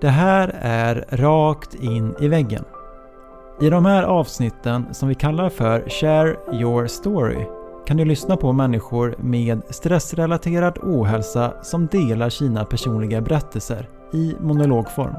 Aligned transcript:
Det 0.00 0.08
här 0.08 0.58
är 0.60 1.04
rakt 1.10 1.74
in 1.74 2.14
i 2.20 2.28
väggen. 2.28 2.64
I 3.60 3.70
de 3.70 3.84
här 3.84 4.02
avsnitten 4.02 4.94
som 4.94 5.08
vi 5.08 5.14
kallar 5.14 5.48
för 5.48 5.88
Share 5.88 6.36
Your 6.52 6.86
Story 6.86 7.46
kan 7.86 7.96
du 7.96 8.04
lyssna 8.04 8.36
på 8.36 8.52
människor 8.52 9.14
med 9.18 9.62
stressrelaterad 9.70 10.78
ohälsa 10.82 11.54
som 11.62 11.86
delar 11.86 12.28
sina 12.28 12.64
personliga 12.64 13.20
berättelser 13.20 13.88
i 14.12 14.34
monologform. 14.40 15.14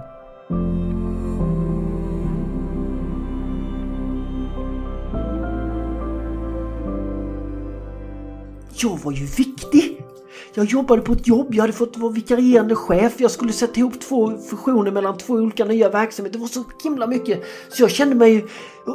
Jag 8.82 9.00
var 9.04 9.12
ju 9.12 9.26
viktig! 9.26 9.91
Jag 10.54 10.66
jobbade 10.66 11.02
på 11.02 11.14
ett 11.14 11.28
jobb, 11.28 11.48
jag 11.52 11.64
hade 11.64 11.74
fått 11.74 11.98
vara 11.98 12.12
vikarierande 12.12 12.76
chef, 12.76 13.14
jag 13.18 13.32
skulle 13.32 13.54
sätta 13.54 13.80
ihop 13.80 14.00
två 14.00 14.38
fusioner 14.50 14.92
mellan 14.92 15.18
två 15.18 15.34
olika 15.34 15.66
nya 15.66 15.90
verksamheter. 15.90 16.40
Det 16.40 16.42
var 16.42 16.48
så 16.48 16.64
himla 16.84 17.08
mycket. 17.08 17.44
Så 17.70 17.84
jag 17.84 17.92
kände 17.92 18.16
mig... 18.16 18.46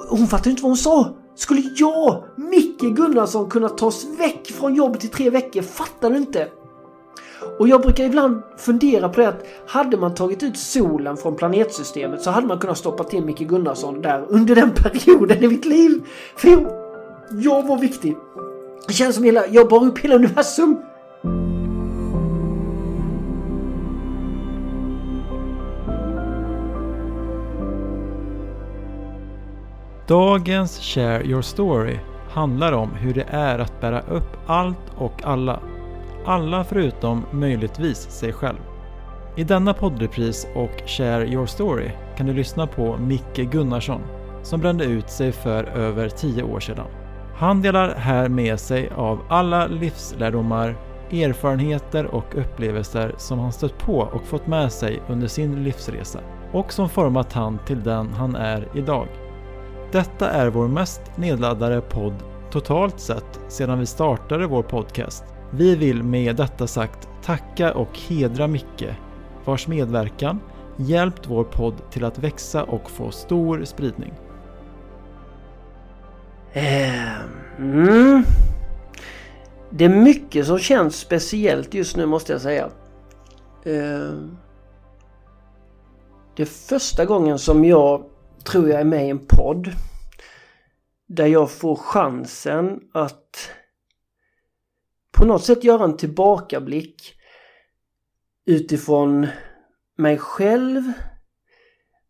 Hon 0.08 0.26
fattade 0.26 0.50
inte 0.50 0.62
vad 0.62 0.70
hon 0.70 0.76
sa. 0.76 1.14
Skulle 1.34 1.62
jag, 1.76 2.24
Micke 2.36 2.96
Gunnarsson, 2.96 3.50
kunna 3.50 3.68
tas 3.68 4.06
väck 4.18 4.46
från 4.46 4.74
jobbet 4.74 5.04
i 5.04 5.08
tre 5.08 5.30
veckor? 5.30 5.62
Fattar 5.62 6.10
du 6.10 6.16
inte? 6.16 6.48
Och 7.58 7.68
jag 7.68 7.82
brukar 7.82 8.04
ibland 8.04 8.42
fundera 8.58 9.08
på 9.08 9.20
det 9.20 9.28
att 9.28 9.46
hade 9.66 9.96
man 9.96 10.14
tagit 10.14 10.42
ut 10.42 10.58
solen 10.58 11.16
från 11.16 11.36
planetsystemet 11.36 12.22
så 12.22 12.30
hade 12.30 12.46
man 12.46 12.58
kunnat 12.58 12.78
stoppa 12.78 13.04
till 13.04 13.24
Micke 13.24 13.48
Gunnarsson 13.48 14.02
där 14.02 14.26
under 14.28 14.54
den 14.54 14.70
perioden 14.74 15.44
i 15.44 15.48
mitt 15.48 15.64
liv. 15.64 16.02
För 16.36 16.48
jag, 16.48 16.66
jag 17.30 17.66
var 17.66 17.78
viktig. 17.78 18.16
Det 18.86 18.92
känns 18.92 19.14
som 19.14 19.24
hela, 19.24 19.46
jag 19.46 19.68
bar 19.68 19.84
upp 19.84 19.98
hela 19.98 20.14
universum. 20.14 20.78
Dagens 30.06 30.80
Share 30.80 31.24
Your 31.24 31.42
Story 31.42 31.98
handlar 32.30 32.72
om 32.72 32.90
hur 32.90 33.14
det 33.14 33.26
är 33.28 33.58
att 33.58 33.80
bära 33.80 34.00
upp 34.00 34.36
allt 34.46 34.92
och 34.96 35.24
alla. 35.24 35.60
Alla 36.24 36.64
förutom 36.64 37.24
möjligtvis 37.30 37.98
sig 37.98 38.32
själv. 38.32 38.58
I 39.36 39.44
denna 39.44 39.74
poddrepris 39.74 40.46
och 40.54 40.82
Share 40.86 41.26
Your 41.26 41.46
Story 41.46 41.90
kan 42.16 42.26
du 42.26 42.32
lyssna 42.32 42.66
på 42.66 42.96
Micke 42.96 43.50
Gunnarsson 43.52 44.00
som 44.42 44.60
brände 44.60 44.84
ut 44.84 45.10
sig 45.10 45.32
för 45.32 45.64
över 45.64 46.08
tio 46.08 46.42
år 46.42 46.60
sedan. 46.60 46.86
Han 47.36 47.62
delar 47.62 47.94
här 47.94 48.28
med 48.28 48.60
sig 48.60 48.90
av 48.96 49.20
alla 49.28 49.66
livslärdomar, 49.66 50.76
erfarenheter 51.10 52.06
och 52.06 52.34
upplevelser 52.38 53.14
som 53.16 53.38
han 53.38 53.52
stött 53.52 53.78
på 53.78 53.98
och 53.98 54.24
fått 54.24 54.46
med 54.46 54.72
sig 54.72 55.02
under 55.08 55.28
sin 55.28 55.64
livsresa 55.64 56.20
och 56.52 56.72
som 56.72 56.88
format 56.88 57.32
han 57.32 57.58
till 57.66 57.82
den 57.82 58.12
han 58.12 58.36
är 58.36 58.68
idag. 58.74 59.08
Detta 59.92 60.30
är 60.30 60.50
vår 60.50 60.68
mest 60.68 61.02
nedladdade 61.16 61.80
podd 61.80 62.14
totalt 62.50 63.00
sett 63.00 63.40
sedan 63.48 63.78
vi 63.78 63.86
startade 63.86 64.46
vår 64.46 64.62
podcast. 64.62 65.24
Vi 65.50 65.76
vill 65.76 66.02
med 66.02 66.36
detta 66.36 66.66
sagt 66.66 67.08
tacka 67.22 67.74
och 67.74 67.98
hedra 67.98 68.46
Micke 68.46 68.86
vars 69.44 69.66
medverkan 69.66 70.40
hjälpt 70.76 71.26
vår 71.26 71.44
podd 71.44 71.74
till 71.90 72.04
att 72.04 72.18
växa 72.18 72.64
och 72.64 72.90
få 72.90 73.10
stor 73.10 73.64
spridning. 73.64 74.12
Ehm, 76.52 77.30
mm. 77.58 78.24
Det 79.70 79.84
är 79.84 79.88
mycket 79.88 80.46
som 80.46 80.58
känns 80.58 80.96
speciellt 80.96 81.74
just 81.74 81.96
nu 81.96 82.06
måste 82.06 82.32
jag 82.32 82.40
säga. 82.40 82.70
Eh, 83.64 84.12
det 86.36 86.42
är 86.42 86.46
första 86.68 87.04
gången 87.04 87.38
som 87.38 87.64
jag 87.64 88.04
tror 88.44 88.68
jag 88.68 88.80
är 88.80 88.84
med 88.84 89.06
i 89.06 89.10
en 89.10 89.26
podd 89.26 89.72
där 91.08 91.26
jag 91.26 91.50
får 91.50 91.76
chansen 91.76 92.80
att 92.92 93.50
på 95.12 95.24
något 95.24 95.44
sätt 95.44 95.64
göra 95.64 95.84
en 95.84 95.96
tillbakablick 95.96 97.14
utifrån 98.46 99.26
mig 99.98 100.18
själv, 100.18 100.82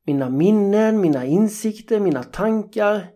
mina 0.07 0.31
minnen, 0.31 1.01
mina 1.01 1.25
insikter, 1.25 2.01
mina 2.01 2.23
tankar 2.23 3.07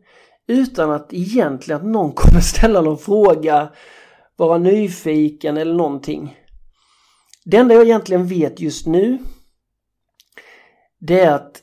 utan 0.46 0.90
att 0.90 1.12
egentligen 1.12 1.80
att 1.80 1.86
någon 1.86 2.12
kommer 2.12 2.40
ställa 2.40 2.80
någon 2.80 2.98
fråga, 2.98 3.68
vara 4.48 4.58
nyfiken 4.58 5.56
eller 5.56 5.74
någonting. 5.74 6.36
Det 7.44 7.56
enda 7.56 7.74
jag 7.74 7.84
egentligen 7.84 8.26
vet 8.26 8.60
just 8.60 8.86
nu 8.86 9.18
det 11.00 11.20
är 11.20 11.34
att 11.34 11.62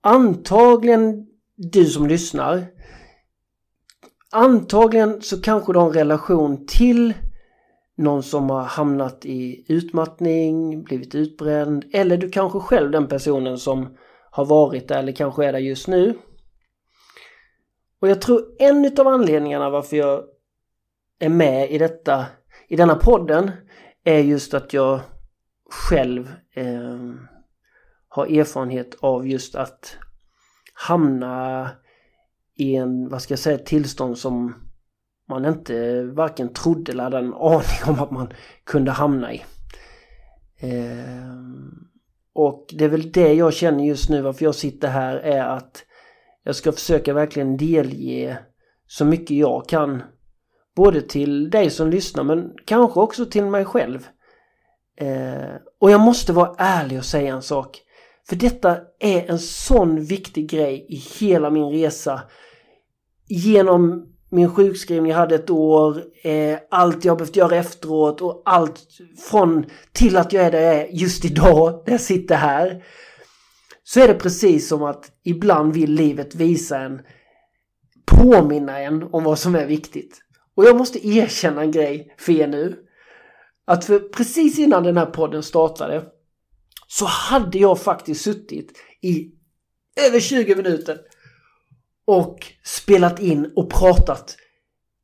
antagligen 0.00 1.26
du 1.56 1.84
som 1.84 2.06
lyssnar 2.06 2.66
antagligen 4.30 5.22
så 5.22 5.42
kanske 5.42 5.72
du 5.72 5.78
har 5.78 5.86
en 5.86 5.92
relation 5.92 6.66
till 6.66 7.14
någon 7.96 8.22
som 8.22 8.50
har 8.50 8.62
hamnat 8.62 9.26
i 9.26 9.64
utmattning, 9.68 10.82
blivit 10.82 11.14
utbränd 11.14 11.84
eller 11.92 12.16
du 12.16 12.30
kanske 12.30 12.60
själv 12.60 12.90
den 12.90 13.08
personen 13.08 13.58
som 13.58 13.96
har 14.30 14.44
varit 14.44 14.88
där 14.88 14.98
eller 14.98 15.12
kanske 15.12 15.44
är 15.44 15.52
där 15.52 15.58
just 15.58 15.88
nu. 15.88 16.18
Och 18.00 18.08
jag 18.08 18.20
tror 18.20 18.42
en 18.58 18.92
av 18.98 19.08
anledningarna 19.08 19.70
varför 19.70 19.96
jag 19.96 20.24
är 21.18 21.28
med 21.28 21.70
i 21.70 21.78
detta, 21.78 22.26
i 22.68 22.76
denna 22.76 22.94
podden 22.94 23.50
är 24.04 24.18
just 24.18 24.54
att 24.54 24.72
jag 24.72 25.00
själv 25.70 26.32
eh, 26.54 26.98
har 28.08 28.26
erfarenhet 28.26 28.94
av 29.00 29.28
just 29.28 29.54
att 29.54 29.96
hamna 30.74 31.70
i 32.54 32.74
en, 32.74 33.08
vad 33.08 33.22
ska 33.22 33.32
jag 33.32 33.38
säga, 33.38 33.58
tillstånd 33.58 34.18
som 34.18 34.54
man 35.28 35.44
inte 35.44 36.02
varken 36.02 36.52
trodde 36.52 36.92
eller 36.92 37.04
hade 37.04 37.18
en 37.18 37.34
aning 37.34 37.82
om 37.86 38.00
att 38.00 38.10
man 38.10 38.32
kunde 38.64 38.90
hamna 38.90 39.32
i. 39.32 39.44
Eh, 40.56 41.38
och 42.32 42.66
det 42.78 42.84
är 42.84 42.88
väl 42.88 43.12
det 43.12 43.32
jag 43.32 43.54
känner 43.54 43.84
just 43.84 44.10
nu 44.10 44.22
varför 44.22 44.44
jag 44.44 44.54
sitter 44.54 44.88
här 44.88 45.16
är 45.16 45.44
att 45.44 45.84
jag 46.42 46.56
ska 46.56 46.72
försöka 46.72 47.12
verkligen 47.12 47.56
delge 47.56 48.38
så 48.86 49.04
mycket 49.04 49.36
jag 49.36 49.68
kan. 49.68 50.02
Både 50.78 51.02
till 51.02 51.50
dig 51.50 51.70
som 51.70 51.90
lyssnar 51.90 52.24
men 52.24 52.50
kanske 52.64 53.00
också 53.00 53.26
till 53.26 53.44
mig 53.44 53.64
själv. 53.64 54.08
Eh, 55.00 55.54
och 55.80 55.90
jag 55.90 56.00
måste 56.00 56.32
vara 56.32 56.54
ärlig 56.58 56.98
och 56.98 57.04
säga 57.04 57.34
en 57.34 57.42
sak. 57.42 57.80
För 58.28 58.36
detta 58.36 58.76
är 59.00 59.30
en 59.30 59.38
sån 59.38 60.04
viktig 60.04 60.50
grej 60.50 60.86
i 60.88 60.96
hela 60.96 61.50
min 61.50 61.70
resa. 61.70 62.22
Genom 63.28 64.06
min 64.30 64.50
sjukskrivning 64.54 65.10
jag 65.10 65.18
hade 65.18 65.34
ett 65.34 65.50
år, 65.50 66.02
eh, 66.22 66.58
allt 66.70 67.04
jag 67.04 67.18
behövt 67.18 67.36
göra 67.36 67.56
efteråt 67.56 68.20
och 68.20 68.42
allt 68.44 68.86
från 69.30 69.66
till 69.92 70.16
att 70.16 70.32
jag 70.32 70.44
är 70.44 70.50
där 70.50 70.62
jag 70.62 70.74
är 70.74 70.86
just 70.86 71.24
idag, 71.24 71.82
där 71.84 71.92
jag 71.92 72.00
sitter 72.00 72.34
här. 72.34 72.84
Så 73.84 74.00
är 74.00 74.08
det 74.08 74.14
precis 74.14 74.68
som 74.68 74.82
att 74.82 75.10
ibland 75.24 75.74
vill 75.74 75.92
livet 75.92 76.34
visa 76.34 76.78
en, 76.78 77.00
påminna 78.06 78.80
en 78.80 79.02
om 79.02 79.24
vad 79.24 79.38
som 79.38 79.54
är 79.54 79.66
viktigt. 79.66 80.24
Och 80.58 80.64
jag 80.64 80.76
måste 80.76 81.08
erkänna 81.08 81.62
en 81.62 81.70
grej 81.70 82.14
för 82.18 82.32
er 82.32 82.46
nu. 82.46 82.76
Att 83.66 83.84
för 83.84 83.98
precis 83.98 84.58
innan 84.58 84.82
den 84.82 84.96
här 84.96 85.06
podden 85.06 85.42
startade 85.42 86.04
så 86.86 87.04
hade 87.04 87.58
jag 87.58 87.80
faktiskt 87.80 88.24
suttit 88.24 88.72
i 89.02 89.30
över 90.06 90.20
20 90.20 90.56
minuter 90.56 90.98
och 92.06 92.38
spelat 92.64 93.20
in 93.20 93.52
och 93.56 93.70
pratat 93.70 94.36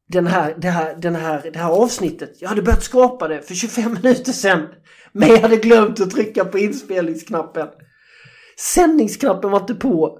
den 0.09 0.27
här, 0.27 0.55
det, 0.59 0.69
här, 0.69 0.97
den 0.97 1.15
här, 1.15 1.51
det 1.53 1.59
här 1.59 1.71
avsnittet. 1.71 2.37
Jag 2.41 2.49
hade 2.49 2.63
börjat 2.63 2.85
skapa 2.85 3.29
det 3.29 3.43
för 3.43 3.55
25 3.55 3.93
minuter 3.93 4.33
sedan. 4.33 4.69
Men 5.13 5.29
jag 5.29 5.39
hade 5.39 5.57
glömt 5.57 6.01
att 6.01 6.11
trycka 6.11 6.45
på 6.45 6.59
inspelningsknappen. 6.59 7.69
Sändningsknappen 8.59 9.51
var 9.51 9.61
inte 9.61 9.75
på. 9.75 10.19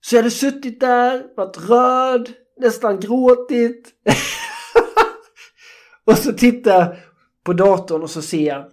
Så 0.00 0.14
jag 0.14 0.22
hade 0.22 0.30
suttit 0.30 0.80
där, 0.80 1.36
varit 1.36 1.68
röd, 1.68 2.32
nästan 2.56 3.00
gråtit. 3.00 3.94
och 6.04 6.18
så 6.18 6.32
tittar 6.32 6.70
jag 6.70 6.96
på 7.44 7.52
datorn 7.52 8.02
och 8.02 8.10
så 8.10 8.22
ser 8.22 8.46
jag 8.46 8.64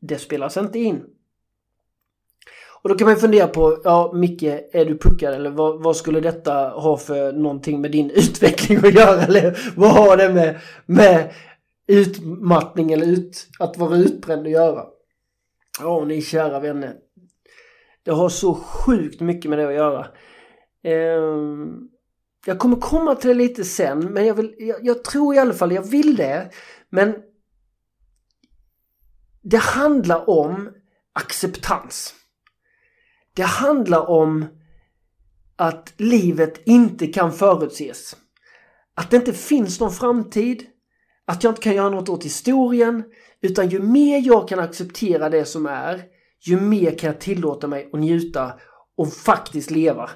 det 0.00 0.18
spelas 0.18 0.56
inte 0.56 0.78
in. 0.78 1.04
Och 2.82 2.88
då 2.88 2.94
kan 2.94 3.08
man 3.08 3.16
fundera 3.16 3.48
på, 3.48 3.80
ja 3.84 4.12
Micke, 4.14 4.42
är 4.72 4.84
du 4.84 4.98
puckad 4.98 5.34
eller 5.34 5.50
vad, 5.50 5.82
vad, 5.82 5.96
skulle 5.96 6.20
detta 6.20 6.68
ha 6.68 6.96
för 6.96 7.32
någonting 7.32 7.80
med 7.80 7.90
din 7.90 8.10
utveckling 8.14 8.78
att 8.78 8.94
göra? 8.94 9.22
Eller 9.22 9.72
vad 9.76 9.90
har 9.90 10.16
det 10.16 10.28
med, 10.28 10.60
med 10.86 11.34
utmattning 11.86 12.92
eller 12.92 13.06
ut, 13.06 13.48
att 13.58 13.78
vara 13.78 13.96
utbränd 13.96 14.46
att 14.46 14.52
göra? 14.52 14.84
Ja, 15.80 16.04
ni 16.04 16.22
kära 16.22 16.60
vänner. 16.60 16.94
Det 18.02 18.10
har 18.10 18.28
så 18.28 18.54
sjukt 18.54 19.20
mycket 19.20 19.50
med 19.50 19.58
det 19.58 19.68
att 19.68 19.74
göra. 19.74 20.06
Um, 21.18 21.90
jag 22.44 22.58
kommer 22.58 22.76
komma 22.76 23.14
till 23.14 23.28
det 23.28 23.34
lite 23.34 23.64
sen, 23.64 24.12
men 24.12 24.26
jag, 24.26 24.34
vill, 24.34 24.54
jag, 24.58 24.86
jag 24.86 25.04
tror 25.04 25.34
i 25.34 25.38
alla 25.38 25.54
fall, 25.54 25.72
jag 25.72 25.82
vill 25.82 26.16
det. 26.16 26.50
Men 26.90 27.14
det 29.42 29.56
handlar 29.56 30.30
om 30.30 30.70
acceptans. 31.12 32.14
Det 33.34 33.42
handlar 33.42 34.10
om 34.10 34.46
att 35.56 35.92
livet 35.96 36.60
inte 36.66 37.06
kan 37.06 37.32
förutses. 37.32 38.16
Att 38.94 39.10
det 39.10 39.16
inte 39.16 39.32
finns 39.32 39.80
någon 39.80 39.92
framtid. 39.92 40.66
Att 41.26 41.44
jag 41.44 41.50
inte 41.50 41.62
kan 41.62 41.74
göra 41.74 41.90
något 41.90 42.08
åt 42.08 42.24
historien. 42.24 43.04
Utan 43.40 43.68
ju 43.68 43.82
mer 43.82 44.26
jag 44.26 44.48
kan 44.48 44.58
acceptera 44.58 45.30
det 45.30 45.44
som 45.44 45.66
är, 45.66 46.02
ju 46.40 46.60
mer 46.60 46.98
kan 46.98 47.06
jag 47.06 47.20
tillåta 47.20 47.66
mig 47.66 47.90
att 47.92 48.00
njuta 48.00 48.52
och 48.96 49.12
faktiskt 49.12 49.70
leva. 49.70 50.10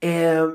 Eh, 0.00 0.46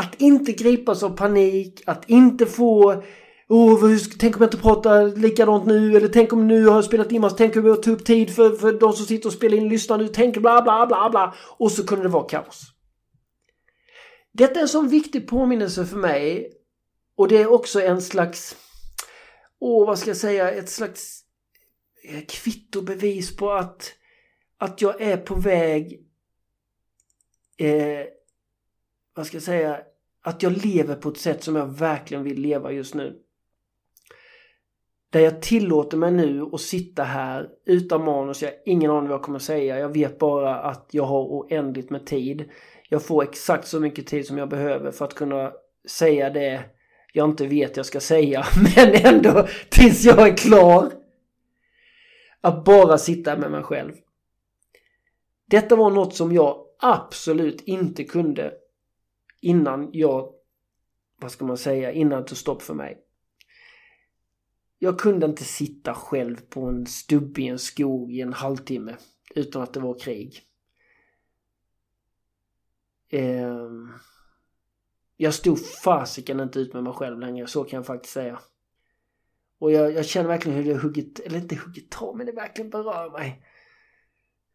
att 0.00 0.20
inte 0.20 0.52
gripas 0.52 1.02
av 1.02 1.16
panik, 1.16 1.82
att 1.86 2.10
inte 2.10 2.46
få 2.46 3.02
Oh, 3.48 3.98
tänk 4.18 4.36
om 4.36 4.42
jag 4.42 4.46
inte 4.46 4.62
pratar 4.62 5.16
likadant 5.16 5.66
nu? 5.66 5.96
Eller 5.96 6.08
tänk 6.08 6.32
om 6.32 6.46
nu 6.46 6.66
har 6.66 6.74
jag 6.74 6.84
spelat 6.84 7.12
in 7.12 7.20
massa, 7.20 7.36
tänk 7.36 7.56
om 7.56 7.66
jag 7.66 7.82
tar 7.82 7.92
upp 7.92 8.04
tid 8.04 8.34
för, 8.34 8.50
för 8.50 8.72
de 8.72 8.92
som 8.92 9.06
sitter 9.06 9.28
och 9.28 9.32
spelar 9.32 9.56
in 9.56 9.68
lyssnar 9.68 9.98
nu, 9.98 10.08
tänk 10.08 10.36
bla 10.36 10.62
bla 10.62 10.86
bla 10.86 11.10
bla. 11.10 11.34
Och 11.58 11.72
så 11.72 11.86
kunde 11.86 12.04
det 12.04 12.08
vara 12.08 12.28
kaos. 12.28 12.62
Detta 14.32 14.54
är 14.54 14.62
en 14.62 14.68
sån 14.68 14.88
viktig 14.88 15.28
påminnelse 15.28 15.86
för 15.86 15.96
mig. 15.96 16.52
Och 17.16 17.28
det 17.28 17.36
är 17.36 17.52
också 17.52 17.80
en 17.82 18.02
slags, 18.02 18.56
åh 19.60 19.86
vad 19.86 19.98
ska 19.98 20.10
jag 20.10 20.16
säga, 20.16 20.50
ett 20.50 20.70
slags 20.70 21.22
eh, 22.04 22.20
kvittobevis 22.28 23.36
på 23.36 23.52
att, 23.52 23.92
att 24.58 24.82
jag 24.82 25.00
är 25.00 25.16
på 25.16 25.34
väg, 25.34 26.00
eh, 27.58 28.06
vad 29.14 29.26
ska 29.26 29.36
jag 29.36 29.42
säga, 29.42 29.80
att 30.22 30.42
jag 30.42 30.66
lever 30.66 30.94
på 30.94 31.08
ett 31.08 31.18
sätt 31.18 31.44
som 31.44 31.56
jag 31.56 31.66
verkligen 31.66 32.24
vill 32.24 32.40
leva 32.40 32.72
just 32.72 32.94
nu. 32.94 33.16
Där 35.10 35.20
jag 35.20 35.42
tillåter 35.42 35.96
mig 35.96 36.10
nu 36.10 36.42
att 36.52 36.60
sitta 36.60 37.02
här 37.02 37.48
utan 37.66 38.04
manus. 38.04 38.42
Jag 38.42 38.48
har 38.48 38.56
ingen 38.64 38.90
aning 38.90 39.08
vad 39.08 39.14
jag 39.14 39.22
kommer 39.22 39.38
säga. 39.38 39.78
Jag 39.78 39.94
vet 39.94 40.18
bara 40.18 40.60
att 40.60 40.88
jag 40.90 41.04
har 41.04 41.22
oändligt 41.22 41.90
med 41.90 42.06
tid. 42.06 42.50
Jag 42.88 43.04
får 43.04 43.22
exakt 43.22 43.66
så 43.66 43.80
mycket 43.80 44.06
tid 44.06 44.26
som 44.26 44.38
jag 44.38 44.48
behöver 44.48 44.90
för 44.90 45.04
att 45.04 45.14
kunna 45.14 45.52
säga 45.88 46.30
det 46.30 46.64
jag 47.12 47.30
inte 47.30 47.46
vet 47.46 47.76
jag 47.76 47.86
ska 47.86 48.00
säga. 48.00 48.44
Men 48.76 48.94
ändå 48.94 49.46
tills 49.70 50.04
jag 50.04 50.28
är 50.28 50.36
klar. 50.36 50.92
Att 52.40 52.64
bara 52.64 52.98
sitta 52.98 53.36
med 53.36 53.50
mig 53.50 53.62
själv. 53.62 53.92
Detta 55.46 55.76
var 55.76 55.90
något 55.90 56.14
som 56.14 56.32
jag 56.32 56.64
absolut 56.78 57.60
inte 57.60 58.04
kunde 58.04 58.52
innan 59.40 59.90
jag, 59.92 60.32
vad 61.20 61.32
ska 61.32 61.44
man 61.44 61.58
säga, 61.58 61.92
innan 61.92 62.22
det 62.22 62.28
tog 62.28 62.38
stopp 62.38 62.62
för 62.62 62.74
mig. 62.74 62.98
Jag 64.78 64.98
kunde 64.98 65.26
inte 65.26 65.44
sitta 65.44 65.94
själv 65.94 66.36
på 66.36 66.60
en 66.66 66.86
stubb 66.86 67.38
i 67.38 67.48
en 67.48 67.58
skog 67.58 68.12
i 68.12 68.20
en 68.20 68.32
halvtimme 68.32 68.96
utan 69.34 69.62
att 69.62 69.72
det 69.72 69.80
var 69.80 69.98
krig. 69.98 70.42
Ehm, 73.08 73.92
jag 75.16 75.34
stod 75.34 75.58
fasiken 75.66 76.40
inte 76.40 76.58
ut 76.58 76.74
med 76.74 76.82
mig 76.82 76.92
själv 76.92 77.18
längre, 77.18 77.46
så 77.46 77.64
kan 77.64 77.76
jag 77.76 77.86
faktiskt 77.86 78.14
säga. 78.14 78.40
Och 79.58 79.72
jag, 79.72 79.92
jag 79.92 80.06
känner 80.06 80.28
verkligen 80.28 80.58
hur 80.58 80.74
det 80.74 80.80
huggit, 80.80 81.20
eller 81.20 81.38
inte 81.38 81.56
huggit 81.56 81.90
tag, 81.90 82.16
men 82.16 82.26
det 82.26 82.32
verkligen 82.32 82.70
berör 82.70 83.10
mig. 83.10 83.46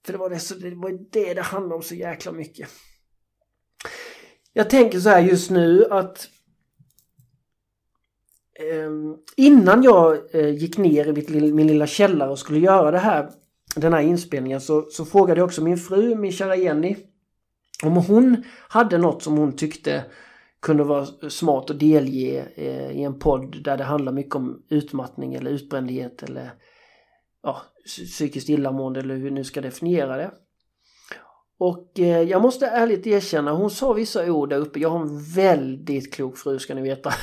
För 0.06 0.14
det 0.14 0.20
var 0.20 0.30
det, 0.30 0.40
så, 0.40 0.56
det 0.56 0.76
var 0.76 0.92
det 1.12 1.34
det 1.34 1.42
handlade 1.42 1.76
om 1.76 1.82
så 1.82 1.96
jäkla 1.96 2.32
mycket. 2.32 2.70
Jag 4.58 4.70
tänker 4.70 5.00
så 5.00 5.10
här 5.10 5.22
just 5.22 5.52
nu 5.52 5.86
att 5.90 6.28
ehm, 8.60 9.16
innan 9.36 9.84
jag 9.84 10.36
eh, 10.36 10.50
gick 10.50 10.78
ner 10.78 11.32
i 11.36 11.54
min 11.54 11.68
lilla 11.68 11.88
källare 11.88 12.30
och 12.30 12.40
skulle 12.40 12.60
göra 12.60 12.92
det 12.92 12.98
här, 12.98 13.30
den 13.76 13.94
här 13.94 14.02
inspelningen 14.02 14.62
så, 14.62 14.82
så 14.82 15.06
frågade 15.06 15.40
jag 15.40 15.46
också 15.46 15.64
min 15.64 15.78
fru, 15.78 16.16
min 16.16 16.32
kära 16.32 16.56
Jenny, 16.56 16.96
om 17.84 17.96
hon 17.96 18.44
hade 18.70 18.98
något 18.98 19.24
som 19.24 19.38
hon 19.38 19.56
tyckte 19.56 20.06
kunde 20.62 20.84
vara 20.84 21.06
smart 21.30 21.70
att 21.70 21.80
delge 21.80 22.46
eh, 22.56 22.92
i 22.92 23.04
en 23.04 23.20
podd 23.20 23.64
där 23.64 23.78
det 23.78 23.84
handlar 23.84 24.12
mycket 24.12 24.36
om 24.36 24.64
utmattning 24.70 25.34
eller 25.34 25.52
utbrändhet 25.52 26.24
eller 26.24 26.52
ja, 27.44 27.62
psykiskt 27.86 28.50
illamående 28.50 29.00
eller 29.00 29.16
hur 29.16 29.24
vi 29.24 29.32
nu 29.32 29.44
ska 29.44 29.62
definiera 29.62 30.18
det. 30.18 30.32
Och 31.58 32.00
eh, 32.00 32.22
jag 32.22 32.42
måste 32.42 32.68
ärligt 32.68 33.08
erkänna, 33.08 33.52
hon 33.52 33.70
sa 33.70 33.94
vissa 33.94 34.32
ord 34.32 34.50
där 34.50 34.58
uppe. 34.58 34.80
Jag 34.80 34.90
har 34.90 35.00
en 35.00 35.24
väldigt 35.24 36.14
klok 36.14 36.38
fru 36.38 36.60
ska 36.60 36.76
ni 36.76 36.82
veta. 36.82 37.14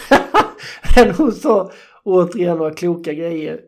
Men 0.97 1.15
hon 1.15 1.33
sa 1.33 1.71
återigen 2.05 2.59
några 2.59 2.75
kloka 2.75 3.13
grejer 3.13 3.61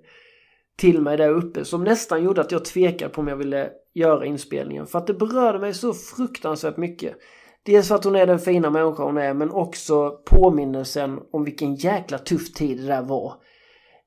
till 0.77 1.01
mig 1.01 1.17
där 1.17 1.29
uppe 1.29 1.65
som 1.65 1.85
nästan 1.85 2.25
gjorde 2.25 2.41
att 2.41 2.53
jag 2.53 2.65
tvekade 2.65 3.15
på 3.15 3.21
om 3.21 3.29
jag 3.29 3.37
ville 3.37 3.71
göra 3.95 4.27
inspelningen. 4.27 4.87
För 4.87 4.99
att 4.99 5.07
det 5.07 5.15
berörde 5.15 5.59
mig 5.59 5.75
så 5.75 5.95
fruktansvärt 5.95 6.77
mycket. 6.77 7.17
Dels 7.63 7.89
för 7.89 7.95
att 7.95 8.05
hon 8.05 8.17
är 8.17 8.27
den 8.27 8.39
fina 8.39 8.71
människa 8.71 9.03
hon 9.03 9.19
är 9.19 9.35
men 9.35 9.51
också 9.51 10.11
påminnelsen 10.11 11.21
om 11.33 11.45
vilken 11.45 11.75
jäkla 11.75 12.19
tuff 12.19 12.53
tid 12.53 12.79
det 12.79 12.87
där 12.87 13.03
var. 13.03 13.35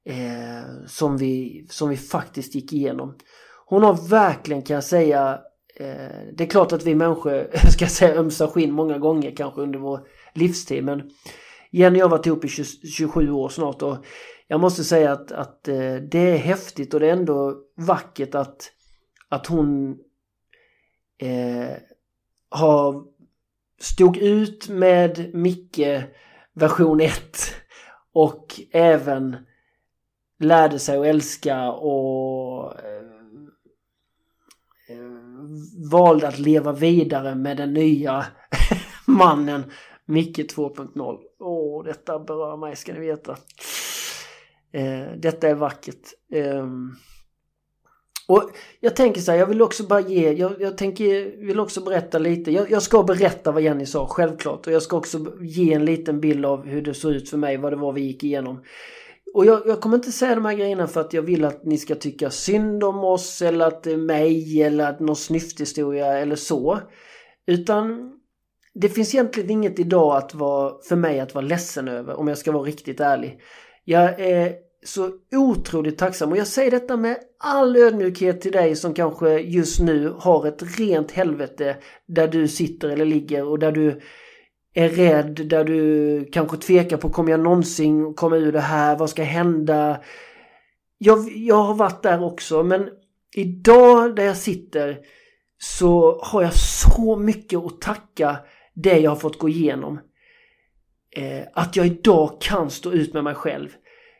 Eh, 0.05 0.85
som, 0.87 1.17
vi, 1.17 1.65
som 1.69 1.89
vi 1.89 1.97
faktiskt 1.97 2.55
gick 2.55 2.73
igenom. 2.73 3.15
Hon 3.65 3.83
har 3.83 4.09
verkligen 4.09 4.61
kan 4.61 4.73
jag 4.73 4.83
säga 4.83 5.39
Eh, 5.79 6.33
det 6.33 6.43
är 6.43 6.47
klart 6.47 6.73
att 6.73 6.83
vi 6.83 6.95
människor 6.95 7.57
ska 7.71 7.87
säga 7.87 8.15
ömsa 8.15 8.47
skinn 8.47 8.71
många 8.71 8.97
gånger 8.97 9.35
kanske 9.35 9.61
under 9.61 9.79
vår 9.79 10.07
livstid 10.33 10.83
men 10.83 11.11
Jenny 11.71 11.95
och 11.95 11.99
jag 11.99 12.05
har 12.05 12.17
varit 12.17 12.25
ihop 12.25 12.45
i 12.45 12.47
27 12.47 13.31
år 13.31 13.49
snart 13.49 13.81
och 13.81 13.97
jag 14.47 14.59
måste 14.59 14.83
säga 14.83 15.11
att, 15.11 15.31
att 15.31 15.67
eh, 15.67 15.95
det 15.95 16.19
är 16.19 16.37
häftigt 16.37 16.93
och 16.93 16.99
det 16.99 17.07
är 17.07 17.13
ändå 17.13 17.55
vackert 17.75 18.35
att, 18.35 18.71
att 19.29 19.47
hon 19.47 19.99
eh, 21.21 21.77
har 22.49 23.03
stod 23.79 24.17
ut 24.17 24.69
med 24.69 25.35
Micke 25.35 26.03
version 26.53 27.01
1 27.01 27.13
och 28.13 28.61
även 28.71 29.35
lärde 30.39 30.79
sig 30.79 30.97
att 30.97 31.05
älska 31.05 31.71
och 31.71 32.73
valde 35.91 36.27
att 36.27 36.39
leva 36.39 36.71
vidare 36.71 37.35
med 37.35 37.57
den 37.57 37.73
nya 37.73 38.25
mannen 39.05 39.63
Micke 40.05 40.37
2.0. 40.37 41.17
Åh, 41.39 41.83
detta 41.83 42.19
berör 42.19 42.57
mig 42.57 42.75
ska 42.75 42.93
ni 42.93 42.99
veta. 42.99 43.37
Eh, 44.71 45.17
detta 45.17 45.47
är 45.47 45.55
vackert. 45.55 46.13
Eh, 46.33 46.67
och 48.27 48.51
jag 48.79 48.95
tänker 48.95 49.21
så 49.21 49.31
här, 49.31 49.39
jag 49.39 49.47
vill 49.47 49.61
också 49.61 49.83
bara 49.83 49.99
ge, 49.99 50.31
jag, 50.31 50.61
jag 50.61 50.77
tänker, 50.77 51.37
vill 51.45 51.59
också 51.59 51.81
berätta 51.81 52.19
lite. 52.19 52.51
Jag, 52.51 52.71
jag, 52.71 52.81
ska 52.81 53.03
berätta 53.03 53.51
vad 53.51 53.61
Jenny 53.61 53.85
sa, 53.85 54.07
självklart. 54.07 54.67
Och 54.67 54.73
jag 54.73 54.81
ska 54.81 54.97
också 54.97 55.25
ge 55.41 55.73
en 55.73 55.85
liten 55.85 56.19
bild 56.19 56.45
av 56.45 56.65
hur 56.65 56.81
det 56.81 56.93
såg 56.93 57.11
ut 57.11 57.29
för 57.29 57.37
mig, 57.37 57.57
vad 57.57 57.71
det 57.71 57.75
var 57.75 57.93
vi 57.93 58.01
gick 58.01 58.23
igenom. 58.23 58.63
Och 59.33 59.45
jag, 59.45 59.61
jag, 59.65 59.81
kommer 59.81 59.95
inte 59.95 60.11
säga 60.11 60.35
de 60.35 60.45
här 60.45 60.53
grejerna 60.53 60.87
för 60.87 61.01
att 61.01 61.13
jag 61.13 61.21
vill 61.21 61.45
att 61.45 61.65
ni 61.65 61.77
ska 61.77 61.95
tycka 61.95 62.29
synd 62.29 62.83
om 62.83 63.03
oss 63.03 63.41
eller 63.41 63.67
att 63.67 63.83
det 63.83 63.91
är 63.91 63.97
mig 63.97 64.63
eller 64.63 64.89
att 64.89 64.99
någon 64.99 65.15
snyfthistoria 65.15 66.17
eller 66.17 66.35
så. 66.35 66.79
Utan 67.47 68.13
det 68.73 68.89
finns 68.89 69.15
egentligen 69.15 69.49
inget 69.49 69.79
idag 69.79 70.17
att 70.17 70.33
vara, 70.33 70.73
för 70.89 70.95
mig 70.95 71.19
att 71.19 71.35
vara 71.35 71.45
ledsen 71.45 71.87
över 71.87 72.19
om 72.19 72.27
jag 72.27 72.37
ska 72.37 72.51
vara 72.51 72.63
riktigt 72.63 72.99
ärlig. 72.99 73.41
Jag 73.85 74.19
är 74.19 74.53
så 74.85 75.11
otroligt 75.35 75.97
tacksam 75.97 76.31
och 76.31 76.37
jag 76.37 76.47
säger 76.47 76.71
detta 76.71 76.97
med 76.97 77.17
all 77.39 77.75
ödmjukhet 77.75 78.41
till 78.41 78.51
dig 78.51 78.75
som 78.75 78.93
kanske 78.93 79.39
just 79.39 79.79
nu 79.79 80.13
har 80.17 80.47
ett 80.47 80.79
rent 80.79 81.11
helvete 81.11 81.77
där 82.05 82.27
du 82.27 82.47
sitter 82.47 82.89
eller 82.89 83.05
ligger 83.05 83.43
och 83.47 83.59
där 83.59 83.71
du 83.71 84.01
är 84.77 84.89
rädd, 84.89 85.47
där 85.49 85.63
du 85.63 86.29
kanske 86.31 86.57
tvekar 86.57 86.97
på 86.97 87.09
kommer 87.09 87.31
jag 87.31 87.39
någonsin 87.39 88.13
komma 88.13 88.37
ur 88.37 88.51
det 88.51 88.59
här, 88.59 88.97
vad 88.97 89.09
ska 89.09 89.23
hända? 89.23 90.01
Jag, 90.97 91.29
jag 91.35 91.63
har 91.63 91.75
varit 91.75 92.03
där 92.03 92.23
också 92.23 92.63
men 92.63 92.89
idag 93.35 94.15
där 94.15 94.23
jag 94.23 94.37
sitter 94.37 94.97
så 95.59 96.21
har 96.23 96.41
jag 96.41 96.53
så 96.53 97.15
mycket 97.15 97.59
att 97.59 97.81
tacka 97.81 98.37
det 98.73 98.99
jag 98.99 99.11
har 99.11 99.15
fått 99.15 99.39
gå 99.39 99.49
igenom. 99.49 99.99
Eh, 101.15 101.47
att 101.53 101.75
jag 101.75 101.85
idag 101.85 102.41
kan 102.41 102.69
stå 102.69 102.91
ut 102.91 103.13
med 103.13 103.23
mig 103.23 103.35
själv. 103.35 103.69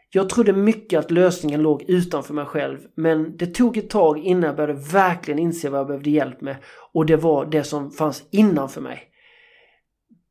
Jag 0.10 0.30
trodde 0.30 0.54
mycket 0.54 1.00
att 1.00 1.12
lösningen 1.12 1.62
låg 1.62 1.84
utanför 1.88 2.34
mig 2.34 2.46
själv 2.46 2.78
men 2.96 3.38
det 3.38 3.48
tog 3.48 3.78
ett 3.78 3.90
tag 3.90 4.18
innan 4.18 4.44
jag 4.44 4.56
började 4.56 4.82
verkligen 4.94 5.40
inse 5.40 5.70
vad 5.70 5.80
jag 5.80 5.88
behövde 5.88 6.10
hjälp 6.10 6.42
med 6.42 6.56
och 6.94 7.06
det 7.06 7.18
var 7.18 7.46
det 7.46 7.64
som 7.64 7.92
fanns 7.92 8.24
innanför 8.32 8.82
mig. 8.82 9.12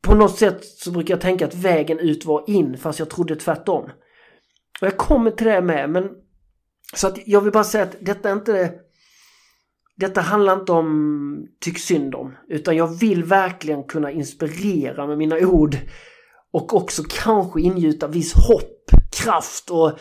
På 0.03 0.15
något 0.15 0.39
sätt 0.39 0.65
så 0.65 0.91
brukar 0.91 1.15
jag 1.15 1.21
tänka 1.21 1.47
att 1.47 1.55
vägen 1.55 1.99
ut 1.99 2.25
var 2.25 2.45
in 2.51 2.79
fast 2.79 2.99
jag 2.99 3.11
trodde 3.11 3.37
tvärtom. 3.37 3.85
Och 4.81 4.87
jag 4.87 4.97
kommer 4.97 5.31
till 5.31 5.47
det 5.47 5.61
med 5.63 5.91
men 5.91 6.11
så 6.95 7.07
att 7.07 7.19
jag 7.27 7.41
vill 7.41 7.53
bara 7.53 7.65
säga 7.65 7.85
att 7.85 7.97
detta 8.01 8.29
är 8.29 8.33
inte 8.33 8.73
detta 9.97 10.21
handlar 10.21 10.61
inte 10.61 10.73
om 10.73 11.47
tyck 11.61 11.79
synd 11.79 12.15
om, 12.15 12.35
utan 12.49 12.77
jag 12.77 12.87
vill 12.87 13.25
verkligen 13.25 13.85
kunna 13.85 14.11
inspirera 14.11 15.07
med 15.07 15.19
mina 15.19 15.37
ord 15.39 15.77
och 16.53 16.75
också 16.75 17.03
kanske 17.09 17.61
ingjuta 17.61 18.07
viss 18.07 18.35
hopp, 18.35 18.91
kraft 19.23 19.71
och 19.71 19.99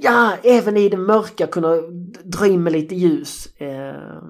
ja, 0.00 0.32
även 0.42 0.76
i 0.76 0.88
det 0.88 0.96
mörka 0.96 1.46
kunna 1.46 1.76
dra 2.24 2.46
in 2.46 2.62
med 2.62 2.72
lite 2.72 2.94
ljus. 2.94 3.46
Eh, 3.56 4.22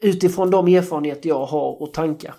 utifrån 0.00 0.50
de 0.50 0.68
erfarenheter 0.68 1.28
jag 1.28 1.46
har 1.46 1.82
och 1.82 1.94
tankar. 1.94 2.34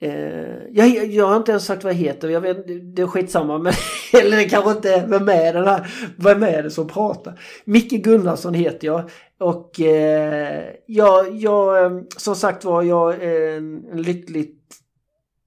Eh, 0.00 0.58
jag, 0.72 1.06
jag 1.06 1.26
har 1.26 1.36
inte 1.36 1.50
ens 1.50 1.64
sagt 1.64 1.84
vad 1.84 1.92
jag 1.92 1.98
heter, 1.98 2.28
jag 2.28 2.40
vet, 2.40 2.66
det 2.96 3.02
är 3.02 3.06
skitsamma. 3.06 3.58
Men, 3.58 3.72
eller 4.22 4.36
det 4.36 4.44
kanske 4.44 4.70
inte, 4.70 5.06
vem 5.08 5.28
är 5.28 5.52
den 5.52 5.66
här, 5.66 5.86
vem 6.18 6.42
är 6.42 6.62
det 6.62 6.70
som 6.70 6.88
pratar? 6.88 7.40
Micke 7.64 8.04
Gunnarsson 8.04 8.54
heter 8.54 8.86
jag. 8.86 9.10
Och 9.38 9.80
eh, 9.80 10.64
jag, 10.86 11.34
jag, 11.34 11.84
eh, 11.84 12.00
som 12.16 12.36
sagt 12.36 12.64
var, 12.64 12.82
jag 12.82 13.22
är 13.22 13.56
en, 13.56 13.84
en 13.92 14.02
lyckligt 14.02 14.56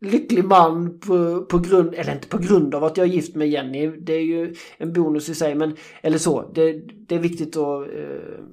lycklig 0.01 0.46
man 0.46 1.00
på, 1.00 1.46
på 1.46 1.60
grund, 1.60 1.94
eller 1.94 2.13
inte 2.13 2.27
på 2.27 2.38
grund 2.38 2.75
av 2.75 2.84
att 2.84 2.98
jag 2.98 3.08
är 3.08 3.12
gift 3.12 3.36
med 3.36 3.50
Jenny. 3.50 3.88
Det 3.88 4.13
är 4.13 4.24
ju 4.24 4.56
en 4.77 4.94
bonus 4.94 5.29
i 5.29 5.36
sig, 5.36 5.56
men 5.56 5.75
eller 6.01 6.18
så. 6.18 6.51
Det, 6.53 6.74
det 7.08 7.15
är 7.15 7.20
viktigt 7.20 7.58
att... 7.58 7.94
Eh, 7.94 8.44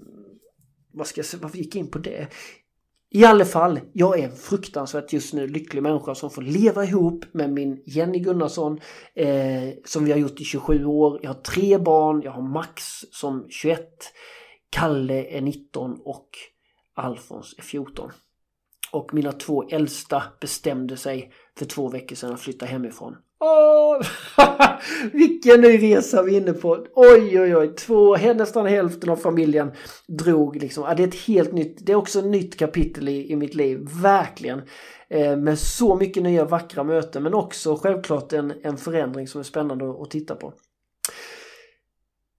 vad 0.92 1.06
ska 1.06 1.18
jag 1.18 1.26
säga, 1.26 1.40
varför 1.42 1.58
gick 1.58 1.74
jag 1.74 1.80
in 1.80 1.90
på 1.90 1.98
det? 1.98 2.26
I 3.16 3.24
alla 3.24 3.44
fall, 3.44 3.80
jag 3.92 4.18
är 4.18 4.24
en 4.24 4.36
fruktansvärt 4.36 5.12
just 5.12 5.34
nu 5.34 5.46
lycklig 5.46 5.82
människa 5.82 6.14
som 6.14 6.30
får 6.30 6.42
leva 6.42 6.84
ihop 6.84 7.24
med 7.32 7.52
min 7.52 7.82
Jenny 7.86 8.18
Gunnarsson 8.18 8.80
eh, 9.14 9.70
som 9.84 10.04
vi 10.04 10.12
har 10.12 10.18
gjort 10.18 10.40
i 10.40 10.44
27 10.44 10.84
år. 10.84 11.20
Jag 11.22 11.30
har 11.30 11.40
tre 11.42 11.78
barn, 11.78 12.22
jag 12.24 12.32
har 12.32 12.42
Max 12.42 12.82
som 13.10 13.46
21, 13.48 13.88
Kalle 14.70 15.24
är 15.24 15.40
19 15.40 16.00
och 16.04 16.28
Alfons 16.94 17.54
är 17.58 17.62
14. 17.62 18.10
Och 18.92 19.14
mina 19.14 19.32
två 19.32 19.68
äldsta 19.68 20.22
bestämde 20.40 20.96
sig 20.96 21.32
för 21.58 21.64
två 21.64 21.88
veckor 21.88 22.16
sedan 22.16 22.34
att 22.34 22.40
flytta 22.40 22.66
hemifrån. 22.66 23.16
Åh, 23.40 24.00
vilken 25.12 25.60
ny 25.60 25.78
resa 25.78 26.22
vi 26.22 26.36
är 26.36 26.40
inne 26.40 26.52
på. 26.52 26.86
Oj, 26.94 27.40
oj, 27.40 27.56
oj. 27.56 27.74
Två, 27.74 28.16
nästan 28.16 28.66
hälften 28.66 29.10
av 29.10 29.16
familjen 29.16 29.72
drog 30.08 30.56
liksom. 30.56 30.84
Ja, 30.84 30.94
det 30.94 31.02
är 31.02 31.08
ett 31.08 31.26
helt 31.26 31.52
nytt, 31.52 31.86
det 31.86 31.92
är 31.92 31.96
också 31.96 32.18
ett 32.18 32.26
nytt 32.26 32.56
kapitel 32.56 33.08
i, 33.08 33.32
i 33.32 33.36
mitt 33.36 33.54
liv. 33.54 33.78
Verkligen. 34.02 34.62
Eh, 35.08 35.36
med 35.36 35.58
så 35.58 35.96
mycket 35.96 36.22
nya 36.22 36.44
vackra 36.44 36.84
möten 36.84 37.22
men 37.22 37.34
också 37.34 37.76
självklart 37.76 38.32
en, 38.32 38.52
en 38.62 38.76
förändring 38.76 39.28
som 39.28 39.38
är 39.38 39.44
spännande 39.44 39.90
att, 39.90 40.00
att 40.00 40.10
titta 40.10 40.34
på. 40.34 40.52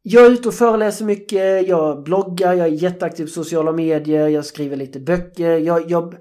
Jag 0.02 0.26
är 0.26 0.32
ute 0.32 0.48
och 0.48 0.54
föreläser 0.54 1.06
mycket, 1.06 1.68
jag 1.68 2.04
bloggar, 2.04 2.54
jag 2.54 2.68
är 2.68 2.72
jätteaktiv 2.72 3.24
på 3.26 3.30
sociala 3.30 3.72
medier, 3.72 4.28
jag 4.28 4.46
skriver 4.46 4.76
lite 4.76 5.00
böcker. 5.00 5.58
Jag, 5.58 5.92
jag, 5.92 6.16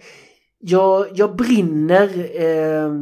jag, 0.59 1.06
jag 1.14 1.37
brinner 1.37 2.30
eh, 2.40 2.92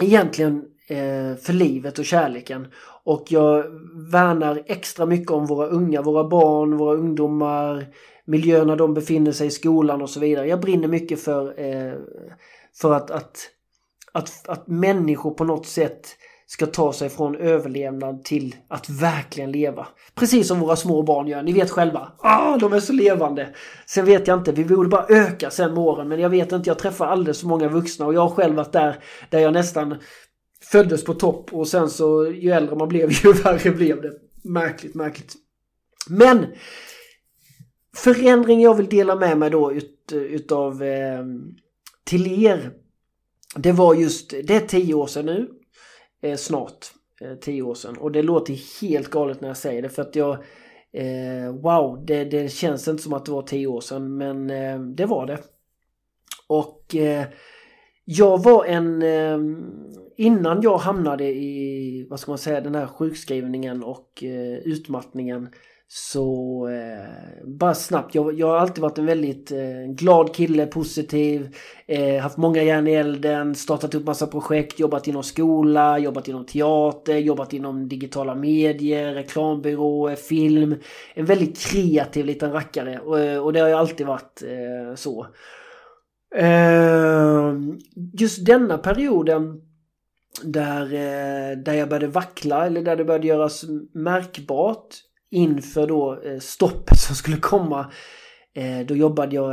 egentligen 0.00 0.64
Eh, 0.90 1.36
för 1.36 1.52
livet 1.52 1.98
och 1.98 2.04
kärleken. 2.04 2.66
Och 3.04 3.24
jag 3.28 3.64
värnar 4.10 4.62
extra 4.66 5.06
mycket 5.06 5.30
om 5.30 5.46
våra 5.46 5.66
unga, 5.66 6.02
våra 6.02 6.28
barn, 6.28 6.76
våra 6.76 6.96
ungdomar, 6.96 7.86
miljöerna 8.24 8.76
de 8.76 8.94
befinner 8.94 9.32
sig 9.32 9.46
i 9.46 9.50
skolan 9.50 10.02
och 10.02 10.10
så 10.10 10.20
vidare. 10.20 10.46
Jag 10.46 10.60
brinner 10.60 10.88
mycket 10.88 11.20
för, 11.20 11.60
eh, 11.60 11.92
för 12.80 12.94
att, 12.94 13.10
att, 13.10 13.50
att, 14.12 14.48
att 14.48 14.66
människor 14.66 15.30
på 15.30 15.44
något 15.44 15.66
sätt 15.66 16.08
ska 16.46 16.66
ta 16.66 16.92
sig 16.92 17.08
från 17.08 17.36
överlevnad 17.36 18.24
till 18.24 18.56
att 18.68 18.90
verkligen 18.90 19.52
leva. 19.52 19.86
Precis 20.14 20.48
som 20.48 20.60
våra 20.60 20.76
små 20.76 21.02
barn 21.02 21.26
gör. 21.26 21.42
Ni 21.42 21.52
vet 21.52 21.70
själva. 21.70 22.12
Ah, 22.18 22.56
de 22.56 22.72
är 22.72 22.80
så 22.80 22.92
levande. 22.92 23.48
Sen 23.86 24.04
vet 24.04 24.26
jag 24.26 24.38
inte, 24.38 24.52
vi 24.52 24.64
borde 24.64 24.88
bara 24.88 25.06
öka 25.08 25.50
sen 25.50 25.74
med 25.74 25.82
åren. 25.82 26.08
Men 26.08 26.20
jag 26.20 26.30
vet 26.30 26.52
inte, 26.52 26.70
jag 26.70 26.78
träffar 26.78 27.06
alldeles 27.06 27.40
för 27.40 27.46
många 27.46 27.68
vuxna 27.68 28.06
och 28.06 28.14
jag 28.14 28.20
har 28.20 28.30
själv 28.30 28.56
varit 28.56 28.72
där, 28.72 28.96
där 29.30 29.38
jag 29.38 29.52
nästan 29.52 29.96
föddes 30.72 31.04
på 31.04 31.14
topp 31.14 31.54
och 31.54 31.68
sen 31.68 31.90
så 31.90 32.26
ju 32.26 32.50
äldre 32.50 32.76
man 32.76 32.88
blev 32.88 33.10
ju 33.24 33.32
värre 33.32 33.70
blev 33.70 34.02
det. 34.02 34.12
Märkligt, 34.44 34.94
märkligt. 34.94 35.34
Men 36.08 36.46
förändring 37.96 38.60
jag 38.60 38.74
vill 38.74 38.88
dela 38.88 39.16
med 39.16 39.38
mig 39.38 39.50
då 39.50 39.72
ut, 39.72 40.12
utav 40.12 40.82
eh, 40.82 41.24
till 42.04 42.44
er. 42.44 42.70
Det 43.56 43.72
var 43.72 43.94
just, 43.94 44.30
det 44.30 44.56
är 44.56 44.60
tio 44.60 44.94
år 44.94 45.06
sedan 45.06 45.26
nu 45.26 45.48
eh, 46.22 46.36
snart. 46.36 46.86
Eh, 47.20 47.34
tio 47.34 47.62
år 47.62 47.74
sedan. 47.74 47.96
Och 47.96 48.12
det 48.12 48.22
låter 48.22 48.80
helt 48.80 49.10
galet 49.10 49.40
när 49.40 49.48
jag 49.48 49.56
säger 49.56 49.82
det 49.82 49.88
för 49.88 50.02
att 50.02 50.16
jag... 50.16 50.38
Eh, 50.92 51.52
wow, 51.52 52.04
det, 52.06 52.24
det 52.24 52.52
känns 52.52 52.88
inte 52.88 53.02
som 53.02 53.12
att 53.12 53.24
det 53.24 53.32
var 53.32 53.42
tio 53.42 53.66
år 53.66 53.80
sedan 53.80 54.16
men 54.16 54.50
eh, 54.50 54.80
det 54.80 55.06
var 55.06 55.26
det. 55.26 55.38
Och 56.46 56.94
eh, 56.94 57.26
jag 58.04 58.42
var 58.42 58.64
en... 58.64 59.02
Eh, 59.02 59.38
Innan 60.20 60.62
jag 60.62 60.78
hamnade 60.78 61.24
i, 61.24 62.06
vad 62.10 62.20
ska 62.20 62.30
man 62.30 62.38
säga, 62.38 62.60
den 62.60 62.74
här 62.74 62.86
sjukskrivningen 62.86 63.84
och 63.84 64.24
eh, 64.24 64.58
utmattningen 64.58 65.48
så 65.88 66.68
eh, 66.68 67.46
bara 67.46 67.74
snabbt, 67.74 68.14
jag, 68.14 68.38
jag 68.38 68.46
har 68.46 68.56
alltid 68.56 68.82
varit 68.82 68.98
en 68.98 69.06
väldigt 69.06 69.52
eh, 69.52 69.84
glad 69.88 70.34
kille, 70.34 70.66
positiv, 70.66 71.56
eh, 71.86 72.22
haft 72.22 72.36
många 72.36 72.62
järn 72.62 72.86
i 72.86 72.92
elden, 72.92 73.54
startat 73.54 73.94
upp 73.94 74.06
massa 74.06 74.26
projekt, 74.26 74.80
jobbat 74.80 75.08
inom 75.08 75.22
skola, 75.22 75.98
jobbat 75.98 76.28
inom 76.28 76.46
teater, 76.46 77.18
jobbat 77.18 77.52
inom 77.52 77.88
digitala 77.88 78.34
medier, 78.34 79.14
reklambyråer, 79.14 80.16
film. 80.16 80.76
En 81.14 81.24
väldigt 81.24 81.58
kreativ 81.58 82.26
liten 82.26 82.52
rackare 82.52 82.98
och, 82.98 83.44
och 83.44 83.52
det 83.52 83.60
har 83.60 83.68
ju 83.68 83.74
alltid 83.74 84.06
varit 84.06 84.42
eh, 84.42 84.94
så. 84.94 85.26
Eh, 86.34 87.54
just 88.12 88.46
denna 88.46 88.78
perioden 88.78 89.67
där, 90.42 90.84
eh, 90.84 91.58
där 91.58 91.74
jag 91.74 91.88
började 91.88 92.06
vackla 92.06 92.66
eller 92.66 92.82
där 92.82 92.96
det 92.96 93.04
började 93.04 93.26
göras 93.26 93.64
märkbart 93.92 94.94
inför 95.30 95.86
då 95.86 96.22
eh, 96.22 96.38
stoppet 96.38 96.98
som 96.98 97.16
skulle 97.16 97.36
komma. 97.36 97.92
Eh, 98.54 98.86
då 98.86 98.96
jobbade 98.96 99.34
jag, 99.34 99.52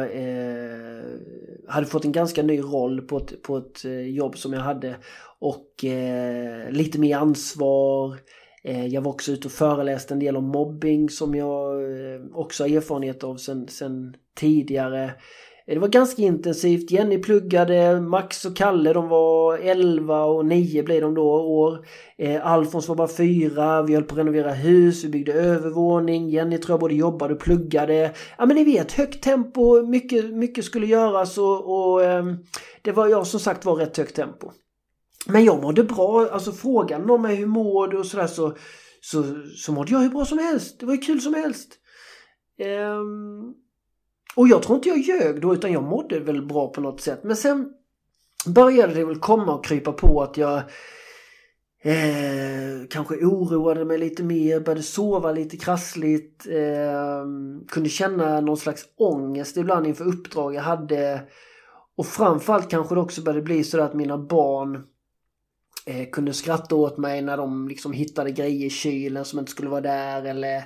hade 1.67 1.85
fått 1.85 2.05
en 2.05 2.11
ganska 2.11 2.43
ny 2.43 2.59
roll 2.59 3.01
på 3.01 3.17
ett, 3.17 3.41
på 3.41 3.57
ett 3.57 3.83
jobb 4.05 4.37
som 4.37 4.53
jag 4.53 4.61
hade 4.61 4.95
och 5.39 5.85
lite 6.69 6.99
mer 6.99 7.17
ansvar. 7.17 8.17
Jag 8.89 9.01
var 9.01 9.11
också 9.11 9.31
ute 9.31 9.47
och 9.47 9.51
föreläste 9.51 10.13
en 10.13 10.19
del 10.19 10.37
om 10.37 10.43
mobbing 10.43 11.09
som 11.09 11.35
jag 11.35 11.81
också 12.33 12.63
har 12.63 12.69
erfarenhet 12.69 13.23
av 13.23 13.37
sen, 13.37 13.67
sen 13.67 14.15
tidigare. 14.35 15.11
Det 15.67 15.79
var 15.79 15.87
ganska 15.87 16.21
intensivt. 16.21 16.91
Jenny 16.91 17.17
pluggade, 17.17 18.01
Max 18.01 18.45
och 18.45 18.55
Kalle 18.55 18.93
de 18.93 19.07
var 19.07 19.57
11 19.57 20.23
och 20.23 20.45
9 20.45 20.83
blev 20.83 21.01
de 21.01 21.13
då 21.13 21.27
år. 21.33 21.85
Eh, 22.17 22.47
Alfons 22.47 22.87
var 22.87 22.95
bara 22.95 23.07
4, 23.07 23.81
vi 23.81 23.93
höll 23.93 24.03
på 24.03 24.13
att 24.13 24.19
renovera 24.19 24.51
hus, 24.51 25.03
vi 25.03 25.09
byggde 25.09 25.33
övervåning. 25.33 26.29
Jenny 26.29 26.57
tror 26.57 26.73
jag 26.73 26.79
både 26.79 26.95
jobbade 26.95 27.33
och 27.33 27.39
pluggade. 27.39 28.13
Ja 28.37 28.45
men 28.45 28.55
ni 28.55 28.63
vet, 28.63 28.91
högt 28.91 29.23
tempo, 29.23 29.81
mycket, 29.81 30.33
mycket 30.33 30.65
skulle 30.65 30.87
göras 30.87 31.37
och, 31.37 31.91
och 31.91 32.03
eh, 32.03 32.25
det 32.81 32.91
var 32.91 33.07
jag 33.07 33.27
som 33.27 33.39
sagt 33.39 33.65
var 33.65 33.75
rätt 33.75 33.97
högt 33.97 34.15
tempo. 34.15 34.51
Men 35.27 35.45
jag 35.45 35.61
mådde 35.61 35.83
bra, 35.83 36.29
alltså 36.31 36.51
frågan 36.51 37.09
om 37.09 37.21
mig 37.21 37.35
hur 37.35 37.45
mår 37.45 37.87
du 37.87 37.97
och 37.97 38.05
sådär 38.05 38.27
så, 38.27 38.57
så, 39.01 39.23
så 39.55 39.71
mådde 39.71 39.91
jag 39.91 39.99
hur 39.99 40.09
bra 40.09 40.25
som 40.25 40.37
helst. 40.37 40.79
Det 40.79 40.85
var 40.85 40.93
ju 40.93 40.99
kul 40.99 41.21
som 41.21 41.33
helst. 41.33 41.79
Um, 42.59 43.53
och 44.35 44.47
jag 44.47 44.63
tror 44.63 44.75
inte 44.75 44.89
jag 44.89 44.97
ljög 44.97 45.41
då 45.41 45.53
utan 45.53 45.71
jag 45.71 45.83
mådde 45.83 46.19
väl 46.19 46.45
bra 46.45 46.67
på 46.67 46.81
något 46.81 47.01
sätt. 47.01 47.23
Men 47.23 47.35
sen 47.35 47.69
började 48.47 48.93
det 48.93 49.05
väl 49.05 49.19
komma 49.19 49.53
och 49.55 49.65
krypa 49.65 49.91
på 49.91 50.21
att 50.21 50.37
jag 50.37 50.57
eh, 51.81 52.87
kanske 52.89 53.15
oroade 53.15 53.85
mig 53.85 53.97
lite 53.97 54.23
mer, 54.23 54.59
började 54.59 54.83
sova 54.83 55.31
lite 55.31 55.57
krassligt. 55.57 56.47
Eh, 56.47 57.25
kunde 57.67 57.89
känna 57.89 58.41
någon 58.41 58.57
slags 58.57 58.85
ångest 58.97 59.57
ibland 59.57 59.87
inför 59.87 60.07
uppdrag 60.07 60.55
jag 60.55 60.61
hade. 60.61 61.21
Och 61.97 62.05
framförallt 62.05 62.69
kanske 62.69 62.95
det 62.95 63.01
också 63.01 63.21
började 63.21 63.41
bli 63.41 63.63
så 63.63 63.81
att 63.81 63.93
mina 63.93 64.17
barn 64.17 64.75
eh, 65.85 66.09
kunde 66.11 66.33
skratta 66.33 66.75
åt 66.75 66.97
mig 66.97 67.21
när 67.21 67.37
de 67.37 67.67
liksom 67.67 67.91
hittade 67.91 68.31
grejer 68.31 68.65
i 68.65 68.69
kylen 68.69 69.25
som 69.25 69.39
inte 69.39 69.51
skulle 69.51 69.69
vara 69.69 69.81
där 69.81 70.23
eller 70.23 70.63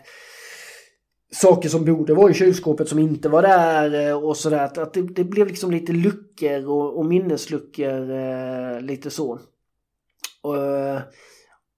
saker 1.31 1.69
som 1.69 1.85
borde 1.85 2.13
vara 2.13 2.31
i 2.31 2.33
kylskåpet 2.33 2.89
som 2.89 2.99
inte 2.99 3.29
var 3.29 3.41
där 3.41 4.07
eh, 4.07 4.23
och 4.23 4.37
sådär. 4.37 4.65
Att, 4.65 4.77
att 4.77 4.93
det, 4.93 5.01
det, 5.01 5.23
blev 5.23 5.47
liksom 5.47 5.71
lite 5.71 5.93
luckor 5.93 6.65
och, 6.65 6.97
och 6.97 7.05
minnesluckor 7.05 8.11
eh, 8.11 8.81
lite 8.81 9.09
så. 9.09 9.39
Och, 10.41 10.57
eh, 10.57 11.01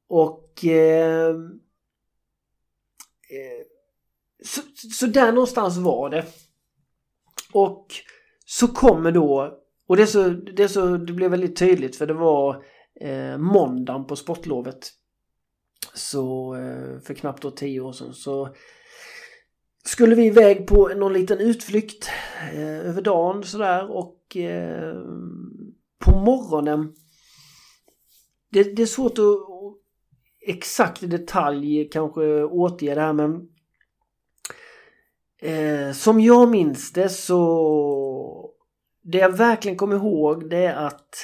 och 0.07 0.65
eh, 0.65 1.29
eh, 3.29 3.61
så, 4.43 4.61
så 4.91 5.05
där 5.05 5.31
någonstans 5.31 5.77
var 5.77 6.09
det. 6.09 6.25
Och 7.53 7.87
så 8.45 8.67
kommer 8.67 9.11
då, 9.11 9.57
och 9.87 9.97
det, 9.97 10.07
så, 10.07 10.29
det, 10.29 10.69
så, 10.69 10.97
det 10.97 11.13
blev 11.13 11.31
väldigt 11.31 11.55
tydligt 11.55 11.95
för 11.95 12.07
det 12.07 12.13
var 12.13 12.63
eh, 13.01 13.37
måndagen 13.37 14.07
på 14.07 14.15
sportlovet. 14.15 14.91
Så 15.93 16.55
eh, 16.55 16.99
för 16.99 17.13
knappt 17.13 17.41
då 17.41 17.51
tio 17.51 17.81
år 17.81 17.93
sedan 17.93 18.13
så 18.13 18.55
skulle 19.83 20.15
vi 20.15 20.25
iväg 20.25 20.67
på 20.67 20.87
någon 20.87 21.13
liten 21.13 21.39
utflykt 21.39 22.09
eh, 22.53 22.87
över 22.89 23.01
dagen 23.01 23.43
sådär 23.43 23.91
och 23.91 24.37
eh, 24.37 24.95
på 25.99 26.11
morgonen. 26.11 26.93
Det, 28.51 28.63
det, 28.63 28.81
är 28.81 28.85
svårt 28.85 29.17
att 29.19 29.25
exakt 30.47 31.03
i 31.03 31.07
detalj 31.07 31.89
kanske 31.89 32.43
återge 32.43 32.95
det 32.95 33.01
här 33.01 33.13
men 33.13 33.47
Eh, 35.41 35.91
som 35.91 36.19
jag 36.19 36.49
minns 36.49 36.93
det 36.93 37.09
så... 37.09 38.51
Det 39.03 39.17
jag 39.17 39.37
verkligen 39.37 39.77
kommer 39.77 39.95
ihåg 39.95 40.49
det 40.49 40.65
är 40.65 40.87
att 40.87 41.15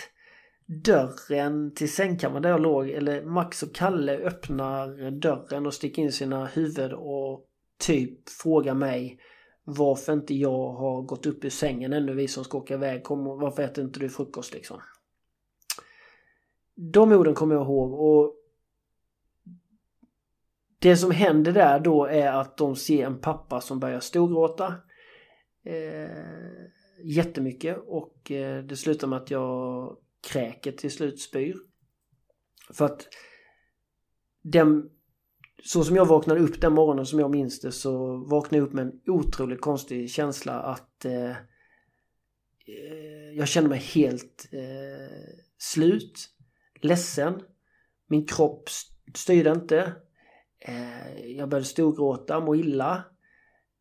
dörren 0.86 1.74
till 1.74 1.94
sängkammaren 1.94 2.42
där 2.44 2.50
jag 2.50 2.62
låg, 2.62 2.90
eller 2.90 3.24
Max 3.24 3.64
och 3.64 3.76
Kalle 3.76 4.18
öppnar 4.18 5.12
dörren 5.12 5.66
och 5.66 5.74
sticker 5.74 6.02
in 6.02 6.12
sina 6.12 6.46
huvud 6.46 6.94
och 6.94 7.47
typ 7.78 8.30
frågar 8.30 8.74
mig 8.74 9.20
varför 9.64 10.14
inte 10.14 10.36
jag 10.36 10.72
har 10.74 11.02
gått 11.02 11.26
upp 11.26 11.46
ur 11.46 11.50
sängen 11.50 11.94
ännu, 11.94 12.14
vi 12.14 12.28
som 12.28 12.44
ska 12.44 12.58
åka 12.58 12.74
iväg. 12.74 13.04
Kom, 13.04 13.24
varför 13.24 13.64
äter 13.64 13.84
inte 13.84 14.00
du 14.00 14.10
frukost 14.10 14.54
liksom? 14.54 14.82
De 16.76 17.12
orden 17.12 17.34
kommer 17.34 17.56
jag 17.56 17.64
ihåg 17.64 17.94
och 17.94 18.36
det 20.80 20.98
som 20.98 21.12
händer 21.12 21.52
där 21.52 21.80
då 21.80 22.06
är 22.06 22.32
att 22.32 22.58
de 22.58 22.76
ser 22.76 23.06
en 23.06 23.22
pappa 23.22 23.62
som 23.62 23.80
börjar 23.80 24.00
storgråta 24.00 24.76
eh, 25.64 26.10
jättemycket 27.04 27.78
och 27.88 28.32
eh, 28.32 28.64
det 28.64 28.76
slutar 28.76 29.08
med 29.08 29.18
att 29.18 29.32
jag 29.32 29.98
kräker 30.32 30.72
till 30.72 30.92
slut 30.92 31.20
spyr. 31.20 31.56
För 32.74 32.86
att 32.86 33.08
den, 34.42 34.90
så 35.64 35.84
som 35.84 35.96
jag 35.96 36.06
vaknade 36.06 36.40
upp 36.40 36.62
den 36.62 36.74
morgonen 36.74 37.06
som 37.06 37.20
jag 37.20 37.32
minns 37.32 37.60
det 37.60 37.72
så 37.72 38.18
vaknade 38.18 38.58
jag 38.58 38.68
upp 38.68 38.74
med 38.74 38.86
en 38.86 39.00
otroligt 39.08 39.62
konstig 39.62 40.12
känsla 40.12 40.54
att 40.54 41.06
eh, 41.06 41.30
eh 41.30 41.36
jag 43.36 43.48
kände 43.48 43.70
mig 43.70 43.80
helt 43.80 44.50
eh, 44.52 45.40
slut, 45.58 46.30
ledsen. 46.82 47.42
Min 48.08 48.26
kropp 48.26 48.70
styrde 49.16 49.52
inte. 49.52 49.94
Eh, 50.60 51.26
jag 51.26 51.50
började 51.50 51.66
storgråta, 51.66 52.40
må 52.40 52.56
illa. 52.56 53.04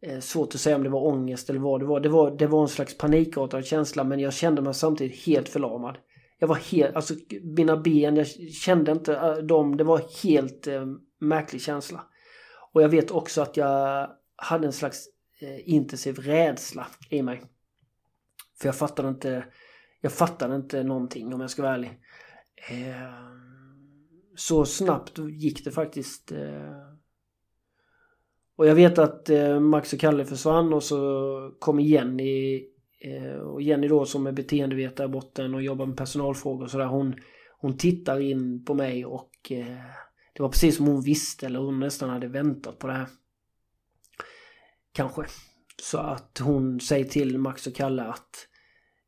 Eh, 0.07 0.21
svårt 0.21 0.55
att 0.55 0.61
säga 0.61 0.77
om 0.77 0.83
det 0.83 0.89
var 0.89 1.07
ångest 1.07 1.51
eller 1.51 1.61
vad 1.61 1.81
det 1.81 1.87
var. 1.87 2.01
Det 2.01 2.09
var, 2.09 2.31
det 2.31 2.47
var 2.47 2.63
en 2.63 2.69
slags 2.69 2.99
panikartad 2.99 3.67
känsla 3.67 4.05
men 4.05 4.21
jag 4.21 4.33
kände 4.33 4.63
mig 4.63 4.75
samtidigt 4.75 5.27
helt 5.27 5.49
förlamad. 5.49 5.99
Jag 6.39 6.49
var 6.49 6.57
helt, 6.57 6.97
alltså 6.97 7.15
mina 7.43 7.77
ben, 7.77 8.17
jag 8.17 8.27
kände 8.53 8.93
inte 8.93 9.17
eh, 9.17 9.35
dem. 9.35 9.77
Det 9.77 9.85
var 9.85 10.03
helt 10.23 10.69
märklig 11.19 11.63
känsla. 11.63 12.07
Och 12.73 12.83
jag 12.83 12.89
vet 12.89 13.11
också 13.11 13.43
att 13.43 13.57
jag 13.57 14.11
hade 14.37 14.67
en 14.67 14.73
slags 14.73 15.09
eh, 15.41 15.69
intensiv 15.69 16.19
rädsla 16.19 16.87
i 17.11 17.23
mig. 17.23 17.43
För 18.61 18.69
jag 18.69 18.77
fattade 18.77 19.09
inte, 19.09 19.45
jag 20.01 20.13
fattade 20.13 20.57
inte 20.57 20.83
någonting 20.83 21.35
om 21.35 21.41
jag 21.41 21.51
ska 21.51 21.63
vara 21.63 21.75
ärlig. 21.75 22.01
Eh, 22.71 23.27
så 24.37 24.67
snabbt 24.67 25.19
gick 25.19 25.65
det 25.65 25.71
faktiskt. 25.71 26.33
Eh, 26.33 26.93
och 28.57 28.67
jag 28.67 28.75
vet 28.75 28.99
att 28.99 29.31
Max 29.61 29.93
och 29.93 30.01
Kalle 30.01 30.25
försvann 30.25 30.73
och 30.73 30.83
så 30.83 31.53
kom 31.59 31.81
Jenny 31.81 32.67
och 33.43 33.63
Jenny 33.63 33.89
då 33.89 34.05
som 34.05 34.27
är 34.27 34.33
beteendevetare 34.33 35.07
i 35.07 35.11
botten 35.11 35.55
och 35.55 35.63
jobbar 35.63 35.87
med 35.87 35.97
personalfrågor 35.97 36.65
och 36.65 36.71
sådär. 36.71 36.87
Hon, 36.87 37.15
hon 37.59 37.77
tittar 37.77 38.21
in 38.21 38.65
på 38.65 38.75
mig 38.75 39.07
och 39.07 39.53
det 40.37 40.43
var 40.43 40.49
precis 40.49 40.77
som 40.77 40.87
hon 40.87 41.03
visste 41.03 41.47
eller 41.47 41.59
hon 41.59 41.81
nästan 41.81 42.11
hade 42.11 42.27
väntat 42.27 42.79
på 42.79 42.87
det 42.87 42.93
här. 42.93 43.09
Kanske. 44.93 45.25
Så 45.83 45.99
att 45.99 46.39
hon 46.39 46.81
säger 46.81 47.05
till 47.05 47.39
Max 47.39 47.67
och 47.67 47.75
Kalle 47.75 48.03
att 48.03 48.49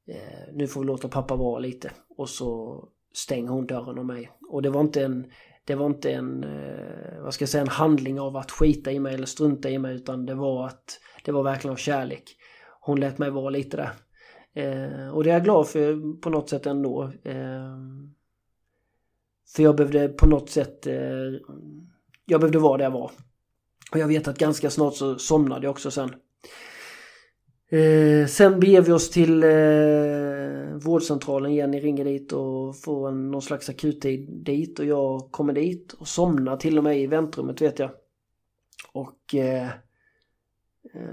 eh, 0.08 0.54
nu 0.54 0.66
får 0.66 0.80
vi 0.80 0.86
låta 0.86 1.08
pappa 1.08 1.36
vara 1.36 1.58
lite. 1.58 1.90
Och 2.16 2.28
så 2.28 2.82
stänger 3.14 3.48
hon 3.48 3.66
dörren 3.66 3.98
om 3.98 4.06
mig. 4.06 4.30
Och 4.48 4.62
det 4.62 4.70
var 4.70 4.80
inte 4.80 5.04
en, 5.04 5.32
det 5.64 5.74
var 5.74 5.86
inte 5.86 6.12
en, 6.12 6.44
eh, 6.44 7.22
vad 7.22 7.34
ska 7.34 7.42
jag 7.42 7.48
säga, 7.48 7.62
en 7.62 7.68
handling 7.68 8.20
av 8.20 8.36
att 8.36 8.50
skita 8.50 8.92
i 8.92 9.00
mig 9.00 9.14
eller 9.14 9.26
strunta 9.26 9.70
i 9.70 9.78
mig 9.78 9.94
utan 9.94 10.26
det 10.26 10.34
var 10.34 10.66
att, 10.66 11.00
det 11.24 11.32
var 11.32 11.42
verkligen 11.42 11.72
av 11.72 11.76
kärlek 11.76 12.36
hon 12.88 13.00
lät 13.00 13.18
mig 13.18 13.30
vara 13.30 13.50
lite 13.50 13.76
där. 13.76 13.90
Eh, 14.54 15.08
och 15.08 15.24
det 15.24 15.30
är 15.30 15.34
jag 15.34 15.44
glad 15.44 15.68
för 15.68 16.20
på 16.20 16.30
något 16.30 16.48
sätt 16.48 16.66
ändå. 16.66 17.12
Eh, 17.24 17.76
för 19.56 19.62
jag 19.62 19.76
behövde 19.76 20.08
på 20.08 20.26
något 20.26 20.50
sätt, 20.50 20.86
eh, 20.86 20.94
jag 22.26 22.40
behövde 22.40 22.58
vara 22.58 22.76
där 22.76 22.84
jag 22.84 22.90
var. 22.90 23.10
Och 23.92 23.98
jag 23.98 24.08
vet 24.08 24.28
att 24.28 24.38
ganska 24.38 24.70
snart 24.70 24.94
så 24.94 25.18
somnade 25.18 25.66
jag 25.66 25.70
också 25.70 25.90
sen. 25.90 26.10
Eh, 27.70 28.26
sen 28.26 28.60
beger 28.60 28.82
vi 28.82 28.92
oss 28.92 29.10
till 29.10 29.42
eh, 29.42 30.78
vårdcentralen. 30.84 31.54
Jenny 31.54 31.80
ringer 31.80 32.04
dit 32.04 32.32
och 32.32 32.76
får 32.76 33.08
en, 33.08 33.30
någon 33.30 33.42
slags 33.42 33.68
akuttid 33.68 34.44
dit 34.44 34.78
och 34.78 34.84
jag 34.84 35.28
kommer 35.30 35.52
dit 35.52 35.92
och 35.92 36.08
somnar 36.08 36.56
till 36.56 36.78
och 36.78 36.84
med 36.84 37.00
i 37.00 37.06
väntrummet 37.06 37.62
vet 37.62 37.78
jag. 37.78 37.90
Och 38.92 39.34
eh, 39.34 39.68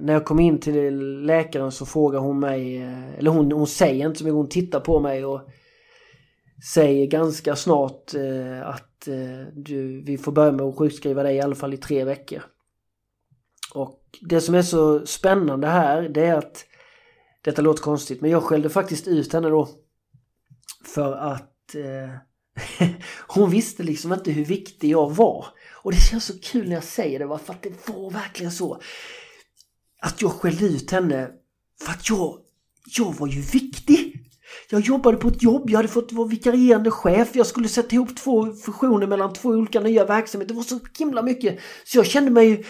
när 0.01 0.13
jag 0.13 0.25
kom 0.25 0.39
in 0.39 0.59
till 0.59 1.21
läkaren 1.21 1.71
så 1.71 1.85
frågar 1.85 2.19
hon 2.19 2.39
mig, 2.39 2.77
eh, 2.77 3.19
eller 3.19 3.31
hon, 3.31 3.51
hon 3.51 3.67
säger 3.67 4.05
inte 4.07 4.19
så 4.19 4.25
mycket, 4.25 4.35
hon 4.35 4.49
tittar 4.49 4.79
på 4.79 4.99
mig 4.99 5.25
och 5.25 5.41
säger 6.63 7.07
ganska 7.07 7.55
snart 7.55 8.13
eh, 8.13 8.67
att 8.67 9.07
eh, 9.07 9.47
du, 9.53 10.01
vi 10.01 10.17
får 10.17 10.31
börja 10.31 10.51
med 10.51 10.65
att 10.65 10.77
sjukskriva 10.77 11.23
dig 11.23 11.35
i 11.35 11.41
alla 11.41 11.55
fall 11.55 11.73
i 11.73 11.77
tre 11.77 12.03
veckor. 12.03 12.43
Och 13.73 14.01
det 14.21 14.41
som 14.41 14.55
är 14.55 14.61
så 14.61 15.05
spännande 15.05 15.67
här 15.67 16.01
det 16.09 16.25
är 16.25 16.37
att 16.37 16.65
detta 17.41 17.61
låter 17.61 17.83
konstigt 17.83 18.21
men 18.21 18.31
jag 18.31 18.43
skällde 18.43 18.69
faktiskt 18.69 19.07
ut 19.07 19.33
henne 19.33 19.49
då. 19.49 19.69
För 20.85 21.13
att 21.13 21.75
eh, 21.75 22.89
hon 23.27 23.49
visste 23.49 23.83
liksom 23.83 24.13
inte 24.13 24.31
hur 24.31 24.45
viktig 24.45 24.89
jag 24.89 25.15
var. 25.15 25.45
Och 25.73 25.91
det 25.91 25.97
känns 25.97 26.25
så 26.25 26.39
kul 26.39 26.67
när 26.67 26.75
jag 26.75 26.83
säger 26.83 27.19
det, 27.19 27.39
för 27.39 27.53
att 27.53 27.63
det 27.63 27.89
var 27.89 28.11
verkligen 28.11 28.51
så 28.51 28.81
att 30.01 30.21
jag 30.21 30.31
skällde 30.31 30.65
ut 30.65 30.91
henne 30.91 31.29
för 31.81 31.91
att 31.91 32.09
jag, 32.09 32.39
jag 32.97 33.13
var 33.13 33.27
ju 33.27 33.41
viktig. 33.41 34.04
Jag 34.69 34.82
jobbade 34.82 35.17
på 35.17 35.28
ett 35.28 35.43
jobb, 35.43 35.69
jag 35.69 35.78
hade 35.78 35.88
fått 35.88 36.13
vara 36.13 36.28
vikarierande 36.28 36.91
chef, 36.91 37.36
jag 37.36 37.47
skulle 37.47 37.67
sätta 37.67 37.95
ihop 37.95 38.15
två 38.15 38.54
fusioner 38.54 39.08
mellan 39.08 39.34
två 39.34 39.49
olika 39.49 39.80
nya 39.80 40.06
verksamheter. 40.06 40.54
Det 40.54 40.58
var 40.58 40.63
så 40.63 40.80
himla 40.99 41.21
mycket. 41.21 41.60
Så 41.86 41.97
jag 41.97 42.06
kände 42.06 42.32
mig... 42.32 42.65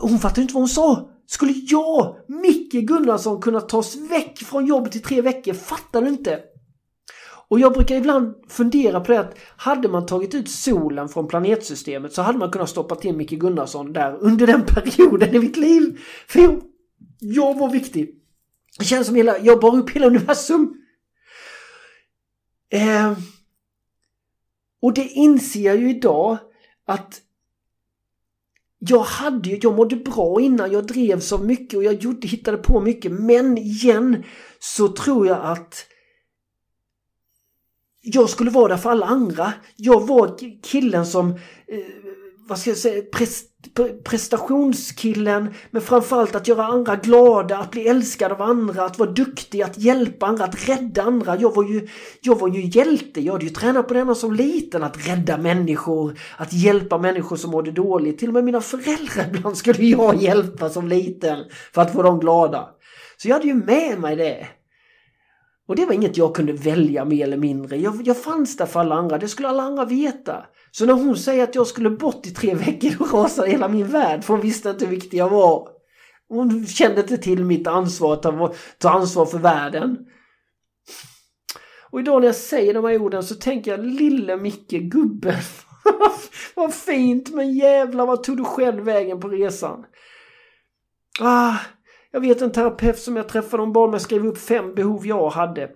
Hon 0.00 0.18
fattade 0.18 0.42
inte 0.42 0.54
vad 0.54 0.60
hon 0.60 0.68
sa. 0.68 1.10
Skulle 1.26 1.52
jag, 1.52 2.16
Micke 2.28 2.72
Gunnarsson, 2.72 3.42
kunna 3.42 3.60
tas 3.60 3.96
väck 3.96 4.38
från 4.38 4.66
jobbet 4.66 4.96
i 4.96 5.00
tre 5.00 5.20
veckor? 5.20 5.52
Fattar 5.52 6.02
du 6.02 6.08
inte? 6.08 6.40
Och 7.48 7.60
jag 7.60 7.72
brukar 7.72 7.96
ibland 7.96 8.34
fundera 8.48 9.00
på 9.00 9.12
det 9.12 9.20
att 9.20 9.34
hade 9.56 9.88
man 9.88 10.06
tagit 10.06 10.34
ut 10.34 10.50
solen 10.50 11.08
från 11.08 11.28
planetsystemet 11.28 12.12
så 12.12 12.22
hade 12.22 12.38
man 12.38 12.50
kunnat 12.50 12.68
stoppa 12.68 12.96
in 13.02 13.16
Micke 13.16 13.30
Gunnarsson 13.30 13.92
där 13.92 14.16
under 14.20 14.46
den 14.46 14.62
perioden 14.66 15.34
i 15.34 15.38
mitt 15.38 15.56
liv. 15.56 15.98
För 16.28 16.40
jag, 16.40 16.62
jag 17.20 17.58
var 17.58 17.70
viktig. 17.70 18.10
Det 18.78 18.84
känns 18.84 19.06
som 19.06 19.16
hela, 19.16 19.38
jag 19.38 19.60
bar 19.60 19.76
upp 19.76 19.90
hela 19.90 20.06
universum. 20.06 20.74
Eh, 22.70 23.18
och 24.82 24.94
det 24.94 25.08
inser 25.08 25.60
jag 25.60 25.76
ju 25.76 25.90
idag 25.90 26.38
att 26.86 27.22
jag 28.78 29.00
hade 29.00 29.50
jag 29.50 29.76
mådde 29.76 29.96
bra 29.96 30.40
innan, 30.40 30.72
jag 30.72 30.86
drevs 30.86 31.32
av 31.32 31.44
mycket 31.46 31.76
och 31.76 31.84
jag 31.84 31.94
gjorde, 31.94 32.28
hittade 32.28 32.56
på 32.56 32.80
mycket. 32.80 33.12
Men 33.12 33.58
igen 33.58 34.24
så 34.58 34.88
tror 34.88 35.26
jag 35.26 35.38
att 35.42 35.86
jag 38.00 38.30
skulle 38.30 38.50
vara 38.50 38.68
där 38.68 38.76
för 38.76 38.90
alla 38.90 39.06
andra. 39.06 39.52
Jag 39.76 40.06
var 40.06 40.38
killen 40.62 41.06
som, 41.06 41.30
eh, 41.66 41.78
vad 42.48 42.58
ska 42.58 42.70
jag 42.70 42.76
säga, 42.76 43.02
prest, 43.02 43.55
prestationskillen. 44.04 45.54
Men 45.70 45.82
framförallt 45.82 46.34
att 46.34 46.48
göra 46.48 46.64
andra 46.64 46.96
glada, 46.96 47.58
att 47.58 47.70
bli 47.70 47.88
älskad 47.88 48.32
av 48.32 48.42
andra, 48.42 48.84
att 48.84 48.98
vara 48.98 49.10
duktig, 49.10 49.62
att 49.62 49.78
hjälpa 49.78 50.26
andra, 50.26 50.44
att 50.44 50.68
rädda 50.68 51.02
andra. 51.02 51.36
Jag 51.36 51.54
var 51.54 51.64
ju, 51.64 51.88
jag 52.20 52.38
var 52.38 52.48
ju 52.48 52.60
hjälte. 52.60 53.20
Jag 53.20 53.32
hade 53.32 53.44
ju 53.44 53.50
tränat 53.50 53.88
på 53.88 53.94
denna 53.94 54.14
som 54.14 54.32
liten. 54.32 54.82
Att 54.82 55.08
rädda 55.08 55.38
människor, 55.38 56.18
att 56.36 56.52
hjälpa 56.52 56.98
människor 56.98 57.36
som 57.36 57.50
mådde 57.50 57.70
dåligt. 57.70 58.18
Till 58.18 58.28
och 58.28 58.34
med 58.34 58.44
mina 58.44 58.60
föräldrar 58.60 59.26
ibland 59.34 59.56
skulle 59.56 59.86
jag 59.86 60.22
hjälpa 60.22 60.70
som 60.70 60.88
liten 60.88 61.38
för 61.74 61.82
att 61.82 61.92
få 61.92 62.02
dem 62.02 62.20
glada. 62.20 62.68
Så 63.16 63.28
jag 63.28 63.34
hade 63.34 63.46
ju 63.46 63.54
med 63.54 64.00
mig 64.00 64.16
det. 64.16 64.46
Och 65.68 65.76
det 65.76 65.86
var 65.86 65.92
inget 65.92 66.16
jag 66.16 66.34
kunde 66.34 66.52
välja 66.52 67.04
mer 67.04 67.24
eller 67.24 67.36
mindre. 67.36 67.76
Jag, 67.76 68.02
jag 68.04 68.22
fanns 68.22 68.56
där 68.56 68.66
för 68.66 68.80
alla 68.80 68.94
andra, 68.94 69.18
det 69.18 69.28
skulle 69.28 69.48
alla 69.48 69.62
andra 69.62 69.84
veta. 69.84 70.44
Så 70.78 70.86
när 70.86 70.92
hon 70.92 71.16
säger 71.16 71.44
att 71.44 71.54
jag 71.54 71.66
skulle 71.66 71.90
bort 71.90 72.26
i 72.26 72.30
tre 72.30 72.54
veckor, 72.54 72.90
då 72.98 73.18
rasade 73.18 73.50
hela 73.50 73.68
min 73.68 73.86
värld. 73.86 74.24
För 74.24 74.34
hon 74.34 74.42
visste 74.42 74.70
inte 74.70 74.84
hur 74.84 74.90
viktig 74.90 75.18
jag 75.18 75.28
var. 75.28 75.68
Hon 76.28 76.66
kände 76.66 77.00
inte 77.00 77.18
till 77.18 77.44
mitt 77.44 77.66
ansvar 77.66 78.14
att 78.14 78.22
ta, 78.78 78.90
ansvar 78.90 79.26
för 79.26 79.38
världen. 79.38 79.98
Och 81.90 82.00
idag 82.00 82.20
när 82.20 82.28
jag 82.28 82.36
säger 82.36 82.74
de 82.74 82.84
här 82.84 83.02
orden 83.02 83.22
så 83.22 83.34
tänker 83.34 83.70
jag 83.70 83.86
lille 83.86 84.36
Micke, 84.36 84.70
gubben. 84.70 85.40
vad 86.54 86.74
fint, 86.74 87.34
men 87.34 87.54
jävlar 87.54 88.06
vad 88.06 88.22
tog 88.22 88.36
du 88.36 88.44
själv 88.44 88.84
vägen 88.84 89.20
på 89.20 89.28
resan? 89.28 89.84
Ah, 91.20 91.54
jag 92.10 92.20
vet 92.20 92.42
en 92.42 92.52
terapeut 92.52 92.98
som 92.98 93.16
jag 93.16 93.28
träffade, 93.28 93.62
hon 93.62 93.72
bad 93.72 93.90
mig 93.90 94.00
skriva 94.00 94.28
upp 94.28 94.38
fem 94.38 94.74
behov 94.74 95.06
jag 95.06 95.30
hade. 95.30 95.70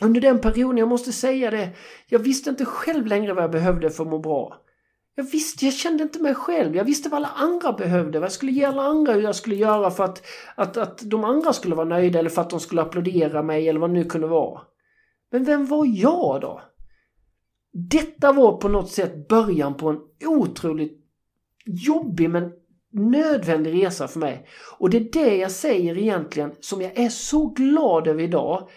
Under 0.00 0.20
den 0.20 0.40
perioden, 0.40 0.78
jag 0.78 0.88
måste 0.88 1.12
säga 1.12 1.50
det, 1.50 1.70
jag 2.06 2.18
visste 2.18 2.50
inte 2.50 2.64
själv 2.64 3.06
längre 3.06 3.32
vad 3.32 3.44
jag 3.44 3.50
behövde 3.50 3.90
för 3.90 4.04
att 4.04 4.10
må 4.10 4.18
bra. 4.18 4.56
Jag 5.14 5.24
visste, 5.24 5.64
jag 5.64 5.74
kände 5.74 6.02
inte 6.02 6.22
mig 6.22 6.34
själv. 6.34 6.76
Jag 6.76 6.84
visste 6.84 7.08
vad 7.08 7.16
alla 7.16 7.28
andra 7.28 7.72
behövde. 7.72 8.18
Vad 8.18 8.26
jag 8.26 8.32
skulle 8.32 8.52
ge 8.52 8.64
alla 8.64 8.82
andra 8.82 9.12
hur 9.12 9.22
jag 9.22 9.36
skulle 9.36 9.56
göra 9.56 9.90
för 9.90 10.04
att, 10.04 10.22
att, 10.54 10.76
att 10.76 10.98
de 11.10 11.24
andra 11.24 11.52
skulle 11.52 11.74
vara 11.74 11.88
nöjda 11.88 12.18
eller 12.18 12.30
för 12.30 12.42
att 12.42 12.50
de 12.50 12.60
skulle 12.60 12.82
applådera 12.82 13.42
mig 13.42 13.68
eller 13.68 13.80
vad 13.80 13.90
det 13.90 13.94
nu 13.94 14.04
kunde 14.04 14.26
vara. 14.26 14.60
Men 15.32 15.44
vem 15.44 15.66
var 15.66 15.86
jag 15.86 16.40
då? 16.40 16.60
Detta 17.72 18.32
var 18.32 18.56
på 18.56 18.68
något 18.68 18.90
sätt 18.90 19.28
början 19.28 19.74
på 19.74 19.88
en 19.88 19.98
otroligt 20.26 21.00
jobbig 21.66 22.30
men 22.30 22.52
nödvändig 22.92 23.84
resa 23.84 24.08
för 24.08 24.18
mig. 24.20 24.46
Och 24.78 24.90
det 24.90 24.96
är 24.96 25.12
det 25.12 25.36
jag 25.36 25.50
säger 25.50 25.98
egentligen 25.98 26.52
som 26.60 26.82
jag 26.82 26.98
är 26.98 27.08
så 27.08 27.46
glad 27.46 28.08
över 28.08 28.22
idag. 28.22 28.68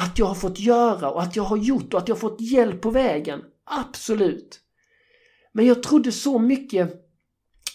Att 0.00 0.18
jag 0.18 0.26
har 0.26 0.34
fått 0.34 0.60
göra 0.60 1.10
och 1.10 1.22
att 1.22 1.36
jag 1.36 1.42
har 1.42 1.56
gjort 1.56 1.94
och 1.94 2.00
att 2.00 2.08
jag 2.08 2.14
har 2.14 2.20
fått 2.20 2.40
hjälp 2.40 2.80
på 2.80 2.90
vägen. 2.90 3.40
Absolut. 3.64 4.60
Men 5.52 5.66
jag 5.66 5.82
trodde 5.82 6.12
så 6.12 6.38
mycket 6.38 6.94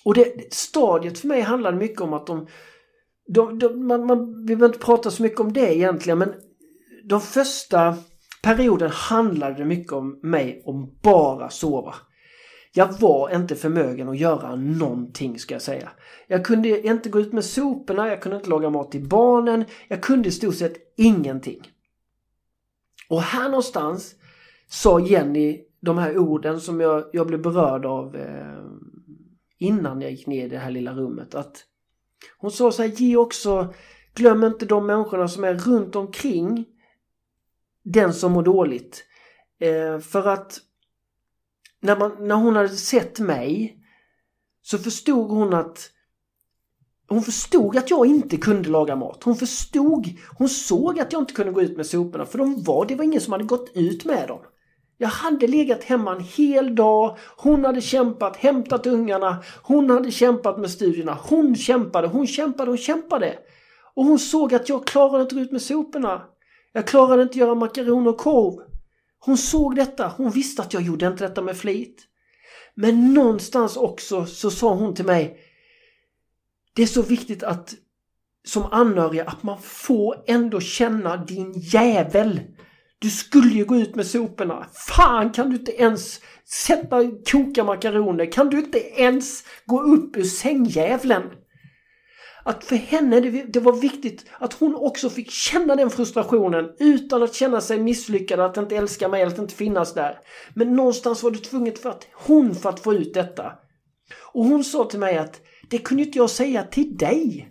och 0.05 0.13
det 0.13 0.53
stadiet 0.53 1.19
för 1.19 1.27
mig 1.27 1.41
handlade 1.41 1.77
mycket 1.77 2.01
om 2.01 2.13
att 2.13 2.27
de, 2.27 2.47
de, 3.27 3.59
de 3.59 3.87
man, 3.87 4.05
man, 4.05 4.45
vi 4.45 4.55
behöver 4.55 4.75
inte 4.75 4.85
prata 4.85 5.11
så 5.11 5.23
mycket 5.23 5.39
om 5.39 5.53
det 5.53 5.75
egentligen 5.75 6.19
men 6.19 6.33
de 7.03 7.21
första 7.21 7.97
perioden 8.43 8.91
handlade 8.91 9.55
det 9.55 9.65
mycket 9.65 9.93
om 9.93 10.19
mig 10.23 10.63
om 10.65 10.99
bara 11.01 11.49
sova. 11.49 11.95
Jag 12.73 12.99
var 12.99 13.35
inte 13.35 13.55
förmögen 13.55 14.09
att 14.09 14.19
göra 14.19 14.55
någonting 14.55 15.39
ska 15.39 15.55
jag 15.55 15.61
säga. 15.61 15.89
Jag 16.27 16.45
kunde 16.45 16.87
inte 16.87 17.09
gå 17.09 17.19
ut 17.19 17.33
med 17.33 17.45
soporna, 17.45 18.07
jag 18.07 18.21
kunde 18.21 18.37
inte 18.37 18.49
laga 18.49 18.69
mat 18.69 18.91
till 18.91 19.07
barnen, 19.07 19.65
jag 19.87 20.03
kunde 20.03 20.29
i 20.29 20.31
stort 20.31 20.55
sett 20.55 20.93
ingenting. 20.97 21.69
Och 23.13 23.21
här 23.21 23.49
någonstans 23.49 24.15
sa 24.67 24.99
Jenny 24.99 25.65
de 25.79 25.97
här 25.97 26.17
orden 26.17 26.61
som 26.61 26.79
jag, 26.79 27.05
jag 27.13 27.27
blev 27.27 27.41
berörd 27.41 27.85
av 27.85 28.15
eh, 28.15 28.63
innan 29.57 30.01
jag 30.01 30.11
gick 30.11 30.27
ner 30.27 30.45
i 30.45 30.49
det 30.49 30.57
här 30.57 30.71
lilla 30.71 30.93
rummet. 30.93 31.35
Att 31.35 31.65
hon 32.37 32.51
sa 32.51 32.71
så 32.71 32.81
här, 32.81 32.89
ge 32.89 33.15
också, 33.15 33.73
glöm 34.13 34.43
inte 34.43 34.65
de 34.65 34.85
människorna 34.85 35.27
som 35.27 35.43
är 35.43 35.53
runt 35.53 35.95
omkring 35.95 36.65
den 37.83 38.13
som 38.13 38.31
mår 38.31 38.43
dåligt. 38.43 39.05
Eh, 39.59 39.99
för 39.99 40.27
att 40.27 40.59
när, 41.79 41.97
man, 41.97 42.27
när 42.27 42.35
hon 42.35 42.55
hade 42.55 42.69
sett 42.69 43.19
mig 43.19 43.77
så 44.61 44.77
förstod 44.77 45.29
hon 45.29 45.53
att 45.53 45.91
hon 47.13 47.23
förstod 47.23 47.77
att 47.77 47.89
jag 47.89 48.05
inte 48.05 48.37
kunde 48.37 48.69
laga 48.69 48.95
mat. 48.95 49.23
Hon 49.23 49.35
förstod, 49.35 50.07
hon 50.37 50.49
såg 50.49 50.99
att 50.99 51.13
jag 51.13 51.21
inte 51.21 51.33
kunde 51.33 51.51
gå 51.51 51.61
ut 51.61 51.77
med 51.77 51.85
soporna 51.85 52.25
för 52.25 52.37
de 52.37 52.63
var, 52.63 52.85
det 52.85 52.95
var 52.95 53.03
ingen 53.03 53.21
som 53.21 53.33
hade 53.33 53.43
gått 53.43 53.71
ut 53.73 54.05
med 54.05 54.27
dem. 54.27 54.39
Jag 54.97 55.07
hade 55.07 55.47
legat 55.47 55.83
hemma 55.83 56.15
en 56.15 56.23
hel 56.23 56.75
dag, 56.75 57.17
hon 57.37 57.65
hade 57.65 57.81
kämpat, 57.81 58.37
hämtat 58.37 58.87
ungarna, 58.87 59.43
hon 59.63 59.89
hade 59.89 60.11
kämpat 60.11 60.57
med 60.57 60.71
studierna, 60.71 61.17
hon 61.29 61.55
kämpade, 61.55 62.07
hon 62.07 62.27
kämpade, 62.27 62.71
hon 62.71 62.77
kämpade. 62.77 63.37
Och 63.95 64.05
hon 64.05 64.19
såg 64.19 64.53
att 64.53 64.69
jag 64.69 64.87
klarade 64.87 65.21
inte 65.21 65.35
att 65.35 65.39
gå 65.39 65.43
ut 65.43 65.51
med 65.51 65.61
soporna. 65.61 66.21
Jag 66.73 66.87
klarade 66.87 67.21
inte 67.21 67.31
att 67.31 67.35
göra 67.35 67.55
makaroner 67.55 68.09
och 68.09 68.17
korv. 68.17 68.59
Hon 69.19 69.37
såg 69.37 69.75
detta, 69.75 70.13
hon 70.17 70.31
visste 70.31 70.61
att 70.61 70.73
jag 70.73 70.83
gjorde 70.83 71.07
inte 71.07 71.23
detta 71.23 71.41
med 71.41 71.57
flit. 71.57 72.01
Men 72.75 73.13
någonstans 73.13 73.77
också 73.77 74.25
så 74.25 74.51
sa 74.51 74.73
hon 74.73 74.95
till 74.95 75.05
mig 75.05 75.37
det 76.75 76.83
är 76.83 76.87
så 76.87 77.01
viktigt 77.01 77.43
att 77.43 77.73
som 78.45 78.65
anhöriga 78.71 79.23
att 79.23 79.43
man 79.43 79.61
får 79.61 80.23
ändå 80.27 80.59
känna 80.59 81.17
din 81.17 81.53
jävel. 81.55 82.41
Du 82.99 83.09
skulle 83.09 83.49
ju 83.49 83.65
gå 83.65 83.75
ut 83.75 83.95
med 83.95 84.07
soporna. 84.07 84.67
Fan 84.73 85.29
kan 85.31 85.49
du 85.49 85.55
inte 85.55 85.71
ens 85.71 86.19
sätta 86.67 87.11
koka 87.31 87.63
makaroner? 87.63 88.31
Kan 88.31 88.49
du 88.49 88.59
inte 88.59 88.79
ens 88.79 89.43
gå 89.65 89.81
upp 89.81 90.17
ur 90.17 90.23
sängjävlen? 90.23 91.23
Att 92.45 92.63
för 92.63 92.75
henne 92.75 93.19
det, 93.19 93.43
det 93.43 93.59
var 93.59 93.73
viktigt 93.73 94.25
att 94.39 94.53
hon 94.53 94.75
också 94.75 95.09
fick 95.09 95.31
känna 95.31 95.75
den 95.75 95.89
frustrationen 95.89 96.71
utan 96.79 97.23
att 97.23 97.35
känna 97.35 97.61
sig 97.61 97.79
misslyckad, 97.79 98.39
att 98.39 98.57
inte 98.57 98.75
älska 98.75 99.07
mig, 99.07 99.23
att 99.23 99.39
inte 99.39 99.55
finnas 99.55 99.93
där. 99.93 100.19
Men 100.53 100.75
någonstans 100.75 101.23
var 101.23 101.31
det 101.31 101.37
tvunget 101.37 101.79
för 101.79 101.89
att 101.89 102.07
hon 102.13 102.55
för 102.55 102.69
att 102.69 102.79
få 102.79 102.93
ut 102.93 103.13
detta. 103.13 103.51
Och 104.33 104.45
hon 104.45 104.63
sa 104.63 104.83
till 104.83 104.99
mig 104.99 105.17
att 105.17 105.41
det 105.73 105.79
kunde 105.79 106.03
inte 106.03 106.17
jag 106.17 106.29
säga 106.29 106.63
till 106.63 106.97
dig. 106.97 107.49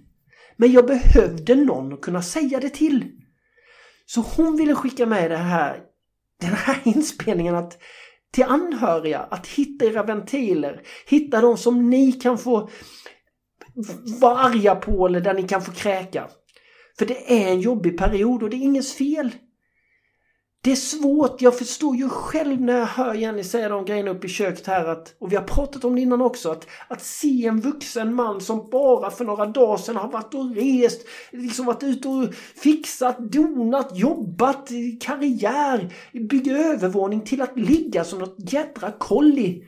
Men 0.56 0.72
jag 0.72 0.86
behövde 0.86 1.54
någon 1.54 1.92
att 1.92 2.00
kunna 2.00 2.22
säga 2.22 2.60
det 2.60 2.70
till. 2.70 3.10
Så 4.06 4.20
hon 4.20 4.56
ville 4.56 4.74
skicka 4.74 5.06
med 5.06 5.30
det 5.30 5.36
här, 5.36 5.80
den 6.40 6.52
här 6.52 6.78
inspelningen 6.84 7.54
att 7.54 7.78
till 8.32 8.44
anhöriga 8.44 9.18
att 9.18 9.46
hitta 9.46 9.84
era 9.84 10.02
ventiler, 10.02 10.82
hitta 11.06 11.40
de 11.40 11.56
som 11.56 11.90
ni 11.90 12.12
kan 12.12 12.38
få 12.38 12.70
vara 14.20 14.38
arga 14.38 14.74
på 14.74 15.06
eller 15.06 15.20
där 15.20 15.34
ni 15.34 15.42
kan 15.42 15.62
få 15.62 15.72
kräka. 15.72 16.28
För 16.98 17.06
det 17.06 17.32
är 17.32 17.52
en 17.52 17.60
jobbig 17.60 17.98
period 17.98 18.42
och 18.42 18.50
det 18.50 18.56
är 18.56 18.62
ingens 18.62 18.94
fel. 18.94 19.30
Det 20.64 20.72
är 20.72 20.76
svårt, 20.76 21.42
jag 21.42 21.58
förstår 21.58 21.96
ju 21.96 22.08
själv 22.08 22.60
när 22.60 22.78
jag 22.78 22.86
hör 22.86 23.14
Jenny 23.14 23.44
säga 23.44 23.68
de 23.68 23.84
grejerna 23.84 24.10
uppe 24.10 24.26
i 24.26 24.30
köket 24.30 24.66
här 24.66 24.84
att, 24.84 25.14
och 25.18 25.32
vi 25.32 25.36
har 25.36 25.42
pratat 25.42 25.84
om 25.84 25.94
det 25.94 26.00
innan 26.00 26.20
också, 26.20 26.50
att, 26.50 26.66
att 26.88 27.02
se 27.02 27.46
en 27.46 27.60
vuxen 27.60 28.14
man 28.14 28.40
som 28.40 28.68
bara 28.70 29.10
för 29.10 29.24
några 29.24 29.46
dagar 29.46 29.76
sedan 29.76 29.96
har 29.96 30.08
varit 30.08 30.34
och 30.34 30.54
rest, 30.56 31.06
liksom 31.30 31.66
varit 31.66 31.82
ute 31.82 32.08
och 32.08 32.34
fixat, 32.56 33.18
donat, 33.18 33.98
jobbat, 33.98 34.68
karriär, 35.00 35.94
bygga 36.12 36.56
övervåning 36.56 37.20
till 37.20 37.42
att 37.42 37.58
ligga 37.58 38.04
som 38.04 38.18
något 38.18 38.52
jädra 38.52 38.92
kolli. 38.98 39.64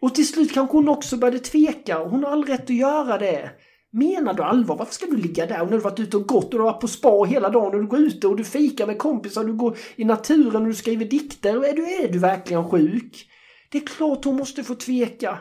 Och 0.00 0.14
till 0.14 0.28
slut 0.28 0.52
kanske 0.52 0.76
hon 0.76 0.88
också 0.88 1.16
började 1.16 1.38
tveka. 1.38 1.98
Och 1.98 2.10
hon 2.10 2.24
har 2.24 2.30
all 2.30 2.44
rätt 2.44 2.64
att 2.64 2.70
göra 2.70 3.18
det. 3.18 3.50
Menar 3.94 4.34
du 4.34 4.42
allvar? 4.42 4.76
Varför 4.76 4.94
ska 4.94 5.06
du 5.06 5.16
ligga 5.16 5.46
där? 5.46 5.62
Och 5.62 5.70
när 5.70 5.76
du 5.76 5.82
varit 5.82 6.00
ute 6.00 6.16
och 6.16 6.28
gått 6.28 6.44
och 6.44 6.50
du 6.50 6.58
har 6.58 6.72
varit 6.72 6.80
på 6.80 6.88
spa 6.88 7.24
hela 7.24 7.48
dagen 7.48 7.74
och 7.74 7.80
du 7.80 7.86
går 7.86 8.00
ute 8.00 8.26
och 8.26 8.36
du 8.36 8.44
fikar 8.44 8.86
med 8.86 8.98
kompisar, 8.98 9.44
du 9.44 9.52
går 9.52 9.76
i 9.96 10.04
naturen 10.04 10.62
och 10.62 10.68
du 10.68 10.74
skriver 10.74 11.04
dikter. 11.04 11.64
Är 11.64 11.72
du, 11.72 11.84
är 11.84 12.12
du 12.12 12.18
verkligen 12.18 12.70
sjuk? 12.70 13.28
Det 13.70 13.78
är 13.78 13.86
klart 13.86 14.24
hon 14.24 14.36
måste 14.36 14.64
få 14.64 14.74
tveka. 14.74 15.38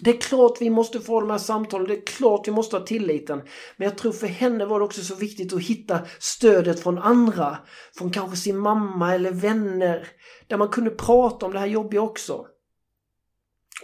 Det 0.00 0.10
är 0.10 0.20
klart 0.20 0.60
vi 0.60 0.70
måste 0.70 1.00
få 1.00 1.20
de 1.20 1.30
här 1.30 1.38
samtalen, 1.38 1.86
det 1.88 1.96
är 1.96 2.06
klart 2.06 2.48
vi 2.48 2.52
måste 2.52 2.76
ha 2.76 2.86
tilliten. 2.86 3.42
Men 3.76 3.88
jag 3.88 3.98
tror 3.98 4.12
för 4.12 4.26
henne 4.26 4.66
var 4.66 4.78
det 4.78 4.84
också 4.84 5.02
så 5.02 5.14
viktigt 5.14 5.52
att 5.52 5.62
hitta 5.62 6.00
stödet 6.18 6.80
från 6.80 6.98
andra. 6.98 7.58
Från 7.94 8.10
kanske 8.10 8.36
sin 8.36 8.58
mamma 8.58 9.14
eller 9.14 9.30
vänner. 9.30 10.08
Där 10.46 10.56
man 10.56 10.68
kunde 10.68 10.90
prata 10.90 11.46
om 11.46 11.52
det 11.52 11.58
här 11.58 11.66
jobbiga 11.66 12.02
också. 12.02 12.46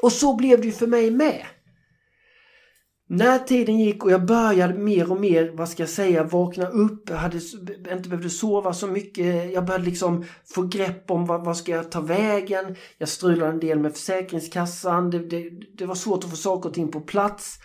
Och 0.02 0.12
så 0.12 0.36
blev 0.36 0.60
det 0.60 0.66
ju 0.66 0.72
för 0.72 0.86
mig 0.86 1.10
med. 1.10 1.44
Mm. 3.10 3.18
När 3.18 3.38
tiden 3.38 3.78
gick 3.78 4.04
och 4.04 4.10
jag 4.10 4.24
började 4.24 4.74
mer 4.74 5.10
och 5.10 5.20
mer, 5.20 5.52
vad 5.54 5.68
ska 5.68 5.82
jag 5.82 5.90
säga, 5.90 6.24
vakna 6.24 6.68
upp, 6.68 7.10
jag 7.10 7.16
hade 7.16 7.40
inte 7.92 8.08
behövde 8.08 8.30
sova 8.30 8.72
så 8.72 8.86
mycket. 8.86 9.52
Jag 9.52 9.64
började 9.64 9.84
liksom 9.84 10.24
få 10.54 10.62
grepp 10.62 11.10
om 11.10 11.26
vad, 11.26 11.44
vad 11.44 11.56
ska 11.56 11.72
jag 11.72 11.90
ta 11.90 12.00
vägen. 12.00 12.76
Jag 12.98 13.08
strulade 13.08 13.52
en 13.52 13.60
del 13.60 13.78
med 13.78 13.92
Försäkringskassan. 13.92 15.10
Det, 15.10 15.18
det, 15.18 15.50
det 15.78 15.86
var 15.86 15.94
svårt 15.94 16.24
att 16.24 16.30
få 16.30 16.36
saker 16.36 16.68
och 16.68 16.74
ting 16.74 16.88
på 16.88 17.00
plats. 17.00 17.58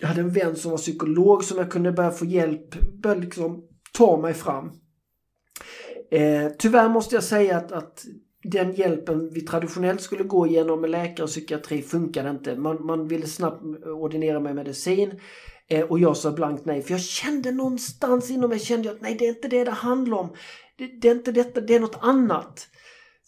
Jag 0.00 0.08
hade 0.08 0.20
en 0.20 0.32
vän 0.32 0.56
som 0.56 0.70
var 0.70 0.78
psykolog 0.78 1.44
som 1.44 1.58
jag 1.58 1.70
kunde 1.70 1.92
börja 1.92 2.10
få 2.10 2.24
hjälp, 2.24 2.74
börja 3.02 3.20
liksom 3.20 3.64
ta 3.92 4.16
mig 4.16 4.34
fram. 4.34 4.70
Eh, 6.10 6.48
tyvärr 6.58 6.88
måste 6.88 7.14
jag 7.14 7.24
säga 7.24 7.56
att, 7.56 7.72
att 7.72 8.04
den 8.50 8.72
hjälpen 8.72 9.30
vi 9.32 9.40
traditionellt 9.40 10.00
skulle 10.00 10.24
gå 10.24 10.46
igenom 10.46 10.80
med 10.80 10.90
läkare 10.90 11.24
och 11.24 11.30
psykiatri 11.30 11.82
funkade 11.82 12.30
inte. 12.30 12.56
Man, 12.56 12.86
man 12.86 13.08
ville 13.08 13.26
snabbt 13.26 13.62
ordinera 13.84 14.40
mig 14.40 14.54
medicin 14.54 15.20
eh, 15.68 15.84
och 15.84 15.98
jag 15.98 16.16
sa 16.16 16.32
blankt 16.32 16.64
nej. 16.64 16.82
För 16.82 16.92
jag 16.92 17.00
kände 17.00 17.52
någonstans 17.52 18.30
inom 18.30 18.50
mig 18.50 18.58
kände 18.58 18.88
jag 18.88 18.94
att 18.94 19.02
nej, 19.02 19.16
det 19.18 19.24
är 19.24 19.28
inte 19.28 19.48
det 19.48 19.64
det 19.64 19.70
handlar 19.70 20.16
om. 20.16 20.28
Det, 20.78 20.86
det 20.86 21.08
är 21.08 21.14
inte 21.14 21.32
detta, 21.32 21.60
det 21.60 21.74
är 21.74 21.80
något 21.80 21.98
annat. 22.00 22.68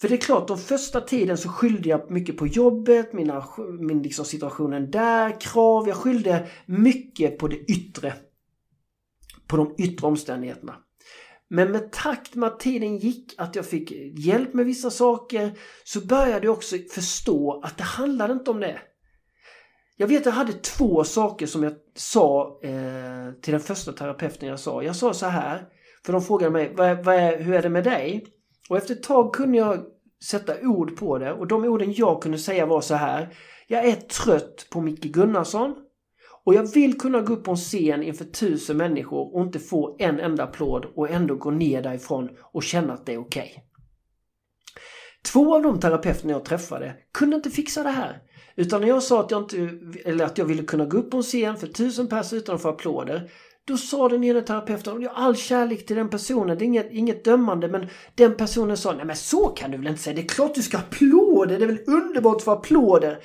För 0.00 0.08
det 0.08 0.14
är 0.14 0.18
klart, 0.18 0.48
de 0.48 0.58
första 0.58 1.00
tiden 1.00 1.38
så 1.38 1.48
skyllde 1.48 1.88
jag 1.88 2.10
mycket 2.10 2.36
på 2.36 2.46
jobbet, 2.46 3.12
mina, 3.12 3.44
min 3.80 4.02
liksom 4.02 4.24
situationen 4.24 4.90
där, 4.90 5.40
krav. 5.40 5.88
Jag 5.88 5.96
skyllde 5.96 6.46
mycket 6.66 7.38
på 7.38 7.48
det 7.48 7.56
yttre. 7.56 8.14
På 9.46 9.56
de 9.56 9.74
yttre 9.78 10.06
omständigheterna. 10.06 10.76
Men 11.48 11.72
med 11.72 11.92
takt 11.92 12.34
med 12.34 12.46
att 12.46 12.60
tiden 12.60 12.98
gick, 12.98 13.34
att 13.38 13.56
jag 13.56 13.66
fick 13.66 13.92
hjälp 14.18 14.54
med 14.54 14.66
vissa 14.66 14.90
saker, 14.90 15.52
så 15.84 16.00
började 16.00 16.46
jag 16.46 16.56
också 16.56 16.76
förstå 16.94 17.60
att 17.64 17.78
det 17.78 17.84
handlade 17.84 18.32
inte 18.32 18.50
om 18.50 18.60
det. 18.60 18.78
Jag 19.96 20.06
vet 20.06 20.20
att 20.20 20.26
jag 20.26 20.32
hade 20.32 20.52
två 20.52 21.04
saker 21.04 21.46
som 21.46 21.62
jag 21.62 21.72
sa 21.94 22.60
eh, 22.62 23.32
till 23.42 23.52
den 23.52 23.60
första 23.60 23.92
terapeuten 23.92 24.48
jag 24.48 24.60
sa. 24.60 24.82
Jag 24.82 24.96
sa 24.96 25.14
så 25.14 25.26
här, 25.26 25.68
för 26.06 26.12
de 26.12 26.22
frågade 26.22 26.52
mig, 26.52 26.72
vad, 26.76 27.04
vad 27.04 27.14
är, 27.14 27.38
hur 27.40 27.54
är 27.54 27.62
det 27.62 27.68
med 27.68 27.84
dig? 27.84 28.26
Och 28.68 28.76
efter 28.76 28.94
ett 28.94 29.02
tag 29.02 29.34
kunde 29.34 29.58
jag 29.58 29.84
sätta 30.24 30.60
ord 30.62 30.96
på 30.96 31.18
det 31.18 31.32
och 31.32 31.46
de 31.46 31.64
orden 31.64 31.92
jag 31.92 32.22
kunde 32.22 32.38
säga 32.38 32.66
var 32.66 32.80
så 32.80 32.94
här. 32.94 33.34
Jag 33.66 33.84
är 33.84 33.96
trött 33.96 34.66
på 34.70 34.80
Micke 34.80 35.04
Gunnarsson. 35.04 35.74
Och 36.48 36.54
jag 36.54 36.72
vill 36.74 36.98
kunna 36.98 37.20
gå 37.20 37.32
upp 37.32 37.44
på 37.44 37.50
en 37.50 37.56
scen 37.56 38.02
inför 38.02 38.24
tusen 38.24 38.76
människor 38.76 39.34
och 39.34 39.42
inte 39.42 39.58
få 39.58 39.96
en 39.98 40.20
enda 40.20 40.44
applåd 40.44 40.86
och 40.94 41.10
ändå 41.10 41.34
gå 41.34 41.50
ner 41.50 41.82
därifrån 41.82 42.28
och 42.52 42.62
känna 42.62 42.92
att 42.92 43.06
det 43.06 43.14
är 43.14 43.18
okej. 43.18 43.50
Okay. 43.50 43.62
Två 45.32 45.54
av 45.54 45.62
de 45.62 45.80
terapeuterna 45.80 46.32
jag 46.32 46.44
träffade 46.44 46.94
kunde 47.12 47.36
inte 47.36 47.50
fixa 47.50 47.82
det 47.82 47.90
här. 47.90 48.22
Utan 48.56 48.80
när 48.80 48.88
jag 48.88 49.02
sa 49.02 49.20
att 49.20 49.30
jag, 49.30 49.42
inte, 49.42 49.70
eller 50.04 50.24
att 50.24 50.38
jag 50.38 50.44
ville 50.44 50.62
kunna 50.62 50.84
gå 50.86 50.98
upp 50.98 51.10
på 51.10 51.16
en 51.16 51.22
scen 51.22 51.56
för 51.56 51.66
tusen 51.66 52.08
personer 52.08 52.42
utan 52.42 52.54
att 52.54 52.62
få 52.62 52.68
applåder. 52.68 53.30
Då 53.64 53.76
sa 53.76 54.08
den 54.08 54.24
ena 54.24 54.40
terapeuten, 54.40 54.92
och 54.92 55.02
jag 55.02 55.10
har 55.10 55.24
all 55.24 55.36
kärlek 55.36 55.86
till 55.86 55.96
den 55.96 56.10
personen, 56.10 56.58
det 56.58 56.64
är 56.64 56.66
inget, 56.66 56.92
inget 56.92 57.24
dömande, 57.24 57.68
men 57.68 57.86
den 58.14 58.36
personen 58.36 58.76
sa, 58.76 58.92
nej 58.92 59.04
men 59.04 59.16
så 59.16 59.48
kan 59.48 59.70
du 59.70 59.76
väl 59.76 59.86
inte 59.86 60.02
säga, 60.02 60.16
det 60.16 60.22
är 60.22 60.28
klart 60.28 60.54
du 60.54 60.62
ska 60.62 60.76
ha 60.76 60.84
applåder, 60.84 61.58
det 61.58 61.64
är 61.64 61.68
väl 61.68 61.84
underbart 61.86 62.36
att 62.36 62.42
få 62.42 62.50
applåder. 62.50 63.18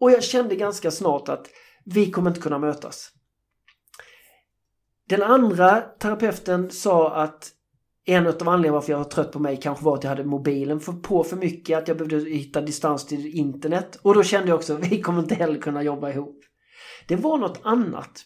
Och 0.00 0.10
jag 0.10 0.24
kände 0.24 0.54
ganska 0.54 0.90
snart 0.90 1.28
att 1.28 1.46
vi 1.84 2.10
kommer 2.10 2.30
inte 2.30 2.40
kunna 2.40 2.58
mötas. 2.58 3.10
Den 5.08 5.22
andra 5.22 5.80
terapeuten 5.80 6.70
sa 6.70 7.14
att 7.14 7.50
en 8.06 8.26
av 8.26 8.32
anledningarna 8.32 8.72
varför 8.72 8.92
jag 8.92 8.98
var 8.98 9.04
trött 9.04 9.32
på 9.32 9.38
mig 9.38 9.56
kanske 9.56 9.84
var 9.84 9.94
att 9.94 10.04
jag 10.04 10.10
hade 10.10 10.24
mobilen 10.24 10.80
för, 10.80 10.92
på 10.92 11.24
för 11.24 11.36
mycket, 11.36 11.78
att 11.78 11.88
jag 11.88 11.96
behövde 11.96 12.30
hitta 12.30 12.60
distans 12.60 13.06
till 13.06 13.26
internet. 13.26 13.98
Och 14.02 14.14
då 14.14 14.22
kände 14.22 14.48
jag 14.48 14.56
också, 14.56 14.76
vi 14.90 15.00
kommer 15.00 15.22
inte 15.22 15.34
heller 15.34 15.60
kunna 15.60 15.82
jobba 15.82 16.10
ihop. 16.10 16.40
Det 17.06 17.16
var 17.16 17.38
något 17.38 17.60
annat. 17.62 18.24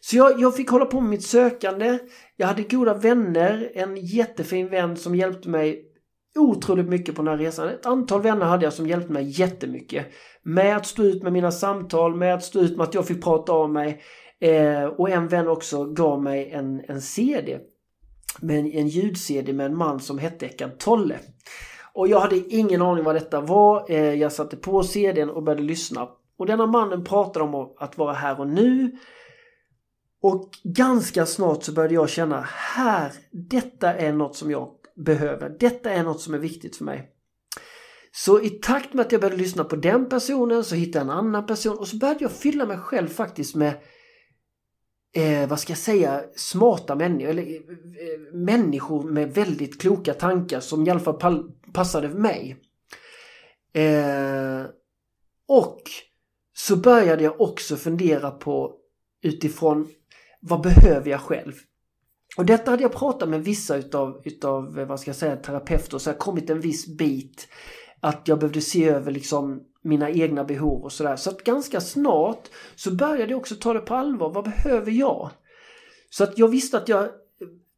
Så 0.00 0.16
jag, 0.16 0.40
jag 0.40 0.56
fick 0.56 0.70
hålla 0.70 0.84
på 0.84 1.00
med 1.00 1.10
mitt 1.10 1.26
sökande. 1.26 1.98
Jag 2.36 2.46
hade 2.46 2.62
goda 2.62 2.94
vänner, 2.94 3.72
en 3.74 3.96
jättefin 3.96 4.68
vän 4.68 4.96
som 4.96 5.14
hjälpte 5.14 5.48
mig 5.48 5.87
otroligt 6.38 6.88
mycket 6.88 7.14
på 7.14 7.22
den 7.22 7.30
här 7.30 7.44
resan. 7.44 7.68
Ett 7.68 7.86
antal 7.86 8.22
vänner 8.22 8.46
hade 8.46 8.64
jag 8.64 8.72
som 8.72 8.86
hjälpte 8.86 9.12
mig 9.12 9.40
jättemycket. 9.40 10.06
Med 10.42 10.76
att 10.76 10.86
stå 10.86 11.02
ut 11.02 11.22
med 11.22 11.32
mina 11.32 11.50
samtal, 11.50 12.16
med 12.16 12.34
att 12.34 12.44
stå 12.44 12.60
ut 12.60 12.76
med 12.76 12.84
att 12.84 12.94
jag 12.94 13.06
fick 13.06 13.24
prata 13.24 13.52
av 13.52 13.70
mig. 13.70 14.02
Eh, 14.40 14.84
och 14.84 15.10
en 15.10 15.28
vän 15.28 15.48
också 15.48 15.84
gav 15.84 16.22
mig 16.22 16.50
en, 16.50 16.82
en 16.88 17.00
CD. 17.00 17.58
Med 18.40 18.58
en, 18.58 18.72
en 18.72 18.88
ljud-CD 18.88 19.52
med 19.52 19.66
en 19.66 19.76
man 19.76 20.00
som 20.00 20.18
hette 20.18 20.46
Eckart 20.46 20.78
Tolle. 20.78 21.18
Och 21.92 22.08
jag 22.08 22.20
hade 22.20 22.36
ingen 22.36 22.82
aning 22.82 23.04
vad 23.04 23.14
detta 23.14 23.40
var. 23.40 23.90
Eh, 23.90 24.14
jag 24.14 24.32
satte 24.32 24.56
på 24.56 24.82
CDn 24.82 25.30
och 25.30 25.42
började 25.42 25.62
lyssna. 25.62 26.08
Och 26.38 26.46
denna 26.46 26.66
mannen 26.66 27.04
pratade 27.04 27.44
om 27.44 27.74
att 27.78 27.98
vara 27.98 28.12
här 28.12 28.40
och 28.40 28.48
nu. 28.48 28.96
Och 30.22 30.50
ganska 30.62 31.26
snart 31.26 31.62
så 31.62 31.72
började 31.72 31.94
jag 31.94 32.08
känna 32.08 32.40
här, 32.46 33.12
detta 33.30 33.94
är 33.94 34.12
något 34.12 34.36
som 34.36 34.50
jag 34.50 34.77
behöver. 35.04 35.56
Detta 35.60 35.90
är 35.90 36.04
något 36.04 36.20
som 36.20 36.34
är 36.34 36.38
viktigt 36.38 36.76
för 36.76 36.84
mig. 36.84 37.10
Så 38.12 38.42
i 38.42 38.50
takt 38.50 38.94
med 38.94 39.06
att 39.06 39.12
jag 39.12 39.20
började 39.20 39.42
lyssna 39.42 39.64
på 39.64 39.76
den 39.76 40.08
personen 40.08 40.64
så 40.64 40.74
hittade 40.74 41.04
jag 41.04 41.12
en 41.12 41.18
annan 41.18 41.46
person 41.46 41.78
och 41.78 41.88
så 41.88 41.96
började 41.96 42.24
jag 42.24 42.32
fylla 42.32 42.66
mig 42.66 42.78
själv 42.78 43.08
faktiskt 43.08 43.54
med 43.54 43.74
eh, 45.14 45.48
vad 45.48 45.60
ska 45.60 45.70
jag 45.70 45.78
säga, 45.78 46.24
smarta 46.36 46.94
människor, 46.94 47.30
eller 47.30 47.42
eh, 47.42 48.34
människor 48.34 49.10
med 49.10 49.34
väldigt 49.34 49.80
kloka 49.80 50.14
tankar 50.14 50.60
som 50.60 50.86
i 50.86 50.90
alla 50.90 51.00
fall 51.00 51.52
passade 51.72 52.08
för 52.08 52.18
mig. 52.18 52.56
Eh, 53.72 54.66
och 55.48 55.82
så 56.56 56.76
började 56.76 57.24
jag 57.24 57.40
också 57.40 57.76
fundera 57.76 58.30
på 58.30 58.74
utifrån 59.22 59.88
vad 60.40 60.62
behöver 60.62 61.10
jag 61.10 61.20
själv? 61.20 61.52
Och 62.38 62.46
detta 62.46 62.70
hade 62.70 62.82
jag 62.82 62.92
pratat 62.92 63.28
med 63.28 63.44
vissa 63.44 63.76
utav, 63.76 64.20
utav 64.24 64.78
eh, 64.78 64.86
vad 64.86 65.00
ska 65.00 65.08
jag 65.08 65.16
säga, 65.16 65.36
terapeuter 65.36 65.98
så 65.98 66.10
jag 66.10 66.18
kommit 66.18 66.50
en 66.50 66.60
viss 66.60 66.86
bit 66.86 67.48
att 68.00 68.28
jag 68.28 68.38
behövde 68.38 68.60
se 68.60 68.88
över 68.88 69.12
liksom 69.12 69.62
mina 69.82 70.10
egna 70.10 70.44
behov 70.44 70.82
och 70.82 70.92
sådär. 70.92 71.16
Så 71.16 71.30
att 71.30 71.44
ganska 71.44 71.80
snart 71.80 72.48
så 72.76 72.90
började 72.90 73.30
jag 73.30 73.38
också 73.38 73.54
ta 73.54 73.72
det 73.72 73.80
på 73.80 73.94
allvar. 73.94 74.30
Vad 74.30 74.44
behöver 74.44 74.92
jag? 74.92 75.30
Så 76.10 76.24
att 76.24 76.38
jag 76.38 76.48
visste 76.48 76.76
att 76.76 76.88
jag 76.88 77.08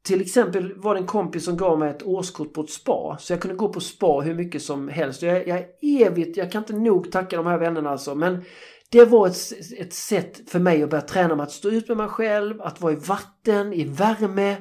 till 0.02 0.20
exempel 0.20 0.74
var 0.76 0.94
det 0.94 1.00
en 1.00 1.06
kompis 1.06 1.44
som 1.44 1.56
gav 1.56 1.78
mig 1.78 1.90
ett 1.90 2.02
årskort 2.02 2.52
på 2.52 2.60
ett 2.60 2.70
spa. 2.70 3.16
Så 3.20 3.32
jag 3.32 3.40
kunde 3.40 3.56
gå 3.56 3.68
på 3.68 3.80
spa 3.80 4.20
hur 4.20 4.34
mycket 4.34 4.62
som 4.62 4.88
helst. 4.88 5.22
Jag, 5.22 5.48
jag 5.48 5.58
är 5.58 5.66
evigt, 5.80 6.36
jag 6.36 6.52
kan 6.52 6.62
inte 6.62 6.72
nog 6.72 7.12
tacka 7.12 7.36
de 7.36 7.46
här 7.46 7.58
vännerna 7.58 7.90
alltså. 7.90 8.14
Men 8.14 8.44
det 8.90 9.04
var 9.04 9.26
ett, 9.26 9.52
ett 9.78 9.92
sätt 9.92 10.50
för 10.50 10.58
mig 10.58 10.82
att 10.82 10.90
börja 10.90 11.02
träna 11.02 11.36
med 11.36 11.42
att 11.42 11.52
stå 11.52 11.68
ut 11.68 11.88
med 11.88 11.96
mig 11.96 12.08
själv, 12.08 12.62
att 12.62 12.80
vara 12.80 12.92
i 12.92 12.96
vatten, 12.96 13.72
i 13.72 13.84
värme 13.84 14.56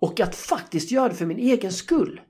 och 0.00 0.20
att 0.20 0.34
faktiskt 0.34 0.90
göra 0.90 1.08
det 1.08 1.14
för 1.14 1.26
min 1.26 1.38
egen 1.38 1.72
skull. 1.72 2.20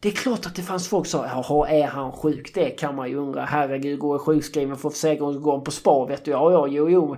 Det 0.00 0.08
är 0.08 0.12
klart 0.12 0.46
att 0.46 0.54
det 0.54 0.62
fanns 0.62 0.88
folk 0.88 1.06
som 1.06 1.20
sa 1.20 1.26
jaha 1.26 1.68
är 1.68 1.86
han 1.86 2.12
sjuk? 2.12 2.54
Det 2.54 2.70
kan 2.70 2.96
man 2.96 3.10
ju 3.10 3.16
undra. 3.16 3.44
Herregud, 3.44 3.98
går 3.98 4.14
jag 4.14 4.20
sjukskriven 4.20 4.76
för 4.76 4.90
försäkringen 4.90 5.42
går 5.42 5.60
på 5.60 5.70
spa 5.70 6.06
vet 6.06 6.24
du. 6.24 6.30
Ja, 6.30 6.52
ja, 6.52 6.66
jo, 6.66 6.90
jo. 6.90 7.16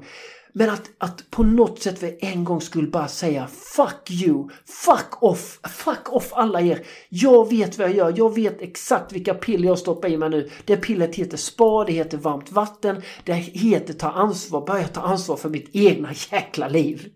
Men 0.53 0.71
att, 0.71 0.91
att 0.99 1.31
på 1.31 1.43
något 1.43 1.83
sätt 1.83 1.99
för 1.99 2.15
en 2.21 2.45
gång 2.45 2.61
skulle 2.61 2.89
bara 2.89 3.09
säga 3.09 3.47
Fuck 3.47 4.11
you! 4.11 4.49
Fuck 4.67 5.23
off! 5.23 5.61
Fuck 5.69 6.13
off 6.13 6.33
alla 6.33 6.61
er! 6.61 6.87
Jag 7.09 7.51
vet 7.51 7.79
vad 7.79 7.89
jag 7.89 7.97
gör. 7.97 8.15
Jag 8.17 8.35
vet 8.35 8.63
exakt 8.63 9.13
vilka 9.13 9.35
piller 9.35 9.69
jag 9.69 9.79
stoppar 9.79 10.09
i 10.09 10.17
mig 10.17 10.31
nu. 10.31 10.51
Det 10.65 10.77
pillret 10.77 11.15
heter 11.15 11.37
spa, 11.37 11.85
det 11.85 11.93
heter 11.93 12.19
varmt 12.19 12.53
vatten, 12.53 13.03
det 13.25 13.33
heter 13.35 13.95
ta 13.95 14.11
ansvar. 14.11 14.67
Börja 14.67 14.89
ta 14.89 15.01
ansvar 15.01 15.37
för 15.37 15.49
mitt 15.49 15.69
egna 15.73 16.09
jäkla 16.31 16.69
liv. 16.69 17.13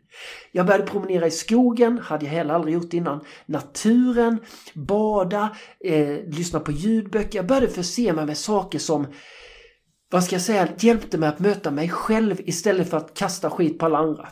Jag 0.52 0.66
började 0.66 0.86
promenera 0.86 1.26
i 1.26 1.30
skogen, 1.30 1.98
hade 1.98 2.24
jag 2.24 2.32
heller 2.32 2.54
aldrig 2.54 2.74
gjort 2.74 2.92
innan. 2.92 3.20
Naturen, 3.46 4.38
bada, 4.74 5.56
eh, 5.80 6.16
lyssna 6.26 6.60
på 6.60 6.72
ljudböcker. 6.72 7.38
Jag 7.38 7.46
började 7.46 7.68
förse 7.68 8.12
mig 8.12 8.26
med 8.26 8.38
saker 8.38 8.78
som 8.78 9.06
vad 10.10 10.24
ska 10.24 10.34
jag 10.34 10.42
säga, 10.42 10.68
hjälpte 10.78 11.18
mig 11.18 11.28
att 11.28 11.38
möta 11.38 11.70
mig 11.70 11.88
själv 11.88 12.40
istället 12.44 12.90
för 12.90 12.96
att 12.96 13.14
kasta 13.14 13.50
skit 13.50 13.78
på 13.78 13.86
alla 13.86 13.98
andra. 13.98 14.28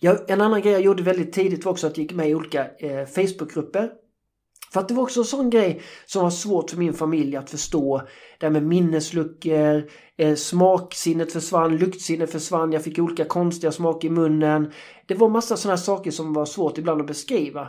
Jag, 0.00 0.30
en 0.30 0.40
annan 0.40 0.62
grej 0.62 0.72
jag 0.72 0.82
gjorde 0.82 1.02
väldigt 1.02 1.32
tidigt 1.32 1.64
var 1.64 1.72
också 1.72 1.86
att 1.86 1.96
jag 1.96 2.02
gick 2.02 2.14
med 2.14 2.30
i 2.30 2.34
olika 2.34 2.70
eh, 2.78 3.06
Facebookgrupper. 3.06 3.90
För 4.72 4.80
att 4.80 4.88
det 4.88 4.94
var 4.94 5.02
också 5.02 5.20
en 5.20 5.26
sån 5.26 5.50
grej 5.50 5.80
som 6.06 6.22
var 6.22 6.30
svårt 6.30 6.70
för 6.70 6.76
min 6.76 6.94
familj 6.94 7.36
att 7.36 7.50
förstå. 7.50 8.02
Det 8.40 8.46
här 8.46 8.50
med 8.50 8.62
minnesluckor, 8.62 9.90
eh, 10.16 10.34
smaksinnet 10.34 11.32
försvann, 11.32 11.76
luktsinnet 11.76 12.32
försvann, 12.32 12.72
jag 12.72 12.84
fick 12.84 12.98
olika 12.98 13.24
konstiga 13.24 13.72
smaker 13.72 14.08
i 14.08 14.10
munnen. 14.10 14.72
Det 15.06 15.14
var 15.14 15.28
massa 15.28 15.56
sådana 15.56 15.78
saker 15.78 16.10
som 16.10 16.32
var 16.32 16.44
svårt 16.44 16.78
ibland 16.78 17.00
att 17.00 17.06
beskriva. 17.06 17.68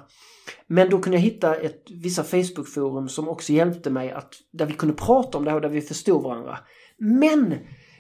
Men 0.67 0.89
då 0.89 0.99
kunde 0.99 1.17
jag 1.17 1.23
hitta 1.23 1.55
ett, 1.55 1.83
vissa 2.03 2.23
Facebookforum 2.23 3.09
som 3.09 3.29
också 3.29 3.53
hjälpte 3.53 3.89
mig 3.89 4.11
att 4.11 4.33
där 4.51 4.65
vi 4.65 4.73
kunde 4.73 4.95
prata 4.95 5.37
om 5.37 5.43
det 5.43 5.49
här 5.49 5.55
och 5.55 5.61
där 5.61 5.69
vi 5.69 5.81
förstod 5.81 6.23
varandra. 6.23 6.57
Men 6.99 7.55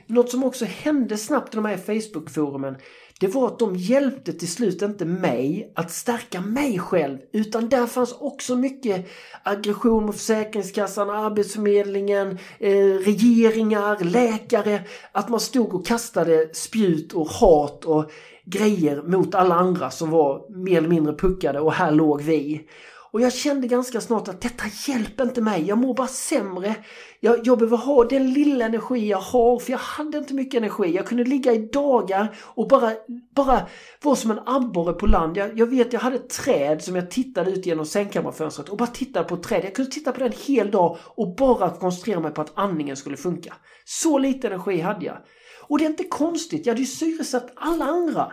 något 0.07 0.31
som 0.31 0.43
också 0.43 0.65
hände 0.65 1.17
snabbt 1.17 1.53
i 1.53 1.57
de 1.57 1.65
här 1.65 1.77
Facebookforumen 1.77 2.75
det 3.19 3.27
var 3.27 3.47
att 3.47 3.59
de 3.59 3.75
hjälpte 3.75 4.33
till 4.33 4.51
slut 4.51 4.81
inte 4.81 5.05
mig 5.05 5.71
att 5.75 5.91
stärka 5.91 6.41
mig 6.41 6.79
själv 6.79 7.17
utan 7.33 7.69
där 7.69 7.87
fanns 7.87 8.13
också 8.19 8.55
mycket 8.55 9.07
aggression 9.43 10.05
mot 10.05 10.15
Försäkringskassan, 10.15 11.09
Arbetsförmedlingen, 11.09 12.37
eh, 12.59 12.73
regeringar, 13.05 14.03
läkare. 14.03 14.81
Att 15.11 15.29
man 15.29 15.39
stod 15.39 15.73
och 15.73 15.85
kastade 15.85 16.49
spjut 16.53 17.13
och 17.13 17.27
hat 17.27 17.85
och 17.85 18.11
grejer 18.45 19.01
mot 19.01 19.35
alla 19.35 19.55
andra 19.55 19.91
som 19.91 20.09
var 20.09 20.63
mer 20.63 20.77
eller 20.77 20.89
mindre 20.89 21.13
puckade 21.13 21.59
och 21.59 21.73
här 21.73 21.91
låg 21.91 22.21
vi. 22.21 22.67
Och 23.11 23.21
jag 23.21 23.33
kände 23.33 23.67
ganska 23.67 24.01
snart 24.01 24.27
att 24.27 24.41
detta 24.41 24.63
hjälper 24.87 25.23
inte 25.23 25.41
mig. 25.41 25.65
Jag 25.67 25.77
mår 25.77 25.93
bara 25.93 26.07
sämre. 26.07 26.75
Jag, 27.19 27.47
jag 27.47 27.57
behöver 27.57 27.77
ha 27.77 28.05
den 28.05 28.33
lilla 28.33 28.65
energi 28.65 29.09
jag 29.09 29.17
har 29.17 29.59
för 29.59 29.71
jag 29.71 29.79
hade 29.79 30.17
inte 30.17 30.33
mycket 30.33 30.57
energi. 30.57 30.95
Jag 30.95 31.07
kunde 31.07 31.23
ligga 31.23 31.53
i 31.53 31.57
dagar 31.57 32.35
och 32.39 32.67
bara, 32.67 32.93
bara 33.35 33.67
vara 34.03 34.15
som 34.15 34.31
en 34.31 34.39
abborre 34.45 34.93
på 34.93 35.05
land. 35.07 35.37
Jag, 35.37 35.59
jag 35.59 35.67
vet 35.67 35.93
jag 35.93 35.99
hade 35.99 36.15
ett 36.15 36.29
träd 36.29 36.83
som 36.83 36.95
jag 36.95 37.11
tittade 37.11 37.51
ut 37.51 37.65
genom 37.65 37.85
sängkammarfönstret 37.85 38.69
och 38.69 38.77
bara 38.77 38.87
tittade 38.87 39.27
på 39.27 39.35
ett 39.35 39.43
träd. 39.43 39.65
Jag 39.65 39.75
kunde 39.75 39.91
titta 39.91 40.11
på 40.11 40.19
den 40.19 40.27
en 40.31 40.37
hel 40.45 40.71
dag 40.71 40.97
och 41.03 41.35
bara 41.35 41.69
koncentrera 41.69 42.19
mig 42.19 42.31
på 42.31 42.41
att 42.41 42.51
andningen 42.55 42.97
skulle 42.97 43.17
funka. 43.17 43.53
Så 43.85 44.17
lite 44.17 44.47
energi 44.47 44.79
hade 44.79 45.05
jag. 45.05 45.17
Och 45.61 45.77
det 45.77 45.85
är 45.85 45.89
inte 45.89 46.03
konstigt, 46.03 46.65
jag 46.65 46.73
hade 46.73 46.81
ju 46.81 46.87
syresatt 46.87 47.51
alla 47.55 47.85
andra. 47.85 48.31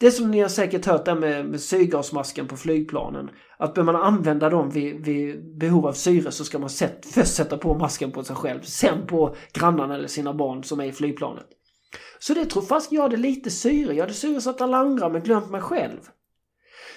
Det 0.00 0.06
är 0.06 0.10
som 0.10 0.30
ni 0.30 0.40
har 0.40 0.48
säkert 0.48 0.86
hört 0.86 1.04
där 1.04 1.14
med, 1.14 1.46
med 1.46 1.60
syrgasmasken 1.60 2.48
på 2.48 2.56
flygplanen. 2.56 3.30
Att 3.58 3.74
bör 3.74 3.82
man 3.82 3.96
använda 3.96 4.50
dem 4.50 4.70
vid, 4.70 5.04
vid 5.04 5.58
behov 5.58 5.86
av 5.86 5.92
syre 5.92 6.30
så 6.30 6.44
ska 6.44 6.58
man 6.58 6.70
sätt, 6.70 7.06
först 7.06 7.34
sätta 7.34 7.58
på 7.58 7.74
masken 7.74 8.12
på 8.12 8.24
sig 8.24 8.36
själv. 8.36 8.60
Sen 8.62 9.06
på 9.06 9.34
grannarna 9.52 9.94
eller 9.94 10.08
sina 10.08 10.34
barn 10.34 10.64
som 10.64 10.80
är 10.80 10.84
i 10.84 10.92
flygplanet. 10.92 11.46
Så 12.18 12.34
det 12.34 12.46
tror 12.46 12.62
fast 12.62 12.92
jag 12.92 13.02
hade 13.02 13.16
lite 13.16 13.50
syre. 13.50 13.94
Jag 13.94 14.02
hade 14.02 14.14
syresatt 14.14 14.60
alla 14.60 14.76
andra 14.76 15.08
men 15.08 15.22
glömt 15.22 15.50
mig 15.50 15.60
själv. 15.60 16.00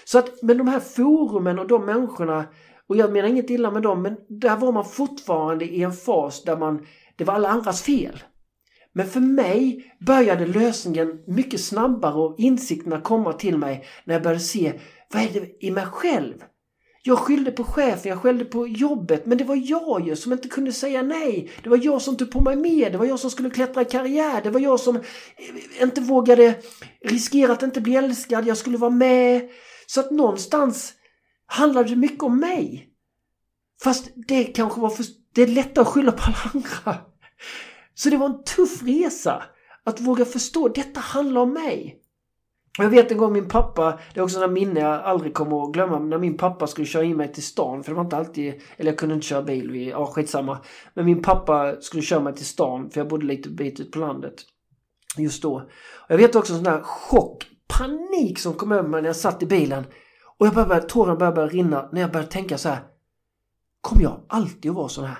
Så 0.05 0.19
att, 0.19 0.41
men 0.41 0.57
de 0.57 0.67
här 0.67 0.79
forumen 0.79 1.59
och 1.59 1.67
de 1.67 1.85
människorna, 1.85 2.45
och 2.89 2.97
jag 2.97 3.11
menar 3.11 3.29
inget 3.29 3.49
illa 3.49 3.71
med 3.71 3.81
dem, 3.81 4.01
men 4.01 4.17
där 4.29 4.57
var 4.57 4.71
man 4.71 4.85
fortfarande 4.85 5.65
i 5.65 5.83
en 5.83 5.93
fas 5.93 6.43
där 6.43 6.57
man, 6.57 6.85
det 7.15 7.23
var 7.23 7.33
alla 7.33 7.49
andras 7.49 7.81
fel. 7.81 8.23
Men 8.97 9.07
för 9.07 9.19
mig 9.19 9.93
började 9.99 10.45
lösningen 10.45 11.23
mycket 11.27 11.61
snabbare 11.61 12.13
och 12.13 12.35
insikterna 12.37 13.01
komma 13.01 13.33
till 13.33 13.57
mig 13.57 13.85
när 14.05 14.13
jag 14.13 14.23
började 14.23 14.43
se 14.43 14.79
vad 15.13 15.23
är 15.23 15.29
det 15.29 15.65
i 15.65 15.71
mig 15.71 15.85
själv? 15.85 16.33
Jag 17.03 17.19
skyllde 17.19 17.51
på 17.51 17.63
chefen, 17.63 18.09
jag 18.09 18.21
skällde 18.21 18.45
på 18.45 18.67
jobbet, 18.67 19.25
men 19.25 19.37
det 19.37 19.43
var 19.43 19.61
jag 19.63 20.07
ju 20.07 20.15
som 20.15 20.33
inte 20.33 20.47
kunde 20.47 20.73
säga 20.73 21.01
nej. 21.01 21.51
Det 21.63 21.69
var 21.69 21.79
jag 21.83 22.01
som 22.01 22.17
tog 22.17 22.31
på 22.31 22.41
mig 22.41 22.55
mer, 22.55 22.89
det 22.89 22.97
var 22.97 23.05
jag 23.05 23.19
som 23.19 23.31
skulle 23.31 23.49
klättra 23.49 23.81
i 23.81 23.85
karriär, 23.85 24.41
det 24.43 24.49
var 24.49 24.59
jag 24.59 24.79
som 24.79 24.95
eh, 24.95 25.01
inte 25.81 26.01
vågade 26.01 26.55
riskera 27.01 27.51
att 27.51 27.63
inte 27.63 27.81
bli 27.81 27.95
älskad, 27.95 28.47
jag 28.47 28.57
skulle 28.57 28.77
vara 28.77 28.91
med. 28.91 29.49
Så 29.87 29.99
att 29.99 30.11
någonstans 30.11 30.93
handlade 31.45 31.89
det 31.89 31.95
mycket 31.95 32.23
om 32.23 32.39
mig. 32.39 32.89
Fast 33.83 34.09
det 34.27 34.43
kanske 34.43 34.81
var 34.81 34.89
för 34.89 35.05
det 35.33 35.41
är 35.41 35.47
lättare 35.47 35.81
att 35.81 35.87
skylla 35.87 36.11
på 36.11 36.23
alla 36.23 36.51
andra. 36.53 37.05
Så 37.95 38.09
det 38.09 38.17
var 38.17 38.25
en 38.25 38.43
tuff 38.43 38.83
resa 38.83 39.43
att 39.83 40.01
våga 40.01 40.25
förstå, 40.25 40.67
detta 40.67 40.99
handlar 40.99 41.41
om 41.41 41.53
mig. 41.53 42.01
Jag 42.77 42.89
vet 42.89 43.11
en 43.11 43.17
gång 43.17 43.33
min 43.33 43.47
pappa, 43.47 43.99
det 44.13 44.19
är 44.19 44.23
också 44.23 44.43
en 44.43 44.53
minne 44.53 44.79
jag 44.79 45.01
aldrig 45.03 45.33
kommer 45.33 45.63
att 45.63 45.73
glömma, 45.73 45.99
när 45.99 46.17
min 46.17 46.37
pappa 46.37 46.67
skulle 46.67 46.87
köra 46.87 47.03
in 47.03 47.17
mig 47.17 47.33
till 47.33 47.43
stan, 47.43 47.83
för 47.83 47.91
det 47.91 47.95
var 47.95 48.03
inte 48.03 48.17
alltid, 48.17 48.61
eller 48.77 48.91
jag 48.91 48.99
kunde 48.99 49.15
inte 49.15 49.27
köra 49.27 49.41
bil, 49.41 49.71
vi, 49.71 49.89
ja 49.89 50.05
skitsamma. 50.05 50.57
Men 50.93 51.05
min 51.05 51.21
pappa 51.21 51.75
skulle 51.81 52.03
köra 52.03 52.19
mig 52.19 52.35
till 52.35 52.45
stan, 52.45 52.89
för 52.89 52.99
jag 52.99 53.07
bodde 53.07 53.25
lite 53.25 53.49
bit 53.49 53.79
ut 53.79 53.91
på 53.91 53.99
landet. 53.99 54.35
Just 55.17 55.41
då. 55.41 55.55
Och 55.55 55.63
jag 56.07 56.17
vet 56.17 56.35
också 56.35 56.53
en 56.53 56.63
sån 56.63 56.73
där 56.73 56.81
chock, 56.81 57.45
panik 57.77 58.39
som 58.39 58.53
kom 58.53 58.71
över 58.71 58.89
mig 58.89 59.01
när 59.01 59.09
jag 59.09 59.15
satt 59.15 59.43
i 59.43 59.45
bilen. 59.45 59.83
Och 60.37 60.47
jag 60.47 60.53
började, 60.53 60.81
tårarna 60.81 61.15
började, 61.15 61.35
började 61.35 61.53
rinna 61.53 61.89
när 61.91 62.01
jag 62.01 62.11
började 62.11 62.31
tänka 62.31 62.57
så 62.57 62.69
här. 62.69 62.79
Kommer 63.81 64.03
jag 64.03 64.25
alltid 64.27 64.71
att 64.71 64.77
vara 64.77 64.89
sån 64.89 65.05
här? 65.05 65.17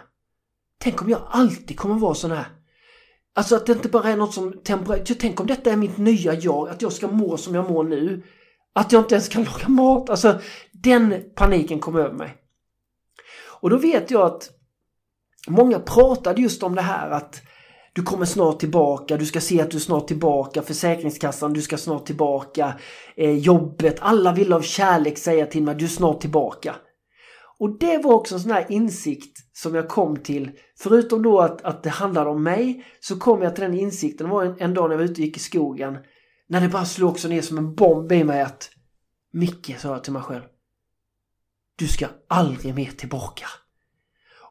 Tänk 0.79 1.01
om 1.01 1.09
jag 1.09 1.21
alltid 1.29 1.79
kommer 1.79 1.95
att 1.95 2.01
vara 2.01 2.13
sån 2.13 2.31
här? 2.31 2.45
Alltså 3.36 3.56
att 3.56 3.65
det 3.65 3.71
inte 3.71 3.89
bara 3.89 4.10
är 4.10 4.17
något 4.17 4.34
som 4.34 4.54
temporärt. 4.63 5.06
Typ, 5.06 5.19
tänk 5.19 5.39
om 5.39 5.48
detta 5.48 5.71
är 5.71 5.76
mitt 5.76 5.98
nya 5.98 6.34
jag, 6.34 6.69
att 6.69 6.82
jag 6.82 6.93
ska 6.93 7.08
må 7.08 7.38
som 7.38 7.56
jag 7.56 7.71
mår 7.71 7.84
nu. 7.84 8.24
Att 8.74 8.91
jag 8.91 9.02
inte 9.02 9.15
ens 9.15 9.30
kan 9.30 9.43
laga 9.54 9.67
mat. 9.67 10.10
Alltså 10.10 10.39
den 10.71 11.24
paniken 11.36 11.80
kom 11.80 11.95
över 11.95 12.13
mig. 12.13 12.36
Och 13.62 13.69
då 13.69 13.78
vet 13.78 14.12
jag 14.12 14.21
att 14.21 14.50
många 15.48 15.80
pratade 15.80 16.41
just 16.41 16.63
om 16.63 16.76
det 16.76 16.82
här 16.82 17.10
att 17.10 17.41
du 17.93 18.04
kommer 18.04 18.26
snart 18.26 18.60
tillbaka, 18.60 19.17
du 19.17 19.26
ska 19.26 19.41
se 19.41 19.62
att 19.62 19.71
du 19.71 19.78
är 19.78 19.82
snart 19.82 20.08
tillbaka, 20.08 20.62
Försäkringskassan, 20.62 21.54
du 21.54 21.62
ska 21.62 21.78
snart 21.78 22.06
tillbaka, 22.06 22.74
eh, 23.15 23.38
jobbet, 23.38 23.95
alla 24.00 24.34
vill 24.34 24.54
av 24.54 24.62
kärlek 24.62 25.17
säga 25.17 25.45
till 25.45 25.63
mig, 25.63 25.76
du 25.76 25.86
är 25.86 25.89
snart 25.89 26.21
tillbaka. 26.21 26.76
Och 27.59 27.79
det 27.79 27.97
var 27.97 28.13
också 28.13 28.35
en 28.35 28.41
sån 28.41 28.51
här 28.51 28.65
insikt 28.69 29.37
som 29.53 29.75
jag 29.75 29.87
kom 29.87 30.17
till. 30.17 30.51
Förutom 30.79 31.21
då 31.21 31.39
att, 31.41 31.61
att 31.61 31.83
det 31.83 31.89
handlade 31.89 32.29
om 32.29 32.43
mig 32.43 32.85
så 32.99 33.19
kom 33.19 33.41
jag 33.41 33.55
till 33.55 33.63
den 33.63 33.73
insikten. 33.73 34.27
Det 34.27 34.33
var 34.33 34.43
en, 34.43 34.55
en 34.59 34.73
dag 34.73 34.89
när 34.89 34.93
jag 34.93 34.97
var 34.97 35.05
ute 35.05 35.13
och 35.13 35.19
gick 35.19 35.37
i 35.37 35.39
skogen. 35.39 35.97
När 36.47 36.61
det 36.61 36.67
bara 36.67 36.85
slog 36.85 37.09
också 37.09 37.27
ner 37.27 37.41
som 37.41 37.57
en 37.57 37.75
bomb 37.75 38.11
i 38.11 38.23
mig 38.23 38.41
att 38.41 38.69
Micke, 39.33 39.75
sa 39.79 39.87
jag 39.87 40.03
till 40.03 40.13
mig 40.13 40.21
själv. 40.21 40.43
Du 41.75 41.87
ska 41.87 42.07
aldrig 42.27 42.75
mer 42.75 42.91
tillbaka. 42.91 43.45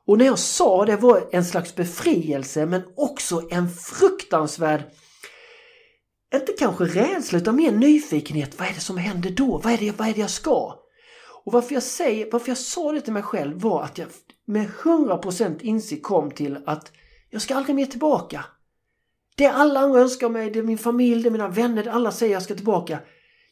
Och 0.06 0.18
när 0.18 0.24
jag 0.24 0.38
sa 0.38 0.84
det 0.84 0.96
var 0.96 1.28
en 1.32 1.44
slags 1.44 1.74
befrielse 1.74 2.66
men 2.66 2.82
också 2.96 3.48
en 3.50 3.70
fruktansvärd 3.70 4.82
inte 6.34 6.52
kanske 6.58 6.84
rädsla 6.84 7.38
utan 7.38 7.56
mer 7.56 7.72
nyfikenhet. 7.72 8.58
Vad 8.58 8.68
är 8.68 8.72
det 8.72 8.80
som 8.80 8.96
händer 8.96 9.30
då? 9.30 9.58
Vad 9.58 9.72
är 9.72 9.78
det, 9.78 9.98
vad 9.98 10.08
är 10.08 10.14
det 10.14 10.20
jag 10.20 10.30
ska? 10.30 10.83
Och 11.44 11.52
varför 11.52 11.74
jag, 11.74 11.82
säger, 11.82 12.28
varför 12.32 12.48
jag 12.48 12.58
sa 12.58 12.92
det 12.92 13.00
till 13.00 13.12
mig 13.12 13.22
själv 13.22 13.60
var 13.60 13.82
att 13.82 13.98
jag 13.98 14.08
med 14.44 14.68
100% 14.68 15.62
insikt 15.62 16.02
kom 16.02 16.30
till 16.30 16.58
att 16.66 16.92
jag 17.30 17.42
ska 17.42 17.54
aldrig 17.54 17.76
mer 17.76 17.86
tillbaka. 17.86 18.44
Det 19.36 19.46
alla 19.46 19.80
andra 19.80 20.00
önskar 20.00 20.28
mig, 20.28 20.50
det 20.50 20.58
är 20.58 20.62
min 20.62 20.78
familj, 20.78 21.22
det 21.22 21.28
är 21.28 21.30
mina 21.30 21.48
vänner, 21.48 21.84
det 21.84 21.92
alla 21.92 22.12
säger 22.12 22.32
jag 22.32 22.42
ska 22.42 22.54
tillbaka. 22.54 22.98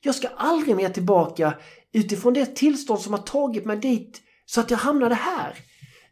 Jag 0.00 0.14
ska 0.14 0.28
aldrig 0.28 0.76
mer 0.76 0.88
tillbaka 0.88 1.54
utifrån 1.92 2.34
det 2.34 2.56
tillstånd 2.56 3.00
som 3.00 3.12
har 3.12 3.20
tagit 3.20 3.64
mig 3.64 3.76
dit 3.76 4.22
så 4.46 4.60
att 4.60 4.70
jag 4.70 4.78
hamnade 4.78 5.14
här. 5.14 5.56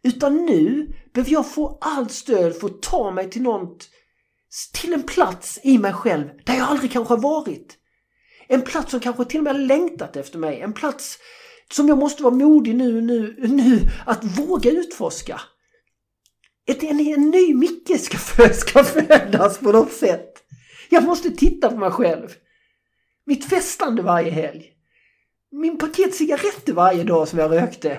Utan 0.02 0.36
nu 0.36 0.92
behöver 1.12 1.32
jag 1.32 1.50
få 1.50 1.78
allt 1.80 2.12
stöd 2.12 2.56
för 2.56 2.66
att 2.66 2.82
ta 2.82 3.10
mig 3.10 3.30
till 3.30 3.42
något, 3.42 3.88
till 4.72 4.92
en 4.92 5.02
plats 5.02 5.60
i 5.62 5.78
mig 5.78 5.92
själv 5.92 6.28
där 6.44 6.54
jag 6.54 6.68
aldrig 6.68 6.92
kanske 6.92 7.14
har 7.14 7.20
varit. 7.20 7.76
En 8.48 8.62
plats 8.62 8.90
som 8.90 9.00
kanske 9.00 9.24
till 9.24 9.38
och 9.38 9.44
med 9.44 9.52
har 9.52 9.60
längtat 9.60 10.16
efter 10.16 10.38
mig. 10.38 10.60
En 10.60 10.72
plats 10.72 11.18
som 11.72 11.88
jag 11.88 11.98
måste 11.98 12.22
vara 12.22 12.34
modig 12.34 12.76
nu, 12.76 13.00
nu, 13.00 13.36
nu 13.38 13.80
att 14.06 14.24
våga 14.38 14.70
utforska. 14.70 15.40
Ett, 16.66 16.82
en, 16.82 17.00
en 17.00 17.30
ny 17.30 17.54
Micke 17.54 18.00
ska, 18.00 18.18
ska 18.54 18.84
födas 18.84 19.58
på 19.58 19.72
något 19.72 19.92
sätt. 19.92 20.30
Jag 20.88 21.04
måste 21.04 21.30
titta 21.30 21.70
på 21.70 21.76
mig 21.76 21.90
själv. 21.90 22.28
Mitt 23.26 23.44
festande 23.44 24.02
varje 24.02 24.30
helg. 24.30 24.66
Min 25.52 25.78
paket 25.78 26.14
cigaretter 26.14 26.72
varje 26.72 27.04
dag 27.04 27.28
som 27.28 27.38
jag 27.38 27.50
rökte. 27.50 27.98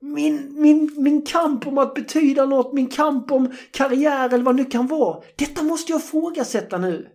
Min, 0.00 0.60
min, 0.60 0.94
min 0.96 1.22
kamp 1.22 1.66
om 1.66 1.78
att 1.78 1.94
betyda 1.94 2.46
något, 2.46 2.72
min 2.72 2.88
kamp 2.88 3.30
om 3.30 3.52
karriär 3.70 4.34
eller 4.34 4.44
vad 4.44 4.56
det 4.56 4.62
nu 4.62 4.70
kan 4.70 4.86
vara. 4.86 5.22
Detta 5.36 5.62
måste 5.62 5.92
jag 5.92 6.00
ifrågasätta 6.00 6.78
nu. 6.78 7.08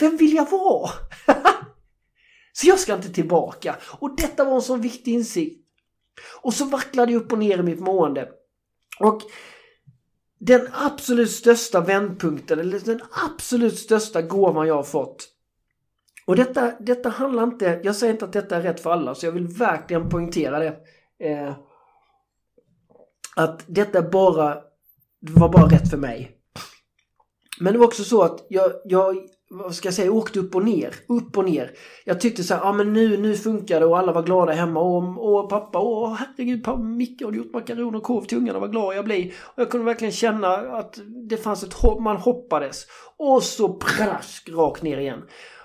Vem 0.00 0.16
vill 0.16 0.34
jag 0.34 0.50
vara? 0.50 0.90
Så 2.56 2.66
jag 2.66 2.78
ska 2.78 2.94
inte 2.94 3.12
tillbaka. 3.12 3.76
Och 3.98 4.16
detta 4.16 4.44
var 4.44 4.54
en 4.54 4.62
sån 4.62 4.80
viktig 4.80 5.12
insikt. 5.12 5.66
Och 6.42 6.54
så 6.54 6.64
vacklade 6.64 7.12
jag 7.12 7.22
upp 7.22 7.32
och 7.32 7.38
ner 7.38 7.58
i 7.58 7.62
mitt 7.62 7.80
mående. 7.80 8.28
Och 9.00 9.22
den 10.38 10.68
absolut 10.72 11.30
största 11.30 11.80
vändpunkten, 11.80 12.58
eller 12.58 12.80
den 12.80 13.00
absolut 13.26 13.78
största 13.78 14.22
gåvan 14.22 14.68
jag 14.68 14.74
har 14.74 14.82
fått. 14.82 15.28
Och 16.26 16.36
detta, 16.36 16.72
detta 16.80 17.08
handlar 17.08 17.42
inte, 17.42 17.80
jag 17.84 17.96
säger 17.96 18.12
inte 18.12 18.24
att 18.24 18.32
detta 18.32 18.56
är 18.56 18.62
rätt 18.62 18.80
för 18.80 18.90
alla, 18.90 19.14
så 19.14 19.26
jag 19.26 19.32
vill 19.32 19.46
verkligen 19.46 20.08
poängtera 20.08 20.58
det. 20.58 20.76
Eh, 21.18 21.54
att 23.36 23.64
detta 23.66 24.02
bara, 24.02 24.54
det 25.20 25.32
var 25.32 25.48
bara 25.48 25.66
rätt 25.66 25.90
för 25.90 25.96
mig. 25.96 26.38
Men 27.60 27.72
det 27.72 27.78
var 27.78 27.86
också 27.86 28.04
så 28.04 28.22
att 28.22 28.46
jag, 28.48 28.72
jag 28.84 29.28
vad 29.54 29.74
ska 29.74 29.86
jag 29.86 29.94
säga, 29.94 30.12
åkte 30.12 30.38
upp 30.38 30.54
och 30.54 30.64
ner. 30.64 30.94
Upp 31.06 31.38
och 31.38 31.44
ner. 31.44 31.70
Jag 32.04 32.20
tyckte 32.20 32.44
så 32.44 32.54
här, 32.54 32.60
ja 32.60 32.72
men 32.72 32.92
nu, 32.92 33.16
nu 33.16 33.36
funkar 33.36 33.80
det 33.80 33.86
och 33.86 33.98
alla 33.98 34.12
var 34.12 34.22
glada 34.22 34.52
hemma 34.52 34.80
och, 34.80 35.34
och 35.34 35.50
pappa, 35.50 35.78
åh 35.78 36.14
herregud, 36.14 36.64
pappa 36.64 36.82
Micke 36.82 37.22
har 37.24 37.32
gjort 37.32 37.52
makaroner 37.52 37.98
och 37.98 38.02
korv 38.04 38.24
till 38.24 38.38
ungarna, 38.38 38.58
vad 38.58 38.70
glad 38.70 38.96
jag 38.96 39.04
blir. 39.04 39.26
Och 39.26 39.62
jag 39.62 39.70
kunde 39.70 39.86
verkligen 39.86 40.12
känna 40.12 40.48
att 40.56 40.98
det 41.28 41.36
fanns 41.36 41.62
ett 41.62 41.72
hopp, 41.72 42.00
man 42.00 42.16
hoppades. 42.16 42.86
Och 43.16 43.42
så 43.42 43.74
prask 43.74 44.48
rakt 44.48 44.82
ner 44.82 44.98
igen. 44.98 45.22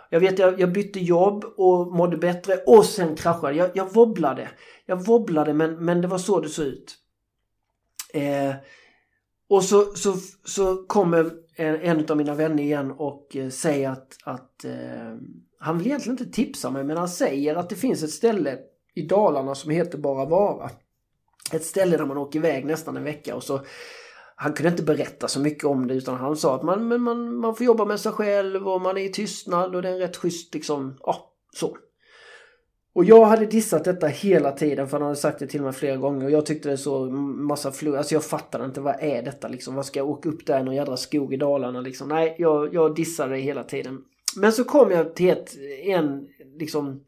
Jag 0.09 0.19
vet, 0.19 0.39
jag, 0.39 0.59
jag 0.59 0.71
bytte 0.71 0.99
jobb 0.99 1.45
och 1.57 1.95
mådde 1.95 2.17
bättre 2.17 2.57
och 2.67 2.85
sen 2.85 3.15
kraschade 3.15 3.55
jag. 3.55 3.69
Jag 3.73 3.93
wobblade. 3.93 4.49
Jag 4.85 5.05
wobblade 5.05 5.53
men, 5.53 5.85
men 5.85 6.01
det 6.01 6.07
var 6.07 6.17
så 6.17 6.39
det 6.39 6.49
såg 6.49 6.65
ut. 6.65 6.95
Eh, 8.13 8.55
och 9.49 9.63
så, 9.63 9.85
så, 9.95 10.15
så 10.45 10.85
kommer 10.87 11.31
en, 11.59 11.81
en 11.81 12.05
av 12.09 12.17
mina 12.17 12.33
vänner 12.33 12.63
igen 12.63 12.91
och 12.91 13.35
eh, 13.35 13.49
säger 13.49 13.89
att, 13.89 14.17
att 14.23 14.65
eh, 14.65 15.15
han 15.59 15.77
vill 15.77 15.87
egentligen 15.87 16.19
inte 16.19 16.35
tipsa 16.35 16.71
mig 16.71 16.83
men 16.83 16.97
han 16.97 17.09
säger 17.09 17.55
att 17.55 17.69
det 17.69 17.75
finns 17.75 18.03
ett 18.03 18.09
ställe 18.09 18.57
i 18.95 19.01
Dalarna 19.01 19.55
som 19.55 19.71
heter 19.71 19.97
Bara 19.97 20.25
Vara. 20.25 20.69
Ett 21.53 21.63
ställe 21.63 21.97
där 21.97 22.05
man 22.05 22.17
åker 22.17 22.39
iväg 22.39 22.65
nästan 22.65 22.97
en 22.97 23.03
vecka 23.03 23.35
och 23.35 23.43
så 23.43 23.61
han 24.35 24.53
kunde 24.53 24.69
inte 24.69 24.83
berätta 24.83 25.27
så 25.27 25.39
mycket 25.39 25.63
om 25.63 25.87
det 25.87 25.93
utan 25.93 26.15
han 26.15 26.35
sa 26.37 26.55
att 26.55 26.63
man, 26.63 27.01
man, 27.03 27.35
man 27.35 27.55
får 27.55 27.65
jobba 27.65 27.85
med 27.85 27.99
sig 27.99 28.11
själv 28.11 28.67
och 28.67 28.81
man 28.81 28.97
är 28.97 29.01
i 29.01 29.09
tystnad 29.09 29.75
och 29.75 29.81
det 29.81 29.89
är 29.89 29.93
en 29.93 29.99
rätt 29.99 30.17
schysst 30.17 30.53
liksom, 30.53 30.97
ja, 30.99 31.33
så. 31.55 31.77
Och 32.99 33.05
jag 33.05 33.25
hade 33.25 33.45
dissat 33.45 33.83
detta 33.83 34.07
hela 34.07 34.51
tiden 34.51 34.87
för 34.87 34.97
han 34.97 35.01
hade 35.01 35.15
sagt 35.15 35.39
det 35.39 35.47
till 35.47 35.61
mig 35.61 35.73
flera 35.73 35.97
gånger 35.97 36.25
och 36.25 36.31
jag 36.31 36.45
tyckte 36.45 36.69
det 36.69 36.77
så 36.77 37.05
massa 37.05 37.71
flu. 37.71 37.97
Alltså 37.97 38.13
jag 38.13 38.23
fattade 38.23 38.65
inte 38.65 38.81
vad 38.81 38.95
är 38.99 39.23
detta 39.23 39.47
liksom. 39.47 39.75
Vad 39.75 39.85
ska 39.85 39.99
jag 39.99 40.09
åka 40.09 40.29
upp 40.29 40.45
där 40.45 40.59
i 40.59 40.63
någon 40.63 40.75
jädra 40.75 40.97
skog 40.97 41.33
i 41.33 41.37
Dalarna 41.37 41.81
liksom. 41.81 42.07
Nej, 42.09 42.35
jag, 42.37 42.73
jag 42.73 42.95
dissade 42.95 43.35
det 43.35 43.41
hela 43.41 43.63
tiden. 43.63 44.01
Men 44.37 44.51
så 44.53 44.63
kom 44.63 44.91
jag 44.91 45.15
till 45.15 45.29
ett, 45.29 45.55
en 45.83 46.27
liksom 46.59 47.03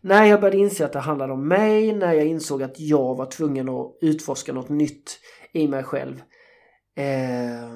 när 0.00 0.24
jag 0.24 0.40
började 0.40 0.58
inse 0.58 0.84
att 0.84 0.92
det 0.92 0.98
handlade 0.98 1.32
om 1.32 1.48
mig, 1.48 1.94
när 1.94 2.12
jag 2.12 2.26
insåg 2.26 2.62
att 2.62 2.80
jag 2.80 3.14
var 3.14 3.26
tvungen 3.26 3.68
att 3.68 3.98
utforska 4.00 4.52
något 4.52 4.68
nytt 4.68 5.18
i 5.52 5.68
mig 5.68 5.82
själv. 5.82 6.22
Eh, 6.96 7.70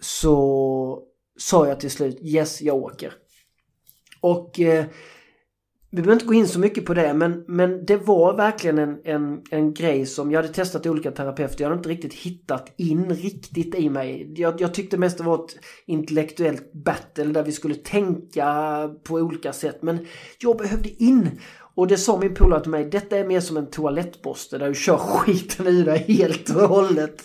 så 0.00 1.02
sa 1.38 1.68
jag 1.68 1.80
till 1.80 1.90
slut 1.90 2.18
yes, 2.22 2.62
jag 2.62 2.76
åker. 2.76 3.12
Och 4.20 4.60
eh, 4.60 4.84
vi 5.90 6.02
behöver 6.02 6.12
inte 6.12 6.26
gå 6.26 6.34
in 6.34 6.48
så 6.48 6.58
mycket 6.58 6.84
på 6.84 6.94
det 6.94 7.14
men, 7.14 7.44
men 7.46 7.84
det 7.84 7.96
var 7.96 8.34
verkligen 8.36 8.78
en, 8.78 8.98
en, 9.04 9.42
en 9.50 9.74
grej 9.74 10.06
som 10.06 10.30
jag 10.30 10.42
hade 10.42 10.54
testat 10.54 10.86
olika 10.86 11.10
terapeuter. 11.10 11.64
Jag 11.64 11.68
hade 11.68 11.78
inte 11.78 11.88
riktigt 11.88 12.14
hittat 12.14 12.72
in 12.76 13.10
riktigt 13.10 13.74
i 13.74 13.90
mig. 13.90 14.32
Jag, 14.36 14.60
jag 14.60 14.74
tyckte 14.74 14.96
mest 14.96 15.18
det 15.18 15.24
var 15.24 15.44
ett 15.44 15.56
intellektuellt 15.86 16.72
battle 16.72 17.24
där 17.24 17.42
vi 17.42 17.52
skulle 17.52 17.74
tänka 17.74 18.46
på 19.04 19.14
olika 19.14 19.52
sätt. 19.52 19.82
Men 19.82 20.06
jag 20.38 20.56
behövde 20.56 21.02
in. 21.02 21.30
Och 21.74 21.86
det 21.86 21.96
sa 21.96 22.18
min 22.18 22.34
polare 22.34 22.62
till 22.62 22.70
mig, 22.70 22.84
detta 22.84 23.18
är 23.18 23.24
mer 23.24 23.40
som 23.40 23.56
en 23.56 23.70
toalettborste 23.70 24.58
där 24.58 24.68
du 24.68 24.74
kör 24.74 24.96
skiten 24.96 25.66
ur 25.66 25.84
dig 25.84 26.04
helt 26.08 26.56
och 26.56 26.68
hållet. 26.68 27.22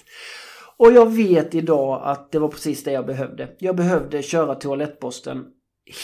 Och 0.78 0.92
jag 0.92 1.12
vet 1.12 1.56
idag 1.56 2.02
att 2.04 2.32
det 2.32 2.40
var 2.40 2.48
precis 2.48 2.84
det 2.84 2.92
jag 2.92 3.06
behövde. 3.06 3.50
Jag 3.60 3.76
behövde 3.76 4.22
köra 4.22 4.56
toalettborsten 4.56 5.46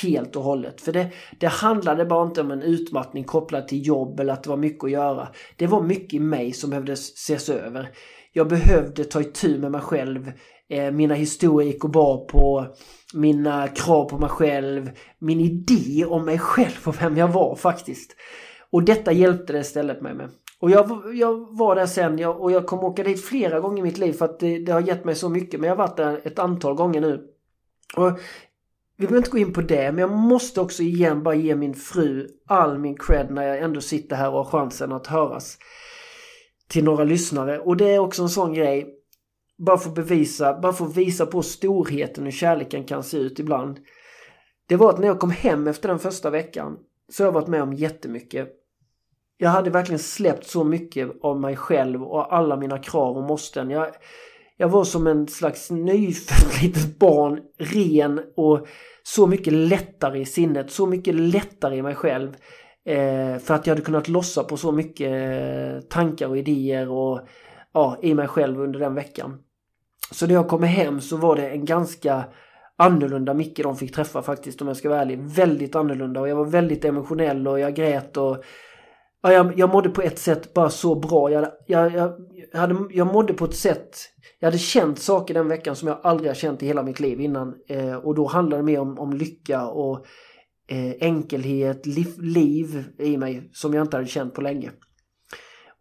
helt 0.02 0.36
och 0.36 0.44
hållet. 0.44 0.82
För 0.82 0.92
det, 0.92 1.10
det 1.40 1.48
handlade 1.48 2.06
bara 2.06 2.28
inte 2.28 2.42
om 2.42 2.52
en 2.52 2.62
utmattning 2.62 3.24
kopplad 3.24 3.68
till 3.68 3.88
jobb 3.88 4.20
eller 4.20 4.34
att 4.34 4.44
det 4.44 4.50
var 4.50 4.58
mycket 4.58 4.84
att 4.84 4.92
göra. 4.92 5.28
Det 5.56 5.68
var 5.68 5.82
mycket 5.82 6.14
i 6.14 6.20
mig 6.20 6.54
som 6.54 6.70
behövde 6.70 6.94
ses 6.94 7.50
över. 7.50 7.90
Jag 8.34 8.48
behövde 8.48 9.04
ta 9.04 9.22
itu 9.22 9.60
med 9.60 9.72
mig 9.72 9.82
själv. 9.82 10.32
Eh, 10.70 10.92
mina 10.92 11.14
historier 11.14 11.72
gick 11.72 11.84
och 11.84 11.90
bar 11.90 12.18
på 12.26 12.66
mina 13.14 13.68
krav 13.68 14.10
på 14.10 14.18
mig 14.18 14.30
själv. 14.30 14.92
Min 15.20 15.40
idé 15.40 16.06
om 16.06 16.26
mig 16.26 16.40
själv 16.40 16.80
och 16.86 17.02
vem 17.02 17.18
jag 17.18 17.28
var 17.28 17.56
faktiskt. 17.56 18.16
Och 18.72 18.84
detta 18.84 19.12
hjälpte 19.12 19.54
det 19.54 19.60
istället 19.60 20.02
mig 20.02 20.14
med. 20.14 20.30
Och 20.60 20.72
jag, 20.72 21.16
jag 21.16 21.58
var 21.58 21.76
där 21.76 21.86
sen 21.86 22.18
jag, 22.18 22.42
och 22.42 22.52
jag 22.52 22.68
kommer 22.68 22.84
åka 22.84 23.04
dit 23.04 23.26
flera 23.26 23.60
gånger 23.60 23.80
i 23.80 23.84
mitt 23.84 23.98
liv 23.98 24.14
för 24.14 24.26
att 24.26 24.40
det, 24.40 24.60
det 24.60 24.72
har 24.72 24.82
gett 24.82 25.06
mig 25.06 25.16
så 25.16 25.30
mycket. 25.30 25.60
Men 25.60 25.68
jag 25.68 25.76
har 25.76 25.88
varit 25.88 25.98
där 25.98 26.22
ett 26.24 26.40
antal 26.40 26.76
gånger 26.76 27.02
nu. 27.02 27.28
Och 27.96 28.20
vi 29.00 29.08
behöver 29.08 29.18
inte 29.18 29.32
gå 29.32 29.38
in 29.38 29.54
på 29.54 29.62
det, 29.62 29.92
men 29.92 29.98
jag 29.98 30.12
måste 30.12 30.62
också 30.62 30.84
igen 30.84 31.24
bara 31.24 31.36
ge 31.36 31.56
min 31.56 31.74
fru 31.74 32.28
all 32.48 32.80
min 32.80 32.98
cred 32.98 33.32
när 33.32 33.44
jag 33.44 33.60
ändå 33.60 33.82
sitter 33.82 34.16
här 34.16 34.30
och 34.30 34.38
har 34.38 34.44
chansen 34.44 34.92
att 34.92 35.08
höras 35.08 35.58
till 36.68 36.84
några 36.84 37.04
lyssnare. 37.04 37.60
Och 37.60 37.78
det 37.78 37.90
är 37.90 38.00
också 38.00 38.22
en 38.22 38.30
sån 38.30 38.54
grej, 38.54 38.96
bara 39.58 39.78
för 39.78 39.90
att 39.90 39.96
bevisa, 39.96 40.60
bara 40.60 40.74
för 40.74 40.86
att 40.86 40.98
visa 40.98 41.26
på 41.26 41.42
storheten 41.42 42.24
hur 42.24 42.32
kärleken 42.32 42.84
kan 42.84 43.04
se 43.04 43.18
ut 43.18 43.40
ibland. 43.40 43.80
Det 44.68 44.76
var 44.76 44.90
att 44.90 45.00
när 45.00 45.08
jag 45.08 45.20
kom 45.20 45.32
hem 45.32 45.68
efter 45.68 45.90
den 45.90 46.00
första 46.00 46.30
veckan 46.30 46.78
så 47.12 47.24
har 47.24 47.28
jag 47.28 47.34
varit 47.34 47.48
med 47.48 47.64
om 47.64 47.74
jättemycket. 47.74 48.50
Jag 49.38 49.50
hade 49.50 49.70
verkligen 49.70 50.00
släppt 50.00 50.48
så 50.48 50.64
mycket 50.64 51.12
av 51.22 51.40
mig 51.40 51.56
själv 51.56 52.04
och 52.04 52.34
alla 52.34 52.58
mina 52.58 52.78
krav 52.78 53.18
och 53.18 53.24
måsten. 53.24 53.70
Jag, 53.70 53.88
jag 54.58 54.70
var 54.70 54.84
som 54.84 55.08
en 55.08 55.28
slags 55.28 55.72
nyfött 55.72 56.62
litet 56.62 57.00
barn, 57.00 57.40
ren 57.58 58.22
och 58.36 58.68
så 59.04 59.28
mycket 59.28 59.54
lättare 59.54 60.20
i 60.20 60.26
sinnet, 60.26 60.72
så 60.72 60.86
mycket 60.86 61.16
lättare 61.16 61.76
i 61.76 61.82
mig 61.82 61.96
själv. 61.96 62.36
Eh, 62.86 63.38
för 63.38 63.54
att 63.54 63.68
jag 63.68 63.72
hade 63.72 63.86
kunnat 63.86 64.08
lossa 64.08 64.44
på 64.44 64.58
så 64.58 64.72
mycket 64.72 65.12
eh, 65.12 65.80
tankar 65.90 66.28
och 66.28 66.38
idéer 66.38 66.90
och 66.90 67.22
ja, 67.74 67.98
i 68.02 68.14
mig 68.14 68.28
själv 68.28 68.62
under 68.62 68.80
den 68.80 68.96
veckan. 68.96 69.40
Så 70.12 70.28
när 70.28 70.34
jag 70.34 70.48
kom 70.48 70.64
hem 70.64 71.02
så 71.02 71.18
var 71.18 71.36
det 71.36 71.50
en 71.50 71.66
ganska 71.66 72.24
annorlunda 72.78 73.34
Micke 73.34 73.64
de 73.64 73.76
fick 73.76 73.96
träffa 73.96 74.22
faktiskt 74.22 74.62
om 74.62 74.68
jag 74.68 74.78
ska 74.78 74.90
vara 74.90 75.02
ärlig. 75.02 75.20
Väldigt 75.20 75.76
annorlunda 75.76 76.22
och 76.22 76.30
jag 76.30 76.36
var 76.36 76.46
väldigt 76.46 76.86
emotionell 76.86 77.48
och 77.48 77.60
jag 77.60 77.76
grät 77.76 78.18
och 78.18 78.44
ja, 79.22 79.34
jag, 79.34 79.60
jag 79.60 79.70
mådde 79.70 79.90
på 79.90 80.02
ett 80.02 80.20
sätt 80.20 80.54
bara 80.54 80.70
så 80.70 80.96
bra. 80.96 81.32
Jag, 81.32 81.48
jag, 81.68 81.94
jag, 81.94 82.18
hade, 82.60 82.76
jag 82.92 83.08
mådde 83.08 83.34
på 83.34 83.46
ett 83.46 83.56
sätt, 83.56 83.98
jag 84.40 84.48
hade 84.48 84.58
känt 84.58 85.00
saker 85.00 85.34
den 85.34 85.48
veckan 85.48 85.76
som 85.76 85.88
jag 85.88 86.00
aldrig 86.04 86.30
har 86.30 86.36
känt 86.36 86.64
i 86.64 86.66
hela 86.66 86.84
mitt 86.84 87.00
liv 87.00 87.22
innan. 87.22 87.56
Eh, 87.68 87.96
och 87.96 88.16
då 88.16 88.28
handlade 88.28 88.62
det 88.62 88.66
mer 88.66 88.80
om, 88.80 89.00
om 89.00 89.14
lycka 89.14 89.68
och 89.68 90.06
eh, 90.68 90.94
enkelhet, 91.02 91.86
liv, 91.86 92.08
liv 92.18 92.84
i 93.00 93.18
mig 93.18 93.50
som 93.54 93.74
jag 93.74 93.86
inte 93.86 93.98
hade 93.98 94.08
känt 94.08 94.34
på 94.34 94.42
länge. 94.42 94.72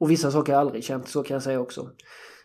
Och 0.01 0.11
vissa 0.11 0.31
saker 0.31 0.53
har 0.53 0.61
jag 0.61 0.67
aldrig 0.67 0.85
känt, 0.85 1.09
så 1.09 1.23
kan 1.23 1.35
jag 1.35 1.43
säga 1.43 1.61
också. 1.61 1.89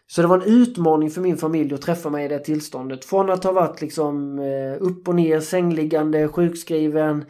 Så 0.07 0.21
det 0.21 0.27
var 0.27 0.37
en 0.37 0.61
utmaning 0.61 1.09
för 1.11 1.21
min 1.21 1.37
familj 1.37 1.73
att 1.73 1.81
träffa 1.81 2.09
mig 2.09 2.25
i 2.25 2.27
det 2.27 2.39
tillståndet. 2.39 3.05
Från 3.05 3.29
att 3.29 3.43
ha 3.43 3.51
varit 3.51 3.81
liksom 3.81 4.39
eh, 4.39 4.77
upp 4.79 5.07
och 5.07 5.15
ner, 5.15 5.39
sängliggande, 5.39 6.27
sjukskriven. 6.27 7.25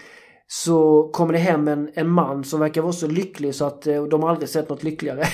Så 0.48 1.10
kommer 1.14 1.34
det 1.34 1.40
hem 1.40 1.68
en, 1.68 1.90
en 1.94 2.10
man 2.10 2.44
som 2.44 2.60
verkar 2.60 2.82
vara 2.82 2.94
så 2.94 3.08
lycklig 3.08 3.56
så 3.56 3.66
att 3.66 3.88
eh, 3.88 4.04
de 4.04 4.24
aldrig 4.24 4.50
sett 4.50 4.70
något 4.70 4.84
lyckligare. 4.84 5.24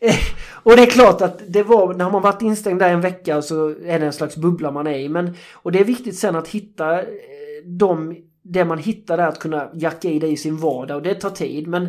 Eh, 0.00 0.14
och 0.62 0.76
det 0.76 0.82
är 0.82 0.90
klart 0.90 1.20
att 1.20 1.42
det 1.48 1.62
var, 1.62 1.94
när 1.94 2.10
man 2.10 2.22
varit 2.22 2.42
instängd 2.42 2.78
där 2.78 2.92
en 2.92 3.00
vecka 3.00 3.42
så 3.42 3.68
är 3.68 3.98
det 3.98 4.06
en 4.06 4.12
slags 4.12 4.36
bubbla 4.36 4.70
man 4.70 4.86
är 4.86 4.98
i. 4.98 5.08
Men, 5.08 5.34
och 5.52 5.72
det 5.72 5.80
är 5.80 5.84
viktigt 5.84 6.18
sen 6.18 6.36
att 6.36 6.48
hitta 6.48 7.00
eh, 7.00 7.06
de, 7.64 8.16
det 8.42 8.64
man 8.64 8.78
hittar 8.78 9.16
där 9.16 9.28
att 9.28 9.38
kunna 9.38 9.70
jacka 9.74 10.08
i 10.08 10.18
det 10.18 10.28
i 10.28 10.36
sin 10.36 10.56
vardag 10.56 10.96
och 10.96 11.02
det 11.02 11.14
tar 11.14 11.30
tid. 11.30 11.66
Men, 11.66 11.88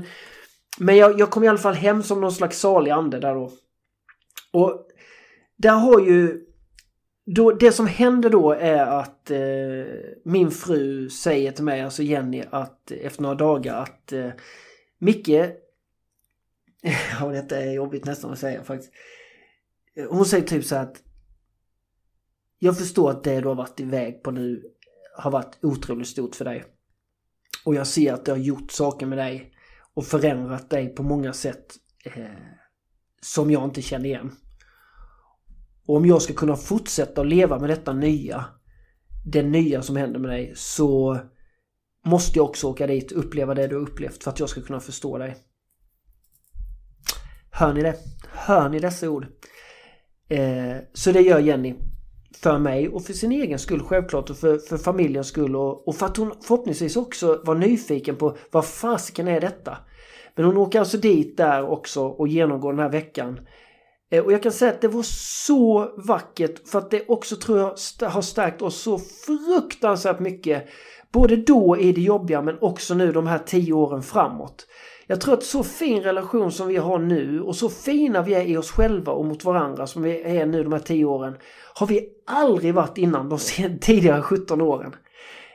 men 0.80 0.98
jag, 0.98 1.20
jag 1.20 1.30
kom 1.30 1.44
i 1.44 1.48
alla 1.48 1.58
fall 1.58 1.74
hem 1.74 2.04
som 2.04 2.22
någon 2.22 2.32
slags 2.32 2.60
salig 2.60 2.92
ande 2.92 3.20
där 3.20 3.36
då. 3.36 3.52
Och 4.54 4.88
där 5.58 5.74
har 5.74 6.00
ju 6.00 6.46
då, 7.36 7.52
det 7.52 7.72
som 7.72 7.88
händer 7.88 8.30
då 8.30 8.52
är 8.52 8.86
att 8.86 9.32
eh, 9.32 9.40
min 10.26 10.52
fru 10.52 11.10
säger 11.10 11.52
till 11.52 11.64
mig, 11.64 11.82
alltså 11.82 12.04
Jenny, 12.04 12.44
att 12.50 12.92
efter 12.92 13.22
några 13.22 13.36
dagar 13.36 13.76
att 13.76 14.14
eh, 14.14 14.30
Micke, 15.00 15.30
ja 17.20 17.28
detta 17.28 17.58
är 17.58 17.72
jobbigt 17.72 18.06
nästan 18.06 18.32
att 18.32 18.40
säga 18.40 18.64
faktiskt. 18.64 18.94
Hon 20.10 20.26
säger 20.26 20.48
typ 20.48 20.66
så 20.66 20.76
att 20.76 21.04
jag 22.60 22.78
förstår 22.78 23.12
att 23.12 23.24
det 23.24 23.42
du 23.42 23.48
har 23.48 23.56
varit 23.56 23.80
iväg 23.80 24.24
på 24.24 24.32
nu 24.32 24.64
har 25.18 25.32
varit 25.32 25.58
otroligt 25.62 26.08
stort 26.08 26.36
för 26.36 26.46
dig. 26.46 26.66
Och 27.66 27.76
jag 27.76 27.88
ser 27.88 28.14
att 28.14 28.26
det 28.26 28.32
har 28.32 28.38
gjort 28.38 28.72
saker 28.72 29.06
med 29.06 29.18
dig 29.18 29.54
och 29.94 30.06
förändrat 30.06 30.70
dig 30.70 30.96
på 30.96 31.04
många 31.04 31.34
sätt 31.34 31.76
eh, 32.06 32.24
som 33.22 33.52
jag 33.52 33.64
inte 33.64 33.82
känner 33.82 34.06
igen. 34.06 34.32
Och 35.86 35.96
om 35.96 36.06
jag 36.06 36.22
ska 36.22 36.34
kunna 36.34 36.56
fortsätta 36.56 37.22
att 37.22 37.28
leva 37.28 37.60
med 37.60 37.70
detta 37.70 37.94
nya, 37.94 38.46
det 39.26 39.44
nya 39.44 39.82
som 39.82 39.96
händer 39.96 40.20
med 40.20 40.30
dig, 40.30 40.54
så 40.56 41.20
måste 42.06 42.40
jag 42.40 42.46
också 42.46 42.68
åka 42.68 42.88
dit 42.88 43.12
och 43.12 43.20
uppleva 43.20 43.54
det 43.54 43.68
du 43.68 43.76
har 43.76 43.82
upplevt 43.82 44.24
för 44.24 44.32
att 44.32 44.40
jag 44.40 44.50
ska 44.50 44.62
kunna 44.62 44.80
förstå 44.80 45.18
dig. 45.18 45.36
Hör 47.60 47.74
ni 47.74 47.82
det? 47.82 47.96
Hör 48.32 48.70
ni 48.70 48.80
dessa 48.80 49.10
ord? 49.10 49.26
Eh, 50.30 50.78
så 50.94 51.12
det 51.12 51.22
gör 51.22 51.40
Jenny 51.40 51.76
för 52.42 52.60
mig 52.60 52.90
och 52.90 53.04
för 53.04 53.14
sin 53.14 53.32
egen 53.32 53.60
skull 53.60 53.84
självklart 53.84 54.30
och 54.30 54.38
för, 54.38 54.58
för 54.58 54.78
familjens 54.78 55.28
skull 55.28 55.56
och, 55.56 55.88
och 55.88 55.96
för 55.96 56.06
att 56.06 56.18
hon 56.18 56.34
förhoppningsvis 56.42 56.96
också 56.96 57.42
var 57.46 57.56
nyfiken 57.56 58.16
på 58.16 58.38
vad 58.52 58.66
fasiken 58.66 59.28
är 59.28 59.42
detta? 59.42 59.78
Men 60.36 60.46
hon 60.46 60.58
åker 60.58 60.80
alltså 60.80 60.98
dit 60.98 61.38
där 61.38 61.70
också 61.70 62.04
och 62.04 62.28
genomgår 62.28 62.74
den 62.74 62.80
här 62.80 62.90
veckan. 62.90 63.40
Eh, 64.12 64.26
och 64.26 64.32
jag 64.32 64.44
kan 64.44 64.52
säga 64.52 64.72
att 64.72 64.82
det 64.82 64.88
var 64.88 65.04
så 65.46 65.94
vackert 65.98 66.70
för 66.70 66.80
att 66.80 66.92
det 66.92 67.06
också 67.08 67.36
tror 67.36 67.60
jag 67.60 68.10
har 68.10 68.22
stärkt 68.22 68.62
oss 68.62 68.82
så 68.82 69.00
fruktansvärt 69.00 70.20
mycket. 70.20 70.68
Både 71.12 71.36
då 71.36 71.78
i 71.78 71.92
det 71.92 72.02
jobbiga 72.02 72.42
men 72.42 72.58
också 72.62 72.94
nu 72.94 73.12
de 73.12 73.28
här 73.28 73.40
tio 73.40 73.74
åren 73.74 74.04
framåt. 74.04 74.66
Jag 75.12 75.22
tror 75.22 75.34
att 75.34 75.44
så 75.44 75.64
fin 75.64 76.04
relation 76.04 76.52
som 76.52 76.68
vi 76.68 76.78
har 76.78 77.00
nu 77.00 77.42
och 77.42 77.56
så 77.56 77.70
fina 77.70 78.22
vi 78.22 78.34
är 78.34 78.44
i 78.44 78.58
oss 78.58 78.72
själva 78.72 79.12
och 79.12 79.26
mot 79.26 79.44
varandra 79.44 79.88
som 79.88 80.02
vi 80.02 80.22
är 80.22 80.46
nu 80.46 80.64
de 80.64 80.74
här 80.74 80.80
10 80.80 81.06
åren 81.06 81.38
har 81.74 81.88
vi 81.88 82.10
aldrig 82.26 82.74
varit 82.74 82.98
innan 82.98 83.30
de 83.30 83.40
tidigare 83.82 84.22
17 84.22 84.62
åren. 84.62 84.96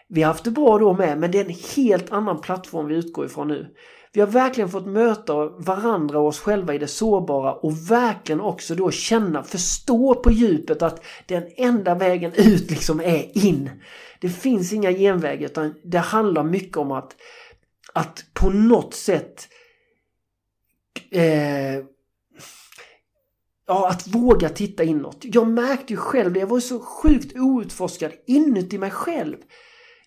Vi 0.08 0.22
har 0.22 0.28
haft 0.28 0.44
det 0.44 0.50
bra 0.50 0.78
då 0.78 0.92
med 0.92 1.18
men 1.18 1.30
det 1.30 1.40
är 1.40 1.44
en 1.44 1.56
helt 1.76 2.12
annan 2.12 2.40
plattform 2.40 2.86
vi 2.86 2.94
utgår 2.94 3.26
ifrån 3.26 3.48
nu. 3.48 3.66
Vi 4.12 4.20
har 4.20 4.28
verkligen 4.28 4.70
fått 4.70 4.86
möta 4.86 5.34
varandra 5.48 6.18
och 6.18 6.26
oss 6.26 6.40
själva 6.40 6.74
i 6.74 6.78
det 6.78 6.86
sårbara 6.86 7.52
och 7.52 7.90
verkligen 7.90 8.40
också 8.40 8.74
då 8.74 8.90
känna, 8.90 9.42
förstå 9.42 10.14
på 10.14 10.30
djupet 10.30 10.82
att 10.82 11.04
den 11.26 11.42
enda 11.56 11.94
vägen 11.94 12.32
ut 12.36 12.70
liksom 12.70 13.00
är 13.00 13.46
in. 13.46 13.70
Det 14.20 14.28
finns 14.28 14.72
inga 14.72 14.92
genvägar 14.92 15.46
utan 15.46 15.74
det 15.82 15.98
handlar 15.98 16.42
mycket 16.42 16.76
om 16.76 16.92
att, 16.92 17.16
att 17.94 18.24
på 18.32 18.50
något 18.50 18.94
sätt 18.94 19.48
eh, 21.10 21.84
Ja, 23.66 23.88
att 23.88 24.06
våga 24.06 24.48
titta 24.48 24.84
inåt. 24.84 25.18
Jag 25.22 25.48
märkte 25.48 25.92
ju 25.92 25.96
själv 25.96 26.32
det, 26.32 26.40
jag 26.40 26.46
var 26.46 26.60
så 26.60 26.80
sjukt 26.80 27.36
outforskad 27.36 28.12
inuti 28.26 28.78
mig 28.78 28.90
själv. 28.90 29.36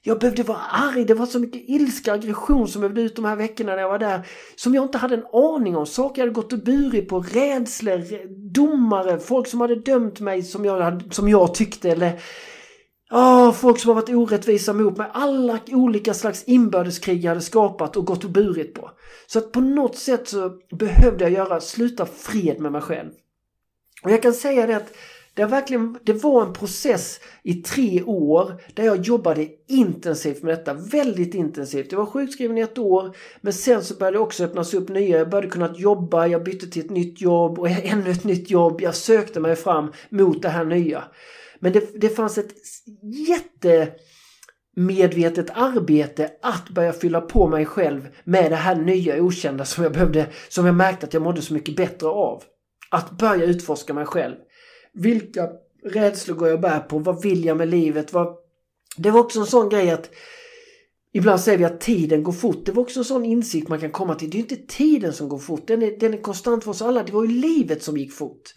Jag 0.01 0.19
behövde 0.19 0.43
vara 0.43 0.57
arg, 0.57 1.05
det 1.05 1.13
var 1.13 1.25
så 1.25 1.39
mycket 1.39 1.63
ilska 1.67 2.11
och 2.11 2.17
aggression 2.17 2.67
som 2.67 2.81
behövde 2.81 3.01
ut 3.01 3.15
de 3.15 3.25
här 3.25 3.35
veckorna 3.35 3.71
när 3.71 3.81
jag 3.81 3.89
var 3.89 3.99
där. 3.99 4.27
Som 4.55 4.75
jag 4.75 4.85
inte 4.85 4.97
hade 4.97 5.15
en 5.15 5.25
aning 5.33 5.77
om. 5.77 5.85
Saker 5.85 6.21
jag 6.21 6.27
hade 6.27 6.41
gått 6.41 6.53
och 6.53 6.59
burit 6.59 7.09
på, 7.09 7.19
rädslor, 7.19 8.27
domare, 8.53 9.19
folk 9.19 9.47
som 9.47 9.61
hade 9.61 9.75
dömt 9.75 10.19
mig 10.19 10.43
som 10.43 10.65
jag, 10.65 11.13
som 11.13 11.29
jag 11.29 11.53
tyckte 11.53 11.89
eller 11.89 12.21
Oh, 13.11 13.51
folk 13.51 13.79
som 13.79 13.89
har 13.89 13.95
varit 13.95 14.15
orättvisa 14.15 14.73
mot 14.73 14.97
mig. 14.97 15.07
Alla 15.13 15.59
olika 15.67 16.13
slags 16.13 16.43
inbördeskrig 16.43 17.23
jag 17.23 17.31
hade 17.31 17.41
skapat 17.41 17.97
och 17.97 18.05
gått 18.05 18.23
och 18.23 18.29
burit 18.29 18.73
på. 18.73 18.91
Så 19.27 19.39
att 19.39 19.51
på 19.51 19.59
något 19.59 19.97
sätt 19.97 20.27
så 20.27 20.51
behövde 20.71 21.23
jag 21.23 21.33
göra, 21.33 21.61
sluta 21.61 22.05
fred 22.05 22.59
med 22.59 22.71
mig 22.71 22.81
själv. 22.81 23.09
Och 24.03 24.11
jag 24.11 24.21
kan 24.21 24.33
säga 24.33 24.67
det 24.67 24.77
att 24.77 24.93
det, 25.33 25.45
verkligen, 25.45 25.97
det 26.03 26.13
var 26.13 26.45
en 26.45 26.53
process 26.53 27.19
i 27.43 27.53
tre 27.53 28.03
år 28.03 28.61
där 28.73 28.83
jag 28.83 29.01
jobbade 29.01 29.47
intensivt 29.67 30.43
med 30.43 30.57
detta. 30.57 30.73
Väldigt 30.73 31.35
intensivt. 31.35 31.91
Jag 31.91 31.99
var 31.99 32.05
sjukskriven 32.05 32.57
i 32.57 32.61
ett 32.61 32.77
år 32.77 33.15
men 33.41 33.53
sen 33.53 33.83
så 33.83 33.95
började 33.95 34.17
det 34.17 34.21
också 34.21 34.43
öppnas 34.43 34.73
upp 34.73 34.89
nya. 34.89 35.17
Jag 35.17 35.29
började 35.29 35.47
kunna 35.47 35.73
jobba, 35.77 36.27
jag 36.27 36.43
bytte 36.43 36.67
till 36.67 36.85
ett 36.85 36.91
nytt 36.91 37.21
jobb 37.21 37.59
och 37.59 37.69
ännu 37.83 38.11
ett 38.11 38.23
nytt 38.23 38.49
jobb. 38.49 38.81
Jag 38.81 38.95
sökte 38.95 39.39
mig 39.39 39.55
fram 39.55 39.91
mot 40.09 40.41
det 40.41 40.49
här 40.49 40.65
nya. 40.65 41.03
Men 41.59 41.73
det, 41.73 42.01
det 42.01 42.09
fanns 42.09 42.37
ett 42.37 42.53
jätte 43.27 43.91
medvetet 44.75 45.49
arbete 45.53 46.31
att 46.41 46.69
börja 46.69 46.93
fylla 46.93 47.21
på 47.21 47.47
mig 47.47 47.65
själv 47.65 48.07
med 48.23 48.51
det 48.51 48.55
här 48.55 48.75
nya 48.75 49.23
okända 49.23 49.65
som 49.65 49.83
jag 49.83 49.93
behövde, 49.93 50.27
som 50.49 50.65
jag 50.65 50.75
märkte 50.75 51.05
att 51.05 51.13
jag 51.13 51.23
mådde 51.23 51.41
så 51.41 51.53
mycket 51.53 51.75
bättre 51.75 52.07
av. 52.07 52.43
Att 52.91 53.11
börja 53.11 53.45
utforska 53.45 53.93
mig 53.93 54.05
själv. 54.05 54.35
Vilka 54.93 55.49
rädslor 55.85 56.35
går 56.35 56.49
jag 56.49 56.61
bär 56.61 56.79
på? 56.79 56.99
Vad 56.99 57.23
vill 57.23 57.45
jag 57.45 57.57
med 57.57 57.67
livet? 57.67 58.13
Vad... 58.13 58.35
Det 58.97 59.11
var 59.11 59.19
också 59.19 59.39
en 59.39 59.45
sån 59.45 59.69
grej 59.69 59.91
att 59.91 60.09
Ibland 61.13 61.41
säger 61.41 61.57
vi 61.57 61.63
att 61.63 61.81
tiden 61.81 62.23
går 62.23 62.31
fort. 62.31 62.65
Det 62.65 62.71
var 62.71 62.83
också 62.83 62.99
en 62.99 63.05
sån 63.05 63.25
insikt 63.25 63.67
man 63.67 63.79
kan 63.79 63.91
komma 63.91 64.15
till. 64.15 64.29
Det 64.29 64.37
är 64.37 64.39
inte 64.39 64.55
tiden 64.55 65.13
som 65.13 65.29
går 65.29 65.37
fort. 65.37 65.67
Den 65.67 65.83
är, 65.83 65.99
den 65.99 66.13
är 66.13 66.21
konstant 66.21 66.63
för 66.63 66.71
oss 66.71 66.81
alla. 66.81 67.03
Det 67.03 67.11
var 67.11 67.23
ju 67.23 67.31
livet 67.31 67.83
som 67.83 67.97
gick 67.97 68.13
fort. 68.13 68.53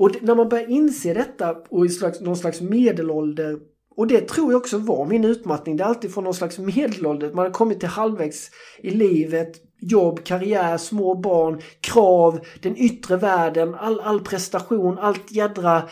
Och 0.00 0.10
när 0.22 0.34
man 0.34 0.48
börjar 0.48 0.70
inse 0.70 1.14
detta 1.14 1.56
och 1.68 1.86
i 1.86 1.88
slags, 1.88 2.20
någon 2.20 2.36
slags 2.36 2.60
medelålder 2.60 3.58
Och 3.96 4.06
det 4.06 4.28
tror 4.28 4.52
jag 4.52 4.58
också 4.58 4.78
var 4.78 5.06
min 5.06 5.24
utmattning. 5.24 5.76
Det 5.76 5.84
är 5.84 5.88
alltid 5.88 6.14
från 6.14 6.24
någon 6.24 6.34
slags 6.34 6.58
medelålder. 6.58 7.32
Man 7.32 7.44
har 7.44 7.52
kommit 7.52 7.80
till 7.80 7.88
halvvägs 7.88 8.50
i 8.82 8.90
livet. 8.90 9.52
Jobb, 9.80 10.24
karriär, 10.24 10.76
små 10.76 11.14
barn, 11.14 11.60
krav, 11.80 12.40
den 12.62 12.76
yttre 12.76 13.16
världen, 13.16 13.74
all, 13.74 14.00
all 14.00 14.20
prestation, 14.20 14.98
allt 14.98 15.32
jädra 15.32 15.82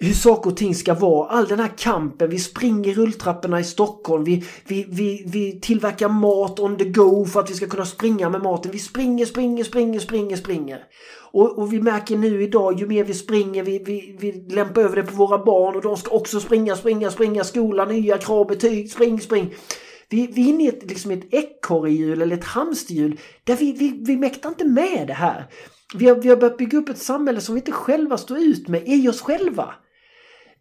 hur 0.00 0.14
saker 0.14 0.50
och 0.50 0.56
ting 0.56 0.74
ska 0.74 0.94
vara. 0.94 1.28
All 1.28 1.46
den 1.46 1.60
här 1.60 1.72
kampen. 1.78 2.30
Vi 2.30 2.38
springer 2.38 2.94
rulltrapporna 2.94 3.60
i 3.60 3.64
Stockholm. 3.64 4.24
Vi, 4.24 4.44
vi, 4.66 4.86
vi, 4.88 5.24
vi 5.26 5.60
tillverkar 5.60 6.08
mat 6.08 6.60
on 6.60 6.76
the 6.76 6.84
go 6.84 7.24
för 7.24 7.40
att 7.40 7.50
vi 7.50 7.54
ska 7.54 7.66
kunna 7.66 7.84
springa 7.84 8.30
med 8.30 8.42
maten. 8.42 8.72
Vi 8.72 8.78
springer, 8.78 9.26
springer, 9.26 9.64
springer, 9.64 10.00
springer, 10.00 10.36
springer. 10.36 10.84
Och, 11.32 11.58
och 11.58 11.72
vi 11.72 11.80
märker 11.80 12.16
nu 12.16 12.42
idag, 12.42 12.80
ju 12.80 12.86
mer 12.86 13.04
vi 13.04 13.14
springer, 13.14 13.62
vi, 13.62 13.78
vi, 13.78 14.16
vi 14.20 14.32
lämpar 14.32 14.82
över 14.82 14.96
det 14.96 15.02
på 15.02 15.14
våra 15.14 15.44
barn 15.44 15.76
och 15.76 15.82
de 15.82 15.96
ska 15.96 16.10
också 16.10 16.40
springa, 16.40 16.76
springa, 16.76 17.10
springa, 17.10 17.44
skola, 17.44 17.84
nya 17.84 18.18
krav, 18.18 18.46
betyg, 18.46 18.92
spring, 18.92 19.20
spring. 19.20 19.54
Vi, 20.08 20.26
vi 20.26 20.42
är 20.42 20.48
inne 20.48 20.64
i 20.64 20.68
ett, 20.68 20.90
liksom 20.90 21.10
ett 21.10 21.34
ekorrhjul 21.34 22.22
eller 22.22 22.36
ett 22.36 22.44
hamsterhjul 22.44 23.20
där 23.44 23.56
vi, 23.56 23.72
vi, 23.72 24.00
vi 24.06 24.16
mäktar 24.16 24.48
inte 24.48 24.64
med 24.64 25.06
det 25.06 25.12
här. 25.12 25.46
Vi 25.94 26.08
har, 26.08 26.16
vi 26.16 26.28
har 26.28 26.36
börjat 26.36 26.58
bygga 26.58 26.78
upp 26.78 26.88
ett 26.88 26.98
samhälle 26.98 27.40
som 27.40 27.54
vi 27.54 27.60
inte 27.60 27.72
själva 27.72 28.18
står 28.18 28.38
ut 28.38 28.68
med 28.68 28.88
i 28.88 29.08
oss 29.08 29.20
själva. 29.20 29.74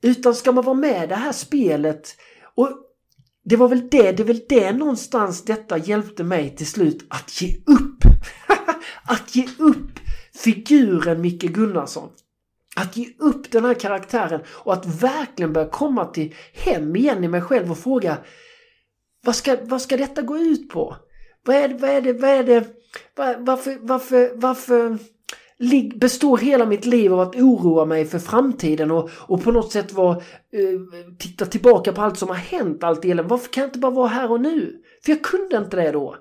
Utan 0.02 0.36
ska 0.36 0.52
man 0.52 0.64
vara 0.64 0.76
med 0.76 1.04
i 1.04 1.08
det 1.08 1.16
här 1.16 1.32
spelet 1.32 2.16
och 2.56 2.70
det 3.44 3.56
var 3.56 3.68
väl 3.68 3.90
det, 3.90 4.12
det 4.12 4.24
är 4.24 4.28
väl 4.28 4.42
det 4.50 4.72
någonstans 4.72 5.44
detta 5.46 5.78
hjälpte 5.78 6.24
mig 6.24 6.56
till 6.56 6.68
slut 6.68 7.06
att 7.10 7.42
ge 7.42 7.56
upp. 7.58 8.04
att 9.04 9.36
ge 9.36 9.48
upp 9.58 10.00
figuren 10.44 11.22
Micke 11.22 11.44
Gunnarsson. 11.44 12.10
Att 12.76 12.98
ge 12.98 13.08
upp 13.20 13.52
den 13.52 13.66
här 13.66 13.74
karaktären 13.74 14.42
och 14.48 14.74
att 14.74 14.86
verkligen 14.86 15.54
börja 15.54 15.70
komma 15.70 16.06
till 16.06 16.36
hem 16.54 16.96
igen 16.96 17.24
i 17.24 17.28
mig 17.28 17.42
själv 17.42 17.72
och 17.72 17.78
fråga 17.78 18.18
vad 19.26 19.36
ska, 19.36 19.58
vad 19.62 19.82
ska 19.82 19.98
detta 19.98 20.22
gå 20.22 20.38
ut 20.38 20.70
på? 20.70 20.96
Vad 21.46 21.56
är 21.56 21.68
det, 21.68 21.74
vad 21.74 21.90
är 21.90 22.02
det, 22.02 22.14
vad 22.14 22.30
är 22.30 22.44
det, 22.44 22.68
var, 23.16 23.36
varför, 23.40 23.78
varför, 23.82 24.32
varför 24.36 24.98
består 26.00 26.38
hela 26.38 26.66
mitt 26.66 26.86
liv 26.86 27.14
av 27.14 27.20
att 27.20 27.36
oroa 27.36 27.86
mig 27.86 28.06
för 28.06 28.20
framtiden 28.20 28.92
och, 28.92 29.10
och 29.14 29.44
på 29.44 29.52
något 29.52 29.72
sätt 29.72 29.94
vara, 29.94 30.16
eh, 30.18 30.80
titta 31.20 31.46
tillbaka 31.46 31.94
på 31.94 32.02
allt 32.02 32.18
som 32.18 32.30
har 32.30 32.36
hänt, 32.36 32.84
allt 32.84 33.06
elände. 33.06 33.24
Varför 33.24 33.54
kan 33.54 33.62
jag 33.62 33.68
inte 33.68 33.80
bara 33.80 33.92
vara 33.92 34.08
här 34.08 34.32
och 34.32 34.42
nu? 34.42 34.82
För 35.06 35.12
jag 35.12 35.22
kunde 35.22 35.58
inte 35.58 35.78
det 35.78 35.92
då. 35.92 36.16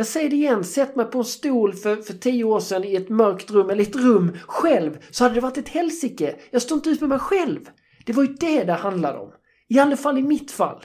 Jag 0.00 0.06
säger 0.06 0.30
det 0.30 0.36
igen, 0.36 0.64
sätt 0.64 0.96
mig 0.96 1.06
på 1.06 1.18
en 1.18 1.24
stol 1.24 1.74
för, 1.74 1.96
för 1.96 2.14
tio 2.14 2.44
år 2.44 2.60
sedan 2.60 2.84
i 2.84 2.96
ett 2.96 3.08
mörkt 3.08 3.50
rum, 3.50 3.70
eller 3.70 3.82
ett 3.82 3.96
rum 3.96 4.38
själv, 4.46 4.98
så 5.10 5.24
hade 5.24 5.34
det 5.34 5.40
varit 5.40 5.58
ett 5.58 5.68
helsike. 5.68 6.36
Jag 6.50 6.62
står 6.62 6.76
inte 6.76 6.90
ut 6.90 7.00
med 7.00 7.08
mig 7.08 7.18
själv. 7.18 7.70
Det 8.06 8.12
var 8.12 8.22
ju 8.22 8.32
det 8.32 8.64
det 8.64 8.72
handlade 8.72 9.18
om. 9.18 9.32
I 9.68 9.78
alla 9.78 9.96
fall 9.96 10.18
i 10.18 10.22
mitt 10.22 10.50
fall. 10.50 10.84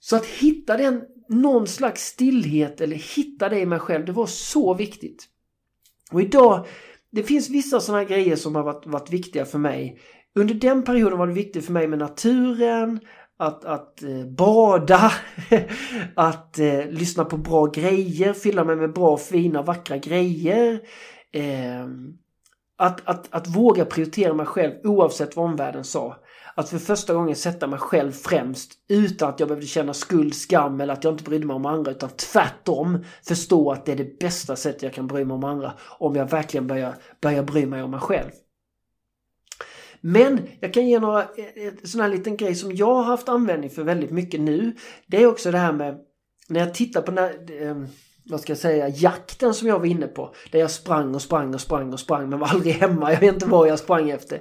Så 0.00 0.16
att 0.16 0.26
hitta 0.26 0.76
den, 0.76 1.02
någon 1.28 1.66
slags 1.66 2.06
stillhet 2.06 2.80
eller 2.80 2.96
hitta 2.96 3.48
det 3.48 3.58
i 3.58 3.66
mig 3.66 3.78
själv, 3.78 4.04
det 4.04 4.12
var 4.12 4.26
så 4.26 4.74
viktigt. 4.74 5.24
Och 6.12 6.22
idag, 6.22 6.66
det 7.10 7.22
finns 7.22 7.50
vissa 7.50 7.80
sådana 7.80 8.04
grejer 8.04 8.36
som 8.36 8.54
har 8.54 8.62
varit, 8.62 8.86
varit 8.86 9.10
viktiga 9.10 9.44
för 9.44 9.58
mig. 9.58 10.00
Under 10.34 10.54
den 10.54 10.82
perioden 10.82 11.18
var 11.18 11.26
det 11.26 11.32
viktigt 11.32 11.64
för 11.64 11.72
mig 11.72 11.88
med 11.88 11.98
naturen, 11.98 13.00
att, 13.40 13.64
att 13.64 14.02
eh, 14.02 14.24
bada, 14.24 15.12
att 16.14 16.58
eh, 16.58 16.86
lyssna 16.86 17.24
på 17.24 17.36
bra 17.36 17.66
grejer, 17.66 18.32
fylla 18.32 18.64
mig 18.64 18.76
med 18.76 18.92
bra, 18.92 19.16
fina, 19.16 19.62
vackra 19.62 19.96
grejer. 19.96 20.80
Eh, 21.32 21.86
att, 22.78 23.08
att, 23.08 23.28
att 23.30 23.46
våga 23.56 23.84
prioritera 23.84 24.34
mig 24.34 24.46
själv 24.46 24.72
oavsett 24.84 25.36
vad 25.36 25.44
omvärlden 25.44 25.84
sa. 25.84 26.16
Att 26.54 26.68
för 26.68 26.78
första 26.78 27.14
gången 27.14 27.36
sätta 27.36 27.66
mig 27.66 27.78
själv 27.78 28.12
främst 28.12 28.72
utan 28.88 29.28
att 29.28 29.40
jag 29.40 29.48
behövde 29.48 29.66
känna 29.66 29.94
skuld, 29.94 30.34
skam 30.34 30.80
eller 30.80 30.92
att 30.92 31.04
jag 31.04 31.14
inte 31.14 31.24
brydde 31.24 31.46
mig 31.46 31.56
om 31.56 31.66
andra 31.66 31.90
utan 31.90 32.10
tvärtom 32.10 33.04
förstå 33.22 33.72
att 33.72 33.86
det 33.86 33.92
är 33.92 33.96
det 33.96 34.18
bästa 34.18 34.56
sättet 34.56 34.82
jag 34.82 34.92
kan 34.94 35.06
bry 35.06 35.24
mig 35.24 35.34
om 35.34 35.44
andra 35.44 35.72
om 35.98 36.16
jag 36.16 36.30
verkligen 36.30 36.66
börjar, 36.66 36.94
börjar 37.22 37.42
bry 37.42 37.66
mig 37.66 37.82
om 37.82 37.90
mig 37.90 38.00
själv. 38.00 38.30
Men 40.00 40.40
jag 40.60 40.74
kan 40.74 40.86
ge 40.86 40.98
några, 40.98 41.22
en 41.54 41.86
sån 41.86 42.00
här 42.00 42.08
liten 42.08 42.36
grej 42.36 42.54
som 42.54 42.76
jag 42.76 42.94
har 42.94 43.02
haft 43.02 43.28
användning 43.28 43.70
för 43.70 43.82
väldigt 43.82 44.10
mycket 44.10 44.40
nu. 44.40 44.76
Det 45.06 45.22
är 45.22 45.26
också 45.26 45.50
det 45.50 45.58
här 45.58 45.72
med, 45.72 45.98
när 46.48 46.60
jag 46.60 46.74
tittar 46.74 47.02
på 47.02 47.10
den 47.10 47.24
här, 47.24 47.66
eh, 47.66 47.76
vad 48.24 48.40
ska 48.40 48.50
jag 48.50 48.58
säga, 48.58 48.88
jakten 48.88 49.54
som 49.54 49.68
jag 49.68 49.78
var 49.78 49.86
inne 49.86 50.06
på. 50.06 50.34
Där 50.52 50.58
jag 50.58 50.70
sprang 50.70 51.14
och 51.14 51.22
sprang 51.22 51.54
och 51.54 51.60
sprang 51.60 51.92
och 51.92 52.00
sprang 52.00 52.28
men 52.28 52.38
var 52.38 52.48
aldrig 52.50 52.74
hemma. 52.74 53.12
Jag 53.12 53.20
vet 53.20 53.34
inte 53.34 53.46
vad 53.46 53.68
jag 53.68 53.78
sprang 53.78 54.10
efter. 54.10 54.40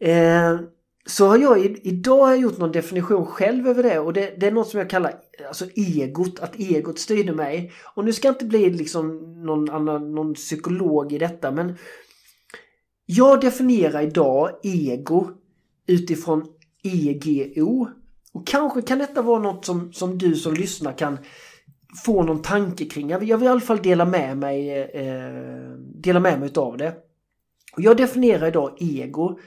Eh, 0.00 0.58
så 1.06 1.26
har 1.26 1.38
jag 1.38 1.58
idag 1.82 2.18
har 2.18 2.30
jag 2.30 2.40
gjort 2.40 2.58
någon 2.58 2.72
definition 2.72 3.26
själv 3.26 3.68
över 3.68 3.82
det 3.82 3.98
och 3.98 4.12
det, 4.12 4.34
det, 4.40 4.46
är 4.46 4.52
något 4.52 4.68
som 4.68 4.78
jag 4.80 4.90
kallar 4.90 5.14
alltså 5.48 5.66
egot, 5.74 6.40
att 6.40 6.56
egot 6.58 6.98
styrde 6.98 7.32
mig. 7.32 7.72
Och 7.94 8.04
nu 8.04 8.12
ska 8.12 8.28
jag 8.28 8.34
inte 8.34 8.44
bli 8.44 8.70
liksom 8.70 9.18
någon, 9.42 9.70
annan, 9.70 10.14
någon 10.14 10.34
psykolog 10.34 11.12
i 11.12 11.18
detta 11.18 11.50
men 11.50 11.76
jag 13.06 13.40
definierar 13.40 14.02
idag 14.02 14.50
ego 14.62 15.30
utifrån 15.86 16.46
EGO. 16.82 17.88
Och 18.32 18.46
kanske 18.46 18.82
kan 18.82 18.98
detta 18.98 19.22
vara 19.22 19.42
något 19.42 19.64
som, 19.64 19.92
som 19.92 20.18
du 20.18 20.36
som 20.36 20.54
lyssnar 20.54 20.98
kan 20.98 21.18
få 22.04 22.22
någon 22.22 22.42
tanke 22.42 22.84
kring. 22.84 23.10
Jag 23.10 23.18
vill, 23.18 23.28
jag 23.28 23.38
vill 23.38 23.46
i 23.46 23.50
alla 23.50 23.60
fall 23.60 23.82
dela 23.82 24.04
med 24.04 24.38
mig, 24.38 24.82
eh, 24.82 25.70
dela 25.94 26.20
med 26.20 26.40
mig 26.40 26.48
utav 26.48 26.76
det. 26.76 26.96
Och 27.76 27.82
jag 27.82 27.96
definierar 27.96 28.46
idag 28.46 28.76
ego. 28.80 29.38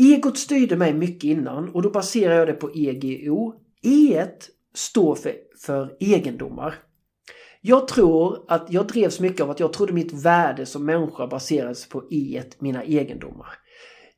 Egot 0.00 0.38
styrde 0.38 0.76
mig 0.76 0.94
mycket 0.94 1.24
innan 1.24 1.68
och 1.68 1.82
då 1.82 1.90
baserar 1.90 2.34
jag 2.34 2.48
det 2.48 2.52
på 2.52 2.70
EGO. 2.74 3.54
E1 3.82 4.28
står 4.74 5.14
för, 5.14 5.34
för 5.60 5.96
egendomar. 6.00 6.74
Jag 7.68 7.88
tror 7.88 8.44
att 8.48 8.66
jag 8.70 8.86
drevs 8.86 9.20
mycket 9.20 9.40
av 9.40 9.50
att 9.50 9.60
jag 9.60 9.72
trodde 9.72 9.92
mitt 9.92 10.12
värde 10.12 10.66
som 10.66 10.84
människa 10.84 11.26
baserades 11.26 11.88
på 11.88 12.04
iet, 12.10 12.60
mina 12.60 12.82
egendomar. 12.82 13.48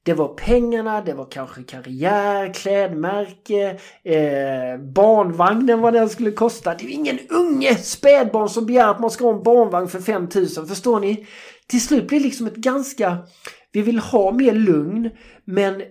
Det 0.03 0.15
var 0.15 0.29
pengarna, 0.29 1.01
det 1.01 1.15
var 1.15 1.31
kanske 1.31 1.63
karriär, 1.63 2.55
klädmärke, 2.55 3.71
eh, 4.05 4.81
barnvagnen 4.95 5.81
vad 5.81 5.93
den 5.93 6.09
skulle 6.09 6.31
kosta. 6.31 6.75
Det 6.75 6.85
är 6.85 6.89
ju 6.89 6.93
ingen 6.93 7.19
unge 7.31 7.75
spädbarn 7.75 8.49
som 8.49 8.67
begär 8.67 8.89
att 8.89 9.01
man 9.01 9.11
ska 9.11 9.25
ha 9.25 9.37
en 9.37 9.43
barnvagn 9.43 9.89
för 9.89 10.01
5000, 10.01 10.67
förstår 10.67 11.01
ni? 11.01 11.27
Till 11.67 11.81
slut 11.87 12.09
blir 12.09 12.19
det 12.19 12.25
liksom 12.25 12.47
ett 12.47 12.57
ganska... 12.57 13.19
Vi 13.73 13.83
vill 13.83 13.99
ha 13.99 14.33
mer 14.33 14.53
lugn, 14.53 15.11
men 15.45 15.83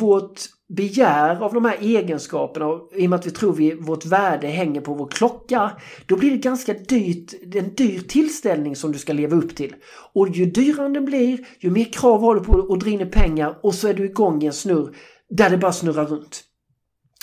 vårt 0.00 0.40
begär 0.76 1.42
av 1.42 1.54
de 1.54 1.64
här 1.64 1.76
egenskaperna, 1.80 2.80
i 2.92 3.06
och 3.06 3.10
med 3.10 3.18
att 3.18 3.26
vi 3.26 3.30
tror 3.30 3.72
att 3.72 3.80
vårt 3.80 4.06
värde 4.06 4.46
hänger 4.46 4.80
på 4.80 4.94
vår 4.94 5.06
klocka, 5.06 5.70
då 6.06 6.16
blir 6.16 6.30
det 6.30 6.36
ganska 6.36 6.72
dyrt, 6.72 7.34
en 7.54 7.74
dyr 7.74 8.00
tillställning 8.00 8.76
som 8.76 8.92
du 8.92 8.98
ska 8.98 9.12
leva 9.12 9.36
upp 9.36 9.56
till. 9.56 9.74
Och 10.12 10.28
ju 10.28 10.46
dyrare 10.46 10.88
den 10.88 11.04
blir, 11.04 11.46
ju 11.58 11.70
mer 11.70 11.84
krav 11.84 12.20
har 12.20 12.34
du 12.34 12.40
på 12.40 12.72
att 12.72 12.80
dra 12.80 12.90
in 12.90 13.10
pengar 13.10 13.58
och 13.62 13.74
så 13.74 13.88
är 13.88 13.94
du 13.94 14.04
igång 14.04 14.42
i 14.42 14.46
en 14.46 14.52
snurr 14.52 14.96
där 15.30 15.50
det 15.50 15.58
bara 15.58 15.72
snurrar 15.72 16.06
runt. 16.06 16.42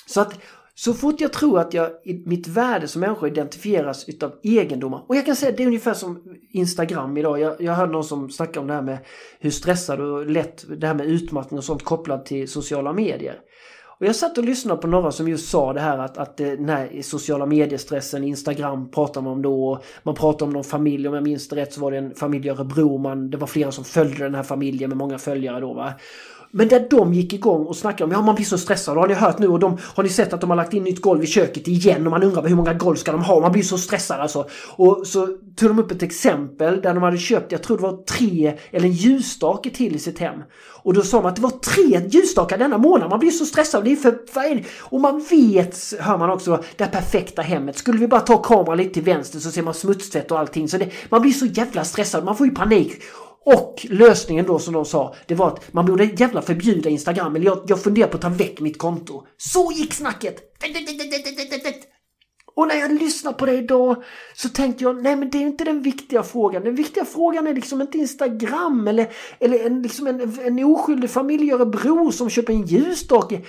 Så 0.05 0.21
att 0.21 0.39
så 0.79 0.93
fort 0.93 1.21
jag 1.21 1.33
tror 1.33 1.59
att 1.59 1.73
jag, 1.73 1.89
mitt 2.25 2.47
värde 2.47 2.87
som 2.87 3.01
människa 3.01 3.27
identifieras 3.27 4.09
utav 4.09 4.31
egendomar. 4.43 5.03
Och 5.07 5.15
jag 5.15 5.25
kan 5.25 5.35
säga 5.35 5.51
att 5.51 5.57
det 5.57 5.63
är 5.63 5.67
ungefär 5.67 5.93
som 5.93 6.23
Instagram 6.51 7.17
idag. 7.17 7.39
Jag, 7.39 7.61
jag 7.61 7.73
hörde 7.73 7.91
någon 7.91 8.03
som 8.03 8.29
snackade 8.29 8.59
om 8.59 8.67
det 8.67 8.73
här 8.73 8.81
med 8.81 8.97
hur 9.39 9.51
stressad 9.51 9.99
och 9.99 10.25
lätt 10.25 10.65
det 10.77 10.87
här 10.87 10.93
med 10.93 11.05
utmattning 11.05 11.57
och 11.57 11.63
sånt 11.63 11.83
kopplat 11.83 12.25
till 12.25 12.47
sociala 12.47 12.93
medier. 12.93 13.39
Och 13.99 14.05
jag 14.05 14.15
satt 14.15 14.37
och 14.37 14.43
lyssnade 14.43 14.81
på 14.81 14.87
några 14.87 15.11
som 15.11 15.27
just 15.27 15.49
sa 15.49 15.73
det 15.73 15.79
här 15.79 15.97
att, 15.97 16.17
att 16.17 16.39
eh, 16.39 16.47
den 16.47 16.69
här 16.69 17.01
sociala 17.01 17.45
mediestressen, 17.45 18.23
Instagram 18.23 18.91
pratar 18.91 19.21
man 19.21 19.33
om 19.33 19.41
då. 19.41 19.81
Man 20.03 20.15
pratar 20.15 20.45
om 20.45 20.53
någon 20.53 20.63
familj, 20.63 21.07
om 21.07 21.13
jag 21.13 21.23
minns 21.23 21.47
det 21.47 21.55
rätt 21.55 21.73
så 21.73 21.81
var 21.81 21.91
det 21.91 21.97
en 21.97 22.15
familj 22.15 22.47
i 22.47 22.49
Örebro. 22.49 22.97
Man, 22.97 23.29
det 23.29 23.37
var 23.37 23.47
flera 23.47 23.71
som 23.71 23.83
följde 23.83 24.23
den 24.23 24.35
här 24.35 24.43
familjen 24.43 24.89
med 24.89 24.97
många 24.97 25.17
följare 25.17 25.59
då 25.59 25.73
va. 25.73 25.93
Men 26.51 26.67
där 26.67 26.87
de 26.89 27.13
gick 27.13 27.33
igång 27.33 27.65
och 27.65 27.75
snackade 27.75 28.03
om 28.03 28.11
ja 28.11 28.21
man 28.21 28.35
blir 28.35 28.45
så 28.45 28.57
stressad. 28.57 28.97
Har 28.97 29.07
ni 29.07 29.13
hört 29.13 29.39
nu 29.39 29.47
och 29.47 29.59
de, 29.59 29.77
har 29.81 30.03
ni 30.03 30.09
sett 30.09 30.33
att 30.33 30.41
de 30.41 30.49
har 30.49 30.57
lagt 30.57 30.73
in 30.73 30.83
nytt 30.83 31.01
golv 31.01 31.23
i 31.23 31.27
köket 31.27 31.67
igen 31.67 32.05
och 32.05 32.11
man 32.11 32.23
undrar 32.23 32.47
hur 32.47 32.55
många 32.55 32.73
golv 32.73 32.95
ska 32.95 33.11
de 33.11 33.23
ha? 33.23 33.39
Man 33.39 33.51
blir 33.51 33.63
så 33.63 33.77
stressad 33.77 34.19
alltså. 34.19 34.47
Och 34.75 35.07
så 35.07 35.27
tog 35.55 35.69
de 35.69 35.79
upp 35.79 35.91
ett 35.91 36.03
exempel 36.03 36.81
där 36.81 36.93
de 36.93 37.03
hade 37.03 37.17
köpt, 37.17 37.51
jag 37.51 37.63
tror 37.63 37.77
det 37.77 37.83
var 37.83 38.03
tre 38.03 38.57
eller 38.71 38.85
en 38.85 38.93
ljusstake 38.93 39.69
till 39.69 39.95
i 39.95 39.99
sitt 39.99 40.19
hem. 40.19 40.41
Och 40.87 40.93
då 40.93 41.01
sa 41.01 41.21
man 41.21 41.29
att 41.29 41.35
det 41.35 41.41
var 41.41 41.49
tre 41.49 42.09
ljusstakar 42.09 42.57
denna 42.57 42.77
månad. 42.77 43.09
Man 43.09 43.19
blir 43.19 43.31
så 43.31 43.45
stressad. 43.45 43.83
Det 43.83 43.91
är 43.91 43.95
för, 43.95 44.19
för 44.33 44.63
och 44.79 45.01
man 45.01 45.25
vet, 45.29 45.93
hör 45.99 46.17
man 46.17 46.29
också, 46.29 46.63
det 46.75 46.85
perfekta 46.85 47.41
hemmet. 47.41 47.77
Skulle 47.77 47.99
vi 47.99 48.07
bara 48.07 48.21
ta 48.21 48.37
kameran 48.37 48.77
lite 48.77 48.93
till 48.93 49.03
vänster 49.03 49.39
så 49.39 49.51
ser 49.51 49.61
man 49.61 49.73
smutstvätt 49.73 50.31
och 50.31 50.39
allting. 50.39 50.69
Så 50.69 50.77
det, 50.77 50.89
man 51.09 51.21
blir 51.21 51.31
så 51.31 51.45
jävla 51.45 51.83
stressad. 51.83 52.23
Man 52.23 52.37
får 52.37 52.47
ju 52.47 52.53
panik. 52.53 53.01
Och 53.55 53.85
lösningen 53.89 54.45
då 54.45 54.59
som 54.59 54.73
de 54.73 54.85
sa, 54.85 55.15
det 55.25 55.35
var 55.35 55.47
att 55.47 55.73
man 55.73 55.85
borde 55.85 56.03
jävla 56.03 56.41
förbjuda 56.41 56.89
Instagram. 56.89 57.35
Eller 57.35 57.45
jag, 57.45 57.63
jag 57.67 57.83
funderar 57.83 58.07
på 58.07 58.15
att 58.15 58.21
ta 58.21 58.29
väck 58.29 58.59
mitt 58.59 58.77
konto. 58.77 59.23
Så 59.37 59.71
gick 59.75 59.93
snacket! 59.93 60.35
Och 62.55 62.67
när 62.67 62.75
jag 62.75 63.01
lyssnar 63.01 63.33
på 63.33 63.45
det 63.45 63.53
idag 63.53 64.03
så 64.35 64.49
tänkte 64.49 64.83
jag, 64.83 65.03
nej 65.03 65.15
men 65.15 65.29
det 65.29 65.37
är 65.37 65.41
inte 65.41 65.63
den 65.63 65.81
viktiga 65.81 66.23
frågan. 66.23 66.63
Den 66.63 66.75
viktiga 66.75 67.05
frågan 67.05 67.47
är 67.47 67.53
liksom 67.53 67.81
inte 67.81 67.97
Instagram 67.97 68.87
eller, 68.87 69.07
eller 69.39 69.65
en, 69.65 69.81
liksom 69.81 70.07
en, 70.07 70.39
en 70.39 70.63
oskyldig 70.63 71.09
familj 71.09 71.47
i 71.47 71.51
Örebro 71.51 72.11
som 72.11 72.29
köper 72.29 72.53
en 72.53 72.65
ljusstake. 72.65 73.41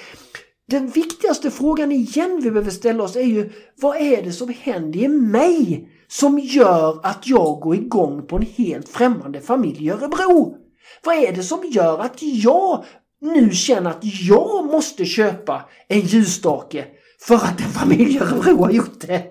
Den 0.69 0.89
viktigaste 0.89 1.51
frågan 1.51 1.93
igen 1.93 2.41
vi 2.43 2.51
behöver 2.51 2.71
ställa 2.71 3.05
oss 3.05 3.17
är 3.17 3.23
ju, 3.23 3.53
vad 3.81 3.97
är 3.97 4.23
det 4.23 4.33
som 4.33 4.55
händer 4.61 5.01
i 5.01 5.09
mig 5.09 5.89
som 6.09 6.39
gör 6.39 7.01
att 7.03 7.27
jag 7.27 7.61
går 7.61 7.75
igång 7.75 8.27
på 8.27 8.37
en 8.37 8.47
helt 8.57 8.89
främmande 8.89 9.41
familj 9.41 9.87
i 9.87 9.91
Örebro? 9.91 10.57
Vad 11.05 11.17
är 11.17 11.33
det 11.33 11.43
som 11.43 11.65
gör 11.65 11.99
att 11.99 12.23
jag 12.23 12.85
nu 13.21 13.51
känner 13.51 13.91
att 13.91 14.05
jag 14.29 14.65
måste 14.67 15.05
köpa 15.05 15.69
en 15.89 16.01
ljusstake 16.01 16.85
för 17.21 17.35
att 17.35 17.61
en 17.61 17.71
familj 17.71 18.15
i 18.15 18.19
Örebro 18.19 18.65
har 18.65 18.71
gjort 18.71 19.01
det. 19.01 19.25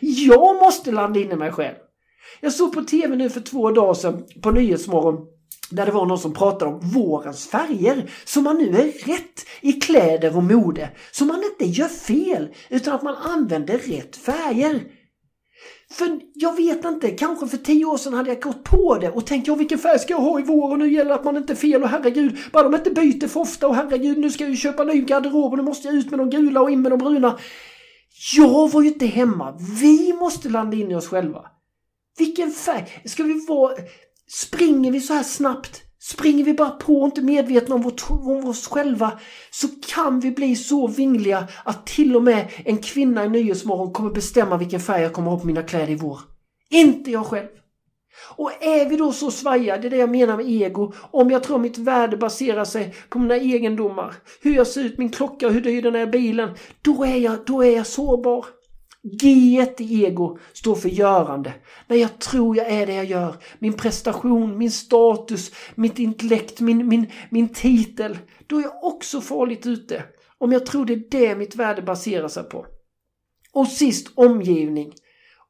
Jag 0.00 0.56
måste 0.56 0.92
landa 0.92 1.20
in 1.20 1.32
i 1.32 1.36
mig 1.36 1.52
själv. 1.52 1.76
Jag 2.40 2.52
såg 2.52 2.72
på 2.72 2.82
tv 2.82 3.16
nu 3.16 3.30
för 3.30 3.40
två 3.40 3.70
dagar 3.70 3.94
sedan 3.94 4.24
på 4.42 4.50
Nyhetsmorgon 4.50 5.26
där 5.70 5.86
det 5.86 5.92
var 5.92 6.06
någon 6.06 6.18
som 6.18 6.34
pratade 6.34 6.70
om 6.70 6.80
vårens 6.80 7.46
färger. 7.46 8.10
Så 8.24 8.40
man 8.40 8.56
nu 8.56 8.68
är 8.68 9.06
rätt 9.06 9.46
i 9.60 9.72
kläder 9.72 10.36
och 10.36 10.42
mode. 10.42 10.90
Så 11.12 11.24
man 11.24 11.42
inte 11.44 11.64
gör 11.80 11.88
fel 11.88 12.48
utan 12.68 12.94
att 12.94 13.02
man 13.02 13.16
använder 13.16 13.78
rätt 13.78 14.16
färger. 14.16 14.80
För 15.92 16.20
jag 16.34 16.56
vet 16.56 16.84
inte, 16.84 17.10
kanske 17.10 17.46
för 17.46 17.56
tio 17.56 17.84
år 17.84 17.96
sedan 17.96 18.14
hade 18.14 18.28
jag 18.28 18.42
gått 18.42 18.64
på 18.64 18.98
det 18.98 19.10
och 19.10 19.26
tänkt 19.26 19.46
ja 19.46 19.54
vilken 19.54 19.78
färg 19.78 19.98
ska 19.98 20.12
jag 20.12 20.20
ha 20.20 20.40
i 20.40 20.42
vår 20.42 20.70
och 20.70 20.78
nu 20.78 20.92
gäller 20.92 21.08
det 21.08 21.14
att 21.14 21.24
man 21.24 21.36
inte 21.36 21.52
är 21.52 21.56
fel 21.56 21.82
och 21.82 21.88
herregud, 21.88 22.38
bara 22.52 22.62
de 22.62 22.74
inte 22.74 22.90
byter 22.90 23.28
för 23.28 23.40
ofta 23.40 23.68
och 23.68 23.74
herregud 23.74 24.18
nu 24.18 24.30
ska 24.30 24.44
jag 24.44 24.50
ju 24.50 24.56
köpa 24.56 24.84
ny 24.84 25.00
garderob 25.00 25.52
och 25.52 25.58
nu 25.58 25.64
måste 25.64 25.88
jag 25.88 25.96
ut 25.96 26.10
med 26.10 26.20
de 26.20 26.30
gula 26.30 26.60
och 26.60 26.70
in 26.70 26.82
med 26.82 26.92
de 26.92 26.98
bruna. 26.98 27.38
Jag 28.36 28.70
var 28.70 28.82
ju 28.82 28.88
inte 28.88 29.06
hemma, 29.06 29.58
vi 29.80 30.12
måste 30.12 30.48
landa 30.48 30.76
in 30.76 30.90
i 30.90 30.94
oss 30.94 31.08
själva. 31.08 31.44
Vilken 32.18 32.50
färg, 32.50 33.02
ska 33.04 33.22
vi 33.22 33.46
vara, 33.48 33.74
springer 34.28 34.92
vi 34.92 35.00
så 35.00 35.14
här 35.14 35.22
snabbt 35.22 35.82
Springer 36.04 36.44
vi 36.44 36.54
bara 36.54 36.70
på 36.70 37.00
och 37.00 37.06
inte 37.06 37.22
medvetna 37.22 37.74
om, 37.74 37.82
vårt, 37.82 38.10
om 38.10 38.48
oss 38.48 38.68
själva 38.68 39.18
så 39.50 39.68
kan 39.94 40.20
vi 40.20 40.30
bli 40.30 40.56
så 40.56 40.86
vingliga 40.86 41.48
att 41.64 41.86
till 41.86 42.16
och 42.16 42.22
med 42.22 42.48
en 42.64 42.78
kvinna 42.78 43.24
i 43.24 43.28
Nyhetsmorgon 43.28 43.92
kommer 43.92 44.10
bestämma 44.10 44.56
vilken 44.56 44.80
färg 44.80 45.02
jag 45.02 45.12
kommer 45.12 45.30
ha 45.30 45.38
på 45.38 45.46
mina 45.46 45.62
kläder 45.62 45.90
i 45.90 45.94
vår. 45.94 46.20
Inte 46.70 47.10
jag 47.10 47.26
själv. 47.26 47.48
Och 48.36 48.50
är 48.60 48.88
vi 48.88 48.96
då 48.96 49.12
så 49.12 49.30
svaja, 49.30 49.78
det 49.78 49.88
är 49.88 49.90
det 49.90 49.96
jag 49.96 50.10
menar 50.10 50.36
med 50.36 50.50
ego, 50.50 50.92
om 51.10 51.30
jag 51.30 51.42
tror 51.42 51.58
mitt 51.58 51.78
värde 51.78 52.16
baserar 52.16 52.64
sig 52.64 52.94
på 53.08 53.18
mina 53.18 53.36
egendomar, 53.36 54.14
hur 54.40 54.56
jag 54.56 54.66
ser 54.66 54.84
ut, 54.84 54.98
min 54.98 55.10
klocka 55.10 55.48
hur 55.48 55.60
dyr 55.60 55.82
den 55.82 55.96
är 55.96 56.06
bilen, 56.06 56.50
då 56.82 57.04
är 57.04 57.16
jag, 57.16 57.38
då 57.46 57.64
är 57.64 57.76
jag 57.76 57.86
sårbar. 57.86 58.46
G 59.04 59.28
i 59.78 60.04
ego 60.04 60.38
står 60.52 60.74
för 60.74 60.88
görande. 60.88 61.54
När 61.86 61.96
jag 61.96 62.18
tror 62.18 62.56
jag 62.56 62.70
är 62.70 62.86
det 62.86 62.94
jag 62.94 63.04
gör. 63.04 63.36
Min 63.58 63.72
prestation, 63.72 64.58
min 64.58 64.70
status, 64.70 65.52
mitt 65.74 65.98
intellekt, 65.98 66.60
min, 66.60 66.88
min, 66.88 67.06
min 67.30 67.48
titel. 67.48 68.18
Då 68.46 68.58
är 68.58 68.62
jag 68.62 68.84
också 68.84 69.20
farligt 69.20 69.66
ute. 69.66 70.04
Om 70.38 70.52
jag 70.52 70.66
tror 70.66 70.86
det 70.86 70.92
är 70.92 71.10
det 71.10 71.36
mitt 71.36 71.56
värde 71.56 71.82
baserar 71.82 72.28
sig 72.28 72.42
på. 72.42 72.66
Och 73.52 73.68
sist 73.68 74.12
omgivning. 74.14 74.92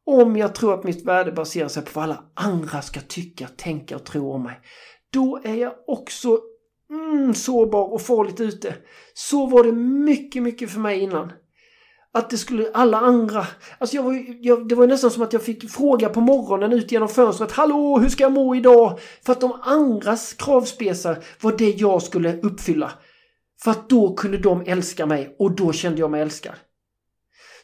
Om 0.05 0.37
jag 0.37 0.55
tror 0.55 0.75
att 0.75 0.85
mitt 0.85 1.05
värde 1.05 1.33
baserar 1.33 1.69
sig 1.69 1.85
på 1.85 1.91
vad 1.95 2.05
alla 2.05 2.25
andra 2.35 2.83
ska 2.83 3.01
tycka, 3.01 3.49
tänka 3.57 3.97
och 3.97 4.05
tro 4.05 4.33
om 4.33 4.43
mig. 4.43 4.61
Då 5.13 5.41
är 5.45 5.55
jag 5.55 5.73
också 5.87 6.41
mm, 6.91 7.35
sårbar 7.35 7.93
och 7.93 8.03
farligt 8.03 8.41
ute. 8.41 8.75
Så 9.15 9.47
var 9.47 9.65
det 9.65 9.73
mycket, 9.73 10.43
mycket 10.43 10.71
för 10.71 10.81
mig 10.81 11.01
innan. 11.01 11.33
Att 12.15 12.31
det 12.31 12.39
skulle 12.39 12.71
alla 12.75 12.99
andra... 12.99 13.47
Alltså 13.79 13.97
jag 13.97 14.03
var, 14.03 14.25
jag, 14.41 14.69
det 14.69 14.75
var 14.75 14.87
nästan 14.87 15.11
som 15.11 15.23
att 15.23 15.33
jag 15.33 15.43
fick 15.43 15.71
fråga 15.71 16.09
på 16.09 16.21
morgonen 16.21 16.73
ut 16.73 16.93
genom 16.93 17.09
fönstret. 17.09 17.53
Hallå, 17.53 17.99
hur 17.99 18.09
ska 18.09 18.23
jag 18.23 18.33
må 18.33 18.55
idag? 18.55 18.99
För 19.27 19.33
att 19.33 19.41
de 19.41 19.53
andras 19.63 20.33
kravspesar 20.33 21.19
var 21.41 21.53
det 21.59 21.71
jag 21.71 22.03
skulle 22.03 22.41
uppfylla. 22.41 22.93
För 23.63 23.71
att 23.71 23.89
då 23.89 24.15
kunde 24.15 24.39
de 24.39 24.63
älska 24.67 25.07
mig 25.07 25.37
och 25.39 25.57
då 25.57 25.73
kände 25.73 26.01
jag 26.01 26.11
mig 26.11 26.23
älskad. 26.23 26.55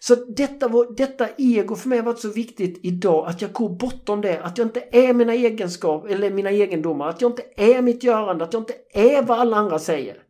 Så 0.01 0.15
detta, 0.15 0.69
var, 0.69 0.97
detta 0.97 1.29
ego 1.39 1.77
för 1.77 1.89
mig 1.89 1.99
har 1.99 2.05
varit 2.05 2.21
så 2.21 2.33
viktigt 2.33 2.81
idag 2.83 3.29
att 3.29 3.43
jag 3.43 3.53
går 3.53 3.69
bortom 3.69 4.21
det. 4.21 4.43
Att 4.43 4.59
jag 4.59 4.67
inte 4.67 4.85
är 4.93 5.13
mina 5.13 5.35
egenskaper 5.35 6.09
eller 6.09 6.31
mina 6.31 6.51
egendomar. 6.51 7.09
Att 7.09 7.21
jag 7.21 7.31
inte 7.31 7.43
är 7.57 7.83
mitt 7.83 8.03
görande. 8.03 8.45
Att 8.45 8.53
jag 8.53 8.63
inte 8.63 8.75
är 8.93 9.23
vad 9.23 9.39
alla 9.39 9.57
andra 9.57 9.79
säger. 9.79 10.28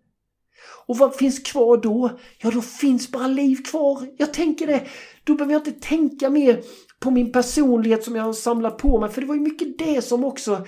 Och 0.89 0.97
vad 0.97 1.15
finns 1.15 1.39
kvar 1.39 1.77
då? 1.77 2.11
Ja, 2.39 2.51
då 2.51 2.63
finns 2.63 3.11
bara 3.11 3.27
liv 3.27 3.57
kvar. 3.57 4.07
Jag 4.17 4.33
tänker 4.33 4.67
det. 4.67 4.87
Då 5.25 5.35
behöver 5.35 5.53
jag 5.53 5.61
inte 5.61 5.89
tänka 5.89 6.31
mer 6.31 6.63
på 7.01 7.11
min 7.11 7.33
personlighet 7.33 8.05
som 8.05 8.17
jag 8.17 8.23
har 8.23 8.33
samlat 8.33 8.79
på 8.79 9.01
mig. 9.01 9.11
För 9.11 9.21
det 9.21 9.27
var 9.27 9.35
ju 9.35 9.41
mycket 9.41 9.79
det 9.79 10.03
som 10.03 10.25
också 10.25 10.67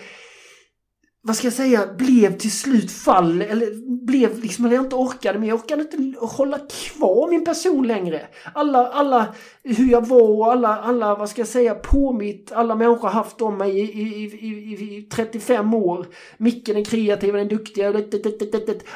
vad 1.23 1.37
ska 1.37 1.47
jag 1.47 1.55
säga, 1.55 1.87
blev 1.99 2.39
till 2.39 2.53
slut 2.53 2.91
fall, 2.91 3.43
eller 3.43 3.67
blev 4.07 4.39
liksom, 4.39 4.65
eller 4.65 4.75
jag 4.75 4.85
inte 4.85 4.97
orkade, 4.97 5.39
men 5.39 5.49
jag 5.49 5.61
orkade 5.61 5.83
inte 5.83 6.19
hålla 6.27 6.59
kvar 6.59 7.31
min 7.31 7.45
person 7.45 7.87
längre. 7.87 8.27
Alla, 8.55 8.89
alla 8.89 9.35
hur 9.63 9.91
jag 9.91 10.07
var 10.07 10.31
och 10.31 10.53
alla, 10.53 10.79
alla, 10.81 11.15
vad 11.15 11.29
ska 11.29 11.41
jag 11.41 11.49
säga, 11.49 11.75
påmitt, 11.75 12.53
alla 12.53 12.75
människor 12.75 13.09
har 13.09 13.11
haft 13.11 13.41
om 13.41 13.59
mig 13.59 13.79
i, 13.79 13.83
i, 13.83 14.25
i, 14.25 14.97
i 14.97 15.03
35 15.03 15.75
år. 15.75 16.07
Micke 16.37 16.67
den 16.67 16.85
kreativa, 16.85 17.39
den 17.39 17.49
duktiga, 17.49 18.03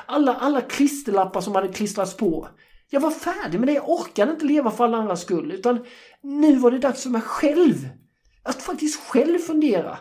alla, 0.07 0.35
alla 0.35 0.61
klisterlappar 0.61 1.41
som 1.41 1.55
hade 1.55 1.69
klistrats 1.69 2.17
på. 2.17 2.49
Jag 2.91 3.01
var 3.01 3.11
färdig 3.11 3.59
med 3.59 3.69
det, 3.69 3.73
jag 3.73 3.91
orkade 3.91 4.33
inte 4.33 4.47
leva 4.47 4.71
för 4.71 4.85
alla 4.85 4.97
andras 4.97 5.23
skull, 5.23 5.53
utan 5.53 5.85
nu 6.23 6.57
var 6.57 6.71
det 6.71 6.79
dags 6.79 7.03
för 7.03 7.11
mig 7.11 7.23
själv. 7.23 7.89
Att 8.43 8.63
faktiskt 8.63 9.01
själv 9.01 9.39
fundera. 9.39 9.99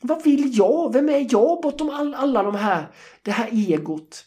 Vad 0.00 0.24
vill 0.24 0.58
jag? 0.58 0.92
Vem 0.92 1.08
är 1.08 1.26
jag 1.30 1.62
bortom 1.62 1.90
all, 1.90 2.14
alla 2.14 2.42
de 2.42 2.54
här, 2.54 2.86
det 3.22 3.30
här 3.30 3.48
egot? 3.52 4.24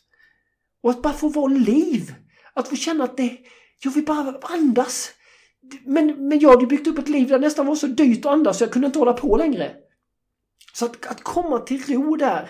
Och 0.83 0.89
att 0.89 1.01
bara 1.01 1.13
få 1.13 1.29
vara 1.29 1.47
liv. 1.47 2.13
Att 2.53 2.67
få 2.67 2.75
känna 2.75 3.03
att 3.03 3.17
det, 3.17 3.37
jag 3.83 3.91
vill 3.91 4.05
bara 4.05 4.39
andas. 4.41 5.11
Men, 5.85 6.27
men 6.27 6.39
jag 6.39 6.49
hade 6.49 6.65
byggt 6.65 6.87
upp 6.87 6.97
ett 6.97 7.09
liv 7.09 7.27
där 7.27 7.39
det 7.39 7.45
nästan 7.45 7.65
var 7.65 7.75
så 7.75 7.87
dyrt 7.87 8.25
att 8.25 8.31
andas 8.31 8.57
så 8.57 8.63
jag 8.63 8.71
kunde 8.71 8.85
inte 8.85 8.99
hålla 8.99 9.13
på 9.13 9.37
längre. 9.37 9.75
Så 10.73 10.85
att, 10.85 11.05
att 11.05 11.23
komma 11.23 11.59
till 11.59 11.83
ro 11.83 12.15
där. 12.15 12.49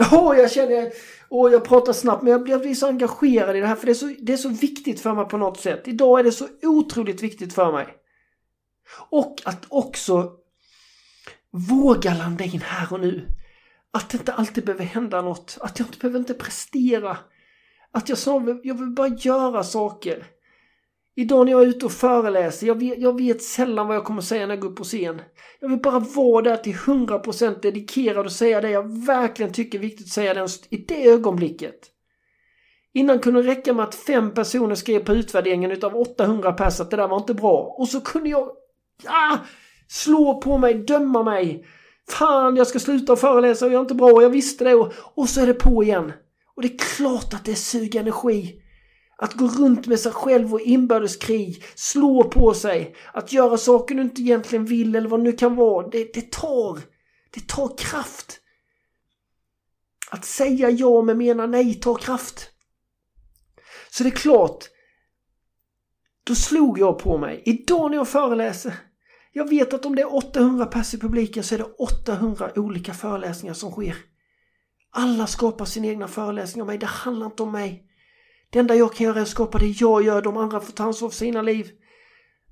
Åh, 0.12 0.30
oh, 0.30 0.38
jag 0.38 0.52
känner, 0.52 0.92
åh, 1.28 1.46
oh, 1.46 1.52
jag 1.52 1.64
pratar 1.64 1.92
snabbt 1.92 2.22
men 2.22 2.32
jag, 2.32 2.48
jag 2.48 2.60
blir 2.60 2.74
så 2.74 2.86
engagerad 2.86 3.56
i 3.56 3.60
det 3.60 3.66
här 3.66 3.76
för 3.76 3.86
det 3.86 3.92
är, 3.92 3.94
så, 3.94 4.14
det 4.18 4.32
är 4.32 4.36
så 4.36 4.48
viktigt 4.48 5.00
för 5.00 5.14
mig 5.14 5.24
på 5.24 5.36
något 5.36 5.60
sätt. 5.60 5.88
Idag 5.88 6.20
är 6.20 6.24
det 6.24 6.32
så 6.32 6.48
otroligt 6.62 7.22
viktigt 7.22 7.54
för 7.54 7.72
mig. 7.72 8.01
Och 8.98 9.42
att 9.44 9.64
också 9.68 10.32
våga 11.50 12.14
landa 12.14 12.44
in 12.44 12.60
här 12.60 12.92
och 12.92 13.00
nu. 13.00 13.28
Att 13.90 14.10
det 14.10 14.18
inte 14.18 14.32
alltid 14.32 14.64
behöver 14.64 14.84
hända 14.84 15.22
något. 15.22 15.58
Att 15.60 15.78
jag 15.78 15.88
inte 15.88 15.98
behöver 15.98 16.18
inte 16.18 16.34
prestera. 16.34 17.16
Att 17.92 18.08
jag 18.08 18.18
sa, 18.18 18.60
jag 18.62 18.74
vill 18.74 18.90
bara 18.90 19.08
göra 19.08 19.62
saker. 19.62 20.26
Idag 21.14 21.46
när 21.46 21.52
jag 21.52 21.62
är 21.62 21.66
ute 21.66 21.86
och 21.86 21.92
föreläser, 21.92 22.66
jag 22.66 22.80
vet, 22.80 22.98
jag 22.98 23.16
vet 23.20 23.42
sällan 23.42 23.86
vad 23.86 23.96
jag 23.96 24.04
kommer 24.04 24.22
säga 24.22 24.46
när 24.46 24.54
jag 24.54 24.60
går 24.60 24.68
upp 24.68 24.76
på 24.76 24.84
scen. 24.84 25.22
Jag 25.60 25.68
vill 25.68 25.78
bara 25.78 25.98
vara 25.98 26.42
där 26.42 26.56
till 26.56 26.74
100% 26.74 27.60
dedikerad 27.60 28.26
och 28.26 28.32
säga 28.32 28.60
det 28.60 28.70
jag 28.70 29.06
verkligen 29.06 29.52
tycker 29.52 29.78
är 29.78 29.82
viktigt 29.82 30.06
att 30.06 30.12
säga 30.12 30.34
den, 30.34 30.48
i 30.70 30.76
det 30.76 31.08
ögonblicket. 31.08 31.92
Innan 32.94 33.18
kunde 33.18 33.42
det 33.42 33.48
räcka 33.48 33.72
med 33.72 33.84
att 33.84 33.94
fem 33.94 34.34
personer 34.34 34.74
skrev 34.74 35.04
på 35.04 35.12
utvärderingen 35.12 35.70
utav 35.70 35.96
800 35.96 36.52
pers 36.52 36.80
att 36.80 36.90
det 36.90 36.96
där 36.96 37.08
var 37.08 37.16
inte 37.16 37.34
bra. 37.34 37.74
Och 37.78 37.88
så 37.88 38.00
kunde 38.00 38.30
jag 38.30 38.50
ah, 39.06 39.38
slå 39.88 40.40
på 40.40 40.58
mig, 40.58 40.74
döma 40.74 41.22
mig. 41.22 41.66
Fan, 42.08 42.56
jag 42.56 42.66
ska 42.66 42.78
sluta 42.78 43.16
föreläsa 43.16 43.66
och 43.66 43.72
jag 43.72 43.78
är 43.78 43.82
inte 43.82 43.94
bra, 43.94 44.22
jag 44.22 44.30
visste 44.30 44.64
det 44.64 44.74
och, 44.74 44.92
och 44.96 45.28
så 45.28 45.40
är 45.40 45.46
det 45.46 45.54
på 45.54 45.82
igen. 45.82 46.12
Och 46.56 46.62
det 46.62 46.68
är 46.68 46.78
klart 46.78 47.34
att 47.34 47.44
det 47.44 47.54
suger 47.54 48.00
energi. 48.00 48.58
Att 49.16 49.34
gå 49.34 49.46
runt 49.46 49.86
med 49.86 50.00
sig 50.00 50.12
själv 50.12 50.54
och 50.54 50.60
inbördeskrig, 50.60 51.64
slå 51.74 52.24
på 52.24 52.54
sig, 52.54 52.96
att 53.12 53.32
göra 53.32 53.56
saker 53.56 53.94
du 53.94 54.02
inte 54.02 54.22
egentligen 54.22 54.64
vill 54.64 54.94
eller 54.94 55.08
vad 55.08 55.20
det 55.20 55.24
nu 55.24 55.32
kan 55.32 55.56
vara, 55.56 55.88
det, 55.88 56.14
det 56.14 56.32
tar, 56.32 56.78
det 57.34 57.48
tar 57.48 57.76
kraft. 57.78 58.40
Att 60.10 60.24
säga 60.24 60.70
ja 60.70 61.02
men 61.02 61.18
mena 61.18 61.46
nej 61.46 61.74
tar 61.74 61.94
kraft. 61.94 62.50
Så 63.90 64.02
det 64.02 64.08
är 64.08 64.16
klart, 64.16 64.64
då 66.24 66.34
slog 66.34 66.78
jag 66.78 66.98
på 66.98 67.18
mig. 67.18 67.42
Idag 67.44 67.90
när 67.90 67.98
jag 67.98 68.08
föreläser, 68.08 68.74
jag 69.32 69.48
vet 69.48 69.74
att 69.74 69.86
om 69.86 69.96
det 69.96 70.02
är 70.02 70.14
800 70.14 70.66
pers 70.66 70.94
i 70.94 70.98
publiken 70.98 71.44
så 71.44 71.54
är 71.54 71.58
det 71.58 71.64
800 71.64 72.50
olika 72.56 72.94
föreläsningar 72.94 73.54
som 73.54 73.70
sker. 73.70 73.96
Alla 74.90 75.26
skapar 75.26 75.64
sin 75.64 75.84
egna 75.84 76.08
föreläsning 76.08 76.62
om 76.62 76.66
mig. 76.66 76.78
Det 76.78 76.86
handlar 76.86 77.26
inte 77.26 77.42
om 77.42 77.52
mig. 77.52 77.84
Det 78.50 78.58
enda 78.58 78.74
jag 78.74 78.94
kan 78.94 79.06
göra 79.06 79.18
är 79.18 79.22
att 79.22 79.28
skapa 79.28 79.58
det 79.58 79.80
jag 79.80 80.02
gör. 80.02 80.22
De 80.22 80.36
andra 80.36 80.60
får 80.60 80.72
ta 80.72 80.84
ansvar 80.84 81.08
för 81.08 81.16
sina 81.16 81.42
liv. 81.42 81.70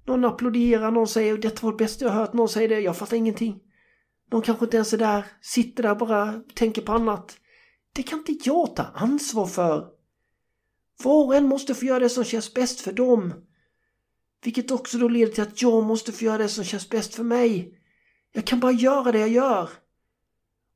Någon 0.07 0.24
applåderar, 0.24 0.91
någon 0.91 1.09
säger 1.09 1.39
detta 1.39 1.66
var 1.66 1.72
det 1.72 1.76
bästa 1.76 2.05
jag 2.05 2.12
hört. 2.12 2.33
Någon 2.33 2.49
säger 2.49 2.68
det, 2.68 2.81
jag 2.81 2.97
fattar 2.97 3.16
ingenting. 3.16 3.61
Någon 4.33 4.43
kanske 4.43 4.64
inte 4.64 4.76
ens 4.76 4.93
är 4.93 4.99
där, 4.99 5.24
sitter 5.41 5.83
där 5.83 5.95
bara 5.95 6.43
tänker 6.55 6.83
på 6.83 6.93
annat. 6.93 7.37
Det 7.93 8.03
kan 8.03 8.18
inte 8.18 8.49
jag 8.49 8.76
ta 8.76 8.83
ansvar 8.83 9.47
för. 9.47 9.87
Var 11.05 11.24
och 11.26 11.35
en 11.35 11.47
måste 11.47 11.74
få 11.74 11.85
göra 11.85 11.99
det 11.99 12.09
som 12.09 12.24
känns 12.24 12.55
bäst 12.55 12.81
för 12.81 12.93
dem. 12.93 13.35
Vilket 14.43 14.70
också 14.70 14.99
då 14.99 15.09
leder 15.09 15.32
till 15.32 15.43
att 15.43 15.62
jag 15.62 15.84
måste 15.84 16.12
få 16.12 16.24
göra 16.24 16.38
det 16.38 16.49
som 16.49 16.64
känns 16.64 16.88
bäst 16.88 17.14
för 17.14 17.22
mig. 17.22 17.78
Jag 18.32 18.45
kan 18.47 18.61
bara 18.61 18.72
göra 18.72 19.12
det 19.12 19.18
jag 19.18 19.28
gör. 19.28 19.70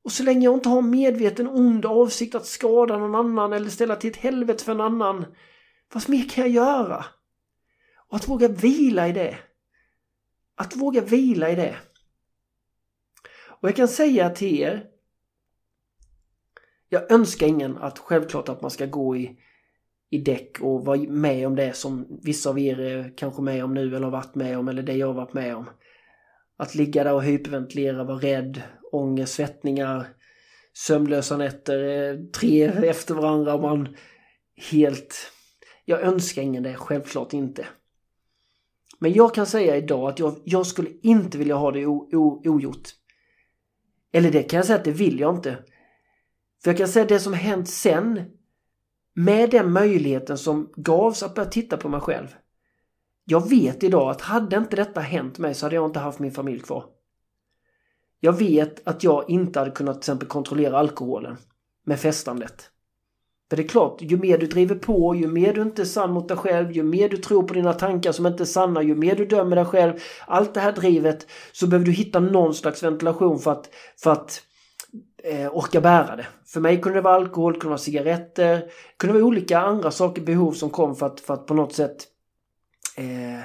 Och 0.05 0.13
så 0.13 0.23
länge 0.23 0.45
jag 0.45 0.55
inte 0.55 0.69
har 0.69 0.83
medveten 0.83 1.49
ond 1.49 1.87
avsikt 1.87 2.35
att 2.35 2.47
skada 2.47 2.99
någon 2.99 3.15
annan 3.15 3.53
eller 3.53 3.71
ställa 3.71 3.97
till 3.97 4.11
ett 4.11 4.17
helvete 4.17 4.65
för 4.65 4.73
en 4.73 4.81
annan. 4.81 5.25
Vad 5.93 6.11
mer 6.11 6.29
kan 6.29 6.45
jag 6.45 6.53
göra? 6.53 7.05
Och 8.09 8.17
att 8.17 8.29
våga 8.29 8.49
vila 8.49 9.09
i 9.09 9.13
det. 9.13 9.39
Att 10.55 10.77
våga 10.77 11.01
vila 11.01 11.51
i 11.51 11.55
det. 11.55 11.77
Och 13.65 13.69
jag 13.69 13.77
kan 13.77 13.89
säga 13.89 14.31
till 14.31 14.61
er. 14.61 14.87
Jag 16.89 17.13
önskar 17.13 17.47
ingen 17.47 17.79
att 17.79 17.99
självklart 17.99 18.49
att 18.49 18.63
man 18.63 18.71
ska 18.71 18.87
gå 18.87 19.17
i, 19.17 19.41
i 20.15 20.19
däck 20.19 20.61
och 20.61 20.85
vara 20.85 20.99
med 20.99 21.47
om 21.47 21.57
det 21.57 21.77
som 21.77 22.07
vissa 22.23 22.51
av 22.51 22.59
er 22.59 22.81
är 22.81 23.13
kanske 23.17 23.43
med 23.43 23.65
om 23.65 23.75
nu 23.75 23.87
eller 23.87 24.01
har 24.01 24.11
varit 24.11 24.35
med 24.35 24.59
om 24.59 24.69
eller 24.69 24.83
det 24.83 24.93
jag 24.93 25.07
har 25.07 25.15
varit 25.15 25.33
med 25.33 25.57
om. 25.57 25.71
Att 26.57 26.75
ligga 26.75 27.05
där 27.05 27.15
och 27.15 27.25
hyperventilera, 27.25 28.05
vara 28.05 28.19
rädd, 28.19 28.63
ångest, 28.93 29.35
svettningar, 29.35 30.07
sömnlösa 30.73 31.37
nätter, 31.37 31.85
eh, 31.85 32.17
tre 32.41 32.65
efter 32.89 33.15
varandra 33.15 33.55
och 33.55 33.61
man 33.61 33.97
helt... 34.71 35.31
Jag 35.85 36.01
önskar 36.01 36.43
ingen 36.43 36.63
det, 36.63 36.75
självklart 36.75 37.33
inte. 37.33 37.67
Men 38.99 39.13
jag 39.13 39.35
kan 39.35 39.47
säga 39.47 39.77
idag 39.77 40.09
att 40.09 40.19
jag, 40.19 40.41
jag 40.45 40.67
skulle 40.67 40.91
inte 41.03 41.39
vilja 41.39 41.55
ha 41.55 41.71
det 41.71 41.87
o, 41.87 42.09
o, 42.13 42.43
ogjort. 42.45 42.89
Eller 44.13 44.31
det 44.31 44.43
kan 44.43 44.57
jag 44.57 44.67
säga 44.67 44.79
att 44.79 44.85
det 44.85 44.91
vill 44.91 45.21
jag 45.21 45.35
inte. 45.35 45.57
För 46.65 46.71
jag 46.71 46.77
kan 46.77 46.89
säga 46.89 47.03
att 47.03 47.09
det 47.09 47.21
som 47.21 47.35
hänt 47.35 47.69
sen 47.69 48.31
med 49.15 49.51
den 49.51 49.73
möjligheten 49.73 50.39
som 50.39 50.73
gavs 50.77 51.23
att 51.23 51.35
börja 51.35 51.49
titta 51.49 51.77
på 51.77 51.89
mig 51.89 52.01
själv. 52.01 52.29
Jag 53.25 53.49
vet 53.49 53.83
idag 53.83 54.11
att 54.11 54.21
hade 54.21 54.57
inte 54.57 54.77
detta 54.77 55.01
hänt 55.01 55.39
mig 55.39 55.55
så 55.55 55.67
hade 55.67 55.75
jag 55.75 55.85
inte 55.89 55.99
haft 55.99 56.19
min 56.19 56.33
familj 56.33 56.61
kvar. 56.61 56.85
Jag 58.21 58.33
vet 58.33 58.89
att 58.89 59.05
jag 59.05 59.31
inte 59.31 59.59
hade 59.59 59.71
kunnat 59.71 59.95
till 59.95 60.01
exempel 60.01 60.29
kontrollera 60.29 60.79
alkoholen 60.79 61.37
med 61.85 62.01
festandet. 62.01 62.71
För 63.51 63.57
det 63.57 63.63
är 63.63 63.69
klart, 63.69 64.03
ju 64.03 64.17
mer 64.17 64.39
du 64.39 64.47
driver 64.47 64.75
på, 64.75 65.15
ju 65.15 65.27
mer 65.27 65.55
du 65.55 65.63
inte 65.63 65.83
är 65.83 65.87
sann 65.87 66.13
mot 66.13 66.29
dig 66.29 66.37
själv, 66.37 66.73
ju 66.73 66.83
mer 66.83 67.09
du 67.09 67.17
tror 67.17 67.43
på 67.43 67.55
dina 67.55 67.73
tankar 67.73 68.13
som 68.13 68.27
inte 68.27 68.43
är 68.43 68.45
sanna, 68.45 68.83
ju 68.83 68.95
mer 68.95 69.17
du 69.17 69.27
dömer 69.27 69.57
dig 69.57 69.65
själv, 69.65 69.93
allt 70.27 70.55
det 70.55 70.61
här 70.61 70.73
drivet, 70.73 71.27
så 71.53 71.67
behöver 71.67 71.87
du 71.87 71.93
hitta 71.93 72.21
någon 72.21 72.55
slags 72.55 72.83
ventilation 72.83 73.39
för 73.39 73.53
att, 73.53 73.69
för 74.03 74.11
att 74.11 74.43
eh, 75.25 75.57
orka 75.57 75.81
bära 75.81 76.17
det. 76.17 76.27
För 76.47 76.61
mig 76.61 76.81
kunde 76.81 76.99
det 76.99 77.03
vara 77.03 77.15
alkohol, 77.15 77.53
kunde 77.53 77.67
det 77.67 77.69
vara 77.69 77.79
cigaretter, 77.79 78.71
kunde 78.99 79.15
det 79.15 79.21
vara 79.21 79.29
olika 79.29 79.59
andra 79.59 79.91
saker, 79.91 80.23
behov 80.23 80.53
som 80.53 80.71
kom 80.71 80.97
för 80.97 81.07
att, 81.07 81.21
för 81.21 81.35
att 81.35 81.47
på 81.47 81.55
något 81.55 81.73
sätt 81.73 82.07
eh, 82.97 83.41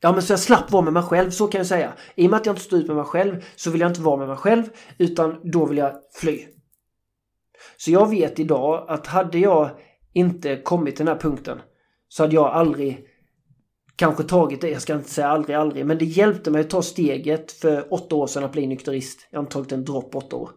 Ja 0.00 0.12
men 0.12 0.22
så 0.22 0.32
jag 0.32 0.40
slapp 0.40 0.70
vara 0.70 0.82
med 0.82 0.92
mig 0.92 1.02
själv, 1.02 1.30
så 1.30 1.46
kan 1.46 1.58
jag 1.58 1.66
säga. 1.66 1.92
I 2.14 2.26
och 2.26 2.30
med 2.30 2.40
att 2.40 2.46
jag 2.46 2.52
inte 2.52 2.64
står 2.64 2.78
ut 2.78 2.86
med 2.86 2.96
mig 2.96 3.04
själv 3.04 3.44
så 3.56 3.70
vill 3.70 3.80
jag 3.80 3.90
inte 3.90 4.00
vara 4.00 4.16
med 4.16 4.28
mig 4.28 4.36
själv 4.36 4.62
utan 4.98 5.40
då 5.44 5.66
vill 5.66 5.78
jag 5.78 5.92
fly. 6.14 6.46
Så 7.76 7.90
jag 7.90 8.10
vet 8.10 8.38
idag 8.38 8.86
att 8.88 9.06
hade 9.06 9.38
jag 9.38 9.70
inte 10.12 10.56
kommit 10.56 10.96
till 10.96 11.06
den 11.06 11.14
här 11.14 11.20
punkten 11.20 11.60
så 12.08 12.22
hade 12.22 12.34
jag 12.34 12.46
aldrig 12.46 13.05
kanske 13.96 14.22
tagit 14.22 14.60
det, 14.60 14.70
jag 14.70 14.82
ska 14.82 14.94
inte 14.94 15.10
säga 15.10 15.28
aldrig, 15.28 15.56
aldrig, 15.56 15.86
men 15.86 15.98
det 15.98 16.04
hjälpte 16.04 16.50
mig 16.50 16.60
att 16.60 16.70
ta 16.70 16.82
steget 16.82 17.52
för 17.52 17.92
åtta 17.94 18.16
år 18.16 18.26
sedan 18.26 18.44
att 18.44 18.52
bli 18.52 18.66
nykterist. 18.66 19.28
Jag 19.30 19.38
har 19.38 19.42
inte 19.42 19.52
tagit 19.52 19.72
en 19.72 19.84
dropp 19.84 20.10
på 20.12 20.18
åtta 20.18 20.36
år. 20.36 20.50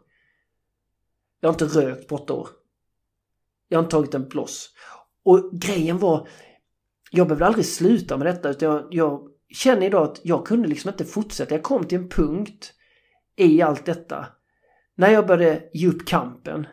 Jag 1.39 1.49
har 1.49 1.53
inte 1.53 1.65
rökt 1.65 2.07
på 2.07 2.15
åtta 2.15 2.33
år. 2.33 2.49
Jag 3.67 3.77
har 3.77 3.83
inte 3.83 3.95
tagit 3.95 4.13
en 4.13 4.27
bloss. 4.27 4.69
Och 5.23 5.51
grejen 5.53 5.97
var, 5.97 6.27
jag 7.11 7.27
behövde 7.27 7.45
aldrig 7.45 7.65
sluta 7.65 8.17
med 8.17 8.27
detta 8.27 8.49
utan 8.49 8.69
jag, 8.69 8.87
jag 8.91 9.27
känner 9.49 9.85
idag 9.85 10.03
att 10.03 10.19
jag 10.23 10.45
kunde 10.45 10.67
liksom 10.67 10.89
inte 10.89 11.05
fortsätta. 11.05 11.55
Jag 11.55 11.63
kom 11.63 11.87
till 11.87 11.97
en 11.97 12.09
punkt 12.09 12.73
i 13.35 13.61
allt 13.61 13.85
detta. 13.85 14.25
När 14.95 15.09
jag 15.09 15.27
började 15.27 15.69
ge 15.73 15.87
upp 15.87 16.07
kampen. 16.07 16.67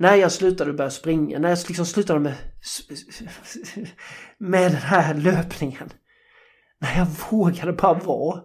När 0.00 0.14
jag 0.14 0.32
slutade 0.32 0.72
börja 0.72 0.90
springa. 0.90 1.38
När 1.38 1.48
jag 1.48 1.58
liksom 1.68 1.86
slutade 1.86 2.20
med, 2.20 2.34
med 4.38 4.72
den 4.72 4.80
här 4.80 5.14
löpningen. 5.14 5.90
När 6.78 6.98
jag 6.98 7.06
vågade 7.30 7.72
bara 7.72 7.98
vara. 7.98 8.42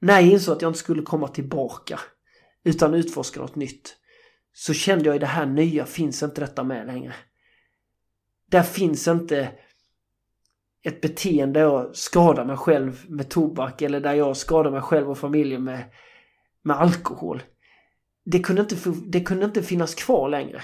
När 0.00 0.20
jag 0.20 0.30
insåg 0.30 0.56
att 0.56 0.62
jag 0.62 0.68
inte 0.68 0.78
skulle 0.78 1.02
komma 1.02 1.28
tillbaka. 1.28 2.00
Utan 2.64 2.94
utforska 2.94 3.40
något 3.40 3.56
nytt. 3.56 3.96
Så 4.52 4.74
kände 4.74 5.04
jag 5.04 5.16
i 5.16 5.18
det 5.18 5.26
här 5.26 5.46
nya 5.46 5.86
finns 5.86 6.22
inte 6.22 6.40
detta 6.40 6.64
med 6.64 6.86
längre. 6.86 7.14
Där 8.46 8.62
finns 8.62 9.08
inte 9.08 9.52
ett 10.82 11.00
beteende 11.00 11.60
där 11.60 11.66
jag 11.66 11.96
skadar 11.96 12.44
mig 12.44 12.56
själv 12.56 13.04
med 13.08 13.30
tobak 13.30 13.82
eller 13.82 14.00
där 14.00 14.14
jag 14.14 14.36
skadar 14.36 14.70
mig 14.70 14.82
själv 14.82 15.10
och 15.10 15.18
familjen 15.18 15.64
med, 15.64 15.84
med 16.62 16.76
alkohol. 16.76 17.42
Det 18.30 18.38
kunde, 18.38 18.62
inte, 18.62 18.76
det 19.06 19.20
kunde 19.20 19.44
inte 19.44 19.62
finnas 19.62 19.94
kvar 19.94 20.28
längre. 20.28 20.62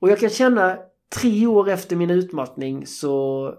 Och 0.00 0.10
jag 0.10 0.20
kan 0.20 0.30
känna 0.30 0.78
tre 1.08 1.46
år 1.46 1.68
efter 1.68 1.96
min 1.96 2.10
utmattning 2.10 2.86
så 2.86 3.54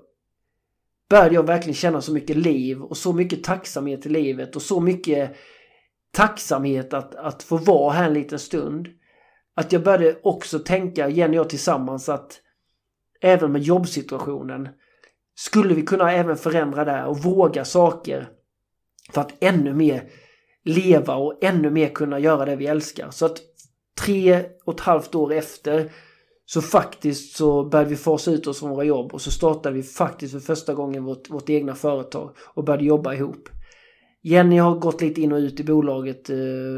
började 1.10 1.36
jag 1.36 1.48
verkligen 1.48 1.76
känna 1.76 2.02
så 2.02 2.14
mycket 2.14 2.38
liv 2.38 2.82
och 2.82 2.98
så 2.98 3.14
mycket 3.14 3.44
tacksamhet 3.44 4.06
i 4.06 4.10
livet 4.10 4.56
och 4.56 4.62
så 4.62 4.80
mycket 4.80 5.36
tacksamhet 6.12 6.94
att, 6.94 7.16
att 7.16 7.44
få 7.44 7.58
vara 7.58 7.94
här 7.94 8.08
en 8.08 8.14
liten 8.14 8.40
stund. 8.40 8.88
Att 9.56 9.72
jag 9.72 9.84
började 9.84 10.20
också 10.24 10.60
tänka, 10.60 11.10
Jenny 11.10 11.38
och 11.38 11.40
jag 11.40 11.50
tillsammans, 11.50 12.10
att 12.10 12.42
även 13.22 13.52
med 13.52 13.62
jobbsituationen, 13.62 14.70
skulle 15.36 15.74
vi 15.74 15.82
kunna 15.82 16.12
även 16.12 16.38
förändra 16.38 16.86
det 16.86 17.06
och 17.06 17.18
våga 17.18 17.66
saker 17.66 18.30
för 19.14 19.22
att 19.22 19.34
ännu 19.44 19.74
mer 19.74 20.10
leva 20.66 21.16
och 21.16 21.44
ännu 21.44 21.70
mer 21.70 21.90
kunna 21.90 22.20
göra 22.20 22.46
det 22.46 22.56
vi 22.56 22.68
älskar. 22.68 23.12
Så 23.12 23.26
att 23.26 23.42
tre 24.02 24.46
och 24.66 24.74
ett 24.74 24.80
halvt 24.80 25.16
år 25.16 25.34
efter 25.34 25.92
så 26.46 26.62
faktiskt 26.62 27.36
så 27.36 27.64
började 27.64 27.90
vi 27.90 27.96
fasa 27.96 28.32
ut 28.32 28.48
oss 28.48 28.60
från 28.60 28.70
våra 28.70 28.84
jobb 28.84 29.14
och 29.14 29.22
så 29.22 29.32
startade 29.32 29.76
vi 29.76 29.84
faktiskt 29.84 30.34
för 30.34 30.40
första 30.40 30.74
gången 30.74 31.04
vårt, 31.04 31.30
vårt 31.30 31.50
egna 31.50 31.76
företag 31.76 32.36
och 32.40 32.64
började 32.64 32.86
jobba 32.86 33.14
ihop. 33.14 33.50
Jenny 34.22 34.58
har 34.58 34.76
gått 34.76 35.02
lite 35.02 35.22
in 35.22 35.32
och 35.32 35.38
ut 35.38 35.60
i 35.60 35.64
bolaget 35.64 36.30
eh, 36.30 36.36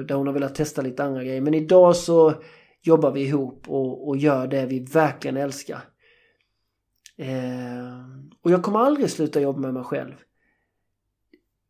där 0.07 0.13
hon 0.15 0.27
har 0.27 0.33
velat 0.33 0.55
testa 0.55 0.81
lite 0.81 1.03
andra 1.03 1.23
grejer 1.23 1.41
men 1.41 1.53
idag 1.53 1.95
så 1.95 2.33
jobbar 2.81 3.11
vi 3.11 3.21
ihop 3.21 3.69
och, 3.69 4.07
och 4.07 4.17
gör 4.17 4.47
det 4.47 4.65
vi 4.65 4.79
verkligen 4.79 5.37
älskar. 5.37 5.79
Eh, 7.17 7.97
och 8.43 8.51
jag 8.51 8.63
kommer 8.63 8.79
aldrig 8.79 9.09
sluta 9.09 9.41
jobba 9.41 9.59
med 9.59 9.73
mig 9.73 9.83
själv. 9.83 10.13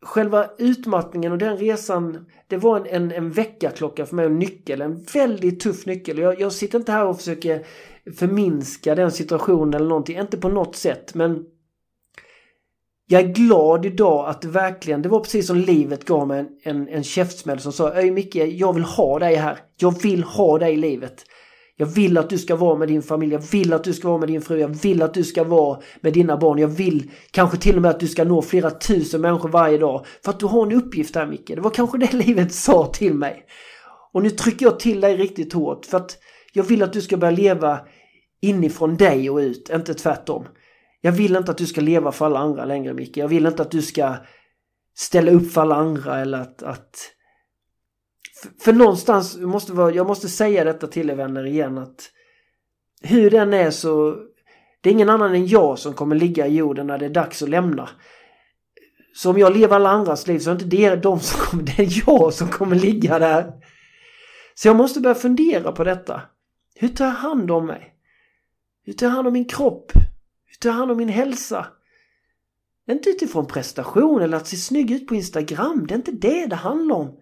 Själva 0.06 0.50
utmattningen 0.58 1.32
och 1.32 1.38
den 1.38 1.58
resan, 1.58 2.26
det 2.48 2.58
var 2.58 2.78
en, 2.80 2.86
en, 2.86 3.12
en 3.12 3.32
väckarklocka 3.32 4.06
för 4.06 4.16
mig 4.16 4.26
och 4.26 4.32
nyckel. 4.32 4.82
En 4.82 5.04
väldigt 5.14 5.60
tuff 5.60 5.86
nyckel. 5.86 6.18
Jag, 6.18 6.40
jag 6.40 6.54
sitter 6.54 6.80
inte 6.80 6.92
här 6.92 7.06
och 7.06 7.18
försöker 7.18 7.66
förminska 8.16 8.96
den 8.96 9.12
situationen 9.12 9.74
eller 9.74 9.90
någonting. 9.90 10.18
Inte 10.18 10.38
på 10.38 10.50
något 10.50 10.76
sätt 10.76 11.14
men 11.16 11.46
jag 13.10 13.22
är 13.22 13.28
glad 13.28 13.86
idag 13.86 14.30
att 14.30 14.42
det 14.42 14.48
verkligen, 14.48 15.02
det 15.02 15.10
var 15.10 15.20
precis 15.20 15.48
som 15.48 15.58
livet 15.58 16.06
gav 16.06 16.28
mig 16.28 16.40
en, 16.40 16.48
en, 16.64 16.88
en 16.88 17.04
käftsmäll 17.04 17.60
som 17.60 17.72
sa 17.72 17.94
Öj 17.94 18.12
Micke, 18.12 18.36
jag 18.36 18.74
vill 18.74 18.84
ha 18.84 19.20
dig 19.20 19.36
här. 19.36 19.60
Jag 19.78 20.02
vill 20.02 20.24
ha 20.24 20.60
dig 20.60 20.74
i 20.74 20.78
livet. 20.78 21.26
Jag 21.80 21.88
vill 21.88 22.18
att 22.18 22.30
du 22.30 22.38
ska 22.38 22.56
vara 22.56 22.78
med 22.78 22.88
din 22.88 23.02
familj, 23.02 23.34
jag 23.34 23.40
vill 23.40 23.74
att 23.74 23.84
du 23.84 23.94
ska 23.94 24.08
vara 24.08 24.18
med 24.20 24.30
din 24.30 24.42
fru, 24.42 24.60
jag 24.60 24.68
vill 24.68 25.02
att 25.02 25.14
du 25.14 25.24
ska 25.24 25.44
vara 25.44 25.80
med 26.02 26.14
dina 26.14 26.38
barn. 26.38 26.60
Jag 26.60 26.68
vill 26.68 27.12
kanske 27.32 27.58
till 27.58 27.76
och 27.76 27.82
med 27.82 27.92
att 27.92 28.00
du 28.00 28.08
ska 28.08 28.24
nå 28.24 28.42
flera 28.42 28.72
tusen 28.72 29.22
människor 29.22 29.50
varje 29.50 29.78
dag. 29.78 30.06
För 30.24 30.32
att 30.32 30.40
du 30.40 30.46
har 30.46 30.66
en 30.66 30.72
uppgift 30.72 31.16
här 31.16 31.28
Micke. 31.28 31.48
Det 31.48 31.62
var 31.62 31.70
kanske 31.70 31.98
det 31.98 32.14
livet 32.26 32.54
sa 32.54 32.86
till 32.86 33.14
mig. 33.14 33.44
Och 34.14 34.24
nu 34.24 34.30
trycker 34.30 34.66
jag 34.66 34.80
till 34.80 35.02
dig 35.02 35.18
riktigt 35.18 35.54
hårt 35.54 35.86
för 35.86 35.98
att 35.98 36.18
jag 36.54 36.64
vill 36.64 36.84
att 36.84 36.94
du 36.94 37.02
ska 37.02 37.18
börja 37.18 37.32
leva 37.32 37.80
inifrån 38.42 38.98
dig 38.98 39.30
och 39.30 39.38
ut, 39.38 39.70
inte 39.74 39.94
tvärtom. 39.94 40.46
Jag 41.02 41.12
vill 41.12 41.36
inte 41.36 41.52
att 41.52 41.58
du 41.58 41.66
ska 41.66 41.82
leva 41.82 42.12
för 42.12 42.26
alla 42.26 42.40
andra 42.40 42.66
längre 42.66 42.94
Micke. 42.94 43.18
Jag 43.18 43.28
vill 43.28 43.46
inte 43.46 43.62
att 43.62 43.72
du 43.72 43.82
ska 43.82 44.16
ställa 44.96 45.32
upp 45.32 45.52
för 45.52 45.62
alla 45.62 45.76
andra 45.76 46.20
eller 46.20 46.42
att, 46.42 46.64
att 46.64 46.96
för 48.60 48.74
någonstans, 48.74 49.38
måste 49.38 49.74
vara, 49.74 49.92
jag 49.92 50.08
måste 50.08 50.30
säga 50.30 50.64
detta 50.64 50.88
till 50.88 51.10
er 51.10 51.16
vänner 51.16 51.46
igen 51.46 51.78
att 51.78 52.12
hur 53.02 53.30
den 53.30 53.54
är 53.54 53.72
så 53.72 54.16
det 54.82 54.90
är 54.90 54.94
ingen 54.94 55.10
annan 55.10 55.36
än 55.36 55.48
jag 55.48 55.80
som 55.80 55.94
kommer 55.94 56.16
ligga 56.16 56.48
i 56.48 56.56
jorden 56.56 56.88
när 56.88 56.98
det 56.98 57.06
är 57.06 57.10
dags 57.10 57.44
att 57.44 57.50
lämna. 57.50 57.90
Så 59.14 59.30
om 59.30 59.38
jag 59.38 59.58
lever 59.58 59.76
alla 59.76 59.90
andras 59.90 60.28
liv 60.28 60.40
så 60.40 60.50
är 60.50 60.56
det 60.56 60.64
inte 60.64 60.78
det 60.78 60.96
de 60.96 61.20
som 61.20 61.40
kommer, 61.42 61.64
det 61.64 61.80
är 61.80 62.04
jag 62.08 62.34
som 62.34 62.48
kommer 62.48 62.76
ligga 62.76 63.20
där. 63.20 63.54
Så 64.56 64.68
jag 64.68 64.76
måste 64.76 65.00
börja 65.00 65.16
fundera 65.16 65.72
på 65.72 65.84
detta. 65.84 66.22
Hur 66.76 66.88
tar 66.88 67.06
jag 67.06 67.12
hand 67.12 67.52
om 67.52 67.66
mig? 67.66 67.94
Hur 68.86 68.94
tar 68.94 69.06
jag 69.06 69.14
hand 69.14 69.28
om 69.28 69.34
min 69.34 69.46
kropp? 69.46 69.92
Hur 70.46 70.56
tar 70.60 70.70
jag 70.70 70.76
hand 70.76 70.92
om 70.92 70.98
min 70.98 71.10
hälsa? 71.10 71.68
Inte 72.90 73.10
utifrån 73.10 73.46
prestation 73.46 74.22
eller 74.22 74.38
att 74.38 74.48
se 74.48 74.58
snygg 74.58 74.92
ut 74.92 75.08
på 75.08 75.16
Instagram. 75.16 75.88
Det 75.88 75.94
är 75.94 75.98
inte 75.98 76.12
det 76.12 76.46
det 76.46 76.56
handlar 76.56 76.96
om. 76.96 77.20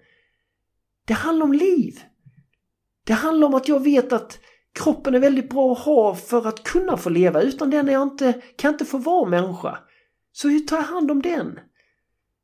Det 1.06 1.14
handlar 1.14 1.45
om 1.45 1.53
liv. 1.53 1.99
Det 3.03 3.14
handlar 3.14 3.47
om 3.47 3.53
att 3.53 3.68
jag 3.68 3.84
vet 3.84 4.14
att 4.14 4.39
Kroppen 4.76 5.16
är 5.16 5.20
väldigt 5.20 5.49
bra 5.49 5.72
att 5.72 5.80
ha 5.80 6.16
för 6.16 6.47
att 6.47 6.64
kunna 6.64 6.97
få 6.97 7.10
leva. 7.10 7.41
Utan 7.41 7.70
den 7.70 7.89
är 7.89 7.93
jag 7.93 8.03
inte, 8.03 8.34
kan 8.34 8.70
jag 8.70 8.74
inte 8.74 8.86
få 8.86 8.97
vara 8.97 9.30
människa. 9.30 9.80
Så 10.32 10.49
hur 10.49 10.60
tar 10.60 10.76
jag 10.76 10.84
hand 10.84 11.12
om 11.12 11.22
den? 11.22 11.60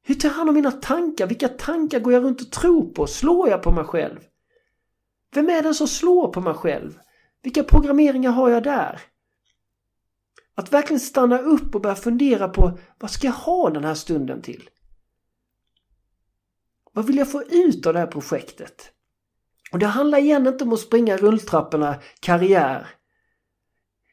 Hur 0.04 0.16
tar 0.16 0.30
jag 0.30 0.36
hand 0.36 0.50
om 0.50 0.56
mina 0.56 0.72
tankar? 0.72 1.28
Vilka 1.28 1.48
tankar 1.48 2.00
går 2.00 2.14
jag 2.14 2.24
runt 2.24 2.42
och 2.42 2.52
tror 2.52 2.94
på? 2.94 3.08
Slår 3.08 3.50
jag 3.50 3.64
på 3.64 3.72
mig 3.72 3.84
själv? 3.84 4.20
Vem 5.34 5.50
är 5.50 5.64
den 5.64 5.76
som 5.76 5.88
slår 5.88 6.28
på 6.28 6.42
mig 6.42 6.54
själv? 6.54 7.00
Vilka 7.44 7.64
programmeringar 7.64 8.32
har 8.32 8.50
jag 8.50 8.64
där? 8.64 9.02
Att 10.56 10.74
verkligen 10.74 11.00
stanna 11.00 11.40
upp 11.40 11.76
och 11.76 11.82
börja 11.82 11.96
fundera 11.96 12.50
på 12.50 12.80
vad 13.00 13.12
ska 13.12 13.28
jag 13.28 13.34
ha 13.34 13.70
den 13.70 13.84
här 13.84 13.96
stunden 13.96 14.42
till? 14.42 14.70
Vad 16.94 17.06
vill 17.06 17.18
jag 17.18 17.32
få 17.32 17.44
ut 17.44 17.86
av 17.86 17.94
det 17.94 18.00
här 18.00 18.08
projektet? 18.08 18.92
Och 19.72 19.80
det 19.80 19.86
handlar 19.86 20.18
igen 20.18 20.48
inte 20.48 20.64
om 20.64 20.74
att 20.74 20.80
springa 20.80 21.18
rulltrapporna 21.18 21.96
karriär. 22.20 22.88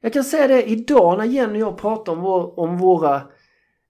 Jag 0.01 0.13
kan 0.13 0.25
säga 0.25 0.49
det 0.49 0.71
idag 0.71 1.19
när 1.19 1.25
Jenny 1.25 1.63
och 1.63 1.69
jag 1.69 1.79
pratar 1.79 2.13
om, 2.13 2.21
vår, 2.21 2.59
om 2.59 2.79
våra, 2.79 3.23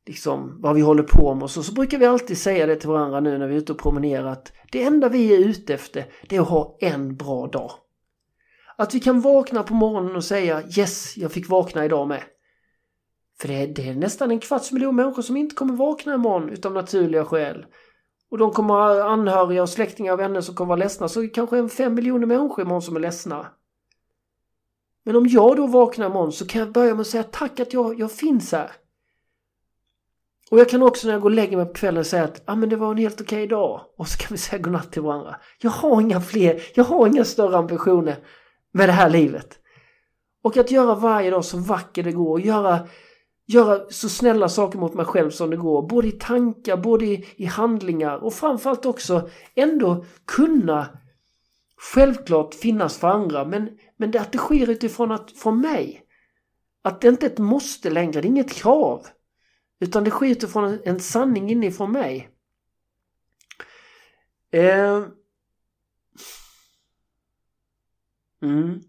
liksom 0.07 0.61
vad 0.61 0.75
vi 0.75 0.81
håller 0.81 1.03
på 1.03 1.35
med 1.35 1.43
och 1.43 1.51
så, 1.51 1.63
så 1.63 1.73
brukar 1.73 1.99
vi 1.99 2.07
alltid 2.07 2.39
säga 2.39 2.67
det 2.67 2.77
till 2.77 2.89
varandra 2.89 3.21
nu 3.21 3.39
när 3.39 3.47
vi 3.47 3.55
är 3.55 3.59
ute 3.59 3.73
och 3.73 3.79
promenerar 3.79 4.27
att 4.27 4.53
det 4.73 4.83
enda 4.83 5.09
vi 5.09 5.35
är 5.35 5.39
ute 5.39 5.75
efter 5.75 6.07
det 6.29 6.37
är 6.37 6.41
att 6.41 6.49
ha 6.49 6.77
en 6.81 7.17
bra 7.17 7.47
dag. 7.47 7.71
Att 8.77 8.95
vi 8.95 9.01
kan 9.01 9.21
vakna 9.21 9.63
på 9.63 9.75
morgonen 9.75 10.17
och 10.17 10.25
säga 10.25 10.63
yes, 10.79 11.17
jag 11.17 11.33
fick 11.33 11.49
vakna 11.49 11.85
idag 11.85 12.09
med. 12.09 12.23
För 13.41 13.49
det 13.49 13.55
är, 13.55 13.67
det 13.67 13.89
är 13.89 13.95
nästan 13.95 14.31
en 14.31 14.41
kvarts 14.41 14.73
miljon 14.73 14.97
människor 14.97 15.23
som 15.23 15.37
inte 15.37 15.55
kommer 15.55 15.75
vakna 15.75 16.15
imorgon 16.15 16.49
utav 16.49 16.73
naturliga 16.73 17.25
skäl. 17.25 17.67
Och 18.31 18.39
de 18.39 18.51
kommer 18.51 18.75
ha 18.75 19.05
anhöriga 19.05 19.63
och 19.63 19.69
släktingar 19.69 20.13
och 20.13 20.21
vänner 20.21 20.41
som 20.41 20.55
kommer 20.55 20.69
vara 20.69 20.79
ledsna. 20.79 21.09
Så 21.09 21.29
kanske 21.29 21.59
en 21.59 21.69
fem 21.69 21.95
miljoner 21.95 22.27
människor 22.27 22.65
imorgon 22.65 22.83
som 22.83 22.97
är 22.97 23.01
ledsna. 23.01 23.47
Men 25.05 25.17
om 25.17 25.27
jag 25.27 25.57
då 25.57 25.67
vaknar 25.67 26.07
imorgon 26.07 26.33
så 26.33 26.47
kan 26.47 26.61
jag 26.61 26.73
börja 26.73 26.95
med 26.95 27.01
att 27.01 27.07
säga 27.07 27.23
tack 27.23 27.61
att 27.61 27.73
jag, 27.73 28.01
jag 28.01 28.13
finns 28.13 28.53
här. 28.53 28.73
Och 30.51 30.59
jag 30.59 30.69
kan 30.69 30.83
också 30.83 31.07
när 31.07 31.15
jag 31.15 31.23
går 31.23 31.31
och 31.31 31.37
lägger 31.37 31.57
mig 31.57 31.67
på 31.67 31.73
kvällen 31.73 32.05
säga 32.05 32.25
att 32.25 32.43
ah, 32.45 32.55
men 32.55 32.69
det 32.69 32.77
var 32.77 32.91
en 32.91 32.97
helt 32.97 33.21
okej 33.21 33.45
okay 33.45 33.47
dag. 33.47 33.81
Och 33.97 34.09
så 34.09 34.19
kan 34.19 34.29
vi 34.31 34.39
säga 34.39 34.63
godnatt 34.63 34.93
till 34.93 35.03
varandra. 35.03 35.37
Jag 35.59 35.71
har 35.71 36.01
inga 36.01 36.21
fler, 36.21 36.63
jag 36.75 36.85
har 36.85 37.07
inga 37.07 37.25
större 37.25 37.57
ambitioner 37.57 38.17
med 38.73 38.89
det 38.89 38.93
här 38.93 39.11
livet. 39.11 39.59
Och 40.43 40.57
att 40.57 40.71
göra 40.71 40.95
varje 40.95 41.31
dag 41.31 41.45
så 41.45 41.59
vacker 41.59 42.03
det 42.03 42.13
går. 42.13 42.31
Och 42.31 42.41
göra 42.41 42.89
göra 43.49 43.91
så 43.91 44.09
snälla 44.09 44.49
saker 44.49 44.79
mot 44.79 44.95
mig 44.95 45.05
själv 45.05 45.31
som 45.31 45.51
det 45.51 45.57
går. 45.57 45.89
Både 45.89 46.09
i 46.09 46.13
tankar, 46.13 46.77
både 46.77 47.07
i, 47.07 47.27
i 47.37 47.45
handlingar 47.45 48.17
och 48.17 48.35
framförallt 48.35 48.87
också 48.87 49.31
ändå 49.55 50.05
kunna 50.25 50.99
självklart 51.77 52.55
finnas 52.55 52.99
för 52.99 53.09
andra 53.09 53.45
men, 53.45 53.79
men 53.97 54.11
det, 54.11 54.21
att 54.21 54.33
det 54.33 54.39
sker 54.39 54.71
utifrån 54.71 55.13
att, 55.13 55.33
från 55.33 55.61
mig. 55.61 56.03
Att 56.83 57.01
det 57.01 57.09
inte 57.09 57.27
är 57.27 57.31
ett 57.31 57.39
måste 57.39 57.91
längre, 57.91 58.21
det 58.21 58.27
är 58.27 58.31
inget 58.31 58.53
krav. 58.53 59.07
Utan 59.81 60.05
det 60.05 60.11
sker 60.11 60.27
utifrån 60.27 60.65
en, 60.65 60.81
en 60.85 61.01
sanning 61.01 61.51
inifrån 61.51 61.93
mig. 61.93 62.31
Eh. 64.51 65.05
Mm. 68.43 68.81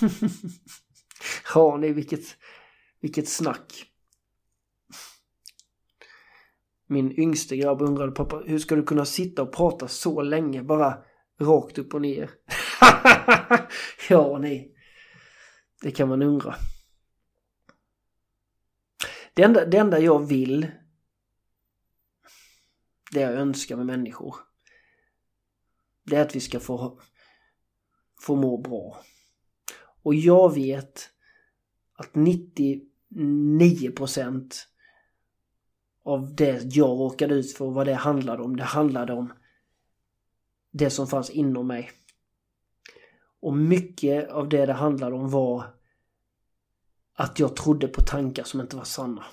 ja, 1.54 1.76
nej 1.76 1.92
vilket 1.92 2.36
vilket 3.00 3.28
snack. 3.28 3.92
Min 6.86 7.20
yngste 7.20 7.56
grabb 7.56 7.82
undrade 7.82 8.12
pappa, 8.12 8.36
hur 8.46 8.58
ska 8.58 8.76
du 8.76 8.82
kunna 8.82 9.04
sitta 9.04 9.42
och 9.42 9.52
prata 9.52 9.88
så 9.88 10.22
länge 10.22 10.62
bara 10.62 11.04
rakt 11.40 11.78
upp 11.78 11.94
och 11.94 12.02
ner? 12.02 12.30
ja, 14.08 14.38
nej. 14.38 14.72
Det 15.82 15.90
kan 15.90 16.08
man 16.08 16.22
undra. 16.22 16.54
Det 19.34 19.42
enda, 19.42 19.66
det 19.66 19.76
enda 19.76 19.98
jag 19.98 20.26
vill 20.26 20.66
det 23.12 23.20
jag 23.20 23.32
önskar 23.32 23.76
med 23.76 23.86
människor 23.86 24.36
det 26.06 26.16
är 26.16 26.22
att 26.22 26.36
vi 26.36 26.40
ska 26.40 26.60
få, 26.60 27.00
få 28.20 28.36
må 28.36 28.58
bra. 28.58 29.02
Och 30.02 30.14
jag 30.14 30.54
vet 30.54 31.10
att 31.96 32.14
99 32.14 33.90
procent 33.90 34.68
av 36.04 36.34
det 36.34 36.74
jag 36.76 36.88
råkade 36.88 37.34
ut 37.34 37.52
för, 37.52 37.70
vad 37.70 37.86
det 37.86 37.94
handlade 37.94 38.42
om, 38.42 38.56
det 38.56 38.64
handlade 38.64 39.12
om 39.12 39.32
det 40.70 40.90
som 40.90 41.06
fanns 41.06 41.30
inom 41.30 41.66
mig. 41.66 41.90
Och 43.40 43.56
mycket 43.56 44.30
av 44.30 44.48
det 44.48 44.66
det 44.66 44.72
handlade 44.72 45.16
om 45.16 45.30
var 45.30 45.64
att 47.14 47.38
jag 47.38 47.56
trodde 47.56 47.88
på 47.88 48.00
tankar 48.00 48.44
som 48.44 48.60
inte 48.60 48.76
var 48.76 48.84
sanna. 48.84 49.24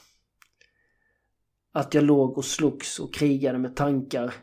Att 1.71 1.93
jag 1.93 2.03
låg 2.03 2.37
och 2.37 2.45
slogs 2.45 2.99
och 2.99 3.13
krigade 3.13 3.59
med 3.59 3.75
tankar 3.75 4.33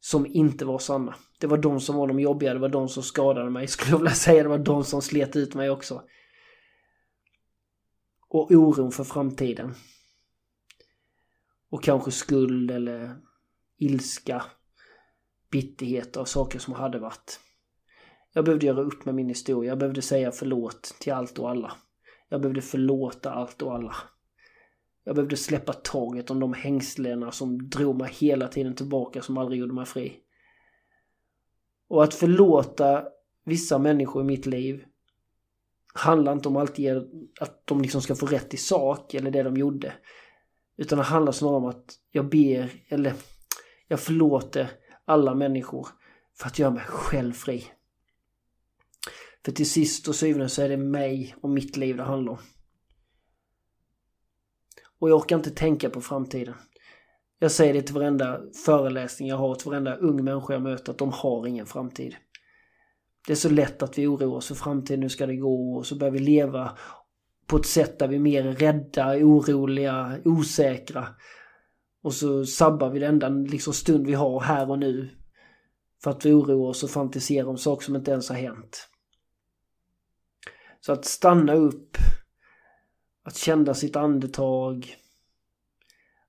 som 0.00 0.26
inte 0.26 0.64
var 0.64 0.78
sanna. 0.78 1.14
Det 1.38 1.46
var 1.46 1.58
de 1.58 1.80
som 1.80 1.96
var 1.96 2.06
de 2.06 2.20
jobbiga, 2.20 2.54
det 2.54 2.60
var 2.60 2.68
de 2.68 2.88
som 2.88 3.02
skadade 3.02 3.50
mig, 3.50 3.66
skulle 3.68 3.90
jag 3.90 3.98
vilja 3.98 4.14
säga. 4.14 4.42
Det 4.42 4.48
var 4.48 4.58
de 4.58 4.84
som 4.84 5.02
slet 5.02 5.36
ut 5.36 5.54
mig 5.54 5.70
också 5.70 6.02
och 8.28 8.50
oron 8.50 8.92
för 8.92 9.04
framtiden. 9.04 9.74
Och 11.70 11.82
kanske 11.82 12.10
skuld 12.10 12.70
eller 12.70 13.16
ilska, 13.78 14.44
bitterhet 15.50 16.16
av 16.16 16.24
saker 16.24 16.58
som 16.58 16.74
hade 16.74 16.98
varit. 16.98 17.40
Jag 18.32 18.44
behövde 18.44 18.66
göra 18.66 18.80
upp 18.80 19.04
med 19.04 19.14
min 19.14 19.28
historia. 19.28 19.70
Jag 19.70 19.78
behövde 19.78 20.02
säga 20.02 20.32
förlåt 20.32 20.96
till 21.00 21.12
allt 21.12 21.38
och 21.38 21.50
alla. 21.50 21.72
Jag 22.28 22.40
behövde 22.40 22.62
förlåta 22.62 23.32
allt 23.32 23.62
och 23.62 23.74
alla. 23.74 23.96
Jag 25.04 25.14
behövde 25.14 25.36
släppa 25.36 25.72
taget 25.72 26.30
om 26.30 26.40
de 26.40 26.52
hängslena 26.52 27.32
som 27.32 27.68
drog 27.68 27.96
mig 27.96 28.12
hela 28.12 28.48
tiden 28.48 28.74
tillbaka 28.74 29.22
som 29.22 29.38
aldrig 29.38 29.60
gjorde 29.60 29.74
mig 29.74 29.86
fri. 29.86 30.20
Och 31.88 32.04
att 32.04 32.14
förlåta 32.14 33.04
vissa 33.44 33.78
människor 33.78 34.22
i 34.22 34.24
mitt 34.24 34.46
liv 34.46 34.84
handlar 35.96 36.32
inte 36.32 36.48
om 36.48 36.56
alltid 36.56 36.96
att 37.40 37.66
de 37.66 37.82
liksom 37.82 38.02
ska 38.02 38.14
få 38.14 38.26
rätt 38.26 38.54
i 38.54 38.56
sak 38.56 39.14
eller 39.14 39.30
det 39.30 39.42
de 39.42 39.56
gjorde. 39.56 39.92
Utan 40.76 40.98
det 40.98 41.04
handlar 41.04 41.32
snarare 41.32 41.56
om 41.56 41.64
att 41.64 41.94
jag 42.10 42.28
ber, 42.28 42.72
eller 42.88 43.14
jag 43.88 44.00
förlåter 44.00 44.70
alla 45.04 45.34
människor 45.34 45.88
för 46.38 46.46
att 46.46 46.58
göra 46.58 46.70
mig 46.70 46.84
själv 46.86 47.32
fri. 47.32 47.64
För 49.44 49.52
till 49.52 49.70
sist 49.70 50.08
och 50.08 50.14
syvende 50.14 50.48
så 50.48 50.62
är 50.62 50.68
det 50.68 50.76
mig 50.76 51.36
och 51.40 51.50
mitt 51.50 51.76
liv 51.76 51.96
det 51.96 52.02
handlar 52.02 52.32
om. 52.32 52.38
Och 54.98 55.10
jag 55.10 55.16
orkar 55.16 55.36
inte 55.36 55.50
tänka 55.50 55.90
på 55.90 56.00
framtiden. 56.00 56.54
Jag 57.38 57.52
säger 57.52 57.74
det 57.74 57.82
till 57.82 57.94
varenda 57.94 58.40
föreläsning 58.64 59.28
jag 59.28 59.36
har, 59.36 59.54
till 59.54 59.70
varenda 59.70 59.96
ung 59.96 60.24
människa 60.24 60.52
jag 60.52 60.62
möter, 60.62 60.92
att 60.92 60.98
de 60.98 61.12
har 61.12 61.46
ingen 61.46 61.66
framtid. 61.66 62.16
Det 63.26 63.32
är 63.32 63.36
så 63.36 63.48
lätt 63.48 63.82
att 63.82 63.98
vi 63.98 64.06
oroar 64.06 64.36
oss 64.36 64.48
för 64.48 64.54
framtiden, 64.54 65.02
hur 65.02 65.08
ska 65.08 65.26
det 65.26 65.36
gå? 65.36 65.76
Och 65.76 65.86
så 65.86 65.96
börjar 65.96 66.12
vi 66.12 66.18
leva 66.18 66.78
på 67.46 67.56
ett 67.56 67.66
sätt 67.66 67.98
där 67.98 68.08
vi 68.08 68.16
är 68.16 68.20
mer 68.20 68.42
rädda, 68.42 69.16
oroliga, 69.16 70.18
osäkra. 70.24 71.08
Och 72.02 72.14
så 72.14 72.46
sabbar 72.46 72.90
vi 72.90 72.98
den 72.98 73.22
enda 73.22 73.28
liksom, 73.28 73.72
stund 73.72 74.06
vi 74.06 74.14
har 74.14 74.40
här 74.40 74.70
och 74.70 74.78
nu. 74.78 75.10
För 76.02 76.10
att 76.10 76.26
vi 76.26 76.32
oroar 76.32 76.68
oss 76.68 76.82
och 76.82 76.90
fantiserar 76.90 77.48
om 77.48 77.58
saker 77.58 77.84
som 77.84 77.96
inte 77.96 78.10
ens 78.10 78.28
har 78.28 78.36
hänt. 78.36 78.88
Så 80.80 80.92
att 80.92 81.04
stanna 81.04 81.54
upp, 81.54 81.96
att 83.22 83.36
känna 83.36 83.74
sitt 83.74 83.96
andetag, 83.96 84.96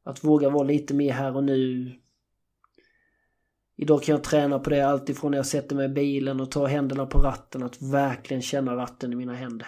att 0.03 0.23
våga 0.23 0.49
vara 0.49 0.63
lite 0.63 0.93
mer 0.93 1.13
här 1.13 1.35
och 1.35 1.43
nu, 1.43 1.95
Idag 3.79 4.03
kan 4.03 4.15
jag 4.15 4.23
träna 4.23 4.59
på 4.59 4.69
det 4.69 4.81
alltifrån 4.81 5.31
när 5.31 5.37
jag 5.37 5.45
sätter 5.45 5.75
mig 5.75 5.85
i 5.85 5.89
bilen 5.89 6.39
och 6.39 6.51
tar 6.51 6.67
händerna 6.67 7.05
på 7.05 7.19
ratten 7.19 7.63
att 7.63 7.81
verkligen 7.81 8.41
känna 8.41 8.75
ratten 8.75 9.13
i 9.13 9.15
mina 9.15 9.33
händer. 9.33 9.67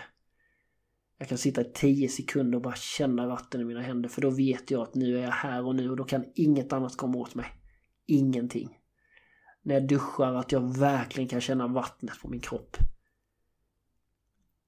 Jag 1.18 1.30
kan 1.30 1.38
sitta 1.38 1.62
i 1.62 1.72
10 1.74 2.10
sekunder 2.10 2.56
och 2.56 2.62
bara 2.62 2.76
känna 2.76 3.28
ratten 3.28 3.62
i 3.62 3.64
mina 3.64 3.82
händer 3.82 4.10
för 4.10 4.22
då 4.22 4.30
vet 4.30 4.72
jag 4.72 4.82
att 4.82 4.96
nu 4.96 5.18
är 5.18 5.24
jag 5.24 5.32
här 5.32 5.66
och 5.66 5.76
nu 5.76 5.90
och 5.90 5.96
då 5.96 6.04
kan 6.04 6.26
inget 6.36 6.74
annat 6.74 6.98
komma 6.98 7.18
åt 7.18 7.36
mig. 7.36 7.48
Ingenting. 8.06 8.78
När 9.62 9.74
jag 9.74 9.88
duschar 9.88 10.34
att 10.34 10.52
jag 10.52 10.78
verkligen 10.78 11.30
kan 11.30 11.42
känna 11.42 11.68
vattnet 11.68 12.22
på 12.22 12.28
min 12.28 12.40
kropp. 12.40 12.78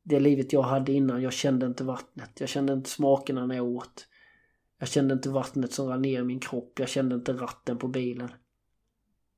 Det 0.03 0.19
livet 0.19 0.53
jag 0.53 0.63
hade 0.63 0.91
innan, 0.91 1.21
jag 1.21 1.33
kände 1.33 1.65
inte 1.65 1.83
vattnet. 1.83 2.39
Jag 2.39 2.49
kände 2.49 2.73
inte 2.73 2.89
smakerna 2.89 3.45
när 3.45 3.55
jag 3.55 3.65
åt. 3.65 4.07
Jag 4.79 4.87
kände 4.87 5.13
inte 5.13 5.29
vattnet 5.29 5.73
som 5.73 5.87
rann 5.87 6.01
ner 6.01 6.19
i 6.19 6.23
min 6.23 6.39
kropp. 6.39 6.79
Jag 6.79 6.89
kände 6.89 7.15
inte 7.15 7.33
ratten 7.33 7.77
på 7.77 7.87
bilen. 7.87 8.29